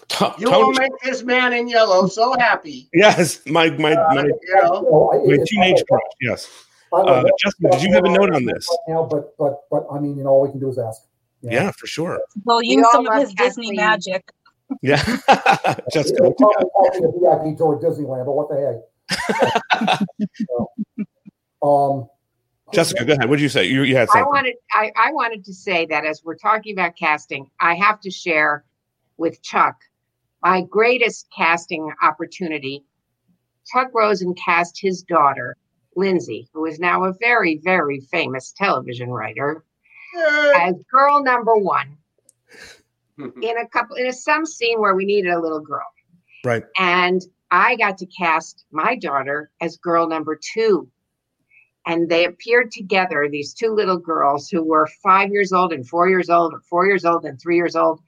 To- 0.09 0.35
You 0.39 0.51
will 0.51 0.72
make 0.72 0.93
this 1.03 1.22
man 1.24 1.53
in 1.53 1.66
yellow 1.68 2.07
so 2.07 2.35
happy. 2.39 2.89
yes, 2.95 3.41
my 3.47 3.70
my 3.70 3.95
my, 4.14 4.22
You 4.24 4.39
know, 4.62 5.22
my 5.26 5.37
teenage 5.47 5.83
crush. 5.89 6.03
Yes. 6.20 6.49
I- 6.93 6.97
Uh, 7.01 7.24
Justin, 7.43 7.70
did 7.70 7.83
you 7.83 7.93
have 7.95 8.05
a 8.05 8.09
note 8.09 8.35
on 8.35 8.45
this? 8.45 8.66
Right 8.70 8.95
now, 8.95 9.05
but, 9.05 9.37
but, 9.39 9.61
but 9.70 9.87
I 9.93 9.99
mean, 10.01 10.16
you 10.16 10.24
know, 10.24 10.31
all 10.31 10.43
we 10.43 10.51
can 10.51 10.61
do 10.61 10.68
is 10.70 10.78
ask. 10.78 11.03
You 11.43 11.51
know? 11.51 11.57
Yeah, 11.57 11.70
for 11.72 11.87
sure. 11.87 12.20
We'll 12.45 12.59
We 12.59 12.68
use 12.68 12.85
all 12.85 12.93
some 12.93 13.07
of 13.09 13.14
his 13.20 13.33
Disney 13.35 13.74
Kathleen. 13.74 13.76
magic. 13.76 14.31
Yeah. 14.83 14.97
Jessica, 15.93 16.22
They'll 16.22 16.31
what 16.33 16.41
you 16.41 16.47
probably 16.47 16.70
call 16.70 17.35
a 17.35 17.47
VIP 17.47 17.59
tour 17.59 17.76
at 17.76 17.83
Disneyland, 17.83 18.26
but 18.26 18.33
what 18.33 18.49
the 18.51 18.57
heck? 18.62 20.01
So, 20.49 20.70
um, 21.62 22.09
Jessica, 22.73 23.05
go 23.05 23.12
ahead. 23.14 23.29
What 23.29 23.37
did 23.37 23.43
you 23.43 23.49
say? 23.49 23.64
You, 23.66 23.83
you 23.83 23.97
had 23.97 24.09
I 24.14 24.23
wanted 24.23 24.55
I, 24.73 24.93
I 24.97 25.12
wanted 25.12 25.45
to 25.45 25.55
say 25.55 25.87
that 25.87 26.05
as 26.05 26.23
we're 26.25 26.37
talking 26.37 26.73
about 26.73 26.97
casting, 26.97 27.51
I 27.61 27.75
have 27.75 28.01
to 28.01 28.11
share 28.11 28.64
with 29.16 29.43
Chuck 29.43 29.77
my 30.43 30.62
greatest 30.62 31.27
casting 31.37 31.93
opportunity. 32.03 32.85
Chuck 33.66 33.89
Rosin 33.95 34.35
cast 34.35 34.81
his 34.81 35.03
daughter, 35.03 35.57
Lindsay, 35.97 36.49
who 36.53 36.64
is 36.66 36.79
now 36.79 37.05
a 37.05 37.12
very, 37.21 37.61
very 37.62 38.01
famous 38.01 38.53
television 38.57 39.11
writer, 39.11 39.64
as 40.57 40.75
girl 40.91 41.23
number 41.23 41.57
one 41.57 41.97
in 43.18 43.59
a 43.59 43.68
couple 43.68 43.97
in 43.97 44.07
a 44.07 44.12
some 44.12 44.47
scene 44.47 44.81
where 44.81 44.95
we 44.95 45.05
needed 45.05 45.31
a 45.31 45.41
little 45.41 45.61
girl. 45.61 45.87
Right. 46.45 46.64
And 46.79 47.21
I 47.51 47.77
got 47.77 47.99
to 47.99 48.07
cast 48.07 48.64
my 48.71 48.97
daughter 48.97 49.51
as 49.61 49.77
girl 49.77 50.09
number 50.09 50.39
two. 50.55 50.89
And 51.87 52.09
they 52.09 52.24
appeared 52.24 52.70
together, 52.70 53.26
these 53.31 53.55
two 53.55 53.72
little 53.74 53.97
girls 53.97 54.49
who 54.49 54.62
were 54.62 54.87
five 55.03 55.31
years 55.31 55.53
old 55.53 55.72
and 55.72 55.87
four 55.89 56.09
years 56.09 56.28
old, 56.28 56.53
or 56.53 56.61
four 56.61 56.87
years 56.87 57.05
old 57.05 57.24
and 57.24 57.41
three 57.41 57.57
years 57.57 57.74
old. 57.74 58.01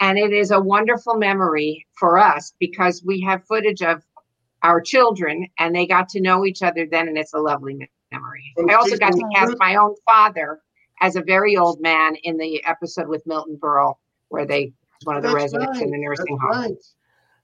And 0.00 0.18
it 0.18 0.32
is 0.32 0.50
a 0.50 0.60
wonderful 0.60 1.14
memory 1.14 1.86
for 1.98 2.18
us 2.18 2.52
because 2.58 3.02
we 3.04 3.20
have 3.22 3.46
footage 3.46 3.82
of 3.82 4.02
our 4.62 4.80
children 4.80 5.46
and 5.58 5.74
they 5.74 5.86
got 5.86 6.08
to 6.10 6.20
know 6.20 6.44
each 6.44 6.62
other 6.62 6.86
then. 6.90 7.08
And 7.08 7.16
it's 7.16 7.32
a 7.32 7.38
lovely 7.38 7.88
memory. 8.12 8.52
Well, 8.56 8.70
I 8.70 8.74
also 8.74 8.96
got 8.96 9.12
to 9.12 9.18
Jason, 9.18 9.30
cast 9.34 9.54
my 9.58 9.76
own 9.76 9.94
father 10.04 10.60
as 11.00 11.16
a 11.16 11.22
very 11.22 11.56
old 11.56 11.80
man 11.80 12.16
in 12.24 12.36
the 12.36 12.64
episode 12.64 13.08
with 13.08 13.26
Milton 13.26 13.58
Berle, 13.60 13.94
where 14.28 14.46
they 14.46 14.72
one 15.04 15.16
of 15.16 15.22
the 15.22 15.28
That's 15.28 15.34
residents 15.34 15.80
in 15.80 15.90
the 15.90 15.98
nursing 15.98 16.38
that's 16.40 16.56
home. 16.56 16.62
right. 16.62 16.84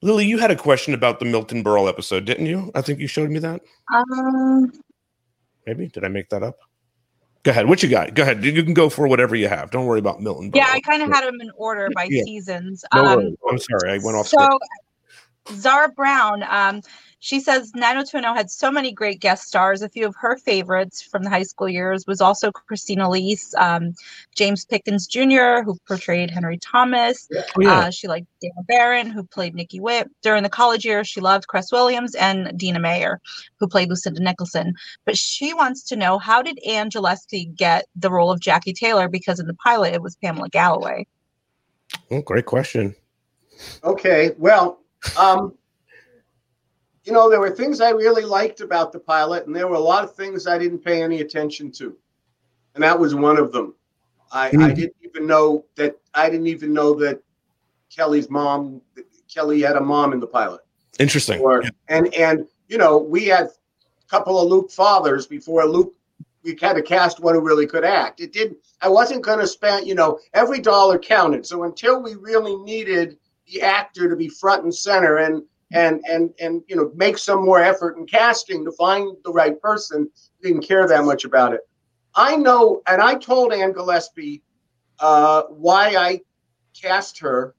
Lily, 0.02 0.24
you 0.24 0.38
had 0.38 0.50
a 0.50 0.56
question 0.56 0.94
about 0.94 1.18
the 1.18 1.26
Milton 1.26 1.62
Berle 1.62 1.88
episode, 1.88 2.24
didn't 2.24 2.46
you? 2.46 2.70
I 2.74 2.80
think 2.80 3.00
you 3.00 3.06
showed 3.06 3.30
me 3.30 3.38
that. 3.40 3.60
Um, 3.94 4.72
Maybe. 5.66 5.88
Did 5.88 6.04
I 6.04 6.08
make 6.08 6.28
that 6.30 6.42
up? 6.42 6.58
Go 7.42 7.52
ahead. 7.52 7.68
What 7.68 7.82
you 7.82 7.88
got? 7.88 8.14
Go 8.14 8.22
ahead. 8.22 8.44
You 8.44 8.62
can 8.62 8.74
go 8.74 8.90
for 8.90 9.08
whatever 9.08 9.34
you 9.34 9.48
have. 9.48 9.70
Don't 9.70 9.86
worry 9.86 9.98
about 9.98 10.20
Milton 10.20 10.50
yeah, 10.54 10.68
I 10.70 10.80
kind 10.80 11.02
of 11.02 11.08
had 11.08 11.24
them 11.24 11.40
in 11.40 11.50
order 11.56 11.88
by 11.94 12.06
Yeah. 12.10 12.22
seasons. 12.24 12.84
No 12.94 13.04
um, 13.04 13.16
worries. 13.16 13.36
I'm 13.50 13.58
sorry. 13.58 13.92
I 13.92 13.98
went 13.98 14.16
off 14.16 14.28
So, 14.28 14.36
script. 14.36 15.62
Zara 15.62 15.88
Brown, 15.88 16.44
um, 16.48 16.82
she 17.20 17.38
says 17.38 17.72
90210 17.74 18.34
had 18.34 18.50
so 18.50 18.72
many 18.72 18.92
great 18.92 19.20
guest 19.20 19.46
stars. 19.46 19.82
A 19.82 19.90
few 19.90 20.06
of 20.06 20.16
her 20.16 20.36
favorites 20.36 21.02
from 21.02 21.22
the 21.22 21.28
high 21.28 21.42
school 21.42 21.68
years 21.68 22.06
was 22.06 22.22
also 22.22 22.50
Christine 22.50 23.00
Elise, 23.00 23.54
um, 23.58 23.94
James 24.34 24.64
Pickens 24.64 25.06
Jr., 25.06 25.62
who 25.62 25.76
portrayed 25.86 26.30
Henry 26.30 26.56
Thomas. 26.56 27.28
Oh, 27.36 27.60
yeah. 27.60 27.78
Uh, 27.78 27.90
she 27.90 28.08
liked 28.08 28.26
Dana 28.40 28.62
Barron, 28.66 29.10
who 29.10 29.22
played 29.22 29.54
Nikki 29.54 29.80
Witt. 29.80 30.10
During 30.22 30.42
the 30.42 30.48
college 30.48 30.86
years, 30.86 31.08
she 31.08 31.20
loved 31.20 31.46
Cress 31.46 31.70
Williams 31.70 32.14
and 32.14 32.58
Dina 32.58 32.80
Meyer, 32.80 33.20
who 33.58 33.68
played 33.68 33.90
Lucinda 33.90 34.20
Nicholson. 34.20 34.74
But 35.04 35.18
she 35.18 35.52
wants 35.52 35.82
to 35.84 35.96
know 35.96 36.18
how 36.18 36.40
did 36.40 36.58
Ann 36.66 36.88
Gillespie 36.88 37.44
get 37.54 37.84
the 37.94 38.10
role 38.10 38.30
of 38.30 38.40
Jackie 38.40 38.72
Taylor? 38.72 39.08
Because 39.08 39.38
in 39.38 39.46
the 39.46 39.54
pilot, 39.54 39.92
it 39.92 40.02
was 40.02 40.16
Pamela 40.16 40.48
Galloway. 40.48 41.06
Oh, 42.10 42.22
great 42.22 42.46
question. 42.46 42.94
Okay, 43.84 44.30
well, 44.38 44.80
um, 45.18 45.54
you 47.04 47.12
know, 47.12 47.30
there 47.30 47.40
were 47.40 47.50
things 47.50 47.80
I 47.80 47.90
really 47.90 48.24
liked 48.24 48.60
about 48.60 48.92
the 48.92 49.00
pilot, 49.00 49.46
and 49.46 49.56
there 49.56 49.68
were 49.68 49.76
a 49.76 49.80
lot 49.80 50.04
of 50.04 50.14
things 50.14 50.46
I 50.46 50.58
didn't 50.58 50.80
pay 50.84 51.02
any 51.02 51.20
attention 51.20 51.70
to, 51.72 51.96
and 52.74 52.84
that 52.84 52.98
was 52.98 53.14
one 53.14 53.38
of 53.38 53.52
them. 53.52 53.74
I, 54.32 54.48
I 54.48 54.50
Mhm. 54.52 54.74
didn't 54.76 54.96
even 55.02 55.26
know 55.26 55.64
that. 55.76 55.96
I 56.14 56.30
didn't 56.30 56.46
even 56.46 56.72
know 56.72 56.94
that 56.94 57.20
Kelly's 57.94 58.30
mom, 58.30 58.80
Kelly 59.32 59.62
had 59.62 59.76
a 59.76 59.80
mom 59.80 60.12
in 60.12 60.20
the 60.20 60.26
pilot. 60.26 60.60
Interesting. 60.98 61.40
Or 61.40 61.64
and 61.88 62.14
and 62.14 62.46
you 62.68 62.78
know, 62.78 62.98
we 62.98 63.26
had 63.26 63.46
a 63.46 63.50
couple 64.08 64.38
of 64.40 64.48
Luke 64.48 64.70
fathers 64.70 65.26
before 65.26 65.64
Luke. 65.66 65.94
We 66.44 66.56
had 66.60 66.74
to 66.74 66.82
cast 66.82 67.20
one 67.20 67.34
who 67.34 67.40
really 67.40 67.66
could 67.66 67.84
act. 67.84 68.20
It 68.20 68.32
didn't. 68.32 68.58
I 68.80 68.88
wasn't 68.88 69.22
going 69.22 69.40
to 69.40 69.46
spend. 69.46 69.86
You 69.86 69.94
know, 69.94 70.20
every 70.32 70.60
dollar 70.60 70.98
counted. 70.98 71.44
So 71.44 71.64
until 71.64 72.00
we 72.02 72.14
really 72.14 72.56
needed 72.56 73.18
the 73.46 73.62
actor 73.62 74.08
to 74.08 74.14
be 74.14 74.28
front 74.28 74.62
and 74.62 74.74
center 74.74 75.16
and 75.16 75.42
and 75.72 76.02
and 76.08 76.32
and 76.40 76.62
you 76.68 76.76
know 76.76 76.90
make 76.94 77.18
some 77.18 77.44
more 77.44 77.60
effort 77.60 77.96
in 77.96 78.06
casting 78.06 78.64
to 78.64 78.72
find 78.72 79.16
the 79.24 79.32
right 79.32 79.60
person. 79.60 80.10
Didn't 80.42 80.62
care 80.62 80.86
that 80.88 81.04
much 81.04 81.24
about 81.24 81.52
it. 81.52 81.60
I 82.14 82.36
know, 82.36 82.82
and 82.88 83.00
I 83.00 83.14
told 83.14 83.52
Ann 83.52 83.72
Gillespie 83.72 84.42
uh, 84.98 85.42
why 85.48 85.96
I 85.96 86.20
cast 86.80 87.18
her, 87.20 87.54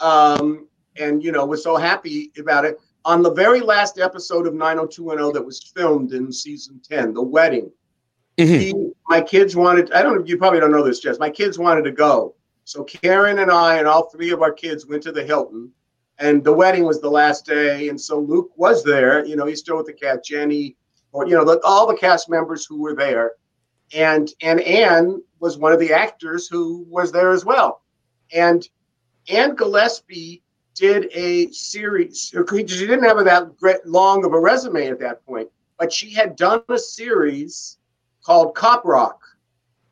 um, 0.00 0.68
and 0.96 1.22
you 1.22 1.32
know 1.32 1.44
was 1.44 1.62
so 1.62 1.76
happy 1.76 2.32
about 2.38 2.64
it 2.64 2.78
on 3.06 3.22
the 3.22 3.32
very 3.32 3.60
last 3.60 3.98
episode 3.98 4.48
of 4.48 4.54
90210 4.54 5.32
that 5.32 5.46
was 5.46 5.62
filmed 5.74 6.12
in 6.12 6.32
season 6.32 6.80
10, 6.86 7.14
the 7.14 7.22
wedding. 7.22 7.70
Mm-hmm. 8.36 8.58
He, 8.58 8.74
my 9.08 9.20
kids 9.20 9.54
wanted. 9.54 9.92
I 9.92 10.02
don't 10.02 10.18
know. 10.18 10.26
You 10.26 10.36
probably 10.36 10.60
don't 10.60 10.72
know 10.72 10.82
this, 10.82 11.00
Jess. 11.00 11.18
My 11.18 11.30
kids 11.30 11.58
wanted 11.58 11.84
to 11.84 11.92
go, 11.92 12.34
so 12.64 12.84
Karen 12.84 13.38
and 13.38 13.50
I 13.50 13.76
and 13.78 13.86
all 13.86 14.10
three 14.10 14.30
of 14.30 14.42
our 14.42 14.52
kids 14.52 14.86
went 14.86 15.02
to 15.04 15.12
the 15.12 15.24
Hilton, 15.24 15.70
and 16.18 16.42
the 16.42 16.52
wedding 16.52 16.84
was 16.84 17.00
the 17.00 17.10
last 17.10 17.44
day, 17.46 17.88
and 17.88 18.00
so 18.00 18.18
Luke 18.18 18.50
was 18.56 18.82
there. 18.82 19.24
You 19.24 19.36
know, 19.36 19.46
he's 19.46 19.60
still 19.60 19.76
with 19.76 19.86
the 19.86 19.92
cat, 19.92 20.24
Jenny, 20.24 20.76
or 21.12 21.26
you 21.26 21.34
know, 21.34 21.44
the, 21.44 21.60
all 21.64 21.86
the 21.86 21.96
cast 21.96 22.30
members 22.30 22.64
who 22.64 22.80
were 22.80 22.94
there, 22.94 23.32
and 23.94 24.30
and 24.40 24.60
Ann 24.60 25.22
was 25.40 25.58
one 25.58 25.72
of 25.72 25.80
the 25.80 25.92
actors 25.92 26.48
who 26.48 26.86
was 26.88 27.12
there 27.12 27.32
as 27.32 27.44
well, 27.44 27.82
and 28.32 28.66
Ann 29.28 29.54
Gillespie 29.54 30.42
did 30.74 31.08
a 31.12 31.50
series. 31.50 32.28
She 32.28 32.62
didn't 32.64 33.04
have 33.04 33.24
that 33.24 33.56
great, 33.56 33.84
long 33.86 34.24
of 34.24 34.32
a 34.32 34.40
resume 34.40 34.88
at 34.88 35.00
that 35.00 35.24
point, 35.26 35.48
but 35.78 35.92
she 35.92 36.10
had 36.10 36.36
done 36.36 36.62
a 36.68 36.78
series 36.78 37.78
called 38.22 38.54
Cop 38.54 38.84
Rock 38.84 39.20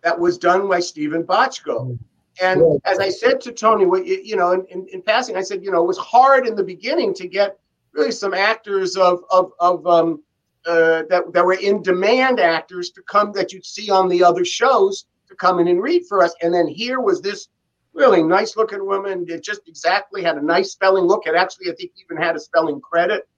that 0.03 0.19
was 0.19 0.39
done 0.39 0.69
by 0.69 0.81
Steven 0.81 1.25
Bochco. 1.25 1.99
And 2.41 2.81
as 2.85 2.99
I 2.99 3.11
said 3.11 3.41
to 3.43 3.53
Tony, 3.53 3.85
you 4.05 4.37
know, 4.37 4.53
in, 4.53 4.67
in, 4.67 4.87
in, 4.93 5.03
passing, 5.03 5.37
I 5.37 5.43
said, 5.43 5.63
you 5.63 5.71
know, 5.71 5.83
it 5.83 5.87
was 5.87 5.99
hard 5.99 6.47
in 6.47 6.57
the 6.57 6.65
beginning 6.65 7.15
to 7.15 7.29
get 7.29 7.59
really 7.93 8.11
some 8.11 8.35
actors 8.35 8.97
of 8.97 9.23
of, 9.31 9.53
of 9.61 9.87
um, 9.87 10.23
uh, 10.67 11.03
that 11.09 11.33
that 11.33 11.45
were 11.45 11.55
in 11.55 11.83
demand 11.83 12.41
actors 12.41 12.91
to 12.91 13.03
come 13.03 13.33
that 13.33 13.53
you'd 13.53 13.65
see 13.65 13.91
on 13.91 14.09
the 14.09 14.25
other 14.25 14.45
shows 14.45 15.07
to 15.29 15.35
come 15.37 15.61
in 15.61 15.69
and 15.69 15.83
read 15.83 16.07
for 16.09 16.23
us. 16.23 16.35
And 16.43 16.53
then 16.53 16.67
here 16.67 17.01
was 17.01 17.21
this 17.21 17.49
really 17.93 18.23
nice 18.23 18.57
looking 18.57 18.85
woman. 18.85 19.25
It 19.29 19.43
just 19.43 19.69
exactly 19.69 20.23
had 20.23 20.37
a 20.37 20.43
nice 20.43 20.73
spelling 20.73 21.05
look. 21.05 21.27
It 21.27 21.35
actually, 21.35 21.71
I 21.71 21.75
think, 21.75 21.93
even 22.03 22.23
had 22.23 22.37
a 22.37 22.41
spelling 22.41 22.81
credit, 22.81 23.29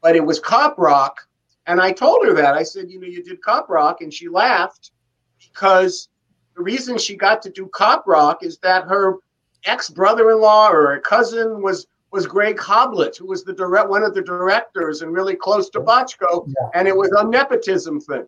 but 0.00 0.14
it 0.14 0.24
was 0.24 0.38
Cop 0.38 0.78
Rock. 0.78 1.26
And 1.66 1.80
I 1.80 1.92
told 1.92 2.26
her 2.26 2.34
that. 2.34 2.54
I 2.54 2.62
said, 2.62 2.90
you 2.90 3.00
know, 3.00 3.06
you 3.06 3.22
did 3.22 3.40
Cop 3.40 3.68
Rock. 3.68 4.00
And 4.02 4.12
she 4.12 4.28
laughed 4.28 4.90
because 5.38 6.08
the 6.56 6.62
reason 6.62 6.98
she 6.98 7.16
got 7.16 7.42
to 7.42 7.50
do 7.50 7.68
Cop 7.68 8.06
Rock 8.06 8.42
is 8.42 8.58
that 8.58 8.84
her 8.84 9.16
ex 9.64 9.88
brother 9.90 10.30
in 10.30 10.40
law 10.40 10.70
or 10.70 10.94
a 10.94 11.00
cousin 11.00 11.62
was 11.62 11.86
was 12.10 12.26
Greg 12.26 12.58
Hoblit, 12.58 13.16
who 13.16 13.26
was 13.26 13.42
the 13.42 13.54
direct 13.54 13.88
one 13.88 14.02
of 14.02 14.14
the 14.14 14.20
directors 14.20 15.00
and 15.00 15.14
really 15.14 15.34
close 15.34 15.70
to 15.70 15.80
Bochco. 15.80 16.46
Yeah. 16.46 16.68
And 16.74 16.86
it 16.86 16.94
was 16.94 17.10
a 17.16 17.26
nepotism 17.26 18.00
thing, 18.00 18.26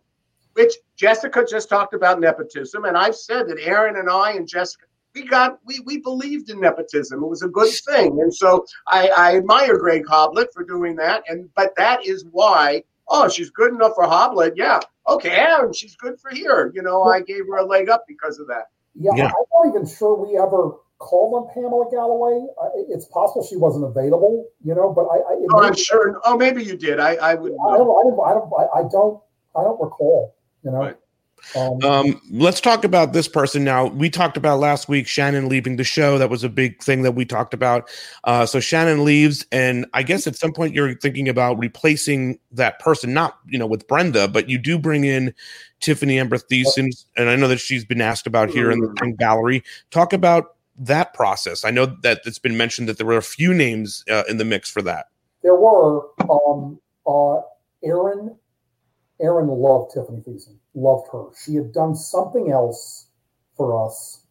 which 0.53 0.73
Jessica 0.95 1.45
just 1.47 1.69
talked 1.69 1.93
about 1.93 2.19
nepotism. 2.19 2.85
And 2.85 2.97
I've 2.97 3.15
said 3.15 3.47
that 3.47 3.59
Aaron 3.61 3.97
and 3.97 4.09
I 4.09 4.31
and 4.31 4.47
Jessica 4.47 4.85
we 5.15 5.25
got 5.25 5.59
we 5.65 5.79
we 5.85 5.97
believed 5.97 6.49
in 6.49 6.59
nepotism. 6.59 7.23
It 7.23 7.27
was 7.27 7.41
a 7.41 7.47
good 7.47 7.73
thing, 7.87 8.19
and 8.21 8.33
so 8.33 8.65
I, 8.87 9.07
I 9.07 9.37
admire 9.37 9.77
Greg 9.77 10.05
Hoblit 10.05 10.47
for 10.53 10.63
doing 10.63 10.95
that. 10.97 11.23
And 11.27 11.49
but 11.55 11.73
that 11.77 12.05
is 12.05 12.25
why. 12.31 12.83
Oh, 13.07 13.29
she's 13.29 13.49
good 13.49 13.73
enough 13.73 13.93
for 13.95 14.05
Hoblit. 14.05 14.53
Yeah. 14.55 14.79
Okay, 15.07 15.45
and 15.47 15.75
she's 15.75 15.95
good 15.95 16.19
for 16.19 16.31
here. 16.31 16.71
You 16.73 16.81
know, 16.81 17.03
I 17.03 17.21
gave 17.21 17.45
her 17.47 17.57
a 17.57 17.65
leg 17.65 17.89
up 17.89 18.05
because 18.07 18.39
of 18.39 18.47
that. 18.47 18.69
Yeah, 18.95 19.11
yeah. 19.15 19.25
I'm 19.25 19.69
not 19.69 19.75
even 19.75 19.87
sure 19.87 20.15
we 20.15 20.37
ever 20.37 20.71
called 20.97 21.35
on 21.35 21.53
Pamela 21.53 21.85
Galloway. 21.91 22.47
It's 22.89 23.05
possible 23.05 23.45
she 23.45 23.57
wasn't 23.57 23.85
available, 23.85 24.47
you 24.63 24.73
know. 24.73 24.91
But 24.91 25.03
I, 25.03 25.17
I 25.17 25.45
oh, 25.53 25.63
I'm 25.63 25.75
sure. 25.75 26.19
Oh, 26.25 26.37
maybe 26.37 26.63
you 26.63 26.77
did. 26.77 26.99
I, 26.99 27.15
I 27.15 27.35
would. 27.35 27.51
I 27.51 27.77
don't, 27.77 27.89
I 27.89 28.03
don't. 28.03 28.19
I 28.19 28.33
don't. 28.33 28.69
I 28.73 28.89
don't. 28.89 29.21
I 29.55 29.63
don't 29.63 29.79
recall. 29.81 30.35
You 30.63 30.71
know. 30.71 30.77
Right. 30.77 30.97
Um, 31.55 31.83
um, 31.83 32.21
let's 32.31 32.59
talk 32.59 32.83
about 32.83 33.13
this 33.13 33.27
person 33.27 33.63
now. 33.63 33.87
We 33.87 34.09
talked 34.09 34.37
about 34.37 34.59
last 34.59 34.89
week 34.89 35.07
Shannon 35.07 35.47
leaving 35.49 35.75
the 35.75 35.83
show. 35.83 36.17
That 36.17 36.29
was 36.29 36.43
a 36.43 36.49
big 36.49 36.81
thing 36.81 37.03
that 37.03 37.11
we 37.11 37.25
talked 37.25 37.53
about. 37.53 37.89
Uh, 38.23 38.45
so 38.45 38.59
Shannon 38.59 39.05
leaves, 39.05 39.45
and 39.51 39.85
I 39.93 40.03
guess 40.03 40.27
at 40.27 40.35
some 40.35 40.53
point 40.53 40.73
you're 40.73 40.95
thinking 40.95 41.29
about 41.29 41.59
replacing 41.59 42.39
that 42.51 42.79
person, 42.79 43.13
not 43.13 43.39
you 43.47 43.59
know 43.59 43.67
with 43.67 43.87
Brenda, 43.87 44.27
but 44.27 44.49
you 44.49 44.57
do 44.57 44.79
bring 44.79 45.03
in 45.03 45.33
Tiffany 45.81 46.19
Amber 46.19 46.37
Thiessen, 46.37 46.91
and 47.17 47.29
I 47.29 47.35
know 47.35 47.47
that 47.47 47.59
she's 47.59 47.85
been 47.85 48.01
asked 48.01 48.27
about 48.27 48.49
here 48.49 48.71
in 48.71 48.79
the 48.79 48.87
mm-hmm. 48.87 49.11
Gallery. 49.11 49.63
Talk 49.91 50.13
about 50.13 50.55
that 50.77 51.13
process. 51.13 51.63
I 51.63 51.71
know 51.71 51.85
that 51.85 52.21
it's 52.25 52.39
been 52.39 52.57
mentioned 52.57 52.89
that 52.89 52.97
there 52.97 53.05
were 53.05 53.17
a 53.17 53.23
few 53.23 53.53
names 53.53 54.03
uh, 54.09 54.23
in 54.27 54.37
the 54.37 54.45
mix 54.45 54.69
for 54.69 54.81
that. 54.81 55.07
There 55.43 55.55
were 55.55 56.07
um, 56.29 56.79
uh, 57.07 57.41
Aaron 57.83 58.35
Aaron 59.21 59.47
loved 59.47 59.93
Tiffany 59.93 60.21
Thiessen, 60.21 60.55
loved 60.75 61.07
her. 61.11 61.25
She 61.43 61.55
had 61.55 61.73
done 61.73 61.95
something 61.95 62.51
else 62.51 63.07
for 63.55 63.85
us. 63.85 64.21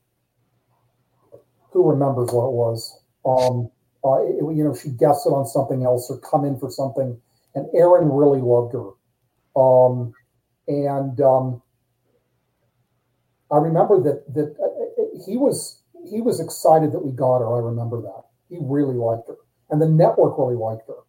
Who 1.73 1.91
remembers 1.91 2.31
what 2.33 2.47
it 2.47 2.53
was? 2.53 3.01
Um, 3.25 3.71
uh, 4.05 4.23
it, 4.23 4.57
you 4.57 4.63
know, 4.63 4.75
she 4.75 4.91
guessed 4.91 5.27
it 5.27 5.31
on 5.31 5.47
something 5.47 5.83
else 5.85 6.11
or 6.11 6.19
come 6.21 6.45
in 6.45 6.59
for 6.59 6.71
something, 6.71 7.21
and 7.55 7.67
Aaron 7.75 8.11
really 8.11 8.41
loved 8.41 8.75
her. 8.75 8.91
Um, 9.61 10.13
and 10.69 11.21
um, 11.21 11.63
I 13.51 13.57
remember 13.57 14.01
that 14.03 14.33
that 14.35 14.55
uh, 14.63 15.25
he 15.27 15.37
was 15.37 15.81
he 16.09 16.21
was 16.21 16.39
excited 16.39 16.93
that 16.93 17.05
we 17.05 17.13
got 17.13 17.39
her. 17.39 17.57
I 17.57 17.61
remember 17.61 18.01
that 18.03 18.23
he 18.49 18.59
really 18.61 18.95
liked 18.95 19.27
her, 19.29 19.37
and 19.71 19.81
the 19.81 19.89
network 19.89 20.39
really 20.39 20.57
liked 20.57 20.87
her. 20.87 21.01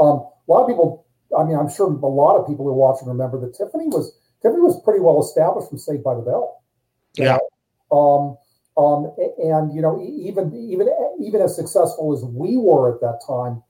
Um, 0.00 0.26
a 0.48 0.52
lot 0.52 0.62
of 0.62 0.68
people 0.68 1.04
I 1.36 1.44
mean, 1.44 1.56
I'm 1.56 1.68
sure 1.68 1.86
a 1.86 2.06
lot 2.06 2.36
of 2.36 2.46
people 2.46 2.64
who 2.64 2.72
watch 2.72 2.96
watching 2.96 3.08
remember 3.08 3.40
that 3.40 3.54
Tiffany 3.54 3.88
was 3.88 4.16
Tiffany 4.44 4.60
was 4.60 4.80
pretty 4.82 5.00
well 5.00 5.22
established 5.22 5.70
from 5.70 5.78
Saved 5.78 6.04
by 6.04 6.14
the 6.14 6.20
Bell. 6.20 6.62
Yeah. 7.16 7.38
Um, 7.90 8.36
um, 8.76 9.14
and 9.16 9.74
you 9.74 9.80
know, 9.80 10.02
even 10.02 10.52
even 10.54 10.88
even 11.18 11.40
as 11.40 11.56
successful 11.56 12.12
as 12.12 12.22
we 12.24 12.58
were 12.58 12.94
at 12.94 13.00
that 13.00 13.20
time, 13.26 13.62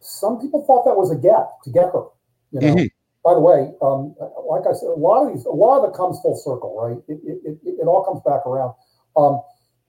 some 0.00 0.40
people 0.40 0.64
thought 0.66 0.84
that 0.84 0.96
was 0.96 1.10
a 1.10 1.16
gap 1.16 1.62
to 1.64 1.70
get 1.70 1.86
her. 1.86 2.04
You 2.52 2.60
know. 2.60 2.74
Mm-hmm. 2.74 2.86
By 3.24 3.32
the 3.32 3.40
way, 3.40 3.72
um, 3.80 4.14
like 4.46 4.68
I 4.68 4.76
said, 4.76 4.88
a 4.88 5.00
lot 5.00 5.24
of 5.24 5.32
these, 5.32 5.46
a 5.46 5.50
lot 5.50 5.80
of 5.80 5.88
it 5.88 5.96
comes 5.96 6.20
full 6.20 6.36
circle, 6.36 6.76
right? 6.76 7.00
It, 7.08 7.18
it, 7.24 7.56
it, 7.64 7.80
it 7.80 7.86
all 7.86 8.04
comes 8.04 8.20
back 8.20 8.44
around. 8.44 8.74
Um, 9.16 9.40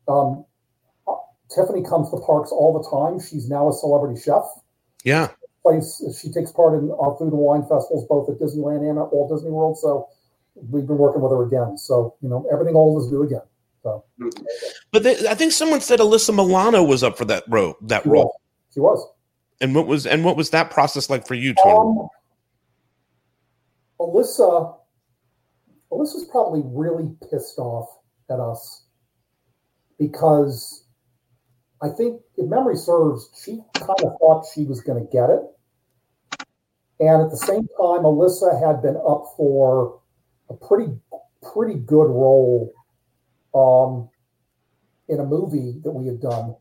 um, 0.08 0.46
uh, 1.06 1.20
Tiffany 1.54 1.84
comes 1.84 2.10
to 2.12 2.18
parks 2.26 2.52
all 2.54 2.72
the 2.72 2.88
time. 2.88 3.20
She's 3.20 3.50
now 3.50 3.68
a 3.68 3.74
celebrity 3.74 4.22
chef. 4.22 4.44
Yeah 5.04 5.32
place. 5.66 6.02
She 6.22 6.32
takes 6.32 6.52
part 6.52 6.78
in 6.78 6.92
our 6.92 7.18
food 7.18 7.34
and 7.34 7.42
wine 7.42 7.62
festivals, 7.62 8.06
both 8.08 8.30
at 8.30 8.40
Disneyland 8.40 8.88
and 8.88 9.00
at 9.00 9.12
Walt 9.12 9.32
Disney 9.32 9.50
World. 9.50 9.78
So 9.80 10.08
we've 10.56 10.86
been 10.86 10.98
working 10.98 11.22
with 11.22 11.32
her 11.32 11.44
again. 11.44 11.78
So 11.78 12.16
you 12.22 12.30
know, 12.30 12.48
everything 12.52 12.76
old 12.76 13.02
is 13.02 13.12
new 13.12 13.24
again. 13.24 13.42
So, 13.82 14.04
but 14.92 15.04
they, 15.04 15.28
I 15.28 15.36
think 15.36 15.52
someone 15.52 15.82
said 15.82 16.00
Alyssa 16.00 16.34
Milano 16.34 16.84
was 16.84 17.04
up 17.04 17.18
for 17.18 17.26
that 17.26 17.44
role. 17.48 17.76
That 17.82 18.04
she 18.04 18.10
role. 18.10 18.26
Was. 18.26 18.40
She 18.74 18.80
was. 18.80 19.08
And 19.62 19.74
what 19.74 19.88
was 19.88 20.06
and 20.06 20.24
what 20.24 20.38
was 20.38 20.52
that 20.52 20.70
process 20.70 21.10
like 21.10 21.26
for 21.28 21.36
you, 21.36 21.56
Tony? 21.56 22.00
Um, 22.00 22.08
Alyssa, 24.00 24.78
Alyssa's 25.92 26.28
probably 26.32 26.62
really 26.66 27.10
pissed 27.32 27.58
off 27.58 27.88
at 28.30 28.40
us 28.40 28.86
because 29.98 30.86
I 31.82 31.90
think, 31.90 32.22
if 32.38 32.50
memory 32.50 32.78
serves, 32.78 33.30
she 33.44 33.62
kind 33.76 34.00
of 34.04 34.18
thought 34.20 34.46
she 34.54 34.66
was 34.66 34.82
going 34.82 35.06
to 35.06 35.12
get 35.12 35.30
it. 35.30 35.42
And 37.00 37.22
at 37.22 37.30
the 37.30 37.38
same 37.38 37.68
time, 37.78 38.04
Alyssa 38.04 38.60
had 38.66 38.82
been 38.82 38.96
up 38.96 39.34
for 39.36 40.00
a 40.50 40.54
pretty 40.54 40.94
pretty 41.54 41.76
good 41.76 42.08
role 42.08 42.74
um, 43.54 44.10
in 45.08 45.20
a 45.20 45.26
movie 45.26 45.80
that 45.84 45.92
we 45.92 46.08
had 46.08 46.22
done 46.22 46.56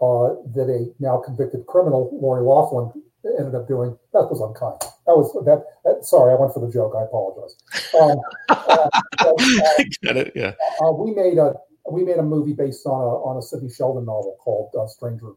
uh, 0.00 0.38
that 0.54 0.68
a 0.70 0.94
now 1.00 1.18
convicted 1.18 1.66
criminal, 1.66 2.16
Lori 2.20 2.42
Loughlin, 2.42 2.92
ended 3.38 3.54
up 3.54 3.66
doing. 3.66 3.98
That 4.12 4.30
was 4.30 4.40
unkind. 4.40 4.80
That 5.06 5.16
was 5.16 5.32
that. 5.44 5.64
that 5.84 6.04
sorry, 6.04 6.32
I 6.32 6.40
went 6.40 6.54
for 6.54 6.64
the 6.64 6.72
joke. 6.72 6.94
I 6.96 7.02
apologize. 7.02 7.56
Um, 8.00 8.18
uh, 8.48 8.88
uh, 9.18 9.84
Get 10.02 10.16
it? 10.16 10.32
Yeah. 10.34 10.54
Uh, 10.80 10.92
we 10.92 11.12
made 11.12 11.38
a 11.38 11.54
we 11.90 12.04
made 12.04 12.18
a 12.18 12.22
movie 12.22 12.52
based 12.52 12.86
on 12.86 13.00
a 13.02 13.14
on 13.26 13.36
a 13.38 13.42
Sidney 13.42 13.70
Sheldon 13.70 14.04
novel 14.04 14.36
called 14.38 14.70
uh, 14.78 14.86
Stranger 14.86 15.32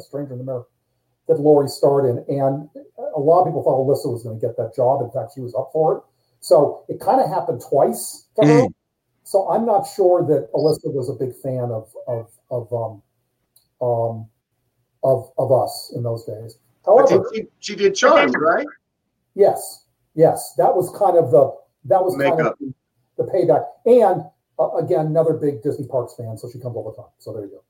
Stranger 0.00 0.32
in 0.32 0.38
the 0.38 0.44
Mirror 0.44 0.66
that 1.28 1.40
Lori 1.40 1.68
starred 1.68 2.06
in, 2.06 2.24
and 2.28 2.68
a 3.14 3.20
lot 3.20 3.42
of 3.42 3.46
people 3.46 3.62
thought 3.62 3.78
Alyssa 3.78 4.12
was 4.12 4.22
going 4.22 4.38
to 4.38 4.46
get 4.46 4.56
that 4.56 4.74
job. 4.74 5.02
In 5.02 5.10
fact, 5.10 5.32
she 5.34 5.40
was 5.40 5.54
up 5.54 5.70
for 5.72 5.98
it. 5.98 6.02
So 6.40 6.84
it 6.88 7.00
kind 7.00 7.20
of 7.20 7.28
happened 7.28 7.62
twice 7.66 8.26
for 8.34 8.46
her. 8.46 8.62
Mm. 8.64 8.74
So 9.24 9.48
I'm 9.48 9.64
not 9.64 9.84
sure 9.84 10.22
that 10.26 10.52
Alyssa 10.52 10.92
was 10.92 11.08
a 11.08 11.14
big 11.14 11.34
fan 11.36 11.70
of 11.70 11.90
of 12.06 12.30
of 12.50 12.70
um, 12.72 13.02
um, 13.80 14.28
of 15.02 15.30
of 15.38 15.50
us 15.50 15.92
in 15.96 16.02
those 16.02 16.24
days. 16.24 16.58
However, 16.84 17.24
she, 17.34 17.46
she, 17.60 17.74
did 17.74 17.94
Charmed, 17.94 18.34
right? 18.38 18.66
Yes, 19.34 19.86
yes, 20.14 20.52
that 20.58 20.76
was 20.76 20.94
kind 20.98 21.16
of 21.16 21.30
the 21.30 21.56
that 21.86 22.04
was 22.04 22.16
Makeup. 22.16 22.36
kind 22.36 22.48
of 22.48 22.58
the, 22.60 22.74
the 23.16 23.24
payback. 23.24 23.64
And 23.86 24.24
uh, 24.58 24.76
again, 24.76 25.06
another 25.06 25.32
big 25.32 25.62
Disney 25.62 25.86
Parks 25.86 26.14
fan, 26.14 26.36
so 26.36 26.50
she 26.50 26.58
comes 26.58 26.76
all 26.76 26.90
the 26.90 27.02
time. 27.02 27.10
So 27.18 27.32
there 27.32 27.44
you 27.44 27.50
go. 27.50 27.64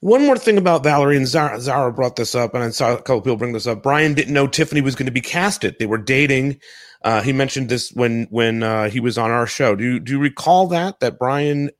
One 0.00 0.26
more 0.26 0.36
thing 0.36 0.58
about 0.58 0.84
Valerie 0.84 1.16
and 1.16 1.26
Zara, 1.26 1.60
Zara 1.60 1.92
brought 1.92 2.16
this 2.16 2.34
up, 2.34 2.54
and 2.54 2.62
I 2.62 2.70
saw 2.70 2.92
a 2.94 2.96
couple 2.98 3.22
people 3.22 3.36
bring 3.36 3.52
this 3.52 3.66
up. 3.66 3.82
Brian 3.82 4.14
didn't 4.14 4.34
know 4.34 4.46
Tiffany 4.46 4.80
was 4.80 4.94
going 4.94 5.06
to 5.06 5.12
be 5.12 5.20
casted. 5.20 5.76
They 5.78 5.86
were 5.86 5.98
dating. 5.98 6.60
Uh, 7.02 7.22
he 7.22 7.32
mentioned 7.32 7.68
this 7.68 7.90
when 7.92 8.26
when 8.30 8.62
uh, 8.62 8.88
he 8.88 9.00
was 9.00 9.18
on 9.18 9.30
our 9.30 9.46
show. 9.46 9.74
Do 9.74 9.84
you, 9.84 10.00
do 10.00 10.12
you 10.12 10.18
recall 10.18 10.66
that 10.68 11.00
that 11.00 11.18
Brian 11.18 11.70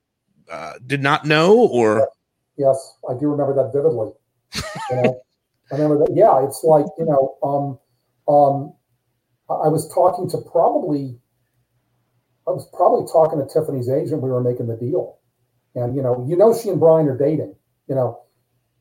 uh, 0.51 0.75
did 0.87 1.03
not 1.03 1.25
know, 1.25 1.57
or 1.57 2.09
Yes, 2.57 2.97
I 3.09 3.15
do 3.15 3.29
remember 3.29 3.55
that 3.55 3.73
vividly. 3.73 4.13
You 4.91 5.03
know, 5.03 5.23
I 5.73 5.77
remember 5.77 5.99
that. 6.05 6.15
Yeah, 6.15 6.45
it's 6.45 6.63
like 6.65 6.87
you 6.99 7.07
know, 7.07 7.37
um, 7.43 8.33
um, 8.33 8.75
I 9.49 9.67
I 9.67 9.69
was 9.69 9.93
talking 9.93 10.29
to 10.31 10.39
probably, 10.39 11.19
I 12.47 12.51
was 12.51 12.69
probably 12.75 13.11
talking 13.11 13.39
to 13.39 13.53
Tiffany's 13.53 13.89
agent. 13.89 14.23
We 14.23 14.31
were 14.31 14.43
making 14.43 14.67
the 14.67 14.77
deal, 14.77 15.19
and 15.75 15.97
you 15.97 16.03
know, 16.03 16.25
you 16.29 16.37
know, 16.37 16.57
she 16.57 16.69
and 16.69 16.79
Brian 16.79 17.09
are 17.09 17.17
dating. 17.17 17.55
You 17.93 17.97
know, 17.97 18.23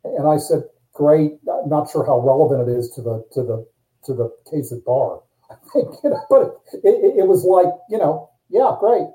and 0.06 0.26
I 0.26 0.38
said, 0.38 0.64
"Great." 0.94 1.34
I'm 1.52 1.68
Not 1.68 1.90
sure 1.92 2.06
how 2.06 2.20
relevant 2.22 2.70
it 2.70 2.72
is 2.80 2.92
to 2.92 3.02
the 3.02 3.26
to 3.34 3.44
the 3.44 3.68
to 4.06 4.14
the 4.14 4.30
case 4.50 4.72
at 4.72 4.86
bar. 4.86 5.20
I 5.50 5.56
think, 5.74 5.90
you 6.02 6.12
know, 6.12 6.22
but 6.30 6.62
it, 6.72 6.80
it, 6.86 7.20
it 7.20 7.28
was 7.28 7.44
like, 7.44 7.68
you 7.90 7.98
know, 7.98 8.30
yeah, 8.50 8.74
great. 8.80 9.08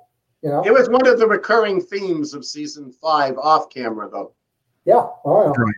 You 0.43 0.51
know, 0.51 0.63
It 0.67 0.71
was 0.75 0.91
one 0.91 1.07
of 1.07 1.19
the 1.19 1.27
recurring 1.27 1.81
themes 1.81 2.35
of 2.35 2.45
season 2.45 2.93
five 3.01 3.39
off 3.39 3.71
camera, 3.71 4.11
though. 4.13 4.35
yeah. 4.85 5.07
Oh, 5.25 5.45
yeah. 5.45 5.63
Right. 5.65 5.75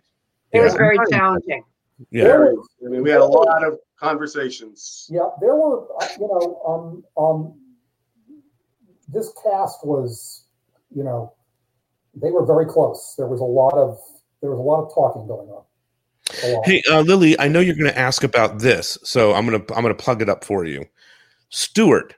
It 0.51 0.61
was 0.63 0.75
very 0.75 0.99
challenging. 1.11 1.63
yeah, 2.11 2.25
There 2.25 2.41
was- 2.41 2.69
I 2.85 2.89
mean, 2.89 3.05
we 3.05 3.11
had 3.11 3.21
a 3.21 3.25
lot 3.25 3.63
of 3.65 3.79
conversations. 4.01 5.07
Yeah, 5.09 5.29
there 5.41 5.55
were, 5.55 5.87
uh, 6.03 6.09
you 6.19 6.27
know, 6.27 6.61
um, 6.67 7.05
um, 7.17 7.61
this 9.07 9.33
cast 9.45 9.87
was, 9.87 10.45
you 10.91 11.05
know, 11.05 11.33
they 12.21 12.31
were 12.31 12.45
very 12.45 12.67
close. 12.67 13.15
There 13.17 13.27
was 13.27 13.41
a 13.41 13.45
lot 13.45 13.75
of 13.75 13.99
there 14.41 14.51
was 14.51 14.59
a 14.59 14.63
lot 14.63 14.85
of 14.85 14.95
talking 14.95 15.27
going 15.27 15.49
on. 15.49 15.63
Hey, 16.65 16.83
uh, 16.91 17.01
Lily, 17.01 17.39
I 17.41 17.49
know 17.49 17.61
you're 17.61 17.75
going 17.75 17.91
to 17.91 17.99
ask 17.99 18.23
about 18.23 18.59
this, 18.59 18.99
so 19.03 19.33
I'm 19.35 19.47
gonna 19.47 19.65
I'm 19.75 19.83
gonna 19.83 19.95
plug 19.95 20.21
it 20.23 20.29
up 20.29 20.45
for 20.45 20.65
you. 20.65 20.85
Stuart, 21.49 22.15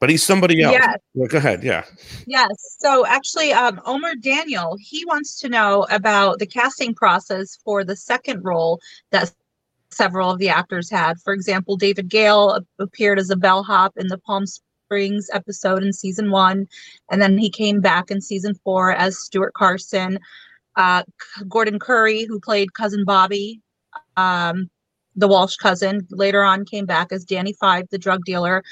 but 0.00 0.10
he's 0.10 0.22
somebody 0.22 0.62
else. 0.62 0.76
Yes. 0.78 0.98
Well, 1.14 1.28
go 1.28 1.38
ahead. 1.38 1.62
Yeah. 1.62 1.84
Yes. 2.26 2.76
So 2.78 3.06
actually, 3.06 3.52
um, 3.52 3.80
Omer 3.86 4.16
Daniel, 4.16 4.76
he 4.78 5.04
wants 5.06 5.40
to 5.40 5.48
know 5.48 5.86
about 5.90 6.40
the 6.40 6.46
casting 6.46 6.94
process 6.94 7.58
for 7.64 7.84
the 7.84 7.96
second 7.96 8.44
role 8.44 8.80
that 9.10 9.32
several 9.90 10.30
of 10.30 10.38
the 10.38 10.48
actors 10.48 10.90
had. 10.90 11.18
For 11.20 11.32
example, 11.32 11.76
David 11.76 12.08
Gail 12.08 12.58
appeared 12.78 13.18
as 13.18 13.30
a 13.30 13.36
bellhop 13.36 13.94
in 13.96 14.08
the 14.08 14.18
Palm 14.18 14.44
Springs 14.92 15.30
episode 15.32 15.82
in 15.82 15.90
season 15.90 16.30
one, 16.30 16.68
and 17.10 17.22
then 17.22 17.38
he 17.38 17.48
came 17.48 17.80
back 17.80 18.10
in 18.10 18.20
season 18.20 18.54
four 18.62 18.92
as 18.92 19.18
Stuart 19.18 19.54
Carson. 19.54 20.18
Uh, 20.76 21.02
Gordon 21.48 21.78
Currie, 21.78 22.24
who 22.24 22.38
played 22.38 22.74
cousin 22.74 23.06
Bobby, 23.06 23.62
um, 24.18 24.68
the 25.16 25.26
Walsh 25.26 25.56
cousin, 25.56 26.06
later 26.10 26.42
on 26.42 26.66
came 26.66 26.84
back 26.84 27.10
as 27.10 27.24
Danny 27.24 27.54
Five, 27.54 27.86
the 27.90 27.96
drug 27.96 28.22
dealer. 28.26 28.62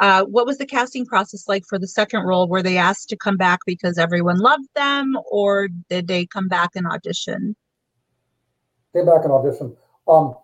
Uh, 0.00 0.24
what 0.24 0.44
was 0.44 0.58
the 0.58 0.66
casting 0.66 1.06
process 1.06 1.46
like 1.46 1.62
for 1.68 1.78
the 1.78 1.86
second 1.86 2.24
role? 2.24 2.48
Were 2.48 2.64
they 2.64 2.76
asked 2.76 3.08
to 3.10 3.16
come 3.16 3.36
back 3.36 3.60
because 3.64 3.96
everyone 3.96 4.38
loved 4.38 4.66
them, 4.74 5.16
or 5.30 5.68
did 5.88 6.08
they 6.08 6.26
come 6.26 6.48
back 6.48 6.70
and 6.74 6.84
audition? 6.84 7.54
Came 8.92 9.06
back 9.06 9.22
and 9.22 9.32
audition. 9.32 9.76
Um, 10.08 10.34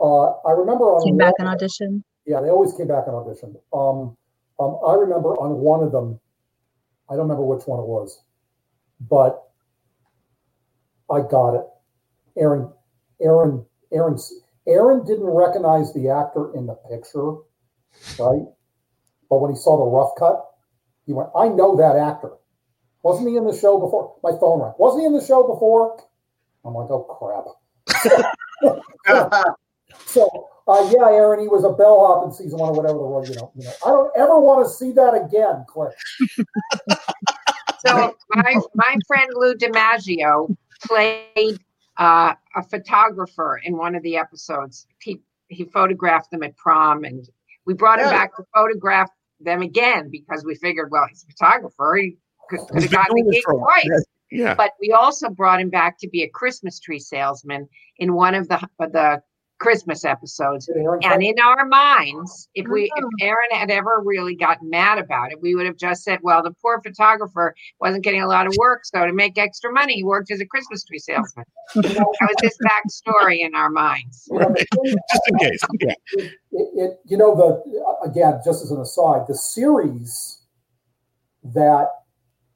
uh, 0.00 0.30
I 0.40 0.50
remember 0.50 0.86
on 0.86 1.04
Came 1.04 1.18
back 1.18 1.34
and 1.38 1.46
audition. 1.46 2.02
Yeah, 2.24 2.40
they 2.40 2.48
always 2.48 2.72
came 2.72 2.88
back 2.88 3.04
and 3.06 3.14
auditioned. 3.14 3.54
Um, 3.72 4.16
um, 4.58 4.78
I 4.86 4.94
remember 4.94 5.30
on 5.36 5.58
one 5.58 5.82
of 5.82 5.92
them, 5.92 6.20
I 7.08 7.14
don't 7.14 7.22
remember 7.28 7.44
which 7.44 7.66
one 7.66 7.80
it 7.80 7.86
was, 7.86 8.22
but 9.00 9.42
I 11.10 11.20
got 11.20 11.54
it. 11.54 11.66
Aaron, 12.38 12.70
Aaron, 13.20 13.64
Aaron, 13.92 14.18
Aaron 14.66 15.04
didn't 15.04 15.26
recognize 15.26 15.92
the 15.92 16.10
actor 16.10 16.54
in 16.54 16.66
the 16.66 16.74
picture, 16.74 17.36
right? 18.18 18.44
But 19.30 19.40
when 19.40 19.50
he 19.50 19.56
saw 19.56 19.76
the 19.78 19.90
rough 19.90 20.12
cut, 20.18 20.44
he 21.06 21.12
went, 21.12 21.30
"I 21.36 21.48
know 21.48 21.76
that 21.76 21.96
actor. 21.96 22.32
Wasn't 23.02 23.28
he 23.28 23.36
in 23.36 23.46
the 23.46 23.56
show 23.56 23.78
before?" 23.78 24.16
My 24.22 24.32
phone 24.38 24.60
rang. 24.60 24.74
Wasn't 24.78 25.00
he 25.02 25.06
in 25.06 25.12
the 25.12 25.24
show 25.24 25.46
before? 25.46 25.98
I'm 26.64 26.74
like, 26.74 26.90
"Oh 26.90 27.04
crap." 27.04 27.46
So, 30.06 30.48
uh, 30.68 30.90
yeah, 30.92 31.06
Aaron, 31.08 31.40
he 31.40 31.48
was 31.48 31.64
a 31.64 31.70
bellhop 31.70 32.24
in 32.26 32.32
season 32.32 32.58
one 32.58 32.70
or 32.70 32.74
whatever 32.74 32.98
the 32.98 33.04
was. 33.04 33.28
You 33.28 33.36
know, 33.36 33.52
you 33.54 33.64
know, 33.64 33.72
I 33.84 33.88
don't 33.90 34.10
ever 34.16 34.38
want 34.38 34.66
to 34.66 34.72
see 34.72 34.92
that 34.92 35.14
again, 35.14 35.64
Cliff. 35.68 35.94
So 37.86 38.16
my 38.30 38.56
my 38.74 38.96
friend 39.06 39.30
Lou 39.34 39.54
DiMaggio 39.54 40.56
played 40.84 41.60
uh, 41.98 42.34
a 42.56 42.62
photographer 42.68 43.60
in 43.62 43.76
one 43.76 43.94
of 43.94 44.02
the 44.02 44.16
episodes. 44.16 44.86
He 45.00 45.20
he 45.48 45.64
photographed 45.66 46.30
them 46.32 46.42
at 46.42 46.56
prom, 46.56 47.04
and 47.04 47.28
we 47.64 47.74
brought 47.74 48.00
him 48.00 48.06
Yeah. 48.06 48.12
back 48.12 48.36
to 48.36 48.44
photograph 48.54 49.10
them 49.40 49.62
again 49.62 50.08
because 50.10 50.44
we 50.44 50.54
figured, 50.56 50.90
well, 50.90 51.06
he's 51.08 51.24
a 51.24 51.26
photographer. 51.32 51.96
He 52.00 52.16
could, 52.48 52.60
could 52.60 52.82
have 52.82 52.90
gotten 52.90 53.24
the 53.24 53.30
gig 53.30 53.44
twice. 53.48 54.04
Yeah. 54.32 54.54
But 54.54 54.72
we 54.80 54.90
also 54.92 55.28
brought 55.28 55.60
him 55.60 55.70
back 55.70 55.98
to 56.00 56.08
be 56.08 56.22
a 56.24 56.28
Christmas 56.28 56.80
tree 56.80 56.98
salesman 56.98 57.68
in 57.98 58.14
one 58.14 58.34
of 58.34 58.48
the 58.48 58.68
of 58.80 58.92
the 58.92 59.22
Christmas 59.58 60.04
episodes. 60.04 60.68
And 60.68 61.22
in 61.22 61.38
our 61.40 61.64
minds, 61.64 62.48
if 62.54 62.66
we 62.68 62.90
Oh. 62.94 62.98
if 62.98 63.24
Aaron 63.26 63.48
had 63.52 63.70
ever 63.70 64.02
really 64.04 64.34
gotten 64.36 64.68
mad 64.68 64.98
about 64.98 65.32
it, 65.32 65.40
we 65.40 65.54
would 65.54 65.64
have 65.66 65.76
just 65.76 66.02
said, 66.04 66.18
"Well, 66.22 66.42
the 66.42 66.52
poor 66.60 66.80
photographer 66.82 67.54
wasn't 67.80 68.04
getting 68.04 68.22
a 68.22 68.28
lot 68.28 68.46
of 68.46 68.54
work, 68.58 68.84
so 68.84 69.06
to 69.06 69.12
make 69.12 69.38
extra 69.38 69.72
money, 69.72 69.94
he 69.94 70.04
worked 70.04 70.30
as 70.30 70.40
a 70.40 70.46
Christmas 70.46 70.84
tree 70.84 70.98
salesman." 70.98 71.44
that 71.74 72.06
was 72.20 72.36
his 72.42 72.58
backstory 72.68 73.40
in 73.40 73.54
our 73.54 73.70
minds. 73.70 74.28
You 74.30 74.38
know, 74.40 74.48
the 74.50 74.66
thing- 74.84 74.96
Just 75.10 75.22
in 75.28 75.38
case. 75.38 75.60
Yeah. 75.80 75.92
it, 76.12 76.32
it, 76.52 76.68
it, 76.74 77.00
you 77.06 77.16
know, 77.16 77.34
the 77.34 78.08
again, 78.08 78.40
just 78.44 78.62
as 78.62 78.70
an 78.70 78.80
aside, 78.80 79.26
the 79.26 79.34
series 79.34 80.42
that 81.44 81.88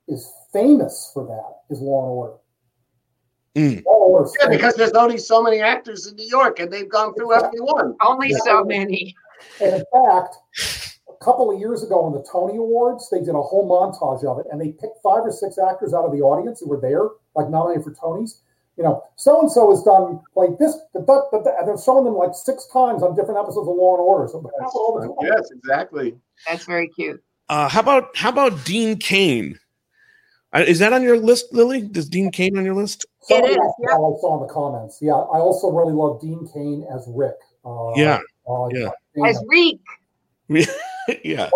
is 0.08 0.30
famous 0.52 1.10
for 1.14 1.24
that 1.26 1.74
is 1.74 1.80
Law 1.80 2.02
and 2.02 2.10
Order. 2.12 2.34
Mm. 3.56 3.84
Law 3.84 4.06
and 4.06 4.12
Order. 4.12 4.24
is 4.26 4.36
Yeah, 4.40 4.48
because 4.48 4.74
there's 4.74 4.92
only 4.92 5.18
so 5.18 5.42
many 5.42 5.60
actors 5.60 6.06
in 6.06 6.16
New 6.16 6.26
York, 6.26 6.60
and 6.60 6.72
they've 6.72 6.88
gone 6.88 7.14
through 7.14 7.34
every 7.34 7.60
one. 7.60 7.96
Only 8.00 8.32
so 8.44 8.64
many. 8.64 9.14
And 9.60 9.74
in 9.74 9.84
fact, 9.92 10.36
a 11.08 11.24
couple 11.24 11.50
of 11.50 11.58
years 11.58 11.82
ago 11.82 12.04
on 12.04 12.12
the 12.12 12.24
Tony 12.30 12.56
Awards, 12.56 13.08
they 13.10 13.20
did 13.20 13.34
a 13.34 13.42
whole 13.42 13.68
montage 13.68 14.24
of 14.24 14.38
it, 14.38 14.46
and 14.50 14.60
they 14.60 14.72
picked 14.72 15.02
five 15.02 15.22
or 15.24 15.32
six 15.32 15.58
actors 15.58 15.92
out 15.92 16.04
of 16.04 16.12
the 16.12 16.20
audience 16.20 16.60
who 16.60 16.68
were 16.68 16.80
there, 16.80 17.08
like 17.34 17.50
nominated 17.50 17.84
for 17.84 17.92
Tonys. 17.92 18.40
You 18.76 18.84
know, 18.84 19.02
so 19.16 19.40
and 19.40 19.50
so 19.50 19.70
has 19.70 19.82
done 19.82 20.20
like 20.36 20.56
this, 20.58 20.74
da, 20.94 21.00
da, 21.00 21.22
da, 21.30 21.42
da, 21.42 21.50
and 21.58 21.68
they're 21.68 21.76
showing 21.76 22.04
them 22.04 22.14
like 22.14 22.34
six 22.34 22.66
times 22.72 23.02
on 23.02 23.14
different 23.14 23.38
episodes 23.38 23.68
of 23.68 23.76
Law 23.76 23.94
and 23.96 24.00
Order. 24.00 24.28
So 24.28 24.38
it 24.38 24.64
all 24.74 24.98
the 24.98 25.06
time. 25.06 25.36
Yes, 25.36 25.50
exactly. 25.50 26.16
That's 26.48 26.64
very 26.64 26.88
cute. 26.88 27.22
Uh, 27.50 27.68
how 27.68 27.80
about 27.80 28.16
how 28.16 28.30
about 28.30 28.64
Dean 28.64 28.96
Cain? 28.96 29.58
Is 30.54 30.78
that 30.80 30.92
on 30.92 31.02
your 31.02 31.16
list, 31.16 31.52
Lily? 31.52 31.82
Does 31.82 32.08
Dean 32.08 32.30
Cain 32.32 32.58
on 32.58 32.64
your 32.64 32.74
list? 32.74 33.06
Somebody 33.22 33.52
is, 33.52 33.58
else 33.58 33.74
I 33.82 34.20
saw 34.20 34.40
in 34.40 34.46
the 34.46 34.52
comments. 34.52 34.98
Yeah, 35.00 35.12
I 35.12 35.38
also 35.38 35.70
really 35.70 35.92
love 35.92 36.20
Dean 36.20 36.48
Cain 36.52 36.84
as 36.92 37.06
Rick. 37.08 37.36
Uh, 37.64 37.92
Yeah, 37.94 38.18
uh, 38.48 38.66
yeah. 38.72 38.90
As 39.24 39.42
Reek, 39.48 39.80
yeah. 41.24 41.50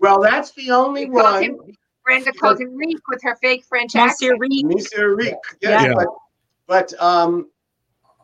Well, 0.00 0.20
that's 0.20 0.52
the 0.52 0.70
only 0.70 1.06
We 1.06 1.10
one. 1.22 1.42
him- 1.42 1.58
Brenda 2.04 2.32
called 2.32 2.60
him 2.60 2.76
Reek 2.76 2.98
with 3.08 3.20
her 3.24 3.34
fake 3.42 3.64
French 3.64 3.94
Monsieur 3.96 4.34
accent. 4.34 4.40
Reed. 4.40 4.66
Mr. 4.66 5.16
Reek. 5.16 5.34
Yes, 5.60 5.82
Yeah. 5.86 5.94
but, 5.94 6.06
but 6.68 7.02
um, 7.02 7.48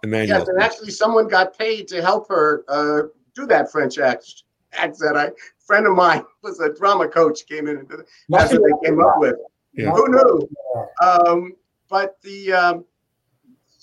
Emmanuel. 0.05 0.39
yes, 0.39 0.49
and 0.49 0.63
actually, 0.63 0.91
someone 0.93 1.27
got 1.27 1.59
paid 1.59 1.89
to 1.89 2.01
help 2.01 2.29
her 2.29 2.65
uh, 2.69 3.09
do 3.35 3.45
that 3.47 3.73
French 3.73 3.99
act- 3.99 4.45
accent. 4.73 5.17
I 5.17 5.31
friend 5.67 5.87
of 5.87 5.95
mine 5.97 6.23
was 6.43 6.61
a 6.61 6.73
drama 6.73 7.09
coach, 7.09 7.45
came 7.49 7.67
in 7.67 7.79
and 7.79 7.89
did. 7.89 8.01
That's 8.29 8.53
what 8.53 8.63
they 8.63 8.89
came 8.89 9.01
up 9.01 9.15
with. 9.19 9.35
Yeah. 9.75 9.91
Who 9.91 10.09
knew? 10.09 10.49
Um, 11.01 11.53
but 11.89 12.21
the 12.23 12.53
um, 12.53 12.85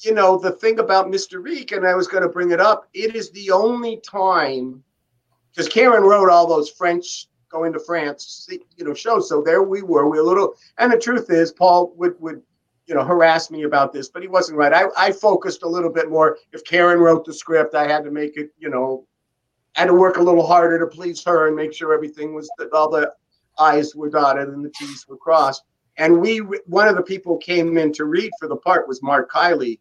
you 0.02 0.14
know 0.14 0.38
the 0.38 0.52
thing 0.52 0.80
about 0.80 1.08
Mr. 1.08 1.44
Reek, 1.44 1.72
and 1.72 1.86
I 1.86 1.96
was 1.96 2.08
going 2.08 2.24
to 2.24 2.30
bring 2.30 2.52
it 2.52 2.60
up. 2.60 2.88
It 2.94 3.16
is 3.16 3.32
the 3.32 3.52
only 3.52 3.98
time 3.98 4.84
because 5.52 5.68
Karen 5.68 6.04
wrote 6.04 6.30
all 6.30 6.48
those 6.48 6.70
French 6.70 7.28
going 7.50 7.74
to 7.74 7.80
France, 7.80 8.48
you 8.78 8.86
know, 8.86 8.94
shows. 8.94 9.28
So 9.28 9.42
there 9.42 9.64
we 9.64 9.82
were. 9.82 10.08
We 10.08 10.18
were 10.18 10.24
a 10.24 10.28
little, 10.28 10.54
and 10.78 10.92
the 10.92 11.00
truth 11.00 11.30
is, 11.30 11.52
Paul 11.52 11.94
would 11.98 12.20
would 12.20 12.42
you 12.86 12.96
know 12.96 13.04
harass 13.04 13.52
me 13.52 13.64
about 13.64 13.94
this, 13.94 14.10
but 14.10 14.22
he 14.22 14.28
wasn't 14.28 14.58
right. 14.58 14.74
I 14.74 14.86
I 14.98 15.12
focused 15.12 15.64
a 15.64 15.68
little 15.68 15.92
bit 15.92 16.10
more. 16.10 16.38
If 16.54 16.64
Karen 16.66 17.00
wrote 17.00 17.26
the 17.26 17.34
script, 17.34 17.76
I 17.76 17.88
had 17.88 18.04
to 18.04 18.12
make 18.12 18.38
it, 18.38 18.52
you 18.58 18.70
know, 18.70 19.06
I 19.76 19.82
had 19.82 19.88
to 19.88 19.94
work 19.94 20.18
a 20.18 20.24
little 20.24 20.46
harder 20.46 20.80
to 20.80 20.88
please 20.88 21.24
her 21.24 21.48
and 21.48 21.56
make 21.56 21.74
sure 21.74 21.94
everything 21.94 22.34
was 22.34 22.50
all 22.74 22.90
the 22.90 23.12
I's 23.58 23.96
were 23.96 24.10
dotted 24.10 24.48
and 24.48 24.64
the 24.64 24.72
T's 24.72 25.06
were 25.08 25.18
crossed. 25.18 25.64
And 26.00 26.22
we, 26.22 26.38
one 26.38 26.88
of 26.88 26.96
the 26.96 27.04
people 27.04 27.38
came 27.38 27.78
in 27.78 27.92
to 27.94 28.06
read 28.06 28.32
for 28.40 28.48
the 28.48 28.56
part 28.56 28.88
was 28.88 29.04
Mark 29.04 29.30
Kiely, 29.30 29.80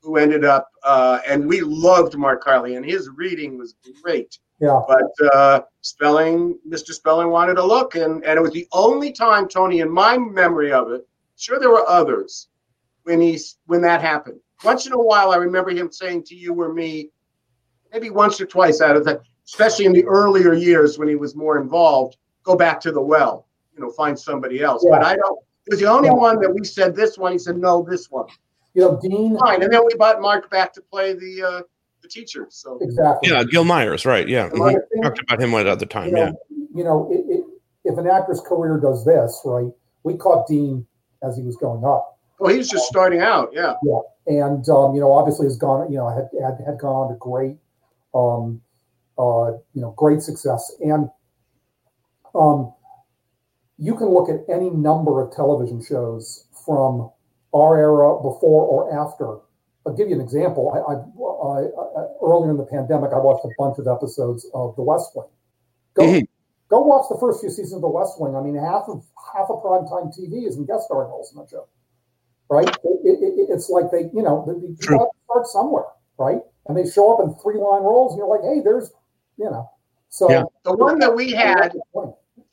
who 0.00 0.16
ended 0.16 0.44
up, 0.44 0.68
uh, 0.82 1.20
and 1.28 1.46
we 1.46 1.60
loved 1.60 2.16
Mark 2.16 2.42
Kiely, 2.42 2.76
and 2.76 2.84
his 2.84 3.10
reading 3.10 3.58
was 3.58 3.76
great. 4.02 4.38
Yeah. 4.60 4.80
But 4.88 5.34
uh, 5.34 5.60
Spelling, 5.82 6.58
Mr. 6.66 6.92
Spelling 6.92 7.28
wanted 7.28 7.58
a 7.58 7.64
look, 7.64 7.96
and, 7.96 8.24
and 8.24 8.38
it 8.38 8.42
was 8.42 8.52
the 8.52 8.66
only 8.72 9.12
time, 9.12 9.46
Tony, 9.46 9.80
in 9.80 9.90
my 9.90 10.16
memory 10.16 10.72
of 10.72 10.90
it, 10.90 11.06
sure 11.36 11.60
there 11.60 11.70
were 11.70 11.88
others, 11.88 12.48
when 13.02 13.20
he's 13.20 13.58
when 13.66 13.82
that 13.82 14.00
happened. 14.00 14.40
Once 14.64 14.86
in 14.86 14.92
a 14.92 14.98
while, 14.98 15.32
I 15.32 15.36
remember 15.36 15.70
him 15.70 15.92
saying 15.92 16.24
to 16.24 16.34
you 16.34 16.54
or 16.54 16.72
me, 16.72 17.10
maybe 17.92 18.08
once 18.08 18.40
or 18.40 18.46
twice 18.46 18.80
out 18.80 18.96
of 18.96 19.04
that, 19.04 19.20
especially 19.46 19.84
in 19.84 19.92
the 19.92 20.04
earlier 20.04 20.54
years 20.54 20.98
when 20.98 21.08
he 21.08 21.16
was 21.16 21.36
more 21.36 21.60
involved, 21.60 22.16
go 22.42 22.56
back 22.56 22.80
to 22.80 22.92
the 22.92 23.00
well, 23.00 23.48
you 23.74 23.82
know, 23.82 23.90
find 23.90 24.18
somebody 24.18 24.62
else. 24.62 24.84
Yeah. 24.84 24.92
But 24.98 25.04
I 25.04 25.16
don't. 25.16 25.38
It 25.66 25.70
was 25.74 25.80
the 25.80 25.86
only 25.86 26.10
one 26.10 26.40
that 26.40 26.52
we 26.52 26.64
said 26.64 26.96
this 26.96 27.16
one. 27.16 27.32
He 27.32 27.38
said 27.38 27.56
no, 27.56 27.86
this 27.88 28.10
one. 28.10 28.26
You 28.74 28.82
know, 28.82 29.00
Dean. 29.00 29.38
Fine, 29.38 29.62
and 29.62 29.72
then 29.72 29.82
we 29.86 29.94
bought 29.94 30.20
Mark 30.20 30.50
back 30.50 30.72
to 30.74 30.80
play 30.80 31.12
the 31.12 31.42
uh, 31.42 31.62
the 32.02 32.08
teacher. 32.08 32.46
So 32.50 32.78
Exactly. 32.80 33.30
Yeah, 33.30 33.44
Gil 33.44 33.64
Meyers, 33.64 34.04
right? 34.04 34.26
Yeah, 34.28 34.46
And 34.52 34.62
I 34.62 34.74
Mhm. 34.74 34.88
think, 34.90 35.04
talked 35.04 35.20
about 35.20 35.40
him 35.40 35.54
at 35.54 35.78
the 35.78 35.84
you 35.84 35.88
time. 35.88 36.12
know, 36.12 36.20
Yeah, 36.20 36.32
you 36.74 36.84
know, 36.84 37.08
it, 37.12 37.24
it, 37.28 37.44
if 37.84 37.96
an 37.98 38.08
actor's 38.08 38.40
career 38.40 38.78
does 38.78 39.04
this, 39.04 39.40
right? 39.44 39.70
We 40.02 40.14
caught 40.16 40.48
Dean 40.48 40.84
as 41.22 41.36
he 41.36 41.42
was 41.44 41.56
going 41.56 41.84
up, 41.84 42.18
well, 42.40 42.50
he 42.50 42.58
was 42.58 42.68
just 42.68 42.86
starting 42.86 43.20
out. 43.20 43.50
Yeah. 43.52 43.74
Yeah. 43.84 44.00
and 44.26 44.68
um, 44.68 44.94
you 44.94 45.00
know, 45.00 45.12
obviously 45.12 45.46
has 45.46 45.56
gone, 45.56 45.90
you 45.92 45.98
know, 45.98 46.08
had 46.08 46.28
had, 46.42 46.58
had 46.66 46.78
gone 46.78 47.06
on 47.06 47.08
to 47.12 47.18
great, 47.18 47.56
um, 48.14 48.60
uh, 49.18 49.52
you 49.74 49.80
know, 49.82 49.92
great 49.96 50.22
success, 50.22 50.74
and 50.80 51.08
um, 52.34 52.72
you 53.78 53.96
can 53.96 54.08
look 54.08 54.28
at 54.28 54.44
any 54.52 54.70
number 54.70 55.20
of 55.20 55.34
television 55.34 55.82
shows 55.82 56.46
from 56.64 57.10
our 57.54 57.76
era, 57.78 58.16
before 58.22 58.64
or 58.66 58.92
after. 58.94 59.38
I'll 59.84 59.94
give 59.96 60.08
you 60.08 60.14
an 60.14 60.20
example. 60.20 60.70
I, 60.70 60.78
I, 60.78 60.94
I, 60.94 62.02
I 62.02 62.06
earlier 62.22 62.50
in 62.52 62.56
the 62.56 62.64
pandemic, 62.66 63.10
I 63.12 63.18
watched 63.18 63.44
a 63.44 63.50
bunch 63.58 63.78
of 63.78 63.88
episodes 63.88 64.46
of 64.54 64.76
The 64.76 64.82
West 64.82 65.10
Wing. 65.14 65.26
Go, 65.94 66.04
Mhm. 66.04 66.26
go 66.68 66.80
watch 66.82 67.06
the 67.10 67.18
first 67.18 67.40
few 67.40 67.50
seasons 67.50 67.74
of 67.74 67.80
The 67.82 67.88
West 67.88 68.20
Wing. 68.20 68.36
I 68.36 68.40
mean, 68.40 68.54
half 68.54 68.84
of 68.88 69.04
half 69.34 69.50
of 69.50 69.62
primetime 69.62 70.16
TV 70.16 70.46
is 70.46 70.56
in 70.56 70.64
guest 70.66 70.84
starring 70.86 71.08
roles 71.10 71.32
in 71.32 71.40
that 71.40 71.50
show, 71.50 71.66
right? 72.48 72.68
It, 72.68 73.00
it, 73.04 73.18
it- 73.22 73.50
it's 73.50 73.68
like 73.68 73.90
they, 73.90 74.08
you 74.14 74.22
know, 74.22 74.44
they, 74.46 74.66
they 74.68 74.74
True. 74.76 75.08
start 75.24 75.46
somewhere, 75.48 75.84
right? 76.16 76.40
And 76.66 76.76
they 76.78 76.88
show 76.88 77.12
up 77.12 77.20
in 77.26 77.34
three 77.42 77.56
line 77.58 77.82
roles, 77.82 78.12
and 78.12 78.18
you're 78.18 78.28
like, 78.28 78.42
hey, 78.42 78.60
there's, 78.62 78.92
you 79.36 79.50
know, 79.50 79.68
so 80.10 80.30
Yeah. 80.30 80.44
The 80.64 80.74
one 80.76 80.98
that 81.00 81.14
we 81.14 81.32
had 81.32 81.74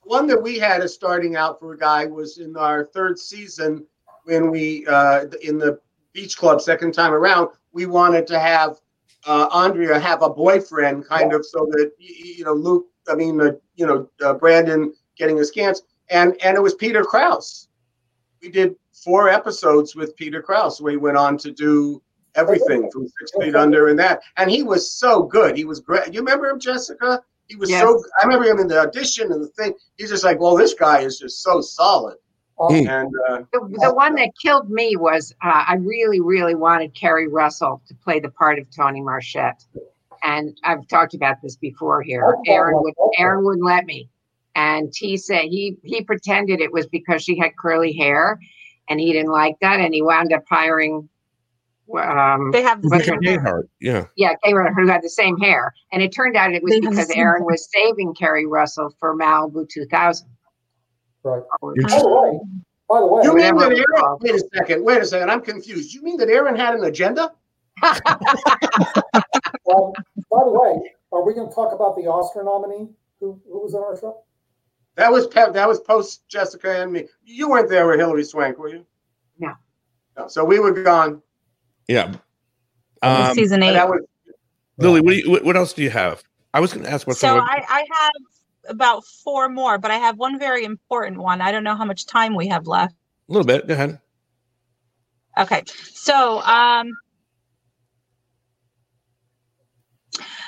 one 0.10 0.26
that 0.26 0.41
we 0.41 0.57
had 0.57 0.81
as 0.81 0.91
starting 0.91 1.36
out 1.36 1.60
for 1.60 1.73
a 1.73 1.77
guy 1.77 2.03
was 2.03 2.40
in 2.40 2.57
our 2.57 2.86
third 2.86 3.19
season 3.19 3.86
when 4.23 4.49
we 4.49 4.84
uh 4.88 5.26
in 5.44 5.60
the 5.60 5.80
beach 6.14 6.36
club 6.36 6.60
second 6.60 6.91
time 6.94 7.14
around 7.14 7.48
we 7.73 7.86
wanted 7.86 8.26
to 8.26 8.40
have 8.40 8.80
uh 9.27 9.48
andrea 9.52 9.99
have 9.99 10.23
a 10.23 10.30
boyfriend 10.30 11.07
kind 11.07 11.31
of 11.31 11.45
so 11.45 11.68
that 11.69 11.91
you 11.99 12.44
know 12.44 12.53
luke 12.53 12.88
i 13.07 13.14
mean 13.14 13.40
uh, 13.40 13.52
you 13.76 13.86
know 13.86 14.10
uh, 14.26 14.34
brandon 14.34 14.91
getting 15.15 15.38
his 15.38 15.49
scans 15.49 15.84
and 16.10 16.36
and 16.41 16.57
it 16.57 16.61
was 16.61 16.73
peter 16.73 17.03
krause 17.03 17.68
we 18.41 18.49
did 18.49 18.76
four 18.91 19.30
episodes 19.30 19.95
with 19.95 20.15
peter 20.15 20.41
krause 20.41 20.81
we 20.81 20.98
went 20.98 21.18
on 21.18 21.38
to 21.38 21.52
do 21.52 22.02
everything 22.34 22.90
from 22.91 23.07
six 23.19 23.31
feet 23.40 23.56
under 23.56 23.88
and 23.90 23.99
that. 23.99 24.22
And 24.38 24.49
he 24.52 24.61
was 24.61 24.91
so 24.91 25.23
good. 25.23 25.57
He 25.57 25.65
was 25.65 25.80
great. 25.80 26.14
You 26.14 26.19
remember 26.19 26.48
him 26.48 26.60
jessica 26.60 27.22
he 27.49 27.55
was 27.57 27.69
Yes. 27.69 27.81
so 27.81 28.01
i 28.21 28.26
remember 28.26 28.45
him 28.49 28.59
in 28.59 28.67
the 28.67 28.80
audition 28.80 29.31
and 29.31 29.41
the 29.43 29.47
thing 29.49 29.73
he's 29.97 30.09
just 30.09 30.23
like 30.23 30.39
well 30.39 30.55
this 30.55 30.73
guy 30.73 30.99
is 31.01 31.19
just 31.19 31.43
so 31.43 31.59
solid 31.61 32.15
Um, 32.59 32.76
and 32.76 33.11
uh 33.27 33.38
The, 33.51 33.59
the 33.85 33.93
one 33.93 34.15
that 34.15 34.30
killed 34.41 34.69
me 34.69 34.95
was 34.95 35.34
uh, 35.43 35.63
I 35.67 35.76
really, 35.76 36.19
really 36.19 36.55
wanted 36.55 36.93
Keri 36.93 37.27
Russell 37.27 37.81
to 37.88 37.93
play 38.03 38.19
the 38.19 38.30
part 38.30 38.59
of 38.59 38.65
Toni 38.69 39.01
Marchette, 39.01 39.63
and 40.23 40.57
I've 40.65 40.85
talked 40.89 41.13
about 41.13 41.38
this 41.41 41.55
before 41.55 42.01
here. 42.01 42.23
Okay, 42.26 42.51
Aaron 42.51 42.76
would 42.84 42.93
Aaron 43.17 43.45
wouldn't 43.45 43.65
let 43.65 43.85
me, 43.85 44.09
and 44.55 44.91
he 44.93 45.15
said 45.17 45.43
he 45.55 45.77
he 45.84 46.03
pretended 46.03 46.59
it 46.59 46.71
was 46.73 46.85
because 46.88 47.23
she 47.23 47.38
had 47.39 47.51
curly 47.57 47.93
hair, 47.93 48.38
and 48.89 48.99
he 48.99 49.13
didn't 49.13 49.31
like 49.31 49.55
that, 49.61 49.80
and 49.80 49.93
he 49.93 50.01
wound 50.01 50.34
up 50.34 50.43
hiring. 50.49 51.07
Um, 51.98 52.52
They 52.52 52.61
have 52.61 52.82
the 52.82 52.90
What's 52.90 53.06
same 53.06 53.16
her 53.24 53.32
hair. 53.32 53.40
Gayheart. 53.40 53.64
Yeah, 53.80 54.06
yeah, 54.16 54.34
Kay 54.44 54.53
Russell, 54.53 54.76
who 54.76 54.88
had 54.88 55.02
the 55.02 55.10
same 55.10 55.38
hair, 55.38 55.74
and 55.91 56.02
it 56.03 56.11
turned 56.11 56.36
out 56.36 56.53
it 56.53 56.61
was 56.64 56.72
They 56.72 56.80
because 56.82 57.10
Aaron 57.11 57.41
hair. 57.41 57.45
was 57.45 57.68
saving 57.72 58.14
Keri 58.16 58.45
Russell 58.45 58.94
for 58.99 59.16
Malibu 59.18 59.68
2000. 59.70 60.28
right. 61.24 61.41
Or- 61.61 61.74
By 61.76 61.99
the 61.99 62.07
way, 62.10 62.40
by 62.90 62.99
the 62.99 63.06
way, 63.07 63.24
you 63.24 63.36
mean 63.36 63.56
that 63.57 63.72
aaron 63.72 64.18
wait 64.22 64.34
a 64.36 64.44
second 64.56 64.84
wait 64.84 64.99
a 64.99 65.06
second 65.06 65.30
i'm 65.30 65.41
confused 65.41 65.94
you 65.94 66.02
mean 66.02 66.18
that 66.18 66.28
aaron 66.28 66.56
had 66.56 66.74
an 66.74 66.84
agenda 66.86 67.32
um, 67.84 67.94
by 70.32 70.44
the 70.44 70.52
way, 70.52 70.91
are 71.11 71.24
we 71.24 71.34
going 71.36 71.48
to 71.48 71.53
talk 71.53 71.72
about 71.74 71.95
the 71.95 72.03
Oscar 72.07 72.44
nominee 72.44 72.90
who, 73.20 73.40
who 73.48 73.61
was 73.61 73.74
on 73.76 73.84
our 73.84 73.98
show? 73.99 74.24
that 74.95 75.11
was 75.11 75.28
Pe- 75.28 75.52
that 75.52 75.68
was 75.68 75.80
post 75.82 76.28
jessica 76.28 76.82
and 76.82 76.91
me 76.91 77.06
you 77.24 77.48
weren't 77.49 77.70
there 77.70 77.88
with 77.88 77.99
hilary 77.99 78.24
swank 78.24 78.57
were 78.57 78.70
you 78.70 78.86
No. 79.38 79.53
no 80.18 80.28
so 80.28 80.44
we 80.44 80.60
were 80.60 80.72
gone 80.72 81.22
yeah. 81.90 82.14
Um, 83.02 83.34
season 83.36 83.64
eight. 83.64 83.74
that 83.74 83.90
was 83.90 84.02
Lily, 84.78 85.02
what, 85.02 85.11
do 85.11 85.18
you, 85.18 85.32
what, 85.32 85.44
what 85.44 85.57
else 85.57 85.74
do 85.74 85.84
you 85.84 85.90
have? 85.90 86.24
I 86.53 86.60
was 86.60 86.72
going 86.72 86.86
to 86.86 86.91
ask 86.91 87.06
what. 87.06 87.18
So 87.18 87.28
some 87.28 87.41
I, 87.41 87.64
I 87.68 87.86
have 87.91 88.70
about 88.70 89.03
four 89.06 89.49
more, 89.49 89.78
but 89.78 89.91
I 89.91 89.98
have 89.98 90.18
one 90.18 90.40
very 90.40 90.64
important 90.64 91.18
one. 91.18 91.41
I 91.41 91.52
don't 91.52 91.64
know 91.64 91.76
how 91.76 91.86
much 91.86 92.06
time 92.06 92.36
we 92.36 92.48
have 92.48 92.68
left. 92.68 92.94
a 93.28 93.34
little 93.34 93.45
bit. 93.45 93.68
Go 93.68 93.74
ahead. 93.74 93.99
Okay. 95.38 95.64
So 95.94 96.40
um 96.41 96.91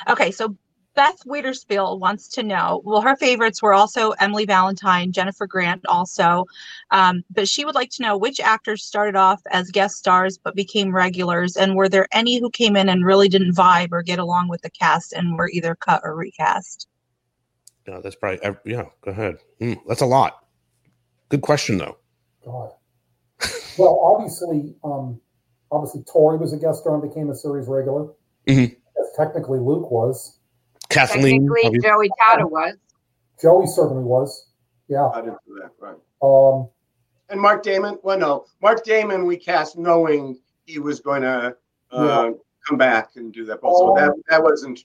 Okay, 0.08 0.32
so 0.32 0.56
Beth 0.94 1.24
Wiederspiel 1.26 2.00
wants 2.00 2.28
to 2.30 2.44
know. 2.44 2.82
Well, 2.84 3.02
her 3.02 3.16
favorites 3.16 3.62
were 3.62 3.74
also 3.74 4.12
Emily 4.12 4.46
Valentine, 4.46 5.12
Jennifer 5.12 5.48
Grant, 5.48 5.86
also, 5.88 6.46
um, 6.92 7.24
but 7.30 7.48
she 7.48 7.64
would 7.64 7.76
like 7.76 7.90
to 7.92 8.02
know 8.02 8.18
which 8.18 8.40
actors 8.40 8.84
started 8.84 9.16
off 9.16 9.42
as 9.52 9.72
guest 9.72 9.96
stars 9.96 10.38
but 10.38 10.56
became 10.56 10.94
regulars, 10.94 11.56
and 11.56 11.76
were 11.76 11.88
there 11.88 12.08
any 12.12 12.40
who 12.40 12.50
came 12.50 12.76
in 12.76 12.90
and 12.90 13.06
really 13.06 13.30
didn't 13.30 13.56
vibe 13.56 13.90
or 13.92 14.02
get 14.04 14.20
along 14.20 14.50
with 14.50 14.62
the 14.62 14.70
cast 14.70 15.14
and 15.14 15.38
were 15.38 15.50
either 15.50 15.76
cut 15.76 16.02
or 16.04 16.16
recast? 16.16 16.88
No, 17.88 18.02
that's 18.02 18.16
probably 18.16 18.44
ev- 18.44 18.60
yeah. 18.66 18.86
Go 19.04 19.12
ahead. 19.12 19.38
Hmm, 19.60 19.74
that's 19.88 20.02
a 20.02 20.06
lot. 20.06 20.46
Good 21.30 21.42
question 21.42 21.78
though. 21.78 21.98
God. 22.46 22.72
well, 23.78 24.00
obviously, 24.04 24.76
um, 24.84 25.20
obviously, 25.72 26.04
Tori 26.04 26.38
was 26.38 26.54
a 26.54 26.58
guest 26.58 26.82
star 26.82 26.96
and 26.96 27.10
became 27.10 27.30
a 27.30 27.36
series 27.36 27.68
regular. 27.68 28.10
Mhm. 28.46 28.76
As 29.00 29.08
technically, 29.16 29.60
Luke 29.60 29.90
was. 29.90 30.40
Kathleen. 30.92 31.48
Technically, 31.48 31.62
obviously- 31.66 31.90
Joey 31.90 32.10
Tata 32.20 32.48
was. 32.48 32.76
Joey 33.42 33.68
certainly 33.68 34.04
was. 34.04 34.48
Yeah. 34.88 35.08
i 35.08 35.22
didn't 35.22 35.38
do 35.48 35.58
that 35.62 35.72
right 35.80 35.96
Um, 36.22 36.68
and 37.30 37.40
mark 37.40 37.64
damon 37.64 37.98
well 38.04 38.20
no 38.20 38.46
mark 38.62 38.84
damon 38.84 39.26
we 39.26 39.38
cast 39.38 39.78
knowing 39.78 40.38
he 40.66 40.80
was 40.80 41.00
going 41.00 41.22
to 41.22 41.56
uh, 41.92 42.32
come 42.68 42.78
back 42.78 43.12
and 43.16 43.32
do 43.32 43.46
that 43.46 43.60
also 43.60 43.96
that 43.96 44.14
that 44.28 44.44
wasn't 44.44 44.84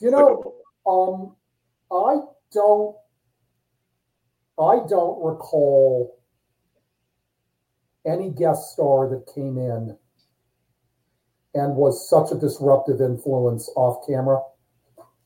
you 0.00 0.10
know, 0.10 0.54
um, 0.86 1.34
I 1.90 2.20
don't. 2.52 2.96
I 4.58 4.86
don't 4.88 5.22
recall 5.22 6.18
any 8.06 8.30
guest 8.30 8.72
star 8.72 9.08
that 9.10 9.26
came 9.34 9.58
in 9.58 9.96
and 11.54 11.76
was 11.76 12.08
such 12.08 12.30
a 12.30 12.40
disruptive 12.40 13.00
influence 13.00 13.70
off 13.76 14.06
camera 14.06 14.40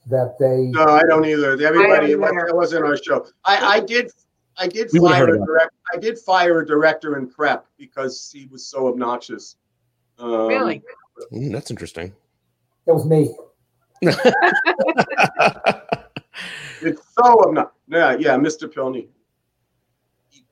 that 0.06 0.36
they. 0.38 0.70
No, 0.70 0.84
I 0.84 1.02
don't 1.02 1.24
either. 1.24 1.52
Everybody, 1.52 2.12
it 2.12 2.20
don't 2.20 2.36
either. 2.36 2.54
wasn't, 2.54 2.84
our 2.84 2.96
show. 2.96 3.26
I, 3.44 3.76
I 3.76 3.80
did, 3.80 4.10
I 4.56 4.66
did 4.66 4.88
We 4.92 5.00
fire 5.00 5.28
a 5.28 5.36
about 5.36 5.46
direct, 5.46 5.74
I 5.94 5.98
did 5.98 6.18
fire 6.18 6.60
a 6.60 6.66
director 6.66 7.18
in 7.18 7.28
prep 7.28 7.66
because 7.78 8.30
he 8.32 8.46
was 8.46 8.66
so 8.66 8.88
obnoxious. 8.88 9.56
Um, 10.18 10.48
Really? 10.48 10.82
Hmm, 11.30 11.52
that's 11.52 11.70
interesting. 11.70 12.12
It 12.86 12.92
was 12.92 13.04
me. 13.04 13.34
It's 16.82 17.02
so 17.14 17.44
obnoxious. 17.44 17.74
Yeah, 17.88 18.16
yeah, 18.18 18.36
Mr. 18.36 18.72
Pilney. 18.72 19.08
He, 20.28 20.44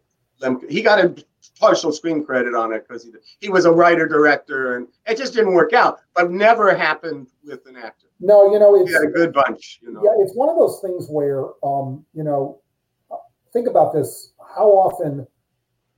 he 0.69 0.83
got 0.83 0.99
a 1.05 1.25
partial 1.59 1.93
screen 1.93 2.25
credit 2.25 2.55
on 2.55 2.73
it 2.73 2.87
because 2.87 3.05
he 3.05 3.13
he 3.41 3.49
was 3.49 3.65
a 3.65 3.73
writer 3.73 4.07
director, 4.07 4.77
and 4.77 4.89
it 5.07 5.17
just 5.17 5.35
didn't 5.35 5.55
work 5.55 5.73
out. 5.73 6.01
But 6.15 6.31
never 6.31 6.75
happened 6.75 7.29
with 7.45 7.67
an 7.67 7.77
actor. 7.77 8.08
No, 8.21 8.53
you 8.53 8.59
know, 8.59 8.75
He 8.75 8.83
it's 8.83 8.93
had 8.93 9.05
a 9.05 9.07
good 9.13 9.33
bunch. 9.33 9.79
You 9.83 9.93
know. 9.93 10.03
yeah, 10.05 10.11
it's 10.19 10.35
one 10.35 10.49
of 10.49 10.57
those 10.57 10.81
things 10.81 11.07
where, 11.09 11.45
um, 11.63 12.05
you 12.15 12.25
know, 12.25 12.61
think 13.53 13.69
about 13.69 13.93
this: 13.93 14.33
how 14.55 14.69
often, 14.69 15.27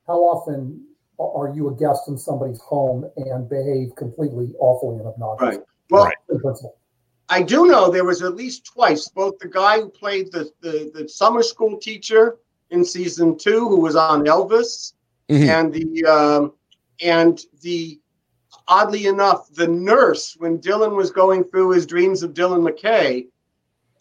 how 0.06 0.18
often 0.20 0.84
are 1.18 1.52
you 1.54 1.68
a 1.68 1.74
guest 1.74 2.08
in 2.08 2.16
somebody's 2.18 2.60
home 2.60 3.10
and 3.16 3.48
behave 3.48 3.94
completely 3.96 4.52
awfully 4.58 4.96
and 4.98 5.06
obnoxious? 5.06 5.56
Right. 5.58 5.64
Well, 5.90 6.04
Right. 6.04 6.16
In 6.30 6.40
principle. 6.40 6.76
I 7.28 7.42
do 7.42 7.66
know 7.66 7.90
there 7.90 8.04
was 8.04 8.22
at 8.22 8.34
least 8.34 8.64
twice, 8.64 9.06
both 9.08 9.38
the 9.38 9.46
guy 9.48 9.80
who 9.80 9.88
played 9.88 10.32
the, 10.32 10.50
the, 10.62 10.90
the 10.92 11.08
summer 11.08 11.42
school 11.44 11.78
teacher 11.78 12.38
in 12.70 12.84
season 12.84 13.38
two, 13.38 13.68
who 13.68 13.76
was 13.80 13.94
on 13.96 14.24
Elvis, 14.24 14.94
Mhm. 15.28 15.48
and 15.48 15.72
the 15.72 16.04
um, 16.06 16.52
and 17.02 17.40
the 17.62 17.99
oddly 18.70 19.06
enough, 19.06 19.52
the 19.52 19.66
nurse 19.68 20.36
when 20.38 20.58
Dylan 20.58 20.96
was 20.96 21.10
going 21.10 21.44
through 21.44 21.70
his 21.72 21.84
dreams 21.84 22.22
of 22.22 22.32
Dylan 22.32 22.66
McKay, 22.66 23.26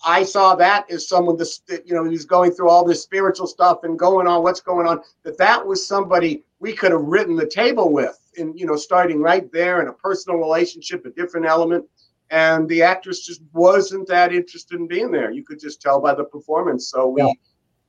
I 0.06 0.24
saw 0.24 0.56
that 0.56 0.90
as 0.90 1.10
someone 1.10 1.36
this 1.36 1.62
you 1.84 1.94
know 1.94 2.06
he's 2.06 2.26
going 2.26 2.52
through 2.52 2.70
all 2.70 2.86
this 2.86 3.04
spiritual 3.04 3.48
stuff 3.48 3.80
and 3.84 4.00
going 4.00 4.28
on 4.28 4.44
what's 4.44 4.62
going 4.62 4.88
on. 4.88 5.02
That 5.24 5.38
that 5.40 5.66
was 5.66 5.86
somebody 5.86 6.44
we 6.60 6.72
could 6.74 6.92
have 6.92 7.02
written 7.02 7.36
the 7.36 7.48
table 7.48 7.92
with 7.92 8.18
and 8.38 8.58
you 8.58 8.66
know 8.66 8.78
starting 8.78 9.20
right 9.22 9.52
there 9.52 9.82
in 9.82 9.90
a 9.90 9.94
personal 9.94 10.40
relationship, 10.40 11.06
a 11.06 11.10
different 11.10 11.48
element, 11.48 11.86
and 12.30 12.70
the 12.70 12.82
actress 12.82 13.26
just 13.26 13.42
wasn't 13.52 14.08
that 14.08 14.32
interested 14.32 14.80
in 14.80 14.88
being 14.88 15.12
there. 15.12 15.32
You 15.32 15.44
could 15.44 15.60
just 15.60 15.82
tell 15.82 16.00
by 16.00 16.14
the 16.14 16.24
performance. 16.24 16.90
So 16.90 17.10
we 17.10 17.22
Yeah. 17.22 17.34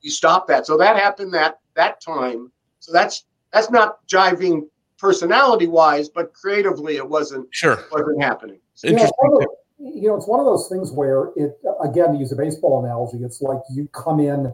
we 0.03 0.11
stopped 0.11 0.49
that. 0.49 0.67
So 0.67 0.77
that 0.79 0.97
happened 0.97 1.33
that 1.35 1.61
that 1.75 2.01
time. 2.01 2.51
So 2.81 2.91
that's 2.91 3.25
that's 3.53 3.71
not 3.71 4.05
jiving 4.09 4.67
personality 5.01 5.67
wise, 5.67 6.09
but 6.09 6.33
creatively 6.35 6.97
it 6.97 7.09
wasn't 7.09 7.47
Sure. 7.51 7.85
wasn't 7.91 8.23
happening. 8.23 8.61
You 8.83 8.93
know, 8.93 8.97
it's 8.97 9.05
Interesting. 9.05 9.31
one 9.31 9.43
of 9.43 9.49
you 9.83 10.09
know, 10.09 10.17
it's 10.17 10.29
one 10.29 10.41
of 10.41 10.47
those 10.47 10.69
things 10.69 10.93
where 10.93 11.31
it 11.37 11.59
again 11.83 12.13
to 12.13 12.19
use 12.19 12.33
a 12.33 12.37
baseball 12.37 12.85
analogy, 12.85 13.25
it's 13.25 13.41
like 13.41 13.61
you 13.73 13.89
come 13.93 14.21
in 14.21 14.53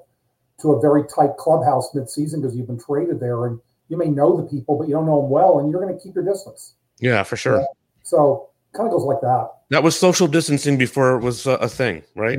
to 0.61 0.73
a 0.73 0.81
very 0.81 1.03
tight 1.15 1.37
clubhouse 1.37 1.93
mid-season 1.95 2.41
because 2.41 2.57
you've 2.57 2.69
been 2.69 2.79
traded 2.79 3.19
there, 3.21 3.47
and 3.47 3.61
you 3.89 3.97
may 3.97 4.07
know 4.07 4.37
the 4.37 4.45
people, 4.45 4.79
but 4.79 4.89
you 4.89 4.95
don't 4.95 5.05
know 5.05 5.21
them 5.21 5.31
well, 5.31 5.59
and 5.59 5.71
you're 5.71 5.81
going 5.81 5.95
to 5.95 6.01
keep 6.01 6.15
your 6.15 6.25
distance. 6.25 6.75
Yeah, 7.01 7.23
for 7.25 7.37
sure. 7.37 7.67
So 8.05 8.51
kind 8.73 8.87
of 8.87 8.93
goes 8.93 9.05
like 9.05 9.21
that. 9.21 9.51
That 9.71 9.83
was 9.83 9.99
social 9.99 10.29
distancing 10.29 10.79
before 10.79 11.17
it 11.17 11.23
was 11.23 11.47
uh, 11.47 11.59
a 11.61 11.69
thing, 11.69 12.05
right? 12.15 12.39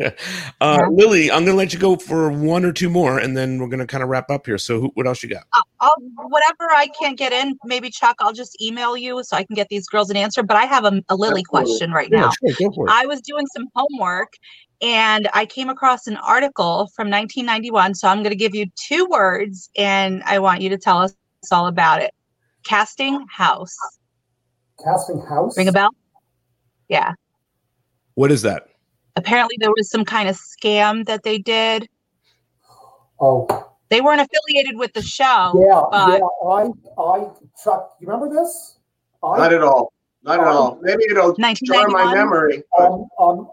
Yeah. 0.00 0.10
uh, 0.60 0.80
Lily, 0.90 1.30
I'm 1.30 1.44
going 1.44 1.54
to 1.54 1.58
let 1.58 1.72
you 1.72 1.78
go 1.78 1.96
for 1.96 2.28
one 2.30 2.64
or 2.64 2.72
two 2.72 2.90
more, 2.90 3.18
and 3.18 3.36
then 3.36 3.58
we're 3.58 3.68
going 3.68 3.78
to 3.78 3.86
kind 3.86 4.02
of 4.02 4.08
wrap 4.08 4.30
up 4.30 4.46
here. 4.46 4.58
So, 4.58 4.80
who, 4.80 4.90
what 4.94 5.06
else 5.06 5.22
you 5.22 5.28
got? 5.28 5.44
I'll, 5.80 5.96
whatever 6.16 6.70
I 6.70 6.88
can't 6.98 7.18
get 7.18 7.32
in, 7.32 7.58
maybe 7.64 7.90
Chuck, 7.90 8.16
I'll 8.20 8.32
just 8.32 8.56
email 8.62 8.96
you 8.96 9.22
so 9.24 9.36
I 9.36 9.44
can 9.44 9.54
get 9.54 9.68
these 9.68 9.86
girls 9.86 10.10
an 10.10 10.16
answer. 10.16 10.42
But 10.42 10.56
I 10.56 10.64
have 10.64 10.84
a, 10.84 11.02
a 11.08 11.16
Lily 11.16 11.40
Absolutely. 11.40 11.44
question 11.44 11.90
right 11.92 12.10
now. 12.10 12.30
sure, 12.30 12.88
I 12.88 13.06
was 13.06 13.20
doing 13.20 13.46
some 13.54 13.66
homework 13.74 14.32
and 14.80 15.28
I 15.32 15.46
came 15.46 15.68
across 15.68 16.06
an 16.06 16.16
article 16.16 16.90
from 16.94 17.10
1991. 17.10 17.94
So 17.94 18.08
I'm 18.08 18.18
going 18.18 18.30
to 18.30 18.36
give 18.36 18.54
you 18.54 18.66
two 18.88 19.06
words 19.10 19.70
and 19.76 20.22
I 20.24 20.38
want 20.38 20.62
you 20.62 20.68
to 20.70 20.78
tell 20.78 20.98
us 20.98 21.14
all 21.50 21.66
about 21.66 22.02
it. 22.02 22.12
Casting 22.64 23.26
house. 23.28 23.76
Casting 24.82 25.20
house. 25.20 25.56
Ring 25.56 25.68
a 25.68 25.72
bell? 25.72 25.90
Yeah. 26.88 27.12
What 28.14 28.30
is 28.30 28.42
that? 28.42 28.68
Apparently 29.16 29.56
there 29.58 29.70
was 29.70 29.90
some 29.90 30.04
kind 30.04 30.28
of 30.28 30.36
scam 30.36 31.04
that 31.06 31.22
they 31.22 31.38
did. 31.38 31.88
Oh, 33.20 33.73
They 33.90 34.00
weren't 34.00 34.20
affiliated 34.20 34.78
with 34.78 34.92
the 34.94 35.02
show. 35.02 35.52
yeah, 35.68 35.82
but- 35.90 36.18
yeah. 36.18 36.48
I, 36.48 37.00
I, 37.00 37.30
Chuck, 37.62 37.96
you 38.00 38.06
remember 38.08 38.34
this? 38.34 38.78
I, 39.22 39.38
Not 39.38 39.52
at 39.52 39.62
all. 39.62 39.92
Not 40.22 40.40
at 40.40 40.46
all. 40.46 40.78
Maybe 40.82 41.04
it'll 41.10 41.34
jar 41.34 41.88
my 41.88 42.14
memory. 42.14 42.62
but- 42.76 42.90
um, 42.90 43.08
um, 43.18 43.50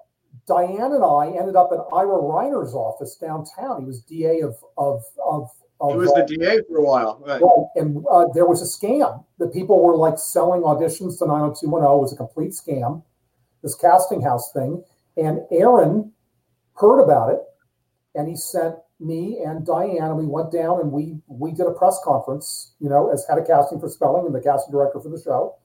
Diane 0.47 0.91
and 0.93 1.03
I 1.03 1.27
ended 1.37 1.55
up 1.55 1.71
in 1.71 1.79
Ira 1.93 2.17
Reiner's 2.17 2.73
office 2.73 3.15
downtown. 3.15 3.81
He 3.81 3.85
was 3.85 4.01
DA 4.01 4.41
of 4.41 4.55
of 4.77 5.03
of. 5.23 5.49
of 5.79 5.91
He 5.91 5.97
was 5.97 6.11
the 6.13 6.23
DA 6.25 6.61
for 6.67 6.77
a 6.77 6.83
while. 6.83 7.21
Right. 7.25 7.41
Right, 7.41 7.65
and 7.75 8.03
uh, 8.11 8.25
there 8.33 8.45
was 8.45 8.61
a 8.61 8.65
scam 8.65 9.23
that 9.37 9.53
people 9.53 9.81
were 9.81 9.95
like 9.95 10.17
selling 10.17 10.61
auditions 10.61 11.19
to 11.19 11.25
90210 11.27 11.83
It 11.83 12.01
was 12.01 12.11
a 12.13 12.17
complete 12.17 12.51
scam, 12.51 13.03
this 13.61 13.75
casting 13.75 14.21
house 14.21 14.51
thing. 14.51 14.83
And 15.15 15.41
Aaron 15.51 16.11
heard 16.75 17.01
about 17.01 17.31
it, 17.33 17.39
and 18.15 18.27
he 18.27 18.35
sent 18.35 18.75
me 19.01 19.39
and 19.45 19.65
Diane, 19.65 20.03
and 20.03 20.17
we 20.17 20.25
went 20.25 20.51
down 20.51 20.79
and 20.79 20.91
we 20.91 21.17
we 21.27 21.51
did 21.51 21.67
a 21.67 21.71
press 21.71 21.99
conference, 22.03 22.73
you 22.79 22.89
know, 22.89 23.11
as 23.11 23.25
head 23.27 23.37
of 23.37 23.47
casting 23.47 23.79
for 23.79 23.89
Spelling 23.89 24.25
and 24.25 24.35
the 24.35 24.41
casting 24.41 24.71
director 24.71 24.99
for 24.99 25.09
the 25.09 25.21
show, 25.21 25.55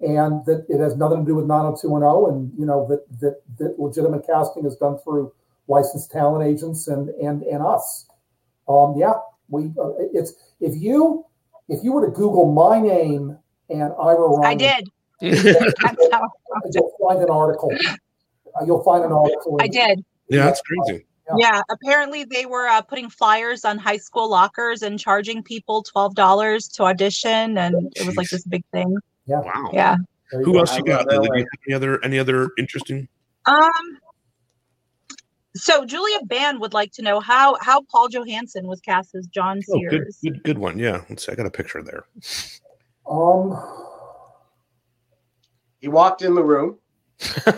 and 0.00 0.44
that 0.46 0.66
it 0.68 0.78
has 0.78 0.96
nothing 0.96 1.20
to 1.20 1.26
do 1.26 1.34
with 1.34 1.46
90210, 1.46 2.34
and 2.34 2.52
you 2.58 2.66
know 2.66 2.86
that 2.88 3.06
that 3.20 3.40
that 3.58 3.78
legitimate 3.78 4.26
casting 4.26 4.66
is 4.66 4.76
done 4.76 4.98
through 4.98 5.32
licensed 5.68 6.10
talent 6.10 6.46
agents 6.46 6.88
and 6.88 7.08
and 7.10 7.42
and 7.42 7.62
us. 7.62 8.06
Um, 8.68 8.94
yeah, 8.96 9.14
we 9.48 9.72
uh, 9.80 9.92
it's 10.12 10.34
if 10.60 10.80
you 10.80 11.24
if 11.68 11.82
you 11.82 11.92
were 11.92 12.06
to 12.06 12.12
Google 12.12 12.52
my 12.52 12.80
name 12.80 13.38
and 13.70 13.92
Ira 14.00 14.18
Reiner, 14.18 14.44
I 14.44 14.54
did. 14.54 14.88
it? 15.20 15.76
That's 15.80 16.08
how 16.12 16.28
you'll 16.72 16.92
find 17.00 17.22
an 17.22 17.30
article. 17.30 17.72
You'll 18.66 18.84
find 18.84 19.04
an 19.04 19.12
article. 19.12 19.56
I 19.60 19.68
did. 19.68 20.04
yeah, 20.28 20.44
that's 20.44 20.60
crazy. 20.62 21.06
Yeah, 21.36 21.62
apparently 21.70 22.24
they 22.24 22.46
were 22.46 22.66
uh, 22.66 22.82
putting 22.82 23.08
flyers 23.08 23.64
on 23.64 23.78
high 23.78 23.96
school 23.96 24.28
lockers 24.28 24.82
and 24.82 24.98
charging 24.98 25.42
people 25.42 25.82
twelve 25.82 26.14
dollars 26.14 26.68
to 26.68 26.82
audition, 26.84 27.56
and 27.58 27.90
it 27.96 28.04
was 28.06 28.16
like 28.16 28.28
this 28.28 28.44
big 28.44 28.62
thing. 28.72 28.96
Wow. 29.26 29.70
Yeah. 29.72 29.96
Who 30.30 30.52
go. 30.52 30.58
else 30.60 30.76
you 30.76 30.84
got, 30.84 31.06
love 31.06 31.22
Lily? 31.22 31.28
Do 31.28 31.38
you 31.38 31.44
have 31.44 31.48
Any 31.66 31.74
other 31.74 32.04
any 32.04 32.18
other 32.18 32.50
interesting? 32.58 33.08
Um. 33.46 33.70
So 35.56 35.84
Julia 35.84 36.18
Band 36.24 36.60
would 36.60 36.74
like 36.74 36.90
to 36.92 37.02
know 37.02 37.20
how 37.20 37.56
how 37.60 37.82
Paul 37.90 38.08
Johansson 38.08 38.66
was 38.66 38.80
cast 38.80 39.14
as 39.14 39.26
John 39.28 39.60
Oh, 39.70 39.80
good, 39.88 40.12
Sears. 40.12 40.18
good, 40.22 40.42
good 40.42 40.58
one. 40.58 40.78
Yeah, 40.78 41.02
let's 41.08 41.24
see. 41.24 41.32
I 41.32 41.36
got 41.36 41.46
a 41.46 41.50
picture 41.50 41.82
there. 41.82 42.04
Um, 43.08 43.56
He 45.80 45.88
walked 45.88 46.22
in 46.22 46.34
the 46.34 46.42
room, 46.42 46.78
had 47.46 47.54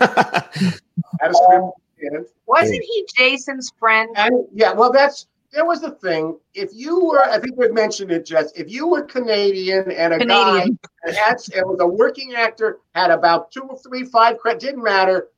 a 1.31 1.35
script 1.35 1.65
in 1.99 2.15
hand, 2.15 2.27
Wasn't 2.47 2.83
he 2.83 3.07
Jason's 3.17 3.73
friend? 3.79 4.11
and 4.17 4.47
yeah, 4.53 4.73
well, 4.73 4.93
that's 4.93 5.27
there 5.53 5.65
was 5.65 5.81
the 5.81 5.93
thing. 5.93 6.39
If 6.55 6.71
you 6.75 7.05
were, 7.05 7.23
I 7.23 7.39
think 7.39 7.57
we've 7.57 7.73
mentioned 7.73 8.11
it, 8.11 8.27
Jess. 8.27 8.53
If 8.53 8.71
you 8.71 8.87
were 8.87 9.03
Canadian 9.03 9.91
and 9.91 10.13
a 10.13 10.19
Canadian. 10.19 10.75
guy 10.75 10.89
that 11.05 11.15
had 11.15 11.37
and 11.57 11.67
was 11.67 11.79
a 11.81 11.87
working 11.87 12.35
actor, 12.35 12.79
had 12.95 13.11
about 13.11 13.51
two 13.51 13.63
or 13.63 13.79
three, 13.79 14.05
five 14.05 14.39
credit, 14.39 14.61
didn't 14.61 14.83
matter. 14.83 15.29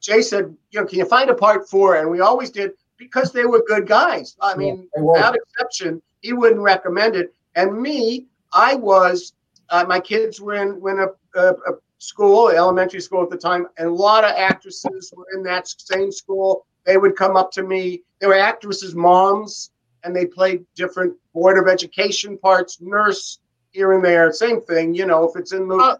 Jay 0.00 0.20
said, 0.20 0.54
you 0.72 0.80
know, 0.80 0.86
can 0.86 0.98
you 0.98 1.06
find 1.06 1.30
a 1.30 1.34
part 1.34 1.70
four? 1.70 1.96
And 1.96 2.10
we 2.10 2.20
always 2.20 2.50
did 2.50 2.72
because 2.98 3.32
they 3.32 3.44
were 3.44 3.64
good 3.66 3.86
guys. 3.86 4.36
I 4.40 4.56
mean, 4.56 4.88
they 4.94 5.00
without 5.00 5.36
exception, 5.36 6.02
he 6.20 6.32
wouldn't 6.32 6.60
recommend 6.60 7.16
it. 7.16 7.32
And 7.54 7.80
me, 7.80 8.26
I 8.52 8.74
was, 8.74 9.32
uh, 9.70 9.84
my 9.88 10.00
kids 10.00 10.40
were 10.40 10.54
in, 10.54 10.80
were 10.80 10.90
in 10.90 11.08
a, 11.08 11.40
a, 11.40 11.52
a 11.52 11.72
school, 12.02 12.48
elementary 12.48 13.00
school 13.00 13.22
at 13.22 13.30
the 13.30 13.36
time, 13.36 13.66
and 13.78 13.86
a 13.86 13.92
lot 13.92 14.24
of 14.24 14.32
actresses 14.32 15.12
were 15.16 15.26
in 15.34 15.42
that 15.44 15.68
same 15.68 16.10
school. 16.10 16.66
They 16.84 16.96
would 16.96 17.14
come 17.14 17.36
up 17.36 17.52
to 17.52 17.62
me. 17.62 18.02
They 18.20 18.26
were 18.26 18.36
actresses' 18.36 18.94
moms, 18.94 19.70
and 20.02 20.14
they 20.14 20.26
played 20.26 20.64
different 20.74 21.14
Board 21.32 21.58
of 21.58 21.68
Education 21.68 22.36
parts, 22.38 22.80
nurse 22.80 23.38
here 23.70 23.92
and 23.92 24.04
there. 24.04 24.32
Same 24.32 24.60
thing, 24.60 24.94
you 24.94 25.06
know, 25.06 25.28
if 25.28 25.36
it's 25.36 25.52
in 25.52 25.68
the. 25.68 25.76
Oh, 25.76 25.96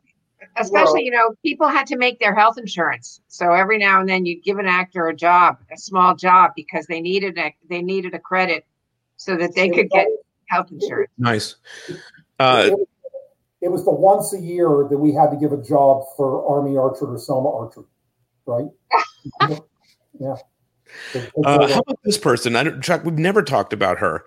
Especially, 0.57 0.93
Well- 0.93 1.03
you 1.03 1.11
know, 1.13 1.35
people 1.45 1.69
had 1.69 1.87
to 1.87 1.97
make 1.97 2.19
their 2.19 2.35
health 2.35 2.59
insurance. 2.59 3.21
So 3.29 3.53
every 3.53 3.79
now 3.79 4.01
and 4.01 4.09
then 4.09 4.27
you'd 4.27 4.43
give 4.43 4.59
an 4.59 4.67
actor 4.67 5.07
a 5.07 5.15
job, 5.15 5.59
a 5.73 5.79
small 5.79 6.17
job, 6.17 6.51
because 6.57 6.85
they 6.87 7.01
needed 7.01 7.39
a 7.39 7.55
they 7.71 7.81
needed 7.81 8.13
a 8.13 8.19
credit 8.19 8.67
so 9.17 9.37
that 9.37 9.55
they 9.55 9.69
could 9.69 9.89
get 9.89 10.09
health 10.49 10.73
insurance. 10.73 11.13
Nice. 11.17 11.55
Uh, 12.41 12.71
it, 13.63 13.67
it 13.67 13.71
was 13.71 13.85
the 13.85 13.93
once 13.93 14.33
a 14.35 14.41
year 14.41 14.87
that 14.91 14.99
we 14.99 15.13
had 15.13 15.31
to 15.31 15.37
give 15.37 15.53
a 15.53 15.63
job 15.63 16.05
for 16.17 16.47
Army 16.49 16.73
Archerd 16.73 17.15
or 17.15 17.19
Selma 17.19 17.49
Archerd, 17.49 17.87
right? 18.47 18.67
yeah. 20.21 20.37
uh, 21.45 21.69
how 21.69 21.79
about 21.79 21.99
this 22.05 22.19
person? 22.19 22.57
I 22.57 22.65
don't, 22.65 22.83
Chuck. 22.83 23.05
We've 23.05 23.19
never 23.19 23.43
talked 23.43 23.73
about 23.73 23.99
her. 23.99 24.25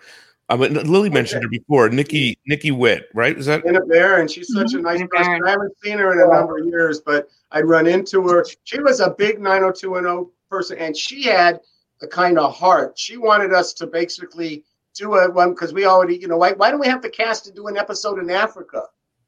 I 0.47 0.55
mean, 0.55 0.73
Lily 0.73 1.09
mentioned 1.09 1.43
her 1.43 1.49
before. 1.49 1.89
Nikki 1.89 2.37
Nikki 2.45 2.71
Witt, 2.71 3.09
right? 3.15 3.37
Is 3.37 3.47
that 3.47 3.65
in 3.65 3.75
a 3.75 3.85
bear, 3.85 4.21
and 4.21 4.29
she's 4.29 4.53
such 4.53 4.73
a 4.73 4.79
nice 4.79 5.01
person. 5.09 5.41
I 5.43 5.49
haven't 5.49 5.73
seen 5.83 5.97
her 5.97 6.13
in 6.13 6.19
a 6.19 6.33
number 6.33 6.59
of 6.59 6.65
years, 6.65 7.01
but 7.01 7.29
I'd 7.51 7.65
run 7.65 7.87
into 7.87 8.27
her. 8.27 8.45
She 8.63 8.79
was 8.79 8.99
a 8.99 9.09
big 9.09 9.39
90210 9.39 10.31
person, 10.49 10.77
and 10.77 10.95
she 10.95 11.23
had 11.23 11.61
a 12.01 12.07
kind 12.07 12.37
of 12.37 12.55
heart. 12.55 12.97
She 12.97 13.17
wanted 13.17 13.53
us 13.53 13.73
to 13.73 13.87
basically 13.87 14.63
do 14.93 15.15
a 15.15 15.31
one 15.31 15.51
because 15.51 15.73
we 15.73 15.85
already, 15.85 16.17
you 16.17 16.27
know, 16.27 16.37
why, 16.37 16.53
why 16.53 16.69
don't 16.69 16.79
we 16.79 16.87
have 16.87 17.01
the 17.01 17.09
cast 17.09 17.45
to 17.45 17.51
do 17.51 17.67
an 17.67 17.77
episode 17.77 18.19
in 18.19 18.29
Africa? 18.29 18.83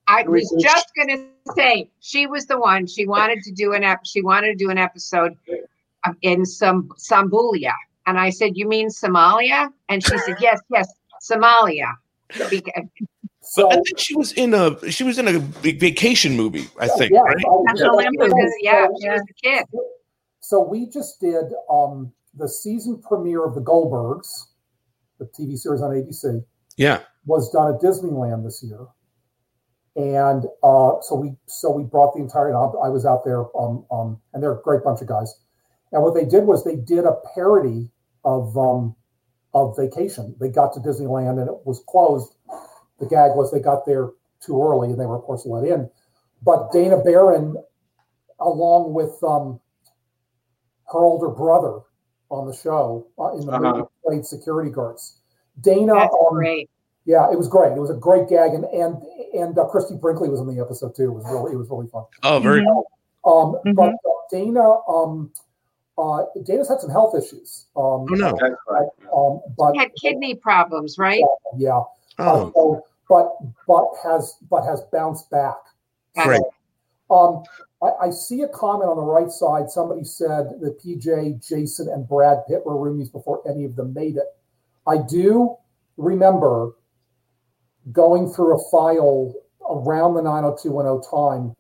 I 0.07 0.23
was 0.23 0.53
just 0.59 0.91
going 0.95 1.09
to 1.09 1.53
say 1.55 1.89
she 1.99 2.27
was 2.27 2.45
the 2.45 2.57
one. 2.57 2.87
She 2.87 3.05
wanted 3.05 3.43
to 3.43 3.51
do 3.51 3.73
an 3.73 3.83
ep- 3.83 4.05
she 4.05 4.21
wanted 4.21 4.57
to 4.57 4.65
do 4.65 4.69
an 4.69 4.77
episode 4.77 5.35
um, 6.05 6.17
in 6.21 6.45
some 6.45 6.89
Sambulia, 6.97 7.73
and 8.05 8.19
I 8.19 8.29
said, 8.29 8.51
"You 8.55 8.67
mean 8.67 8.89
Somalia?" 8.89 9.69
And 9.89 10.03
she 10.03 10.17
said, 10.19 10.37
"Yes, 10.39 10.61
yes, 10.71 10.91
Somalia." 11.21 11.93
So, 13.41 13.71
I 13.71 13.75
think 13.75 13.97
she 13.97 14.15
was 14.15 14.33
in 14.33 14.53
a 14.53 14.91
she 14.91 15.03
was 15.03 15.17
in 15.17 15.27
a 15.27 15.39
vacation 15.39 16.35
movie. 16.35 16.67
I 16.79 16.87
think, 16.89 17.11
yeah, 17.13 17.21
right? 17.21 17.35
I- 17.37 17.73
National 17.73 18.01
yeah, 18.01 18.09
yeah, 18.61 18.87
she 19.01 19.09
was 19.09 19.21
a 19.21 19.33
kid. 19.41 19.65
So 20.41 20.61
we 20.61 20.87
just 20.87 21.19
did 21.19 21.45
um, 21.69 22.11
the 22.35 22.47
season 22.47 23.01
premiere 23.01 23.43
of 23.45 23.55
The 23.55 23.61
Goldbergs, 23.61 24.27
the 25.19 25.25
TV 25.25 25.57
series 25.57 25.81
on 25.81 25.91
ABC, 25.91 26.43
Yeah. 26.77 27.01
was 27.25 27.49
done 27.51 27.73
at 27.73 27.81
Disneyland 27.81 28.43
this 28.43 28.63
year, 28.63 28.87
and 29.97 30.45
uh, 30.63 31.01
so 31.01 31.15
we 31.15 31.35
so 31.47 31.71
we 31.71 31.83
brought 31.83 32.13
the 32.13 32.21
entire. 32.21 32.55
I 32.55 32.65
I 32.85 32.89
was 32.89 33.05
out 33.05 33.25
there, 33.25 33.45
um, 33.57 33.85
um, 33.91 34.21
and 34.33 34.41
they're 34.41 34.53
a 34.53 34.61
great 34.61 34.83
bunch 34.83 35.01
of 35.01 35.07
guys. 35.07 35.33
And 35.91 36.03
what 36.03 36.13
they 36.13 36.25
did 36.25 36.43
was 36.45 36.63
they 36.63 36.75
did 36.75 37.05
a 37.05 37.15
parody 37.33 37.89
of 38.23 38.55
um, 38.57 38.95
of 39.53 39.75
Vacation. 39.75 40.35
They 40.39 40.49
got 40.49 40.73
to 40.73 40.79
Disneyland 40.79 41.39
and 41.41 41.49
it 41.49 41.65
was 41.65 41.83
closed. 41.89 42.33
The 42.99 43.07
gag 43.07 43.35
was 43.35 43.51
they 43.51 43.59
got 43.59 43.85
there 43.85 44.09
too 44.39 44.61
early, 44.61 44.89
and 44.91 44.99
they 44.99 45.05
were 45.05 45.17
of 45.17 45.23
course 45.23 45.45
let 45.45 45.63
in. 45.65 45.89
But 46.43 46.71
Dana 46.71 46.97
Barron, 47.03 47.55
along 48.39 48.93
with 48.93 49.17
um, 49.23 49.59
her 50.91 50.99
older 50.99 51.29
brother 51.29 51.79
on 52.29 52.45
the 52.45 52.53
show 52.53 53.07
uh, 53.17 53.33
in 53.33 53.45
the 53.45 53.51
Uh-huh. 53.51 53.73
movie, 53.73 53.87
played 54.05 54.25
security 54.25 54.69
guards. 54.69 55.17
Dana, 55.61 55.93
That's 55.95 56.13
um, 56.29 56.37
great. 56.37 56.69
yeah, 57.05 57.31
it 57.31 57.37
was 57.37 57.47
great. 57.47 57.71
It 57.75 57.79
was 57.79 57.89
a 57.89 57.95
great 57.95 58.27
gag, 58.29 58.53
and 58.53 58.65
and 58.65 59.01
and 59.33 59.57
uh, 59.57 59.65
Christie 59.65 59.95
Brinkley 59.95 60.29
was 60.29 60.39
in 60.39 60.47
the 60.47 60.61
episode 60.61 60.95
too. 60.95 61.03
It 61.05 61.13
was 61.13 61.25
really, 61.25 61.53
it 61.53 61.57
was 61.57 61.69
really 61.69 61.87
fun. 61.87 62.05
Oh, 62.23 62.39
very. 62.39 62.61
Mhm. 62.61 62.83
Um, 63.25 63.59
Mhm. 63.65 63.75
But 63.75 63.93
uh, 63.93 64.13
Dana, 64.31 64.77
um, 64.87 65.31
uh, 65.97 66.23
Dana's 66.43 66.69
had 66.69 66.79
some 66.79 66.89
health 66.89 67.15
issues. 67.15 67.65
Um, 67.75 67.83
Oh 67.83 68.05
no. 68.09 68.37
That's 68.39 68.55
right. 68.69 68.87
Um, 69.13 69.41
but 69.57 69.73
He 69.73 69.79
had 69.79 69.91
kidney 69.95 70.35
problems, 70.35 70.97
right? 70.97 71.23
yeah, 71.57 71.81
Oh, 72.19 72.47
Uh, 72.47 72.51
so- 72.53 72.83
but 73.09 73.37
but 73.67 73.87
has 74.03 74.35
but 74.49 74.63
has 74.63 74.81
bounced 74.91 75.29
back. 75.29 75.57
great. 76.23 76.41
Um, 77.09 77.43
I, 77.81 78.07
I 78.07 78.09
see 78.09 78.41
a 78.41 78.47
comment 78.49 78.89
on 78.89 78.97
the 78.97 79.03
right 79.03 79.31
side. 79.31 79.69
Somebody 79.69 80.03
said 80.03 80.59
that 80.59 80.79
PJ, 80.83 81.35
Jason, 81.47 81.87
and 81.89 82.05
Brad 82.07 82.45
Pitt 82.47 82.65
were 82.65 82.73
roomies 82.75 83.09
before 83.11 83.41
any 83.47 83.63
of 83.65 83.75
them 83.77 83.93
made 83.93 84.17
it. 84.17 84.25
I 84.85 84.97
do 84.97 85.55
remember 85.95 86.73
going 87.91 88.29
through 88.31 88.55
a 88.59 88.69
file 88.71 89.33
around 89.69 90.13
the 90.15 90.21
90210 90.21 91.09
time 91.09 91.55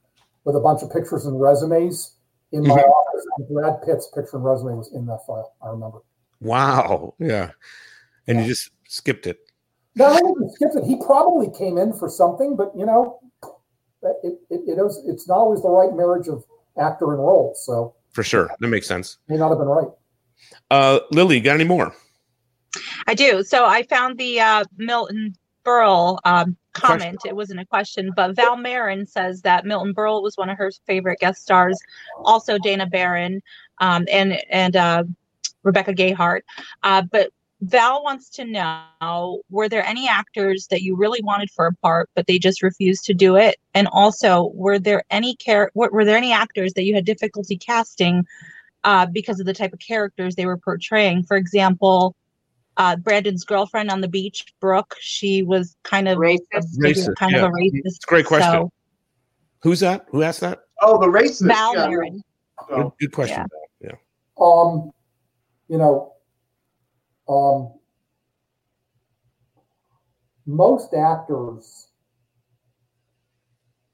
with 0.45 0.55
a 0.55 0.59
bunch 0.59 0.81
of 0.81 0.91
pictures 0.91 1.25
and 1.25 1.39
resumes 1.39 2.15
in 2.51 2.63
my 2.65 2.75
Mhm. 2.77 2.89
office. 2.89 3.25
And 3.37 3.47
Brad 3.49 3.81
Pitt's 3.83 4.07
picture 4.07 4.37
and 4.37 4.45
resume 4.45 4.77
was 4.77 4.91
in 4.93 5.05
that 5.07 5.25
file. 5.25 5.53
I 5.61 5.69
remember. 5.69 5.99
Wow. 6.41 7.13
Yeah. 7.19 7.51
And 8.27 8.39
you 8.39 8.45
just 8.45 8.71
skipped 8.87 9.27
it. 9.27 9.39
No, 9.95 10.05
I 10.05 10.17
think 10.19 10.37
he 10.41 10.49
skipped 10.55 10.75
it. 10.75 10.83
He 10.83 10.95
probably 10.97 11.49
came 11.49 11.77
in 11.77 11.91
for 11.93 12.07
something, 12.09 12.55
but 12.55 12.71
you 12.75 12.85
know, 12.85 13.19
it, 14.23 14.39
it, 14.49 14.61
it 14.67 14.77
is, 14.79 15.01
it's 15.07 15.27
not 15.27 15.37
always 15.39 15.61
the 15.61 15.69
right 15.69 15.93
marriage 15.93 16.27
of 16.27 16.45
actor 16.77 17.11
and 17.13 17.19
role. 17.19 17.53
So 17.55 17.95
For 18.11 18.23
sure. 18.23 18.49
That 18.59 18.67
makes 18.67 18.87
sense. 18.87 19.17
may 19.27 19.37
not 19.37 19.49
have 19.49 19.57
been 19.57 19.67
right. 19.67 19.87
Uh 20.69 20.99
Lily, 21.11 21.39
got 21.39 21.55
any 21.55 21.63
more? 21.63 21.93
I 23.07 23.15
do. 23.15 23.43
So 23.43 23.65
I 23.65 23.83
found 23.83 24.17
the 24.19 24.39
uh, 24.39 24.63
Milton 24.77 25.33
Berle 25.67 26.17
um, 26.23 26.55
comment. 26.73 27.19
It 27.25 27.35
wasn't 27.35 27.59
a 27.59 27.65
question, 27.65 28.11
but 28.15 28.35
Val 28.35 28.55
Marin 28.55 29.05
says 29.05 29.41
that 29.41 29.65
Milton 29.65 29.93
Berle 29.93 30.23
was 30.23 30.37
one 30.37 30.49
of 30.49 30.57
her 30.57 30.71
favorite 30.85 31.19
guest 31.19 31.41
stars. 31.41 31.77
Also, 32.23 32.57
Dana 32.57 32.85
Barron 32.85 33.41
um, 33.79 34.05
and 34.11 34.39
and 34.49 34.75
uh, 34.75 35.03
Rebecca 35.63 35.93
Gayhart. 35.93 36.41
Uh, 36.83 37.01
but 37.01 37.31
Val 37.61 38.03
wants 38.03 38.29
to 38.29 38.45
know: 38.45 39.41
Were 39.49 39.67
there 39.67 39.85
any 39.85 40.07
actors 40.07 40.67
that 40.67 40.83
you 40.83 40.95
really 40.95 41.21
wanted 41.21 41.51
for 41.51 41.67
a 41.67 41.73
part, 41.73 42.09
but 42.15 42.27
they 42.27 42.39
just 42.39 42.63
refused 42.63 43.03
to 43.05 43.13
do 43.13 43.35
it? 43.35 43.57
And 43.73 43.87
also, 43.91 44.51
were 44.53 44.79
there 44.79 45.03
any 45.09 45.35
care? 45.35 45.71
Were 45.73 46.05
there 46.05 46.17
any 46.17 46.31
actors 46.31 46.73
that 46.73 46.83
you 46.83 46.95
had 46.95 47.05
difficulty 47.05 47.57
casting 47.57 48.25
uh, 48.83 49.07
because 49.07 49.39
of 49.39 49.45
the 49.45 49.53
type 49.53 49.73
of 49.73 49.79
characters 49.79 50.35
they 50.35 50.45
were 50.45 50.57
portraying? 50.57 51.23
For 51.23 51.35
example 51.35 52.15
uh, 52.77 52.95
Brandon's 52.95 53.43
girlfriend 53.43 53.89
on 53.89 54.01
the 54.01 54.07
beach, 54.07 54.45
Brooke, 54.59 54.95
she 54.99 55.43
was 55.43 55.75
kind 55.83 56.07
of 56.07 56.17
Racist. 56.17 56.39
a- 56.53 56.61
Racist, 56.79 57.15
kind 57.15 57.33
yeah. 57.33 57.45
of 57.45 57.49
a 57.49 57.53
racist. 57.53 57.81
It's 57.83 57.99
a 58.03 58.07
great 58.07 58.25
question. 58.25 58.51
So, 58.51 58.71
Who's 59.63 59.79
that? 59.79 60.05
Who 60.11 60.21
asked 60.23 60.41
that? 60.41 60.59
Oh, 60.81 60.99
the 60.99 61.07
racist. 61.07 61.47
Val 61.47 61.75
yeah. 61.75 61.87
Marin. 61.87 62.23
Good, 62.67 62.75
So, 62.75 62.93
good 62.99 63.11
question. 63.11 63.45
Yeah. 63.81 63.91
Um, 64.39 64.91
you 65.67 65.77
know, 65.79 66.13
um, 67.27 67.73
most 70.45 70.93
actors 70.93 71.87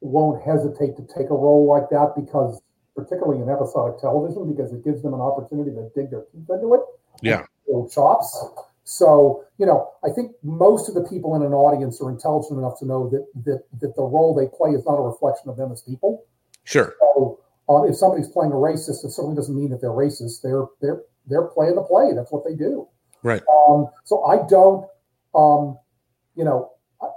won't 0.02 0.44
hesitate 0.44 0.98
to 0.98 1.08
take 1.18 1.30
a 1.30 1.34
role 1.36 1.66
like 1.66 1.90
that 1.90 2.14
because, 2.16 2.62
particularly 2.96 3.42
in 3.42 3.50
episodic 3.50 4.00
television, 4.00 4.54
because 4.54 4.74
it 4.74 4.84
gives 4.84 5.02
them 5.02 5.14
an 5.14 5.22
opportunity 5.22 5.72
to 5.72 5.90
dig 5.96 6.12
their 6.12 6.24
teeth 6.32 6.50
into 6.50 6.74
it. 6.74 6.82
Yeah. 7.22 7.46
Little 7.68 7.90
chops. 7.90 8.46
So, 8.84 9.44
you 9.58 9.66
know, 9.66 9.90
I 10.04 10.10
think 10.10 10.32
most 10.44 10.90
of 10.90 10.96
the 10.96 11.08
people 11.08 11.36
in 11.36 11.42
an 11.42 11.54
audience 11.54 12.02
are 12.02 12.10
intelligent 12.10 12.60
enough 12.60 12.80
to 12.80 12.86
know 12.86 13.10
that 13.10 13.26
that, 13.46 13.64
that 13.80 13.96
the 13.96 14.04
role 14.04 14.36
they 14.36 14.48
play 14.56 14.72
is 14.72 14.86
not 14.86 14.96
a 14.96 15.02
reflection 15.02 15.50
of 15.50 15.58
them 15.58 15.72
as 15.72 15.82
people. 15.82 16.26
Sure. 16.66 16.96
So, 17.00 17.40
uh, 17.70 17.84
if 17.84 17.96
somebody's 17.96 18.28
playing 18.28 18.52
a 18.52 18.56
racist, 18.56 19.06
it 19.06 19.12
certainly 19.12 19.36
doesn't 19.36 19.56
mean 19.56 19.70
that 19.70 19.80
they're 19.80 19.90
racist. 19.90 20.42
They're 20.42 20.66
they're 20.82 21.02
they're 21.28 21.48
playing 21.48 21.76
the 21.76 21.84
play. 21.84 22.12
That's 22.14 22.32
what 22.32 22.44
they 22.46 22.56
do. 22.56 22.88
Right. 23.24 23.42
Um, 23.50 23.88
so 24.04 24.24
I 24.26 24.46
don't, 24.50 24.86
um, 25.34 25.78
you 26.36 26.44
know, 26.44 26.72
I, 27.02 27.08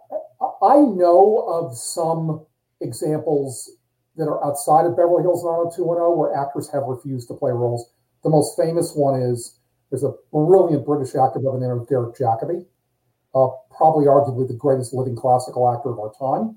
I 0.41 0.75
I 0.75 0.77
know 0.79 1.45
of 1.49 1.77
some 1.77 2.47
examples 2.81 3.71
that 4.17 4.25
are 4.25 4.45
outside 4.45 4.87
of 4.87 4.97
Beverly 4.97 5.23
Hills 5.23 5.45
90210 5.45 6.17
where 6.17 6.35
actors 6.35 6.71
have 6.73 6.85
refused 6.85 7.29
to 7.29 7.35
play 7.35 7.51
roles. 7.51 7.91
The 8.23 8.31
most 8.31 8.57
famous 8.57 8.95
one 8.95 9.21
is 9.21 9.56
there's 9.91 10.05
a 10.05 10.13
brilliant 10.33 10.85
British 10.85 11.15
actor 11.15 11.39
by 11.39 11.53
the 11.53 11.61
name 11.61 11.71
of 11.71 11.89
Derek 11.89 12.17
Jacobi, 12.17 12.67
uh, 13.35 13.49
probably 13.77 14.07
arguably 14.07 14.49
the 14.49 14.55
greatest 14.55 14.93
living 14.93 15.17
classical 15.17 15.73
actor 15.73 15.91
of 15.91 15.99
our 15.99 16.13
time. 16.19 16.57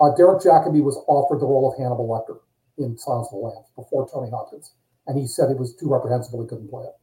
Uh, 0.00 0.14
Derek 0.16 0.42
Jacobi 0.42 0.82
was 0.82 0.96
offered 1.08 1.40
the 1.40 1.46
role 1.46 1.70
of 1.70 1.76
Hannibal 1.78 2.08
Lecter 2.08 2.38
in 2.78 2.96
Silence 2.96 3.28
of 3.32 3.40
the 3.40 3.46
Lambs 3.46 3.68
before 3.76 4.08
Tony 4.08 4.30
Hopkins, 4.30 4.72
and 5.06 5.18
he 5.18 5.26
said 5.26 5.50
it 5.50 5.58
was 5.58 5.74
too 5.74 5.88
reprehensible; 5.88 6.42
he 6.42 6.48
couldn't 6.48 6.68
play 6.68 6.84
it. 6.84 6.94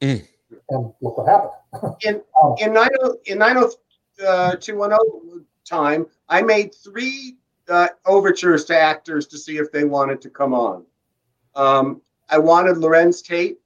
Mm. 0.00 0.26
And 0.70 0.92
look 1.00 1.16
what 1.18 1.28
happened. 1.28 1.52
in 2.02 2.20
Um, 2.42 2.56
in 2.58 2.72
90 2.72 2.96
in 3.26 3.38
90210 3.38 5.46
time, 5.64 6.06
I 6.28 6.42
made 6.42 6.74
three 6.74 7.36
uh, 7.68 7.86
overtures 8.06 8.64
to 8.66 8.78
actors 8.78 9.26
to 9.28 9.38
see 9.38 9.58
if 9.58 9.70
they 9.70 9.84
wanted 9.84 10.20
to 10.22 10.30
come 10.30 10.52
on. 10.52 10.84
Um, 11.54 12.02
I 12.28 12.38
wanted 12.38 12.76
Larenz 12.76 13.24
Tate, 13.24 13.59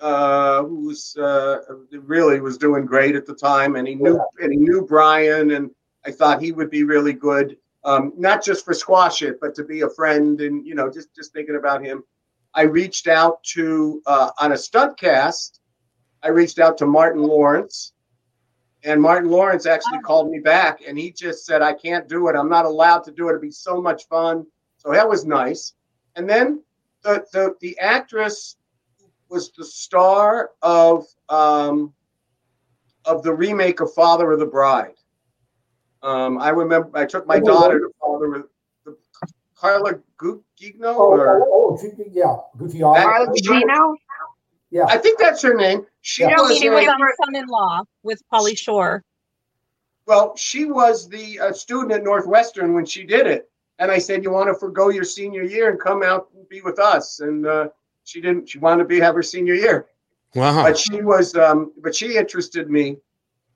uh, 0.00 0.62
who 0.64 0.86
was 0.86 1.16
uh, 1.16 1.58
really 1.92 2.40
was 2.40 2.56
doing 2.56 2.86
great 2.86 3.14
at 3.14 3.26
the 3.26 3.34
time, 3.34 3.76
and 3.76 3.86
he 3.86 3.94
knew 3.94 4.20
and 4.40 4.52
he 4.52 4.58
knew 4.58 4.86
Brian, 4.86 5.52
and 5.52 5.70
I 6.06 6.10
thought 6.10 6.40
he 6.40 6.52
would 6.52 6.70
be 6.70 6.84
really 6.84 7.12
good, 7.12 7.56
um, 7.84 8.12
not 8.16 8.42
just 8.42 8.64
for 8.64 8.72
squash 8.72 9.22
it, 9.22 9.38
but 9.40 9.54
to 9.56 9.64
be 9.64 9.82
a 9.82 9.90
friend, 9.90 10.40
and 10.40 10.66
you 10.66 10.74
know, 10.74 10.90
just 10.90 11.14
just 11.14 11.32
thinking 11.32 11.56
about 11.56 11.84
him. 11.84 12.02
I 12.54 12.62
reached 12.62 13.06
out 13.06 13.42
to 13.54 14.02
uh, 14.06 14.30
on 14.40 14.52
a 14.52 14.56
stunt 14.56 14.98
cast. 14.98 15.60
I 16.22 16.28
reached 16.28 16.58
out 16.58 16.78
to 16.78 16.86
Martin 16.86 17.22
Lawrence, 17.22 17.92
and 18.84 19.00
Martin 19.00 19.30
Lawrence 19.30 19.66
actually 19.66 20.00
called 20.00 20.30
me 20.30 20.38
back, 20.38 20.80
and 20.86 20.98
he 20.98 21.12
just 21.12 21.44
said, 21.44 21.62
"I 21.62 21.74
can't 21.74 22.08
do 22.08 22.28
it. 22.28 22.36
I'm 22.36 22.48
not 22.48 22.64
allowed 22.64 23.04
to 23.04 23.12
do 23.12 23.28
it. 23.28 23.32
It'd 23.32 23.42
be 23.42 23.50
so 23.50 23.82
much 23.82 24.08
fun." 24.08 24.46
So 24.78 24.92
that 24.92 25.08
was 25.08 25.26
nice. 25.26 25.74
And 26.16 26.28
then 26.28 26.62
the 27.02 27.24
the 27.32 27.54
the 27.60 27.78
actress 27.78 28.56
was 29.30 29.50
the 29.52 29.64
star 29.64 30.50
of 30.62 31.06
um, 31.28 31.92
of 33.04 33.22
the 33.22 33.32
remake 33.32 33.80
of 33.80 33.92
Father 33.94 34.32
of 34.32 34.40
the 34.40 34.46
Bride. 34.46 34.94
Um, 36.02 36.38
I 36.38 36.50
remember 36.50 36.90
I 36.94 37.06
took 37.06 37.26
my 37.26 37.38
daughter 37.38 37.78
to 37.78 37.90
Father 38.00 38.34
of 38.34 38.44
the 38.84 38.96
Carla 39.54 40.00
Gugino, 40.18 40.42
oh, 40.84 41.10
or 41.10 41.42
oh, 41.42 41.78
oh, 41.78 41.78
G- 41.80 42.04
yeah, 42.10 42.36
Guggiano. 42.58 43.02
Carla 43.02 43.26
Gugino? 43.28 43.94
Yeah, 44.70 44.84
I 44.86 44.96
think 44.98 45.18
that's 45.18 45.42
her 45.42 45.54
name. 45.54 45.86
She 46.00 46.22
Yeah. 46.22 46.40
Was 46.40 46.56
she 46.56 46.68
a- 46.68 46.72
was 46.72 46.86
on 46.86 46.98
Son-in-Law 47.24 47.82
with 48.02 48.22
Pauly 48.32 48.56
Shore. 48.56 49.04
Well, 50.06 50.34
she 50.36 50.64
was 50.64 51.08
the 51.08 51.38
uh, 51.38 51.52
student 51.52 51.92
at 51.92 52.02
Northwestern 52.02 52.72
when 52.72 52.86
she 52.86 53.04
did 53.04 53.26
it, 53.26 53.50
and 53.78 53.90
I 53.90 53.98
said, 53.98 54.24
"You 54.24 54.30
want 54.30 54.48
to 54.48 54.54
forego 54.54 54.88
your 54.88 55.04
senior 55.04 55.42
year 55.42 55.70
and 55.70 55.78
come 55.78 56.02
out 56.02 56.28
and 56.34 56.48
be 56.48 56.62
with 56.62 56.78
us?" 56.78 57.20
And 57.20 57.46
uh, 57.46 57.68
she 58.10 58.20
didn't. 58.20 58.48
She 58.48 58.58
wanted 58.58 58.82
to 58.82 58.88
be 58.88 58.98
have 59.00 59.14
her 59.14 59.22
senior 59.22 59.54
year, 59.54 59.86
Wow. 60.34 60.62
but 60.62 60.76
she 60.78 61.02
was. 61.02 61.34
Um, 61.36 61.72
but 61.82 61.94
she 61.94 62.16
interested 62.16 62.68
me. 62.70 62.96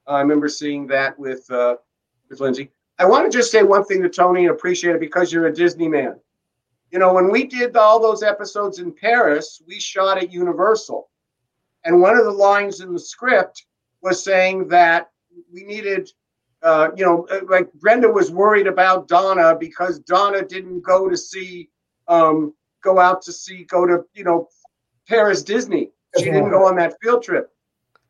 I 0.06 0.20
remember 0.20 0.48
seeing 0.48 0.86
that 0.88 1.18
with 1.18 1.50
uh, 1.50 1.76
with 2.30 2.40
Lindsay. 2.40 2.70
I 2.98 3.06
want 3.06 3.30
to 3.30 3.36
just 3.36 3.50
say 3.50 3.62
one 3.62 3.84
thing 3.84 4.02
to 4.02 4.08
Tony 4.08 4.46
and 4.46 4.54
appreciate 4.54 4.94
it 4.94 5.00
because 5.00 5.32
you're 5.32 5.48
a 5.48 5.52
Disney 5.54 5.88
man. 5.88 6.20
You 6.92 7.00
know, 7.00 7.12
when 7.12 7.30
we 7.30 7.46
did 7.46 7.76
all 7.76 8.00
those 8.00 8.22
episodes 8.22 8.78
in 8.78 8.92
Paris, 8.92 9.60
we 9.66 9.80
shot 9.80 10.18
at 10.18 10.32
Universal, 10.32 11.08
and 11.84 12.00
one 12.00 12.16
of 12.16 12.24
the 12.24 12.30
lines 12.30 12.80
in 12.80 12.92
the 12.92 13.00
script 13.00 13.66
was 14.02 14.22
saying 14.22 14.68
that 14.68 15.10
we 15.52 15.64
needed 15.64 16.10
uh, 16.62 16.88
you 16.96 17.04
know, 17.04 17.26
uh, 17.30 17.40
like 17.48 17.70
Brenda 17.74 18.08
was 18.08 18.30
worried 18.30 18.66
about 18.66 19.06
Donna 19.06 19.54
because 19.54 19.98
Donna 19.98 20.42
didn't 20.42 20.80
go 20.80 21.10
to 21.10 21.16
see, 21.16 21.68
um, 22.08 22.54
go 22.84 23.00
out 23.00 23.22
to 23.22 23.32
see, 23.32 23.64
go 23.64 23.86
to, 23.86 24.04
you 24.14 24.22
know, 24.22 24.48
Paris 25.08 25.42
Disney. 25.42 25.90
She 26.18 26.26
didn't 26.26 26.50
go 26.50 26.66
on 26.66 26.76
that 26.76 26.94
field 27.02 27.24
trip. 27.24 27.50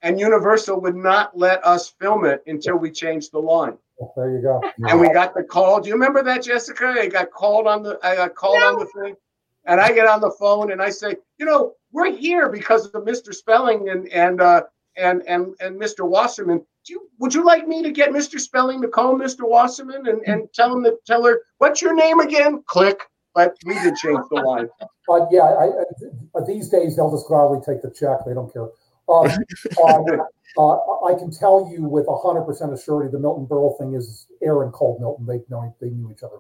And 0.03 0.21
Universal 0.21 0.83
would 0.83 0.97
not 0.97 1.37
let 1.37 1.65
us 1.65 1.89
film 1.89 2.27
it 2.27 2.43
until 2.47 2.77
we 2.77 2.91
changed 2.91 3.33
the 3.33 3.39
line. 3.39 3.79
there 4.17 4.37
you 4.37 4.43
go. 4.43 4.61
And 4.87 5.01
we 5.01 5.09
got 5.11 5.35
the 5.35 5.43
call. 5.43 5.81
Do 5.81 5.89
you 5.89 5.95
remember 5.95 6.23
that, 6.23 6.43
Jessica? 6.43 6.95
I 6.99 7.09
got 7.09 7.31
called 7.31 7.67
on 7.67 7.83
the 7.83 7.99
I 8.03 8.17
got 8.17 8.35
called 8.35 8.63
on 8.63 8.79
the 8.79 8.87
thing. 8.87 9.15
And 9.65 9.81
I 9.81 9.93
get 9.93 10.07
on 10.07 10.21
the 10.21 10.31
phone 10.33 10.73
and 10.73 10.83
I 10.83 10.91
say, 10.91 11.17
you 11.39 11.47
know, 11.47 11.73
we're 11.91 12.13
here 12.13 12.51
because 12.51 12.85
of 12.87 13.05
Mr. 13.05 13.33
Spelling 13.33 13.89
and 13.89 14.07
and 14.09 14.43
uh 14.43 14.65
and 14.99 15.23
and 15.27 15.55
and 15.61 15.81
Mr. 15.81 16.07
Wasserman. 16.07 16.59
Do 16.85 16.93
you, 16.93 17.09
would 17.19 17.33
you 17.33 17.43
like 17.43 17.67
me 17.67 17.83
to 17.83 17.91
get 17.91 18.11
Mr. 18.11 18.39
Spelling 18.39 18.83
to 18.83 18.89
call 18.89 19.15
Mr. 19.15 19.49
Wasserman 19.49 20.07
and, 20.07 20.21
and 20.27 20.53
tell 20.53 20.71
him 20.77 20.85
to 20.85 20.99
tell 21.07 21.25
her 21.25 21.41
what's 21.57 21.81
your 21.81 21.95
name 21.95 22.21
again? 22.21 22.63
Click. 22.67 23.01
But 23.35 23.57
we 23.67 23.75
did 23.75 23.97
change 23.97 24.21
the 24.31 24.37
line. 24.37 24.69
But 25.09 25.29
yeah, 25.31 25.43
I, 25.43 25.67
I, 26.39 26.45
these 26.47 26.69
days 26.69 26.97
they'll 26.97 27.11
just 27.11 27.27
gladly 27.27 27.59
take 27.65 27.83
the 27.83 27.91
check. 27.91 28.25
They 28.25 28.33
don't 28.35 28.53
care. 28.53 28.69
Um, 29.09 29.27
um, 29.85 30.05
uh, 30.59 31.05
I 31.05 31.15
can 31.19 31.31
tell 31.31 31.69
you 31.71 31.85
with 31.85 32.07
hundred 32.09 32.43
percent 32.43 32.73
of 32.73 32.81
surety, 32.81 33.11
the 33.11 33.19
Milton 33.19 33.47
Berle 33.47 33.77
thing 33.79 33.95
is 33.95 34.29
Aaron 34.43 34.71
called 34.71 35.01
Milton. 35.01 35.27
They 35.27 35.41
know 35.51 35.75
they 35.81 35.91
knew 35.91 36.11
each 36.11 36.23
other. 36.23 36.37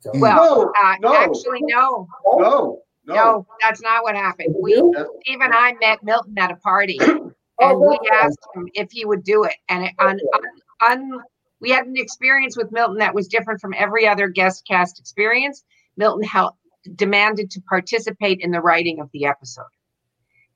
So, 0.00 0.10
Well, 0.14 0.36
No, 0.36 0.72
uh, 0.82 0.96
no. 1.00 1.14
actually, 1.14 1.60
no, 1.62 2.08
No, 2.26 2.82
no, 3.06 3.14
no. 3.14 3.46
that's 3.60 3.80
not 3.80 4.02
what 4.02 4.16
happened. 4.16 4.56
We, 4.60 4.74
Yeah. 4.74 5.04
Steve 5.22 5.38
and 5.40 5.54
I 5.54 5.74
met 5.80 6.02
Milton 6.02 6.36
at 6.38 6.50
a 6.50 6.56
party, 6.56 6.98
Oh, 7.00 7.32
and 7.60 7.80
we 7.80 7.98
that's 8.10 8.24
asked 8.24 8.48
him 8.54 8.68
if 8.74 8.90
he 8.90 9.04
would 9.04 9.22
do 9.22 9.44
it. 9.44 9.54
And 9.68 9.84
it, 9.84 9.92
on, 10.00 10.18
on, 10.18 10.42
on, 10.90 11.22
we 11.60 11.70
had 11.70 11.86
an 11.86 11.96
experience 11.96 12.56
with 12.56 12.72
Milton 12.72 12.98
that 12.98 13.14
was 13.14 13.28
different 13.28 13.60
from 13.60 13.74
every 13.78 14.08
other 14.08 14.26
guest 14.28 14.66
cast 14.66 14.98
experience. 14.98 15.62
Milton 15.96 16.22
helped, 16.22 16.58
demanded 16.94 17.50
to 17.50 17.60
participate 17.68 18.40
in 18.40 18.50
the 18.50 18.60
writing 18.60 19.00
of 19.00 19.10
the 19.12 19.26
episode, 19.26 19.64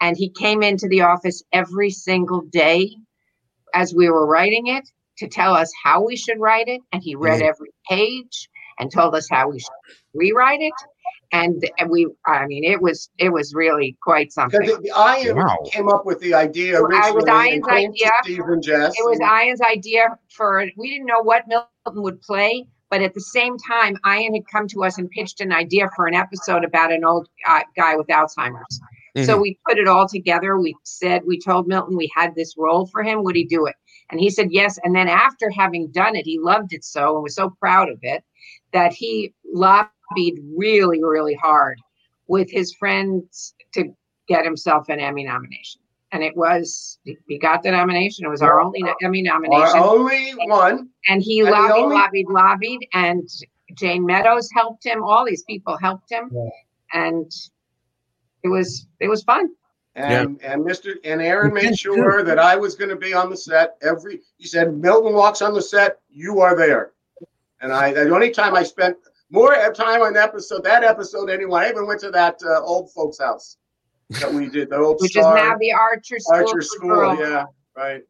and 0.01 0.17
he 0.17 0.31
came 0.31 0.63
into 0.63 0.89
the 0.89 1.03
office 1.03 1.43
every 1.53 1.91
single 1.91 2.43
day 2.43 2.97
as 3.75 3.95
we 3.95 4.09
were 4.09 4.27
writing 4.27 4.67
it 4.69 4.89
to 5.19 5.29
tell 5.29 5.55
us 5.55 5.71
how 5.83 6.05
we 6.05 6.17
should 6.17 6.39
write 6.39 6.69
it, 6.69 6.81
and 6.93 7.03
he 7.03 7.15
read 7.15 7.41
mm-hmm. 7.41 7.49
every 7.49 7.71
page 7.89 8.49
and 8.79 8.91
told 8.91 9.15
us 9.15 9.27
how 9.31 9.49
we 9.49 9.59
should 9.59 9.71
rewrite 10.15 10.61
it. 10.61 10.73
And, 11.33 11.69
and 11.79 11.91
we, 11.91 12.07
I 12.25 12.47
mean, 12.47 12.63
it 12.63 12.81
was 12.81 13.11
it 13.19 13.31
was 13.31 13.53
really 13.53 13.97
quite 14.01 14.33
something. 14.33 14.61
Because 14.61 14.79
the 14.79 14.93
Ian 14.97 15.37
Wow. 15.37 15.59
came 15.65 15.89
up 15.89 16.07
with 16.07 16.21
the 16.21 16.35
idea 16.35 16.81
Well, 16.81 16.91
I 16.95 17.11
was 17.11 17.25
Ian's 17.27 17.67
idea. 17.69 18.13
Steve 18.23 18.45
and 18.47 18.63
Jess. 18.63 18.95
It 18.97 19.05
was 19.05 19.19
Ian's 19.21 19.61
idea 19.61 20.17
for, 20.31 20.65
we 20.77 20.91
didn't 20.91 21.07
know 21.07 21.23
what 21.23 21.49
Milton 21.49 22.03
would 22.03 22.23
play, 22.23 22.69
but 22.91 23.03
at 23.03 23.15
the 23.15 23.21
same 23.21 23.57
time, 23.59 23.97
Ian 24.07 24.35
had 24.35 24.47
come 24.51 24.69
to 24.69 24.85
us 24.85 24.99
and 24.99 25.11
pitched 25.11 25.41
an 25.41 25.53
idea 25.53 25.89
for 25.97 26.07
an 26.07 26.15
episode 26.15 26.65
about 26.65 26.93
an 26.93 27.05
old 27.05 27.29
uh, 27.49 27.63
guy 27.77 27.97
with 27.97 28.07
Alzheimer's. 28.09 28.81
So 29.25 29.41
we 29.41 29.59
put 29.67 29.79
it 29.79 29.89
all 29.89 30.07
together. 30.07 30.59
We 30.59 30.77
said, 30.85 31.23
we 31.25 31.41
told 31.41 31.67
Milton 31.67 31.97
we 31.97 32.13
had 32.15 32.35
this 32.35 32.55
role 32.59 32.87
for 32.87 33.03
him. 33.03 33.25
Would 33.25 33.35
he 33.35 33.47
do 33.47 33.65
it? 33.65 33.75
And 34.11 34.21
he 34.21 34.29
said 34.29 34.49
yes. 34.51 34.79
And 34.85 34.95
then 34.95 35.09
after 35.09 35.49
having 35.49 35.91
done 35.91 36.17
it, 36.17 36.27
he 36.27 36.39
loved 36.39 36.75
it 36.75 36.85
so 36.85 37.15
and 37.15 37.23
was 37.23 37.35
so 37.35 37.49
proud 37.59 37.89
of 37.89 37.99
it 38.03 38.23
that 38.73 38.93
he 38.93 39.33
lobbied 39.51 40.39
really, 40.55 41.03
really 41.03 41.35
hard 41.35 41.81
with 42.29 42.51
his 42.51 42.75
friends 42.75 43.55
to 43.73 43.95
get 44.29 44.45
himself 44.45 44.91
an 44.91 45.01
Emmy 45.01 45.25
nomination. 45.25 45.81
And 46.13 46.23
it 46.23 46.37
was, 46.37 46.99
he 47.05 47.39
got 47.39 47.63
the 47.63 47.71
nomination. 47.73 48.25
It 48.25 48.29
was 48.29 48.41
our 48.43 48.61
only 48.61 48.83
Emmy 49.03 49.23
nomination. 49.23 49.79
Our 49.79 49.85
only 49.97 50.33
one. 50.47 50.89
And 51.09 51.21
he 51.21 51.41
And 51.41 51.51
lobbied, 51.51 51.73
only- 51.77 51.97
lobbied, 51.97 52.27
lobbied, 52.29 52.89
and 52.95 53.29
Jayne 53.75 54.07
Meadows 54.07 54.49
helped 54.55 54.87
him. 54.87 55.03
All 55.03 55.25
these 55.27 55.43
people 55.43 55.77
helped 55.77 56.11
him, 56.11 56.31
Yeah. 56.33 56.49
and 56.93 57.31
it 58.45 58.49
was 58.49 58.87
it 59.01 59.09
was 59.09 59.25
fun. 59.25 59.49
And 59.97 60.41
and 60.43 60.65
Mr. 60.65 60.95
and 61.05 61.21
Aaron 61.21 61.53
made 61.53 61.77
sure 61.79 62.23
that 62.23 62.39
I 62.39 62.55
was 62.55 62.77
going 62.77 62.91
to 62.91 62.97
be 62.97 63.13
on 63.13 63.29
the 63.29 63.37
set 63.37 63.77
every. 63.83 64.21
He 64.37 64.47
said, 64.47 64.77
"Milton 64.79 65.15
walks 65.15 65.43
on 65.43 65.53
the 65.55 65.63
set, 65.63 65.99
you 66.09 66.41
are 66.41 66.55
there." 66.55 66.93
And 67.61 67.73
I, 67.73 67.93
the 67.93 68.15
only 68.15 68.31
time 68.31 68.55
I 68.55 68.63
spent 68.63 68.97
more 69.31 69.55
time 69.73 70.03
on 70.03 70.17
episode, 70.17 70.63
that 70.65 70.85
episode 70.85 71.31
anyway. 71.31 71.63
I 71.63 71.71
even 71.71 71.87
went 71.87 72.01
to 72.01 72.11
that 72.13 72.39
uh, 72.47 72.61
old 72.63 72.93
folks' 72.93 73.19
house 73.19 73.57
that 74.11 74.33
we 74.33 74.49
did, 74.49 74.71
the 74.71 74.77
old 74.77 74.99
Which 75.01 75.13
Star 75.13 75.37
is 75.37 75.43
now 75.45 75.57
the 75.59 75.73
Archer 75.73 76.19
School. 76.19 76.37
Archer 76.37 76.63
School. 76.63 77.17
Yeah, 77.19 77.45
right. 77.77 78.03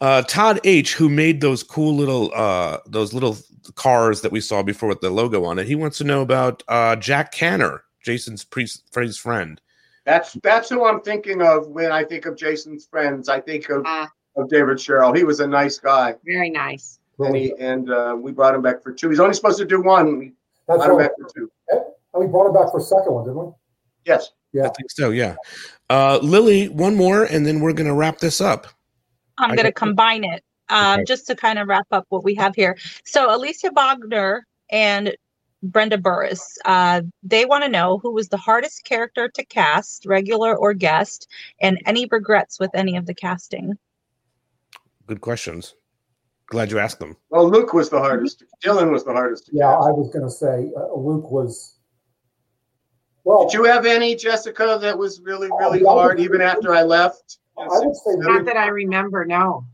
Uh, 0.00 0.22
Todd 0.22 0.60
H, 0.64 0.94
who 0.94 1.08
made 1.08 1.40
those 1.40 1.62
cool 1.62 1.94
little 1.94 2.32
uh, 2.34 2.78
those 2.86 3.12
little 3.14 3.36
cars 3.76 4.20
that 4.22 4.32
we 4.32 4.40
saw 4.40 4.62
before 4.62 4.88
with 4.88 5.00
the 5.00 5.10
logo 5.10 5.44
on 5.44 5.58
it, 5.58 5.66
he 5.66 5.74
wants 5.74 5.98
to 5.98 6.04
know 6.04 6.22
about 6.22 6.62
uh, 6.68 6.96
Jack 6.96 7.32
Canner, 7.32 7.84
Jason's 8.04 8.44
pre- 8.44 8.66
his 8.96 9.16
friend. 9.18 9.60
That's 10.04 10.32
that's 10.42 10.68
who 10.68 10.84
I'm 10.84 11.00
thinking 11.02 11.40
of 11.40 11.68
when 11.68 11.92
I 11.92 12.02
think 12.04 12.26
of 12.26 12.36
Jason's 12.36 12.86
friends. 12.86 13.28
I 13.28 13.40
think 13.40 13.68
of, 13.68 13.84
Ah. 13.86 14.10
of 14.36 14.48
David 14.48 14.80
Sherrill. 14.80 15.12
He 15.12 15.22
was 15.22 15.38
a 15.38 15.46
nice 15.46 15.78
guy, 15.78 16.16
Very 16.26 16.50
nice. 16.50 16.98
and 17.20 17.36
he 17.36 17.54
and 17.60 17.88
uh, 17.88 18.16
we 18.18 18.32
brought 18.32 18.54
him 18.56 18.62
back 18.62 18.82
for 18.82 18.92
two. 18.92 19.08
He's 19.08 19.20
only 19.20 19.34
supposed 19.34 19.58
to 19.58 19.64
do 19.64 19.80
one. 19.80 20.18
We 20.18 20.32
That's 20.66 20.78
brought 20.84 20.90
him 20.90 20.98
back 20.98 21.12
for 21.16 21.28
two. 21.32 21.48
And 21.70 22.24
we 22.24 22.26
brought 22.26 22.48
him 22.48 22.54
back 22.54 22.72
for 22.72 22.78
a 22.78 22.82
second 22.82 23.12
one, 23.14 23.24
didn't 23.24 23.38
we? 23.46 23.52
Yes. 24.04 24.32
I 24.54 24.68
think 24.76 24.90
so. 24.90 25.10
Yeah. 25.10 25.36
Uh, 25.90 26.18
Lily, 26.22 26.68
one 26.68 26.94
more, 26.94 27.24
and 27.24 27.46
then 27.46 27.60
we're 27.60 27.72
gonna 27.72 27.94
wrap 27.94 28.18
this 28.18 28.40
up. 28.40 28.66
I'm 29.38 29.56
going 29.56 29.64
to 29.66 29.72
combine 29.72 30.24
it 30.24 30.44
um, 30.68 31.00
Okay. 31.00 31.04
just 31.04 31.26
to 31.26 31.34
kind 31.34 31.58
of 31.58 31.66
wrap 31.66 31.86
up 31.90 32.04
what 32.10 32.22
we 32.22 32.34
have 32.34 32.54
here. 32.54 32.76
So, 33.04 33.34
Alicia 33.34 33.70
Bogner 33.70 34.42
and 34.70 35.16
Brenda 35.62 35.96
Burris, 35.96 36.58
uh, 36.64 37.00
they 37.22 37.44
want 37.46 37.64
to 37.64 37.68
know 37.70 37.98
who 37.98 38.12
was 38.12 38.28
the 38.28 38.36
hardest 38.36 38.84
character 38.84 39.28
to 39.34 39.44
cast, 39.46 40.04
regular 40.06 40.54
or 40.56 40.74
guest, 40.74 41.28
and 41.60 41.80
any 41.86 42.06
regrets 42.10 42.60
with 42.60 42.70
any 42.74 42.94
of 42.96 43.06
the 43.06 43.14
casting. 43.14 43.72
Good 45.06 45.22
questions. 45.22 45.74
Glad 46.46 46.70
you 46.70 46.78
asked 46.78 46.98
them. 47.00 47.16
Well, 47.30 47.48
Luke 47.48 47.72
was 47.72 47.88
the 47.88 47.98
hardest. 47.98 48.44
Dylan 48.62 48.92
was 48.92 49.04
the 49.04 49.12
hardest. 49.12 49.46
to 49.46 49.52
Yeah, 49.54 49.72
cast. 49.74 49.88
I 49.88 49.90
was 49.92 50.10
going 50.12 50.24
to 50.24 50.30
say 50.30 50.70
uh, 50.76 50.94
Luke 50.94 51.30
was. 51.30 51.71
Well, 53.24 53.44
Did 53.46 53.54
you 53.54 53.64
have 53.64 53.86
any, 53.86 54.14
Jessica, 54.16 54.78
that 54.80 54.96
was 54.98 55.20
really, 55.20 55.48
really 55.58 55.80
Oh, 55.86 55.94
yeah. 55.94 56.00
hard 56.00 56.20
even 56.20 56.40
after 56.40 56.74
I 56.74 56.82
left? 56.82 57.38
I 57.58 57.66
would 57.68 57.94
say 57.96 58.14
Not 58.16 58.44
that 58.46 58.56
I 58.56 58.68
remember. 58.68 59.24
No, 59.24 59.64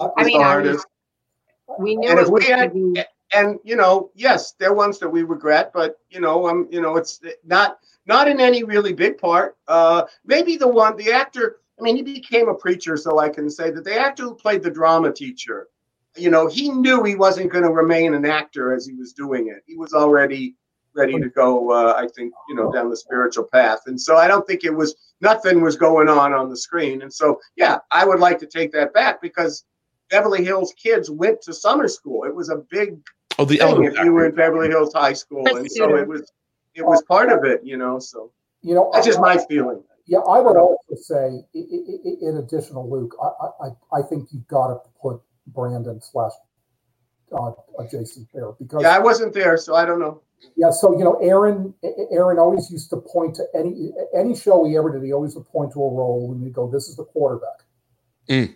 I, 0.00 0.08
I 0.16 0.24
mean, 0.24 0.40
the 0.40 0.44
I 0.44 0.48
hardest. 0.48 0.86
we 1.78 1.94
knew 1.96 2.08
And 2.10 2.18
it 2.18 2.22
if 2.22 2.28
we 2.28 2.34
was 2.34 2.46
had- 2.48 2.72
be- 2.74 3.02
and 3.32 3.60
you 3.62 3.76
know, 3.76 4.10
yes, 4.16 4.52
there 4.58 4.70
are 4.70 4.74
ones 4.74 4.98
that 4.98 5.08
we 5.08 5.22
regret, 5.22 5.70
but 5.72 5.98
you 6.08 6.20
know, 6.20 6.48
um, 6.48 6.66
you 6.72 6.80
know, 6.80 6.96
it's 6.96 7.20
not 7.44 7.78
not 8.06 8.26
in 8.26 8.40
any 8.40 8.64
really 8.64 8.92
big 8.92 9.18
part. 9.18 9.56
Uh, 9.68 10.02
maybe 10.24 10.56
the 10.56 10.66
one, 10.66 10.96
the 10.96 11.12
actor. 11.12 11.58
I 11.78 11.82
mean, 11.82 11.94
he 11.94 12.02
became 12.02 12.48
a 12.48 12.54
preacher, 12.54 12.96
so 12.96 13.20
I 13.20 13.28
can 13.28 13.48
say 13.48 13.70
that 13.70 13.84
the 13.84 13.96
actor 13.96 14.24
who 14.24 14.34
played 14.34 14.64
the 14.64 14.70
drama 14.70 15.12
teacher, 15.12 15.68
you 16.16 16.28
know, 16.28 16.48
he 16.48 16.70
knew 16.70 17.04
he 17.04 17.14
wasn't 17.14 17.52
going 17.52 17.62
to 17.62 17.70
remain 17.70 18.14
an 18.14 18.26
actor 18.26 18.74
as 18.74 18.84
he 18.84 18.94
was 18.94 19.12
doing 19.12 19.46
it. 19.46 19.62
He 19.64 19.76
was 19.76 19.92
already 19.94 20.56
ready 20.94 21.18
to 21.20 21.28
go. 21.28 21.70
Uh, 21.70 21.94
I 21.96 22.06
think 22.08 22.32
you 22.48 22.54
know 22.54 22.70
down 22.72 22.90
the 22.90 22.96
spiritual 22.96 23.44
path, 23.44 23.80
and 23.86 24.00
so 24.00 24.16
I 24.16 24.28
don't 24.28 24.46
think 24.46 24.64
it 24.64 24.74
was 24.74 24.94
nothing 25.20 25.60
was 25.60 25.76
going 25.76 26.08
on 26.08 26.32
on 26.32 26.48
the 26.50 26.56
screen. 26.56 27.02
And 27.02 27.12
so, 27.12 27.38
yeah, 27.56 27.78
I 27.90 28.04
would 28.04 28.20
like 28.20 28.38
to 28.40 28.46
take 28.46 28.72
that 28.72 28.92
back 28.94 29.20
because 29.20 29.64
Beverly 30.10 30.44
Hills 30.44 30.72
kids 30.82 31.10
went 31.10 31.42
to 31.42 31.52
summer 31.52 31.88
school. 31.88 32.24
It 32.24 32.34
was 32.34 32.48
a 32.50 32.56
big 32.70 32.98
Oh, 33.38 33.44
the 33.44 33.58
thing 33.58 33.84
if 33.84 33.94
you 34.04 34.12
were 34.12 34.26
in 34.26 34.34
Beverly 34.34 34.68
Hills 34.68 34.92
High 34.92 35.12
School, 35.14 35.44
and 35.56 35.70
so 35.70 35.96
it 35.96 36.06
was 36.08 36.30
it 36.74 36.82
was 36.84 37.02
part 37.04 37.30
of 37.30 37.44
it, 37.44 37.60
you 37.64 37.76
know. 37.76 37.98
So 37.98 38.30
you 38.62 38.74
know, 38.74 38.90
that's 38.92 39.06
just 39.06 39.20
my 39.20 39.38
feeling. 39.48 39.82
Yeah, 40.06 40.18
I 40.18 40.40
would 40.40 40.56
also 40.56 40.94
say, 40.96 41.14
i- 41.54 41.58
i- 41.58 41.98
i- 42.04 42.16
in 42.20 42.36
addition 42.38 42.74
to 42.74 42.80
Luke, 42.80 43.14
I, 43.22 43.26
I, 43.26 43.66
I- 43.68 43.98
I 44.00 44.02
think 44.02 44.28
you've 44.32 44.48
got 44.48 44.66
to 44.68 44.80
put 45.00 45.20
Brandon 45.46 46.00
slash 46.00 46.32
uh, 47.32 47.50
uh, 47.78 47.86
Jason 47.90 48.26
there 48.34 48.52
because 48.58 48.82
Yeah, 48.82 48.96
I 48.96 48.98
wasn't 48.98 49.32
there, 49.34 49.56
so 49.56 49.74
I 49.74 49.84
don't 49.84 50.00
know. 50.00 50.22
Yeah, 50.56 50.70
so 50.70 50.96
you 50.96 51.04
know, 51.04 51.14
Aaron 51.16 51.74
Aaron 52.10 52.38
always 52.38 52.70
used 52.70 52.90
to 52.90 52.96
point 52.96 53.36
to 53.36 53.44
any 53.54 53.90
any 54.16 54.34
show 54.34 54.64
he 54.64 54.76
ever 54.76 54.90
did. 54.92 55.02
He 55.04 55.12
always 55.12 55.34
would 55.36 55.46
point 55.46 55.72
to 55.72 55.78
a 55.82 55.94
role 55.94 56.32
and 56.32 56.42
he'd 56.42 56.54
go, 56.54 56.70
"This 56.70 56.88
is 56.88 56.96
the 56.96 57.04
quarterback," 57.04 57.64
Mm. 58.28 58.54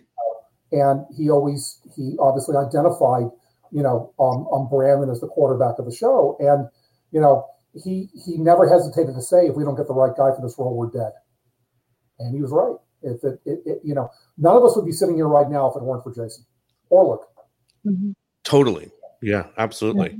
and 0.71 1.05
he 1.15 1.29
always 1.29 1.79
he 1.95 2.15
obviously 2.19 2.55
identified 2.57 3.29
you 3.71 3.83
know 3.83 4.13
um, 4.19 4.47
um 4.51 4.67
Brandon 4.67 5.09
as 5.09 5.21
the 5.21 5.27
quarterback 5.27 5.77
of 5.77 5.85
the 5.85 5.91
show, 5.95 6.37
and 6.39 6.67
you 7.11 7.21
know 7.21 7.45
he 7.83 8.09
he 8.25 8.37
never 8.37 8.67
hesitated 8.67 9.13
to 9.13 9.21
say, 9.21 9.47
"If 9.47 9.55
we 9.55 9.63
don't 9.63 9.75
get 9.75 9.87
the 9.87 9.93
right 9.93 10.15
guy 10.15 10.33
for 10.35 10.41
this 10.41 10.57
role, 10.57 10.75
we're 10.75 10.89
dead," 10.89 11.13
and 12.19 12.33
he 12.33 12.41
was 12.41 12.51
right. 12.51 12.75
If 13.03 13.23
it, 13.23 13.39
it, 13.45 13.59
it 13.65 13.81
you 13.83 13.93
know, 13.93 14.09
none 14.37 14.55
of 14.55 14.63
us 14.63 14.75
would 14.75 14.85
be 14.85 14.91
sitting 14.91 15.15
here 15.15 15.27
right 15.27 15.49
now 15.49 15.69
if 15.69 15.75
it 15.75 15.83
weren't 15.83 16.03
for 16.03 16.11
Jason 16.11 16.45
or 16.89 17.05
Luke. 17.09 17.27
Totally. 18.45 18.89
Yeah, 19.21 19.47
absolutely. 19.57 20.17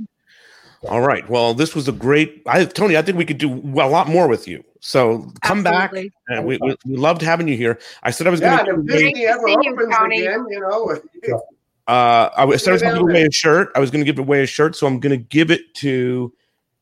All 0.88 1.00
right. 1.00 1.28
Well, 1.28 1.54
this 1.54 1.74
was 1.74 1.88
a 1.88 1.92
great. 1.92 2.42
I 2.46 2.64
Tony, 2.66 2.96
I 2.96 3.02
think 3.02 3.16
we 3.16 3.24
could 3.24 3.38
do 3.38 3.50
a 3.50 3.88
lot 3.88 4.08
more 4.08 4.28
with 4.28 4.46
you. 4.46 4.62
So 4.80 5.32
come 5.42 5.66
Absolutely. 5.66 6.10
back. 6.10 6.12
And 6.28 6.46
we, 6.46 6.58
we, 6.60 6.76
we 6.84 6.96
loved 6.96 7.22
having 7.22 7.48
you 7.48 7.56
here. 7.56 7.78
I 8.02 8.10
said 8.10 8.26
I 8.26 8.30
was 8.30 8.40
Yeah, 8.40 8.64
going 8.64 8.76
to. 8.76 8.82
Great 8.82 9.14
Disney 9.14 9.26
ever 9.26 9.40
see 9.46 9.56
you, 9.62 9.72
opens 9.72 9.96
Tony. 9.96 10.20
again, 10.20 10.46
you 10.50 10.60
know, 10.60 11.40
Uh, 11.88 12.30
I 12.36 12.44
was- 12.44 12.64
said 12.64 12.70
I 12.70 12.72
was 12.74 12.82
going 12.82 12.94
to 12.96 13.00
give 13.00 13.08
away 13.10 13.22
a 13.26 13.30
shirt. 13.30 13.70
I 13.76 13.78
was 13.78 13.90
going 13.92 14.04
to 14.04 14.10
give 14.12 14.18
away 14.18 14.42
a 14.42 14.46
shirt, 14.46 14.74
so 14.74 14.88
I'm 14.88 14.98
going 14.98 15.16
to 15.16 15.24
give 15.24 15.52
it 15.52 15.72
to 15.76 16.32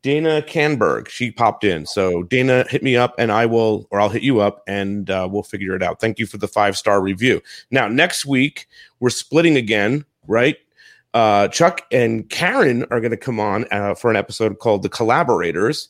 Dana 0.03 0.43
Canberg. 0.47 1.09
She 1.09 1.31
popped 1.31 1.63
in, 1.63 1.85
so 1.85 2.23
Dana 2.25 2.65
hit 2.71 2.83
me 2.83 2.97
up, 2.97 3.15
and 3.19 3.31
I 3.31 3.45
will, 3.45 3.87
or 3.91 4.01
I'll 4.01 4.09
hit 4.09 4.23
you 4.23 4.41
up, 4.41 4.63
and 4.67 5.11
uh, 5.11 5.29
we'll 5.31 5.43
figure 5.43 5.75
it 5.77 5.83
out. 5.83 6.01
Thank 6.01 6.19
you 6.19 6.25
for 6.27 6.39
the 6.39 6.49
five 6.49 6.77
star 6.79 7.03
review. 7.03 7.43
Now 7.71 7.87
next 7.87 8.25
week 8.25 8.67
we're 8.99 9.11
splitting 9.11 9.57
again, 9.57 10.07
right? 10.27 10.57
Uh, 11.15 11.47
Chuck 11.47 11.83
and 11.93 12.29
Karen 12.29 12.83
are 12.91 13.01
going 13.01 13.13
to 13.13 13.17
come 13.17 13.39
on 13.39 13.67
uh, 13.71 13.95
for 13.95 14.11
an 14.11 14.17
episode 14.17 14.59
called 14.59 14.83
The 14.83 14.89
Collaborators, 14.89 15.89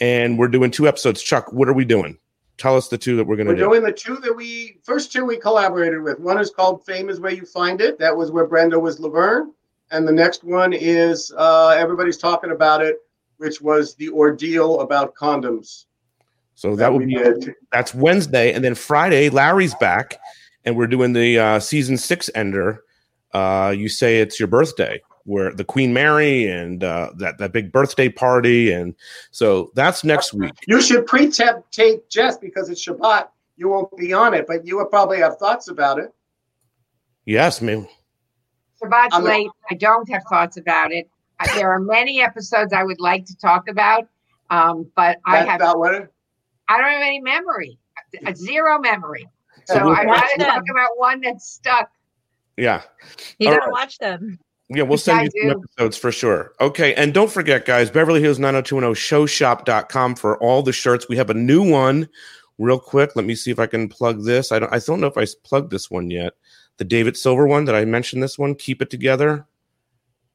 and 0.00 0.36
we're 0.36 0.48
doing 0.48 0.72
two 0.72 0.88
episodes. 0.88 1.22
Chuck, 1.22 1.52
what 1.52 1.68
are 1.68 1.72
we 1.72 1.84
doing? 1.84 2.18
Tell 2.58 2.76
us 2.76 2.88
the 2.88 2.98
two 2.98 3.16
that 3.16 3.24
we're 3.24 3.36
going 3.36 3.46
to 3.46 3.52
we're 3.52 3.58
doing 3.58 3.82
the 3.84 3.92
two 3.92 4.16
that 4.16 4.34
we 4.34 4.78
first 4.82 5.12
two 5.12 5.24
we 5.24 5.36
collaborated 5.36 6.02
with. 6.02 6.18
One 6.18 6.38
is 6.38 6.50
called 6.50 6.84
"Fame 6.84 7.08
Is 7.08 7.20
Where 7.20 7.32
You 7.32 7.46
Find 7.46 7.80
It." 7.80 7.98
That 8.00 8.16
was 8.16 8.32
where 8.32 8.46
Brenda 8.46 8.78
was 8.78 8.98
Laverne, 8.98 9.52
and 9.92 10.06
the 10.06 10.12
next 10.12 10.42
one 10.42 10.72
is 10.72 11.32
uh, 11.36 11.68
everybody's 11.78 12.18
talking 12.18 12.50
about 12.50 12.82
it, 12.82 12.98
which 13.38 13.60
was 13.60 13.94
the 13.94 14.08
ordeal 14.10 14.80
about 14.80 15.14
condoms. 15.14 15.84
So 16.56 16.74
that 16.76 16.92
would 16.92 17.06
be 17.06 17.14
good. 17.14 17.54
that's 17.70 17.94
Wednesday, 17.94 18.52
and 18.52 18.64
then 18.64 18.74
Friday, 18.74 19.28
Larry's 19.28 19.74
back, 19.76 20.18
and 20.64 20.76
we're 20.76 20.88
doing 20.88 21.12
the 21.12 21.38
uh, 21.38 21.60
season 21.60 21.96
six 21.96 22.28
ender. 22.34 22.84
Uh, 23.34 23.70
you 23.76 23.88
say 23.88 24.20
it's 24.20 24.38
your 24.38 24.46
birthday, 24.46 25.02
where 25.24 25.52
the 25.52 25.64
Queen 25.64 25.92
Mary 25.92 26.46
and 26.46 26.84
uh, 26.84 27.10
that 27.18 27.36
that 27.38 27.52
big 27.52 27.72
birthday 27.72 28.08
party, 28.08 28.72
and 28.72 28.94
so 29.32 29.72
that's 29.74 30.04
next 30.04 30.32
week. 30.32 30.52
You 30.68 30.80
should 30.80 31.04
pre-tape 31.06 31.56
tape 31.72 32.08
Jess 32.08 32.38
because 32.38 32.70
it's 32.70 32.84
Shabbat. 32.86 33.28
You 33.56 33.68
won't 33.68 33.96
be 33.96 34.12
on 34.12 34.34
it, 34.34 34.46
but 34.46 34.64
you 34.66 34.76
will 34.76 34.86
probably 34.86 35.18
have 35.18 35.36
thoughts 35.38 35.68
about 35.68 35.98
it. 35.98 36.12
Yes, 37.24 37.60
man. 37.60 37.88
Shabbat's 38.82 39.14
I'm- 39.14 39.24
late. 39.24 39.50
I 39.70 39.74
don't 39.74 40.08
have 40.10 40.22
thoughts 40.30 40.56
about 40.56 40.92
it. 40.92 41.08
Uh, 41.40 41.46
There 41.56 41.70
are 41.72 41.80
many 41.80 42.22
episodes 42.22 42.72
I 42.72 42.84
would 42.84 43.00
like 43.00 43.24
to 43.26 43.36
talk 43.36 43.68
about, 43.68 44.06
um, 44.50 44.88
but 44.94 45.18
I 45.26 45.38
have 45.38 45.60
about 45.60 45.78
what 45.80 45.94
I 46.68 46.78
don't 46.78 46.90
have 46.92 47.02
any 47.02 47.20
memory, 47.20 47.78
a 48.26 48.34
zero 48.34 48.78
memory. 48.78 49.28
So 49.66 49.86
we'll 49.86 49.96
I'd 49.96 50.06
watch 50.06 50.22
rather 50.38 50.50
talk 50.52 50.62
about 50.70 50.90
one 50.96 51.20
that's 51.20 51.50
stuck. 51.50 51.90
Yeah, 52.56 52.82
You 53.38 53.48
All 53.48 53.54
gotta 53.54 53.66
right. 53.66 53.72
watch 53.72 53.98
them. 53.98 54.38
yeah, 54.68 54.82
we'll 54.82 54.98
send 54.98 55.30
you 55.34 55.50
some 55.50 55.60
episodes 55.62 55.96
for 55.96 56.12
sure. 56.12 56.52
Okay, 56.60 56.94
and 56.94 57.12
don't 57.12 57.30
forget, 57.30 57.64
guys, 57.64 57.90
Beverly 57.90 58.20
Hills 58.20 58.38
90210 58.38 58.94
showshop.com 58.94 60.14
for 60.16 60.38
all 60.38 60.62
the 60.62 60.72
shirts. 60.72 61.08
We 61.08 61.16
have 61.16 61.30
a 61.30 61.34
new 61.34 61.68
one. 61.68 62.08
Real 62.58 62.78
quick, 62.78 63.16
let 63.16 63.24
me 63.24 63.34
see 63.34 63.50
if 63.50 63.58
I 63.58 63.66
can 63.66 63.88
plug 63.88 64.24
this. 64.24 64.52
I 64.52 64.60
don't 64.60 64.72
I 64.72 64.78
don't 64.78 65.00
know 65.00 65.08
if 65.08 65.18
I 65.18 65.26
plugged 65.42 65.70
this 65.72 65.90
one 65.90 66.10
yet. 66.10 66.34
The 66.76 66.84
David 66.84 67.16
Silver 67.16 67.46
one. 67.46 67.64
Did 67.64 67.74
I 67.74 67.84
mention 67.84 68.20
this 68.20 68.38
one? 68.38 68.54
Keep 68.54 68.80
it 68.82 68.90
together. 68.90 69.46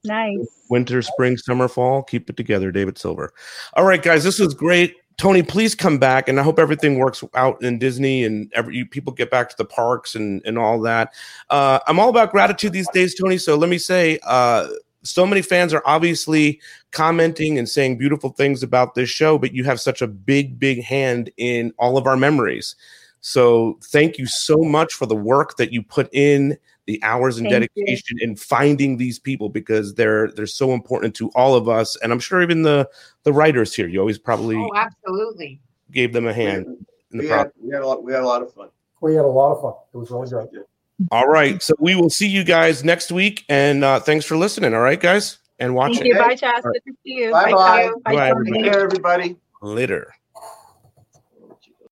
Nice. 0.03 0.47
winter, 0.69 1.01
spring, 1.01 1.35
summer, 1.37 1.67
fall. 1.67 2.03
Keep 2.03 2.29
it 2.29 2.37
together, 2.37 2.71
David 2.71 2.97
Silver. 2.97 3.33
All 3.73 3.83
right, 3.85 4.01
guys, 4.01 4.23
this 4.23 4.39
was 4.39 4.53
great. 4.53 4.95
Tony, 5.19 5.43
please 5.43 5.75
come 5.75 5.97
back, 5.97 6.29
and 6.29 6.39
I 6.39 6.43
hope 6.43 6.59
everything 6.59 6.97
works 6.97 7.21
out 7.35 7.61
in 7.61 7.77
Disney 7.77 8.23
and 8.23 8.49
every 8.55 8.77
you 8.77 8.85
people 8.85 9.11
get 9.11 9.29
back 9.29 9.49
to 9.49 9.55
the 9.57 9.65
parks 9.65 10.15
and 10.15 10.41
and 10.45 10.57
all 10.57 10.79
that. 10.81 11.13
Uh, 11.49 11.79
I'm 11.87 11.99
all 11.99 12.07
about 12.07 12.31
gratitude 12.31 12.71
these 12.71 12.89
days, 12.91 13.15
Tony. 13.15 13.37
So 13.37 13.55
let 13.55 13.69
me 13.69 13.77
say, 13.77 14.19
uh, 14.23 14.69
so 15.03 15.25
many 15.25 15.41
fans 15.41 15.73
are 15.73 15.83
obviously 15.85 16.61
commenting 16.91 17.59
and 17.59 17.67
saying 17.67 17.97
beautiful 17.97 18.29
things 18.29 18.63
about 18.63 18.95
this 18.95 19.09
show, 19.09 19.37
but 19.37 19.53
you 19.53 19.65
have 19.65 19.81
such 19.81 20.01
a 20.01 20.07
big, 20.07 20.57
big 20.57 20.83
hand 20.83 21.29
in 21.35 21.73
all 21.77 21.97
of 21.97 22.07
our 22.07 22.17
memories. 22.17 22.77
So 23.19 23.77
thank 23.83 24.17
you 24.17 24.25
so 24.25 24.57
much 24.57 24.93
for 24.93 25.05
the 25.05 25.15
work 25.15 25.57
that 25.57 25.73
you 25.73 25.83
put 25.83 26.07
in, 26.13 26.57
the 26.89 26.99
hours 27.03 27.37
and 27.37 27.47
Thank 27.47 27.69
you. 27.75 27.85
dedication 27.85 28.17
in 28.19 28.35
finding 28.35 28.97
these 28.97 29.19
people 29.19 29.47
because 29.47 29.93
they're 29.93 30.31
they're 30.31 30.47
so 30.47 30.73
important 30.73 31.15
to 31.17 31.29
all 31.35 31.53
of 31.53 31.69
us, 31.69 31.95
and 31.97 32.11
I'm 32.11 32.19
sure 32.19 32.41
even 32.41 32.63
the 32.63 32.89
the 33.23 33.31
writers 33.31 33.75
here. 33.75 33.87
You 33.87 33.99
always 33.99 34.17
probably 34.17 34.55
Oh, 34.55 34.71
absolutely. 34.75 35.61
gave 35.91 36.13
them 36.13 36.25
a 36.25 36.33
hand 36.33 36.65
in 37.11 37.19
the 37.19 37.23
we, 37.25 37.27
process. 37.29 37.53
had, 37.55 37.63
we 37.63 37.71
had 37.71 37.83
a 37.83 37.87
lot. 37.87 38.03
We 38.03 38.11
had 38.11 38.23
a 38.23 38.25
lot 38.25 38.41
of 38.41 38.51
fun. 38.55 38.69
We 39.01 39.13
had 39.13 39.23
a 39.23 39.27
lot 39.27 39.51
of 39.51 39.61
fun. 39.61 39.73
It 39.93 39.97
was 39.97 40.09
really 40.09 40.29
Yes, 40.31 40.47
we 40.51 40.57
great. 40.57 40.65
All 41.11 41.27
right, 41.27 41.61
so 41.61 41.75
we 41.77 41.93
will 41.95 42.09
see 42.09 42.27
you 42.27 42.43
guys 42.43 42.83
next 42.83 43.11
week, 43.11 43.45
and 43.49 43.83
uh, 43.83 43.99
thanks 43.99 44.25
for 44.25 44.35
listening. 44.35 44.73
All 44.73 44.81
right, 44.81 44.99
guys, 44.99 45.37
and 45.59 45.75
watching 45.75 45.97
Thank 45.97 46.07
you. 46.07 46.15
Bye, 46.19 46.35
Chas. 46.35 46.63
Good 46.63 46.81
to 46.87 46.93
see 47.05 47.13
you. 47.13 47.31
Bye-bye. 47.31 47.91
Bye, 48.03 48.15
Bye, 48.15 48.29
Tony. 48.31 48.49
everybody. 48.65 48.69
Everybody. 48.69 49.37
later. 49.61 50.11